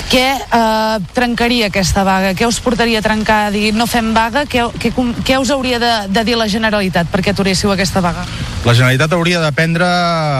Què 0.10 0.26
eh, 0.42 0.98
trencaria 1.14 1.68
aquesta 1.70 2.02
vaga? 2.02 2.32
Què 2.34 2.48
us 2.50 2.58
portaria 2.66 2.98
a 2.98 3.06
trencar, 3.06 3.44
a 3.46 3.52
dir 3.54 3.76
no 3.78 3.86
fem 3.86 4.08
vaga? 4.16 4.48
Què, 4.50 4.64
què, 4.82 4.90
què 5.22 5.38
us 5.38 5.52
hauria 5.54 5.78
de, 5.78 5.92
de 6.10 6.24
dir 6.26 6.38
la 6.40 6.48
Generalitat 6.50 7.12
perquè 7.14 7.36
aturéssiu 7.36 7.70
aquesta 7.70 8.02
vaga? 8.02 8.24
La 8.66 8.74
Generalitat 8.74 9.14
hauria 9.14 9.40
de 9.40 9.52
prendre 9.54 9.86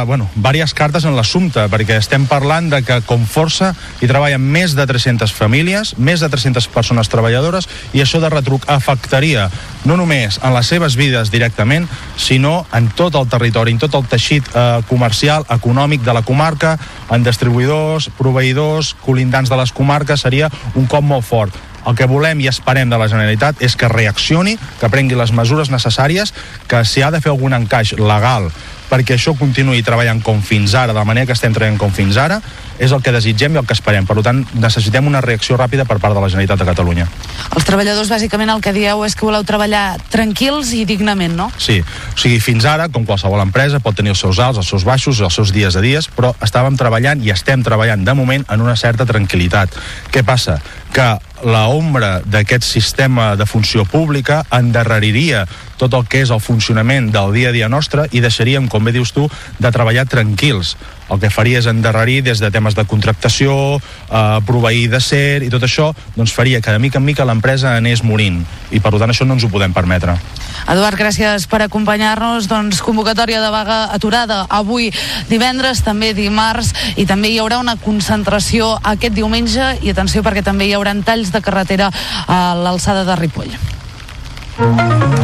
bueno, 0.10 0.26
diverses 0.34 0.74
cartes 0.74 1.06
en 1.06 1.14
l'assumpte, 1.14 1.68
perquè 1.70 2.00
estem 2.02 2.26
parlant 2.28 2.72
de 2.74 2.82
que 2.82 2.98
com 3.06 3.22
força 3.30 3.76
hi 4.02 4.10
treballen 4.10 4.42
més 4.42 4.74
de 4.74 4.88
300 4.90 5.30
famílies, 5.38 5.94
més 6.02 6.26
de 6.26 6.32
300 6.34 6.66
persones 6.74 7.14
treballadores, 7.14 7.70
i 7.94 8.02
això 8.02 8.20
de 8.20 8.34
retruc 8.34 8.66
afectaria 8.68 9.52
no 9.86 9.96
només 9.96 10.40
en 10.44 10.52
les 10.58 10.68
seves 10.68 10.98
vides 11.00 11.30
directament, 11.32 11.86
sinó 12.18 12.66
en 12.76 12.90
tot 12.98 13.16
el 13.16 13.30
territori, 13.30 13.78
en 13.78 13.80
tot 13.86 13.94
el 13.96 14.10
teixit 14.10 14.50
eh, 14.50 14.82
comercial, 14.90 15.46
econòmic 15.54 16.04
de 16.04 16.18
la 16.18 16.26
comarca, 16.26 16.76
en 17.14 17.24
distribuïdors, 17.24 18.10
proveïdors, 18.18 18.96
colindants 19.06 19.50
de 19.50 19.59
les 19.60 19.76
comarques, 19.76 20.24
seria 20.26 20.50
un 20.76 20.88
cop 20.88 21.06
molt 21.06 21.28
fort. 21.28 21.56
El 21.88 21.96
que 21.96 22.10
volem 22.10 22.42
i 22.44 22.50
esperem 22.52 22.90
de 22.92 22.98
la 23.00 23.08
Generalitat 23.12 23.62
és 23.64 23.76
que 23.80 23.88
reaccioni, 23.92 24.58
que 24.82 24.90
prengui 24.92 25.18
les 25.20 25.32
mesures 25.36 25.72
necessàries, 25.72 26.34
que 26.68 26.84
si 26.86 27.02
ha 27.02 27.12
de 27.12 27.22
fer 27.24 27.32
algun 27.32 27.56
encaix 27.56 27.96
legal 28.00 28.50
perquè 28.90 29.16
això 29.16 29.36
continuï 29.38 29.84
treballant 29.86 30.22
com 30.26 30.42
fins 30.42 30.74
ara, 30.74 30.94
de 30.94 31.00
la 31.00 31.06
manera 31.08 31.30
que 31.30 31.38
estem 31.38 31.54
treballant 31.54 31.80
com 31.80 31.94
fins 31.94 32.18
ara, 32.18 32.40
és 32.80 32.94
el 32.96 33.04
que 33.04 33.14
desitgem 33.14 33.54
i 33.54 33.60
el 33.62 33.68
que 33.68 33.76
esperem. 33.76 34.08
Per 34.08 34.18
tant, 34.26 34.42
necessitem 34.58 35.08
una 35.08 35.22
reacció 35.22 35.58
ràpida 35.60 35.86
per 35.86 36.00
part 36.00 36.16
de 36.16 36.24
la 36.24 36.30
Generalitat 36.32 36.62
de 36.62 36.68
Catalunya. 36.70 37.08
Els 37.56 37.68
treballadors, 37.68 38.10
bàsicament, 38.12 38.52
el 38.54 38.64
que 38.64 38.74
dieu 38.74 39.04
és 39.06 39.16
que 39.16 39.28
voleu 39.28 39.46
treballar 39.48 40.00
tranquils 40.12 40.74
i 40.74 40.86
dignament, 40.90 41.36
no? 41.38 41.50
Sí. 41.60 41.80
O 41.84 42.18
sigui, 42.20 42.40
fins 42.44 42.66
ara, 42.70 42.90
com 42.90 43.06
qualsevol 43.06 43.44
empresa, 43.44 43.82
pot 43.84 43.98
tenir 44.00 44.16
els 44.16 44.24
seus 44.24 44.40
alts, 44.40 44.62
els 44.64 44.70
seus 44.72 44.88
baixos, 44.88 45.22
els 45.22 45.36
seus 45.36 45.54
dies 45.56 45.76
a 45.76 45.84
dies, 45.84 46.10
però 46.16 46.34
estàvem 46.46 46.78
treballant 46.80 47.24
i 47.26 47.34
estem 47.36 47.64
treballant, 47.66 48.06
de 48.06 48.16
moment, 48.16 48.46
en 48.50 48.64
una 48.64 48.78
certa 48.80 49.08
tranquil·litat. 49.10 49.76
Què 50.14 50.24
passa? 50.26 50.60
Que 50.96 51.12
la 51.44 51.68
ombra 51.72 52.20
d'aquest 52.26 52.64
sistema 52.68 53.36
de 53.40 53.46
funció 53.46 53.86
pública 53.86 54.44
endarreriria 54.52 55.46
tot 55.80 55.94
el 55.96 56.06
que 56.12 56.24
és 56.26 56.32
el 56.34 56.42
funcionament 56.44 57.12
del 57.14 57.32
dia 57.34 57.50
a 57.50 57.56
dia 57.56 57.70
nostre 57.72 58.08
i 58.12 58.20
deixaríem, 58.20 58.68
com 58.68 58.84
bé 58.84 58.92
dius 58.96 59.14
tu, 59.16 59.30
de 59.60 59.72
treballar 59.72 60.08
tranquils 60.12 60.76
el 61.10 61.20
que 61.22 61.32
faria 61.34 61.60
és 61.60 61.70
endarrerir 61.70 62.22
des 62.26 62.42
de 62.42 62.52
temes 62.54 62.76
de 62.78 62.86
contractació, 62.86 63.54
eh, 63.80 64.40
proveir 64.46 64.90
de 64.92 65.02
ser 65.02 65.42
i 65.44 65.50
tot 65.50 65.66
això, 65.66 65.92
doncs 66.16 66.34
faria 66.36 66.62
que 66.62 66.72
de 66.72 66.80
mica 66.80 67.00
en 67.00 67.06
mica 67.06 67.26
l'empresa 67.26 67.76
anés 67.78 68.04
morint 68.04 68.44
i 68.72 68.80
per 68.80 68.94
tant 68.98 69.10
això 69.10 69.26
no 69.26 69.34
ens 69.34 69.44
ho 69.44 69.50
podem 69.50 69.74
permetre. 69.74 70.20
Eduard, 70.70 70.98
gràcies 71.00 71.48
per 71.50 71.64
acompanyar-nos. 71.66 72.50
Doncs 72.50 72.82
convocatòria 72.86 73.42
de 73.42 73.52
vaga 73.54 73.80
aturada 73.96 74.44
avui 74.50 74.90
divendres, 75.30 75.84
també 75.86 76.14
dimarts 76.18 76.74
i 76.98 77.08
també 77.10 77.34
hi 77.34 77.40
haurà 77.40 77.62
una 77.62 77.78
concentració 77.80 78.76
aquest 78.84 79.18
diumenge 79.18 79.76
i 79.82 79.94
atenció 79.94 80.24
perquè 80.26 80.46
també 80.46 80.70
hi 80.70 80.76
haurà 80.78 80.90
talls 81.06 81.30
de 81.32 81.42
carretera 81.46 81.92
a 82.28 82.40
l'alçada 82.58 83.06
de 83.06 83.16
Ripoll. 83.20 85.19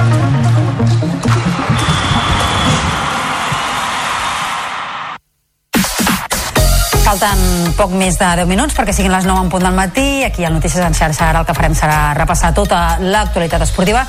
Falten 7.16 7.70
poc 7.78 7.94
més 7.96 8.18
de 8.20 8.28
10 8.42 8.48
minuts 8.50 8.76
perquè 8.76 8.92
siguin 8.92 9.14
les 9.14 9.24
9 9.24 9.46
en 9.46 9.50
punt 9.54 9.64
del 9.64 9.76
matí. 9.78 10.26
Aquí 10.26 10.44
al 10.44 10.52
Notícies 10.52 10.84
en 10.84 10.92
xarxa 10.92 11.30
ara 11.30 11.40
el 11.40 11.46
que 11.48 11.54
farem 11.56 11.72
serà 11.72 12.10
repassar 12.18 12.50
tota 12.52 12.98
l'actualitat 13.00 13.62
esportiva. 13.64 14.02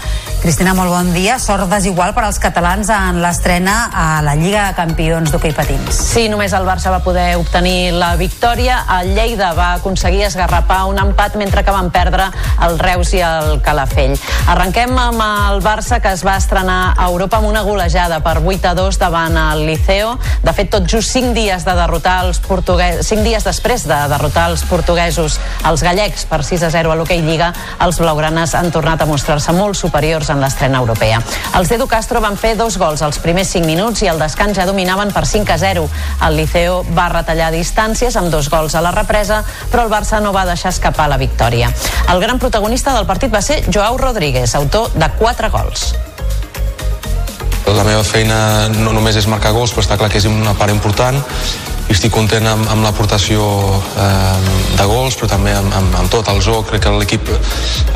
Cristina, 0.43 0.73
molt 0.75 0.91
bon 0.91 1.13
dia. 1.15 1.37
Sort 1.39 1.71
desigual 1.71 2.17
per 2.17 2.25
als 2.27 2.41
catalans 2.43 2.91
en 2.91 3.21
l'estrena 3.23 3.77
a 3.95 4.07
la 4.27 4.35
Lliga 4.35 4.65
de 4.67 4.75
Campions 4.81 5.31
d'hoquei 5.31 5.55
patins. 5.55 6.01
Sí, 6.09 6.25
només 6.33 6.51
el 6.59 6.67
Barça 6.67 6.91
va 6.91 6.99
poder 7.05 7.37
obtenir 7.39 7.93
la 7.95 8.17
victòria. 8.19 8.81
El 8.97 9.15
Lleida 9.15 9.53
va 9.55 9.69
aconseguir 9.77 10.25
esgarrapar 10.27 10.81
un 10.91 10.99
empat 10.99 11.39
mentre 11.39 11.63
que 11.63 11.77
van 11.77 11.93
perdre 11.95 12.27
el 12.67 12.77
Reus 12.83 13.15
i 13.15 13.23
el 13.23 13.63
Calafell. 13.63 14.17
Arrenquem 14.51 14.99
amb 14.99 15.23
el 15.29 15.63
Barça 15.63 16.01
que 16.03 16.11
es 16.11 16.27
va 16.27 16.41
estrenar 16.43 16.97
a 16.97 17.07
Europa 17.07 17.39
amb 17.39 17.53
una 17.53 17.63
golejada 17.63 18.19
per 18.27 18.41
8 18.43 18.73
a 18.73 18.75
2 18.83 18.99
davant 18.99 19.39
el 19.47 19.65
Liceo. 19.71 20.19
De 20.43 20.59
fet, 20.59 20.75
tot 20.75 20.91
just 20.91 21.15
5 21.15 21.37
dies 21.39 21.63
de 21.63 21.79
derrotar 21.79 22.19
els 22.27 22.43
portuguesos 22.43 22.96
cinc 23.03 23.25
dies 23.27 23.45
després 23.45 23.85
de 23.89 23.97
derrotar 24.11 24.47
els 24.51 24.63
portuguesos, 24.69 25.39
els 25.69 25.83
gallecs, 25.85 26.25
per 26.31 26.43
6 26.45 26.65
a 26.67 26.71
0 26.71 26.93
a 26.93 26.97
l'Hockey 26.97 27.23
Lliga, 27.25 27.53
els 27.85 27.99
blaugranes 28.01 28.55
han 28.55 28.71
tornat 28.73 29.03
a 29.03 29.09
mostrar-se 29.09 29.53
molt 29.57 29.77
superiors 29.77 30.31
en 30.33 30.41
l'estrena 30.41 30.81
europea. 30.83 31.21
Els 31.59 31.69
d'Edu 31.69 31.87
Castro 31.91 32.23
van 32.25 32.39
fer 32.41 32.55
dos 32.57 32.79
gols 32.81 33.03
als 33.03 33.21
primers 33.23 33.53
5 33.55 33.67
minuts 33.67 34.03
i 34.03 34.11
al 34.11 34.23
descans 34.23 34.57
ja 34.57 34.67
dominaven 34.69 35.13
per 35.13 35.27
5 35.27 35.53
a 35.53 35.59
0. 35.59 35.87
El 36.27 36.37
Liceo 36.41 36.83
va 36.97 37.09
retallar 37.13 37.53
distàncies 37.55 38.17
amb 38.17 38.33
dos 38.33 38.51
gols 38.51 38.75
a 38.75 38.85
la 38.85 38.95
represa, 38.97 39.43
però 39.71 39.87
el 39.87 39.93
Barça 39.93 40.21
no 40.23 40.33
va 40.33 40.47
deixar 40.49 40.75
escapar 40.75 41.09
la 41.09 41.21
victòria. 41.21 41.73
El 42.13 42.21
gran 42.21 42.39
protagonista 42.39 42.95
del 42.97 43.07
partit 43.07 43.33
va 43.35 43.43
ser 43.43 43.65
Joao 43.73 43.99
Rodríguez, 43.99 44.55
autor 44.55 44.93
de 44.95 45.11
4 45.19 45.51
gols. 45.51 45.91
La 47.67 47.85
meva 47.85 48.03
feina 48.07 48.69
no 48.71 48.93
només 48.95 49.17
és 49.19 49.27
marcar 49.27 49.51
gols, 49.53 49.73
però 49.75 49.83
està 49.83 49.97
clar 49.99 50.09
que 50.13 50.21
és 50.21 50.29
una 50.31 50.55
part 50.55 50.73
important 50.73 51.19
i 51.87 51.95
estic 51.95 52.13
content 52.15 52.47
amb, 52.51 52.67
amb 52.71 52.83
l'aportació 52.83 53.43
eh, 54.03 54.55
de 54.79 54.87
gols, 54.91 55.15
però 55.19 55.29
també 55.31 55.53
amb, 55.55 55.75
amb, 55.75 55.95
amb 56.01 56.11
tot 56.11 56.31
el 56.33 56.41
joc. 56.43 56.67
Crec 56.71 56.87
que 56.87 56.95
l'equip 56.95 57.31
eh, 57.31 57.39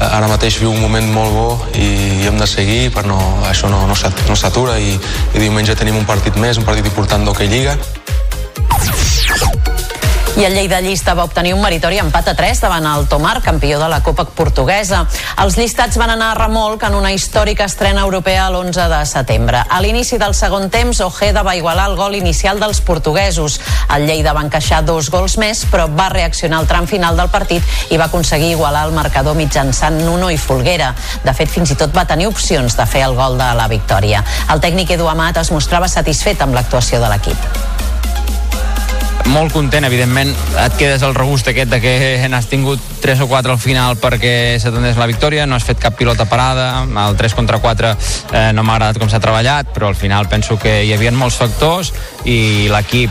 ara 0.07 0.29
mateix 0.31 0.61
viu 0.63 0.71
un 0.75 0.83
moment 0.83 1.09
molt 1.15 1.35
bo 1.35 1.49
i, 1.75 1.89
hem 2.29 2.39
de 2.39 2.47
seguir, 2.51 2.91
per 2.95 3.07
no, 3.09 3.19
això 3.51 3.71
no, 3.73 3.83
no 3.91 4.37
s'atura 4.39 4.79
i, 4.79 4.95
i 5.35 5.43
diumenge 5.43 5.79
tenim 5.79 5.99
un 5.99 6.07
partit 6.07 6.39
més, 6.39 6.59
un 6.59 6.69
partit 6.69 6.87
important 6.87 7.27
d'Hockey 7.27 7.51
Lliga. 7.51 7.79
I 10.37 10.45
el 10.45 10.55
Lleida 10.55 10.81
Llista 10.81 11.13
va 11.15 11.25
obtenir 11.27 11.53
un 11.53 11.61
meritori 11.61 11.99
empat 11.99 12.29
a 12.31 12.35
3 12.39 12.61
davant 12.63 12.85
el 12.87 13.09
Tomar, 13.11 13.43
campió 13.43 13.81
de 13.81 13.89
la 13.91 13.99
Copa 14.03 14.25
Portuguesa. 14.25 15.03
Els 15.43 15.57
llistats 15.59 15.99
van 15.99 16.13
anar 16.15 16.31
a 16.31 16.37
remolc 16.39 16.85
en 16.87 16.95
una 16.95 17.11
històrica 17.13 17.67
estrena 17.67 18.05
europea 18.07 18.47
l'11 18.49 18.87
de 18.93 19.01
setembre. 19.11 19.65
A 19.69 19.81
l'inici 19.83 20.21
del 20.23 20.37
segon 20.39 20.71
temps, 20.71 21.01
Ojeda 21.03 21.43
va 21.43 21.57
igualar 21.59 21.89
el 21.91 21.97
gol 21.99 22.15
inicial 22.15 22.63
dels 22.63 22.81
portuguesos. 22.81 23.59
El 23.91 24.07
Lleida 24.07 24.33
va 24.33 24.47
encaixar 24.47 24.85
dos 24.87 25.11
gols 25.11 25.37
més, 25.43 25.65
però 25.67 25.89
va 25.91 26.09
reaccionar 26.15 26.63
al 26.63 26.71
tram 26.71 26.87
final 26.87 27.19
del 27.19 27.29
partit 27.35 27.91
i 27.91 27.99
va 27.99 28.07
aconseguir 28.07 28.55
igualar 28.55 28.87
el 28.87 28.95
marcador 28.95 29.37
mitjançant 29.37 29.99
Nuno 30.07 30.31
i 30.31 30.39
Folguera. 30.39 30.95
De 31.27 31.35
fet, 31.35 31.51
fins 31.51 31.75
i 31.75 31.81
tot 31.83 31.93
va 31.97 32.07
tenir 32.07 32.31
opcions 32.31 32.79
de 32.79 32.87
fer 32.87 33.03
el 33.09 33.19
gol 33.19 33.37
de 33.37 33.51
la 33.59 33.69
victòria. 33.69 34.25
El 34.49 34.63
tècnic 34.63 34.95
Edu 34.95 35.11
Amat 35.11 35.43
es 35.43 35.51
mostrava 35.51 35.91
satisfet 35.91 36.41
amb 36.47 36.55
l'actuació 36.55 37.03
de 37.03 37.11
l'equip 37.11 37.80
molt 39.29 39.53
content, 39.53 39.85
evidentment 39.85 40.31
et 40.65 40.77
quedes 40.79 41.03
el 41.07 41.15
regust 41.15 41.49
aquest 41.51 41.71
de 41.71 41.81
que 41.83 42.29
n'has 42.31 42.49
tingut 42.51 42.81
3 43.03 43.25
o 43.25 43.29
4 43.31 43.53
al 43.53 43.61
final 43.61 43.99
perquè 44.01 44.59
s'atendés 44.61 44.99
la 45.01 45.09
victòria, 45.11 45.47
no 45.47 45.57
has 45.57 45.67
fet 45.67 45.81
cap 45.83 45.97
pilota 45.99 46.27
parada 46.31 46.85
el 46.85 47.19
3 47.19 47.37
contra 47.39 47.61
4 47.63 47.91
eh, 47.91 48.51
no 48.57 48.65
m'ha 48.65 48.79
agradat 48.79 49.01
com 49.01 49.11
s'ha 49.11 49.21
treballat, 49.23 49.71
però 49.75 49.91
al 49.91 49.99
final 49.99 50.29
penso 50.29 50.59
que 50.59 50.81
hi 50.85 50.95
havia 50.95 51.13
molts 51.13 51.39
factors 51.41 51.93
i 52.25 52.69
l'equip 52.73 53.11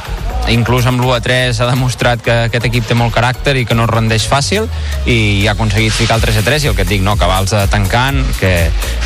inclús 0.49 0.88
amb 0.90 1.02
l'1 1.02 1.15
a 1.15 1.22
3 1.22 1.61
ha 1.61 1.69
demostrat 1.69 2.23
que 2.26 2.36
aquest 2.48 2.69
equip 2.69 2.88
té 2.88 2.98
molt 2.98 3.14
caràcter 3.14 3.56
i 3.60 3.65
que 3.69 3.77
no 3.77 3.86
es 3.86 3.94
rendeix 3.94 4.26
fàcil 4.30 4.69
i 5.06 5.48
ha 5.48 5.53
aconseguit 5.53 5.94
ficar 5.94 6.18
el 6.18 6.26
3 6.26 6.41
a 6.41 6.45
3 6.48 6.65
i 6.65 6.72
el 6.72 6.77
que 6.77 6.88
et 6.88 6.94
dic, 6.95 7.03
no, 7.06 7.18
cabals 7.19 7.53
de 7.53 7.65
tancant 7.72 8.23
que, 8.40 8.53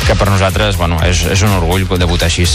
que 0.06 0.18
per 0.18 0.30
nosaltres 0.30 0.80
bueno, 0.80 1.00
és, 1.04 1.26
és 1.30 1.44
un 1.44 1.58
orgull 1.58 1.86
debutar 1.98 2.30
així 2.30 2.48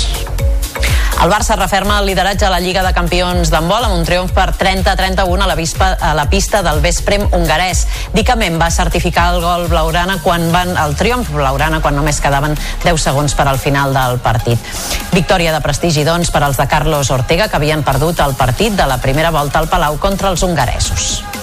El 1.19 1.27
Barça 1.27 1.57
referma 1.57 1.97
el 1.99 2.05
lideratge 2.07 2.45
a 2.47 2.49
la 2.49 2.61
Lliga 2.63 2.79
de 2.79 2.93
Campions 2.95 3.49
d'handbol 3.51 3.83
amb 3.83 3.97
un 3.97 4.05
triomf 4.07 4.31
per 4.31 4.53
30-31 4.55 5.43
a 5.43 5.49
la, 5.49 5.55
vispa, 5.59 5.89
a 5.99 6.13
la 6.15 6.29
pista 6.31 6.61
del 6.63 6.79
Vesprem 6.79 7.25
hongarès. 7.35 7.81
Dicament 8.13 8.55
va 8.61 8.69
certificar 8.71 9.25
el 9.33 9.41
gol 9.43 9.67
blaurana 9.67 10.21
quan 10.23 10.47
van 10.53 10.71
el 10.79 10.95
triomf 10.95 11.33
blaurana 11.35 11.81
quan 11.83 11.99
només 11.99 12.21
quedaven 12.23 12.55
10 12.85 13.03
segons 13.09 13.35
per 13.35 13.49
al 13.51 13.59
final 13.59 13.91
del 13.97 14.21
partit. 14.23 14.71
Victòria 15.11 15.51
de 15.51 15.59
prestigi, 15.65 16.07
doncs, 16.07 16.31
per 16.31 16.45
als 16.45 16.61
de 16.61 16.69
Carlos 16.71 17.11
Ortega, 17.11 17.49
que 17.49 17.59
havien 17.59 17.83
perdut 17.83 18.23
el 18.23 18.37
partit 18.39 18.79
de 18.79 18.87
la 18.87 19.01
primera 19.03 19.35
volta 19.35 19.59
al 19.59 19.67
Palau 19.67 19.99
contra 19.99 20.31
els 20.31 20.47
hongaresos. 20.47 21.38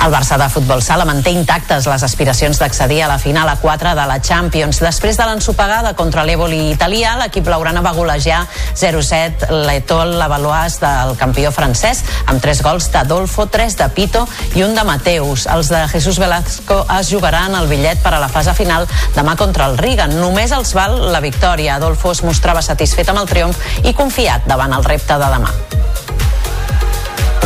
El 0.00 0.14
Barça 0.14 0.38
de 0.40 0.46
futbol 0.48 0.80
sala 0.80 1.04
manté 1.04 1.28
intactes 1.36 1.84
les 1.84 2.02
aspiracions 2.06 2.56
d'accedir 2.56 3.02
a 3.04 3.08
la 3.10 3.18
final 3.20 3.50
a 3.50 3.58
4 3.60 3.90
de 3.98 4.06
la 4.08 4.16
Champions. 4.24 4.78
Després 4.80 5.18
de 5.20 5.26
l'ensopegada 5.28 5.92
contra 5.92 6.24
l'Evoli 6.24 6.70
italià, 6.72 7.18
l'equip 7.20 7.50
laurana 7.52 7.82
va 7.84 7.92
golejar 7.92 8.38
0-7 8.80 9.50
l'Etol 9.68 10.14
Lavalois 10.16 10.78
del 10.80 11.12
campió 11.20 11.52
francès 11.52 12.00
amb 12.32 12.40
3 12.40 12.62
gols 12.64 12.88
d'Adolfo, 12.94 13.44
3 13.52 13.76
de 13.82 13.90
Pito 13.92 14.24
i 14.56 14.64
un 14.64 14.72
de 14.74 14.86
Mateus. 14.88 15.44
Els 15.52 15.68
de 15.68 15.84
Jesús 15.92 16.16
Velasco 16.18 16.80
es 16.96 17.12
jugaran 17.12 17.58
el 17.60 17.68
bitllet 17.68 18.00
per 18.00 18.14
a 18.16 18.22
la 18.24 18.32
fase 18.32 18.56
final 18.56 18.88
demà 19.18 19.36
contra 19.36 19.68
el 19.68 19.76
Riga. 19.76 20.08
Només 20.08 20.56
els 20.56 20.72
val 20.72 20.96
la 21.12 21.20
victòria. 21.20 21.76
Adolfo 21.76 22.16
es 22.16 22.24
mostrava 22.24 22.64
satisfet 22.64 23.12
amb 23.12 23.20
el 23.20 23.28
triomf 23.28 23.84
i 23.84 23.92
confiat 23.92 24.48
davant 24.48 24.72
el 24.80 24.88
repte 24.88 25.20
de 25.20 25.34
demà. 25.36 25.52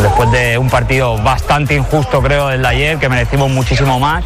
Después 0.04 0.30
de 0.32 0.58
un 0.58 0.68
partido 0.68 1.16
bastante 1.16 1.74
injusto, 1.74 2.20
creo, 2.20 2.50
el 2.50 2.60
de 2.60 2.68
ayer, 2.68 2.98
que 2.98 3.08
merecimos 3.08 3.50
muchísimo 3.50 3.98
más, 3.98 4.22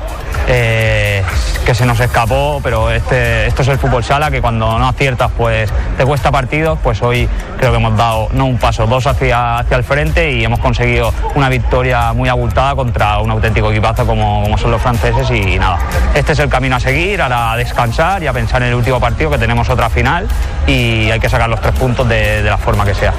eh, 0.49 1.23
que 1.65 1.73
se 1.73 1.87
nos 1.87 2.01
escapó, 2.01 2.61
pero 2.65 2.91
este, 2.91 3.47
esto 3.47 3.63
es 3.63 3.69
el 3.69 3.79
fútbol 3.79 4.03
sala, 4.03 4.29
que 4.29 4.41
cuando 4.41 4.77
no 4.77 4.89
aciertas, 4.89 5.31
pues 5.37 5.71
te 5.97 6.05
cuesta 6.05 6.33
partidos, 6.33 6.81
pues 6.83 7.01
hoy 7.01 7.29
creo 7.59 7.71
que 7.71 7.77
hemos 7.77 7.97
dado 7.97 8.27
no 8.33 8.47
un 8.47 8.59
paso, 8.59 8.89
dos 8.89 9.07
hacia, 9.07 9.59
hacia 9.59 9.77
el 9.77 9.85
frente 9.85 10.33
y 10.33 10.43
hemos 10.43 10.59
conseguido 10.59 11.15
una 11.37 11.49
victoria 11.49 12.13
muy 12.13 12.29
abultada 12.29 12.75
contra 12.75 13.21
un 13.21 13.31
auténtico 13.31 13.71
equipazo 13.71 14.05
como, 14.05 14.43
como 14.43 14.59
son 14.59 14.73
los 14.73 14.83
franceses 14.83 15.31
y, 15.31 15.61
nada, 15.61 15.79
este 16.13 16.33
es 16.33 16.41
el 16.41 16.49
camino 16.49 16.75
a 16.75 16.81
seguir, 16.81 17.23
ahora 17.23 17.53
a 17.53 17.57
descansar 17.57 18.21
y 18.21 18.27
a 18.27 18.33
pensar 18.33 18.63
en 18.63 18.71
el 18.71 18.75
último 18.75 18.99
partido, 18.99 19.31
que 19.31 19.39
tenemos 19.39 19.71
otra 19.71 19.89
final 19.89 20.27
y 20.67 21.09
hay 21.09 21.21
que 21.21 21.29
sacar 21.29 21.49
los 21.49 21.61
tres 21.61 21.75
puntos 21.77 22.09
de 22.09 22.43
la 22.43 22.59
forma 22.59 22.85
que 22.85 22.97
sea. 22.97 23.15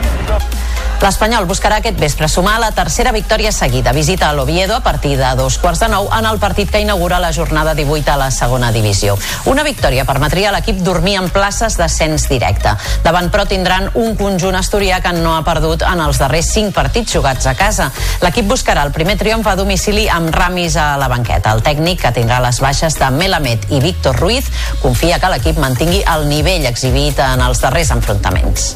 L'Espanyol 1.00 1.46
buscarà 1.48 1.78
aquest 1.80 1.96
vespre 1.96 2.28
sumar 2.28 2.58
la 2.60 2.74
tercera 2.76 3.14
victòria 3.16 3.54
seguida. 3.56 3.94
Visita 3.96 4.28
a 4.28 4.34
l'Oviedo 4.36 4.76
a 4.76 4.82
partir 4.84 5.14
de 5.16 5.30
dos 5.40 5.56
quarts 5.58 5.80
de 5.80 5.88
nou 5.88 6.10
en 6.12 6.26
el 6.28 6.40
partit 6.40 6.68
que 6.70 6.82
inaugura 6.84 7.22
la 7.24 7.32
jornada 7.32 7.72
18 7.74 8.12
a 8.12 8.18
la 8.20 8.28
segona 8.36 8.74
divisió. 8.76 9.16
Una 9.48 9.64
victòria 9.64 10.04
permetria 10.04 10.50
a 10.50 10.52
l'equip 10.58 10.82
dormir 10.84 11.16
en 11.22 11.30
places 11.32 11.78
d'ascens 11.80 12.28
directe. 12.28 12.74
Davant, 13.06 13.30
però, 13.32 13.46
tindran 13.48 13.88
un 13.94 14.18
conjunt 14.20 14.58
asturià 14.60 15.00
que 15.00 15.14
no 15.16 15.38
ha 15.38 15.46
perdut 15.48 15.86
en 15.88 16.04
els 16.04 16.20
darrers 16.20 16.52
cinc 16.52 16.76
partits 16.76 17.16
jugats 17.16 17.48
a 17.48 17.56
casa. 17.56 17.88
L'equip 18.20 18.52
buscarà 18.52 18.84
el 18.84 18.92
primer 18.92 19.16
triomf 19.22 19.48
a 19.48 19.56
domicili 19.56 20.10
amb 20.12 20.36
Ramis 20.36 20.76
a 20.76 20.98
la 21.00 21.08
banqueta. 21.08 21.56
El 21.56 21.64
tècnic, 21.64 22.02
que 22.04 22.12
tindrà 22.20 22.42
les 22.44 22.60
baixes 22.60 23.00
de 23.00 23.08
Melamed 23.16 23.72
i 23.72 23.80
Víctor 23.80 24.20
Ruiz, 24.20 24.52
confia 24.84 25.24
que 25.24 25.32
l'equip 25.32 25.64
mantingui 25.64 26.04
el 26.04 26.28
nivell 26.28 26.68
exhibit 26.68 27.24
en 27.24 27.48
els 27.48 27.64
darrers 27.64 27.96
enfrontaments. 27.96 28.74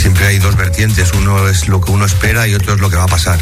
Siempre 0.00 0.26
hay 0.26 0.38
dos 0.38 0.56
vertientes, 0.56 1.12
uno 1.12 1.46
es 1.46 1.68
lo 1.68 1.82
que 1.82 1.92
uno 1.92 2.06
espera 2.06 2.46
y 2.48 2.54
otro 2.54 2.72
es 2.72 2.80
lo 2.80 2.88
que 2.88 2.96
va 2.96 3.04
a 3.04 3.08
pasar. 3.08 3.38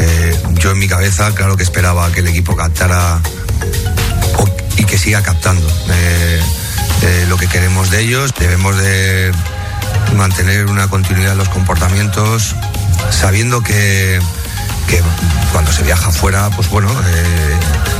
Eh, 0.00 0.36
yo 0.54 0.72
en 0.72 0.78
mi 0.80 0.88
cabeza, 0.88 1.32
claro 1.32 1.56
que 1.56 1.62
esperaba 1.62 2.10
que 2.10 2.20
el 2.20 2.26
equipo 2.26 2.56
captara 2.56 3.20
y 4.76 4.84
que 4.84 4.98
siga 4.98 5.22
captando 5.22 5.64
eh, 5.90 6.40
eh, 7.02 7.26
lo 7.28 7.36
que 7.36 7.46
queremos 7.46 7.92
de 7.92 8.00
ellos. 8.00 8.34
Debemos 8.36 8.76
de 8.78 9.30
mantener 10.16 10.66
una 10.66 10.88
continuidad 10.88 11.32
en 11.32 11.38
los 11.38 11.48
comportamientos, 11.50 12.56
sabiendo 13.10 13.62
que, 13.62 14.20
que 14.88 15.00
cuando 15.52 15.70
se 15.70 15.84
viaja 15.84 16.10
fuera, 16.10 16.50
pues 16.50 16.68
bueno, 16.68 16.90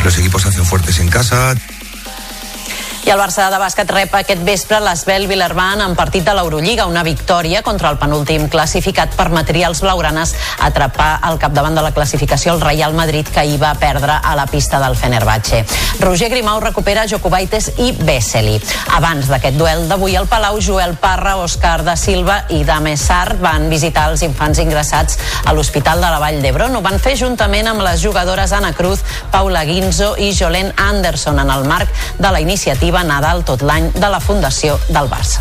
los 0.03 0.19
equipos 0.19 0.43
se 0.43 0.49
hacen 0.49 0.66
fuertes 0.66 0.99
en 0.99 1.09
casa, 1.09 1.55
I 3.03 3.11
el 3.11 3.19
Barça 3.19 3.49
de 3.51 3.59
bàsquet 3.59 3.89
rep 3.91 4.12
aquest 4.15 4.45
vespre 4.47 4.79
l'Esbel 4.79 5.24
Vilarban 5.27 5.81
en 5.83 5.97
partit 5.99 6.23
de 6.23 6.33
l'Eurolliga, 6.37 6.85
una 6.87 7.03
victòria 7.03 7.59
contra 7.66 7.91
el 7.91 7.97
penúltim 7.99 8.45
classificat 8.49 9.16
permetria 9.19 9.66
als 9.66 9.81
blaugranes 9.83 10.37
atrapar 10.62 11.16
al 11.27 11.41
capdavant 11.43 11.74
de 11.74 11.83
la 11.83 11.91
classificació 11.97 12.55
el 12.55 12.61
Real 12.62 12.95
Madrid 12.95 13.27
que 13.27 13.43
hi 13.43 13.57
va 13.59 13.73
perdre 13.74 14.20
a 14.23 14.37
la 14.39 14.45
pista 14.47 14.79
del 14.79 14.95
Fenerbahce. 14.95 15.65
Roger 15.99 16.29
Grimau 16.31 16.61
recupera 16.62 17.09
Jokubaites 17.11 17.73
i 17.83 17.91
Vesely. 18.07 18.61
Abans 18.95 19.27
d'aquest 19.33 19.59
duel 19.59 19.89
d'avui 19.91 20.15
al 20.15 20.31
Palau, 20.31 20.61
Joel 20.62 20.95
Parra, 20.95 21.35
Òscar 21.43 21.83
da 21.83 21.97
Silva 21.99 22.45
i 22.55 22.62
Dame 22.62 22.95
Sart 22.97 23.43
van 23.43 23.66
visitar 23.73 24.12
els 24.12 24.23
infants 24.23 24.62
ingressats 24.62 25.19
a 25.43 25.57
l'Hospital 25.57 25.99
de 25.99 26.12
la 26.15 26.23
Vall 26.23 26.39
d'Hebron. 26.45 26.79
Ho 26.79 26.87
van 26.87 27.03
fer 27.03 27.16
juntament 27.19 27.66
amb 27.66 27.83
les 27.83 27.99
jugadores 28.05 28.55
Anna 28.55 28.70
Cruz, 28.79 29.03
Paula 29.35 29.66
Guinzo 29.66 30.15
i 30.23 30.31
Jolene 30.39 30.70
Anderson 30.77 31.43
en 31.43 31.51
el 31.51 31.66
marc 31.66 31.91
de 32.23 32.31
la 32.31 32.41
iniciativa 32.41 32.91
Nadal 33.01 33.40
tot 33.48 33.64
l'any 33.64 33.89
de 33.97 34.12
la 34.12 34.20
Fundació 34.20 34.77
del 34.93 35.09
Barça. 35.09 35.40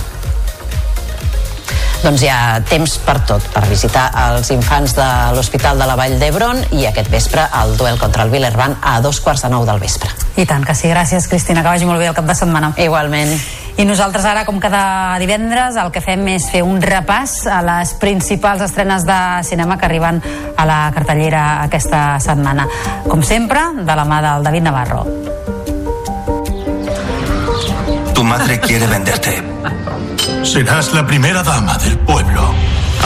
Doncs 2.01 2.23
hi 2.23 2.31
ha 2.33 2.57
temps 2.65 2.95
per 3.05 3.19
tot, 3.29 3.43
per 3.53 3.61
visitar 3.69 4.07
els 4.23 4.49
infants 4.55 4.95
de 4.97 5.05
l'Hospital 5.35 5.77
de 5.77 5.85
la 5.85 5.93
Vall 5.99 6.15
d'Hebron 6.17 6.63
i 6.73 6.87
aquest 6.89 7.11
vespre 7.13 7.43
el 7.59 7.75
duel 7.77 7.99
contra 8.01 8.23
el 8.25 8.31
Villerban 8.33 8.73
a 8.81 8.95
dos 9.05 9.19
quarts 9.21 9.43
de 9.45 9.51
nou 9.53 9.67
del 9.67 9.83
vespre. 9.83 10.09
I 10.41 10.47
tant 10.49 10.65
que 10.65 10.73
sí, 10.73 10.89
gràcies 10.89 11.27
Cristina, 11.29 11.61
que 11.61 11.69
vagi 11.69 11.85
molt 11.85 12.01
bé 12.01 12.09
el 12.09 12.17
cap 12.17 12.25
de 12.25 12.33
setmana. 12.33 12.71
Igualment. 12.81 13.35
I 13.77 13.85
nosaltres 13.85 14.25
ara, 14.25 14.47
com 14.49 14.57
cada 14.59 15.17
divendres, 15.21 15.77
el 15.77 15.93
que 15.93 16.01
fem 16.01 16.25
és 16.33 16.49
fer 16.49 16.63
un 16.65 16.81
repàs 16.81 17.45
a 17.45 17.61
les 17.65 17.93
principals 18.01 18.65
estrenes 18.65 19.05
de 19.05 19.21
cinema 19.45 19.77
que 19.77 19.85
arriben 19.85 20.23
a 20.57 20.65
la 20.65 20.81
cartellera 20.95 21.63
aquesta 21.69 22.19
setmana. 22.19 22.65
Com 23.07 23.21
sempre, 23.21 23.71
de 23.77 23.95
la 23.95 24.05
mà 24.09 24.21
del 24.25 24.49
David 24.49 24.71
Navarro. 24.71 25.05
Tu 28.21 28.25
madre 28.25 28.59
quiere 28.59 28.85
venderte. 28.85 29.41
Serás 30.43 30.93
la 30.93 31.07
primera 31.07 31.41
dama 31.41 31.75
del 31.79 31.97
pueblo. 31.97 32.53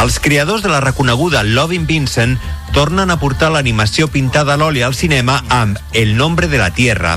Els 0.01 0.19
creadors 0.19 0.61
de 0.61 0.67
la 0.67 0.81
reconeguda 0.81 1.41
Loving 1.41 1.85
Vincent 1.87 2.33
tornen 2.75 3.09
a 3.09 3.15
portar 3.15 3.53
l'animació 3.53 4.09
pintada 4.11 4.53
a 4.53 4.59
l'oli 4.59 4.83
al 4.83 4.91
cinema 4.93 5.37
amb 5.47 5.79
El 5.93 6.17
nombre 6.17 6.49
de 6.49 6.57
la 6.59 6.71
tierra. 6.75 7.13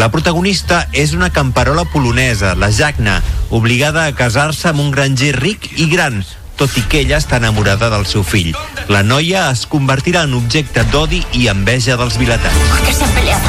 La 0.00 0.08
protagonista 0.08 0.86
és 0.92 1.12
una 1.12 1.28
camperola 1.28 1.84
polonesa, 1.84 2.54
la 2.54 2.72
Jagna, 2.72 3.18
obligada 3.50 4.06
a 4.06 4.14
casar-se 4.16 4.70
amb 4.70 4.80
un 4.80 4.90
granger 4.90 5.34
ric 5.36 5.68
i 5.76 5.90
gran, 5.92 6.22
tot 6.56 6.72
i 6.80 6.86
que 6.88 7.04
ella 7.04 7.20
està 7.20 7.36
enamorada 7.36 7.92
del 7.92 8.08
seu 8.08 8.24
fill. 8.24 8.56
La 8.88 9.02
noia 9.04 9.50
es 9.50 9.66
convertirà 9.66 10.24
en 10.24 10.40
objecte 10.40 10.88
d'odi 10.88 11.20
i 11.36 11.50
enveja 11.52 12.00
dels 12.00 12.16
vilatans. 12.16 12.80
que 12.86 12.94
se 12.94 13.04
han 13.04 13.10
peleado. 13.10 13.44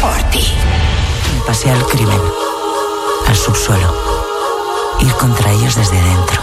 Por 0.00 0.22
ti. 0.32 0.67
Pasé 1.48 1.70
al 1.70 1.82
crimen, 1.86 2.20
al 3.26 3.34
subsuelo. 3.34 3.96
Ir 5.00 5.10
contra 5.14 5.50
ellos 5.50 5.76
desde 5.76 5.94
dentro. 5.94 6.42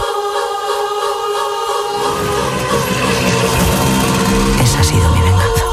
Esa 4.60 4.80
ha 4.80 4.82
sido 4.82 5.08
mi 5.10 5.20
venganza. 5.20 5.64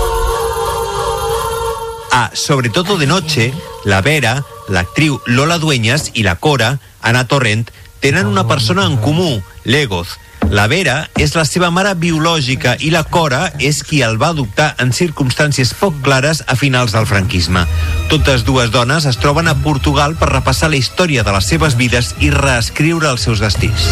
A 2.11 2.29
Sobre 2.35 2.69
todo 2.69 2.99
de 2.99 3.07
noche, 3.07 3.55
la 3.85 4.01
Vera, 4.01 4.45
l'actriu 4.67 5.19
Lola 5.25 5.57
Dueñas 5.57 6.11
i 6.13 6.21
la 6.21 6.35
Cora, 6.35 6.77
Anna 7.01 7.27
Torrent, 7.27 7.71
tenen 8.01 8.27
una 8.27 8.47
persona 8.47 8.85
en 8.85 8.97
comú, 8.97 9.41
l'Egoz. 9.63 10.19
La 10.53 10.67
Vera 10.69 11.07
és 11.17 11.31
la 11.33 11.47
seva 11.49 11.71
mare 11.73 11.95
biològica 11.97 12.75
i 12.85 12.91
la 12.93 13.01
Cora 13.09 13.47
és 13.57 13.79
qui 13.81 14.03
el 14.05 14.19
va 14.21 14.27
adoptar 14.35 14.67
en 14.83 14.91
circumstàncies 14.93 15.71
poc 15.79 15.97
clares 16.05 16.43
a 16.45 16.53
finals 16.53 16.93
del 16.93 17.07
franquisme. 17.09 17.63
Totes 18.11 18.45
dues 18.45 18.69
dones 18.69 19.07
es 19.09 19.17
troben 19.17 19.49
a 19.49 19.55
Portugal 19.65 20.13
per 20.19 20.29
repassar 20.29 20.69
la 20.69 20.77
història 20.77 21.25
de 21.25 21.33
les 21.33 21.49
seves 21.49 21.73
vides 21.79 22.13
i 22.21 22.29
reescriure 22.29 23.09
els 23.09 23.25
seus 23.25 23.41
destins. 23.41 23.89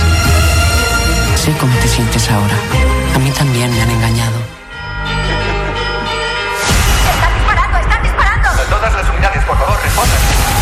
Sé 1.34 1.58
cómo 1.58 1.74
te 1.82 1.88
sientes 1.88 2.30
ahora. 2.30 2.62
A 3.16 3.18
mí 3.18 3.32
también 3.32 3.74
me 3.74 3.82
han 3.82 3.90
engañado. 3.90 4.38
Todas 8.70 8.94
las 8.94 9.10
unidades, 9.10 9.44
por 9.46 9.58
favor, 9.58 9.80
respondan. 9.82 10.61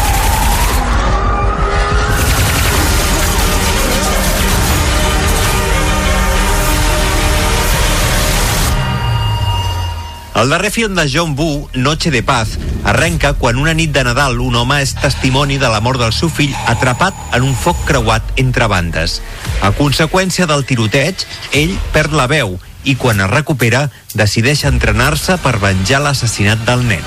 El 10.40 10.48
darrer 10.48 10.72
film 10.72 10.96
de 10.96 11.10
John 11.14 11.36
Woo, 11.38 11.70
Noche 11.74 12.12
de 12.12 12.24
Paz, 12.24 12.58
arrenca 12.86 13.34
quan 13.34 13.58
una 13.58 13.74
nit 13.74 13.92
de 13.92 14.06
Nadal 14.08 14.40
un 14.40 14.56
home 14.56 14.78
és 14.80 14.94
testimoni 14.96 15.58
de 15.60 15.68
la 15.68 15.82
mort 15.84 16.00
del 16.00 16.14
seu 16.16 16.32
fill 16.32 16.54
atrapat 16.72 17.18
en 17.36 17.44
un 17.44 17.58
foc 17.60 17.82
creuat 17.90 18.24
entre 18.40 18.70
bandes. 18.72 19.18
A 19.60 19.74
conseqüència 19.76 20.48
del 20.48 20.64
tiroteig, 20.64 21.28
ell 21.52 21.76
perd 21.92 22.16
la 22.16 22.30
veu 22.32 22.56
i 22.88 22.96
quan 22.96 23.20
es 23.20 23.28
recupera 23.34 23.90
decideix 24.16 24.64
entrenar-se 24.72 25.36
per 25.44 25.58
venjar 25.60 26.00
l'assassinat 26.08 26.64
del 26.72 26.88
nen. 26.88 27.04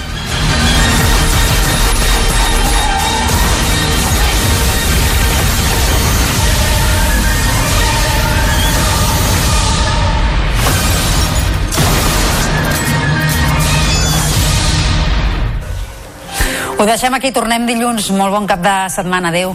Ho 16.83 16.87
deixem 16.87 17.15
aquí, 17.15 17.31
tornem 17.31 17.63
dilluns. 17.63 18.09
Molt 18.11 18.35
bon 18.35 18.49
cap 18.51 18.59
de 18.65 18.75
setmana. 18.91 19.31
Adéu. 19.31 19.55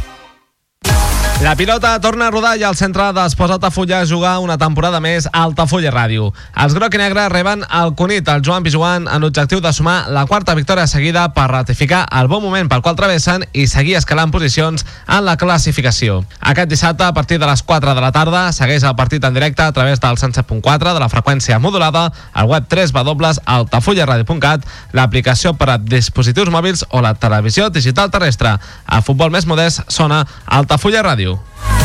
La 1.41 1.55
pilota 1.55 1.99
torna 1.99 2.27
a 2.27 2.31
rodar 2.31 2.51
i 2.59 2.61
el 2.61 2.75
centre 2.77 3.07
d'Esports 3.17 3.55
Altafulla 3.55 4.03
a 4.03 4.05
jugar 4.05 4.35
una 4.43 4.59
temporada 4.61 4.99
més 5.01 5.25
a 5.25 5.39
Altafulla 5.41 5.89
Ràdio. 5.89 6.27
Els 6.53 6.75
groc 6.77 6.93
i 6.93 6.99
negre 7.01 7.23
reben 7.33 7.63
el 7.65 7.95
Cunit, 7.97 8.27
el 8.29 8.43
Joan 8.45 8.61
Pijuan, 8.61 9.07
en 9.09 9.23
l'objectiu 9.25 9.57
de 9.57 9.71
sumar 9.73 10.05
la 10.13 10.27
quarta 10.29 10.53
victòria 10.53 10.85
seguida 10.85 11.23
per 11.33 11.47
ratificar 11.49 12.03
el 12.19 12.29
bon 12.29 12.43
moment 12.43 12.69
pel 12.69 12.83
qual 12.85 12.95
travessen 12.99 13.47
i 13.57 13.65
seguir 13.65 13.95
escalant 13.97 14.29
posicions 14.29 14.85
en 15.07 15.25
la 15.25 15.33
classificació. 15.41 16.19
Aquest 16.53 16.69
dissabte, 16.69 17.07
a 17.09 17.17
partir 17.17 17.39
de 17.41 17.49
les 17.49 17.65
4 17.65 17.95
de 17.97 18.05
la 18.05 18.13
tarda, 18.13 18.43
segueix 18.53 18.85
el 18.85 18.95
partit 18.95 19.25
en 19.25 19.33
directe 19.33 19.65
a 19.65 19.73
través 19.73 19.99
del 19.99 20.21
107.4 20.21 20.93
de 20.93 21.01
la 21.01 21.09
freqüència 21.09 21.57
modulada, 21.57 22.11
al 22.33 22.53
web 22.53 22.69
3 22.69 22.93
www.altafullaradio.cat, 22.93 24.69
l'aplicació 24.93 25.57
per 25.57 25.71
a 25.73 25.81
dispositius 25.81 26.53
mòbils 26.53 26.85
o 26.91 27.01
la 27.01 27.15
televisió 27.15 27.71
digital 27.73 28.13
terrestre. 28.13 28.59
A 28.85 29.01
futbol 29.01 29.33
més 29.33 29.49
modest 29.49 29.89
sona 29.89 30.27
Altafulla 30.45 31.01
Ràdio. 31.01 31.30
Som 31.31 31.80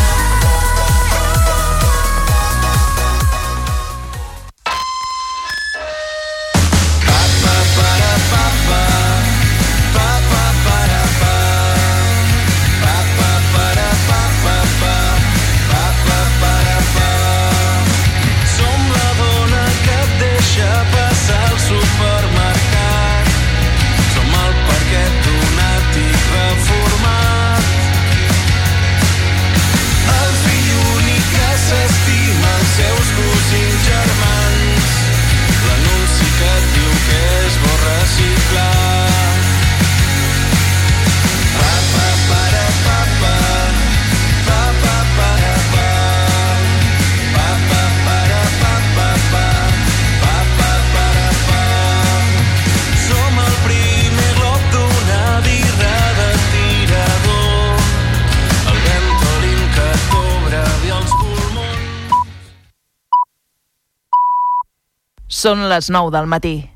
Són 65.47 65.61
les 65.71 65.87
9 65.95 66.11
del 66.11 66.27
matí. 66.27 66.76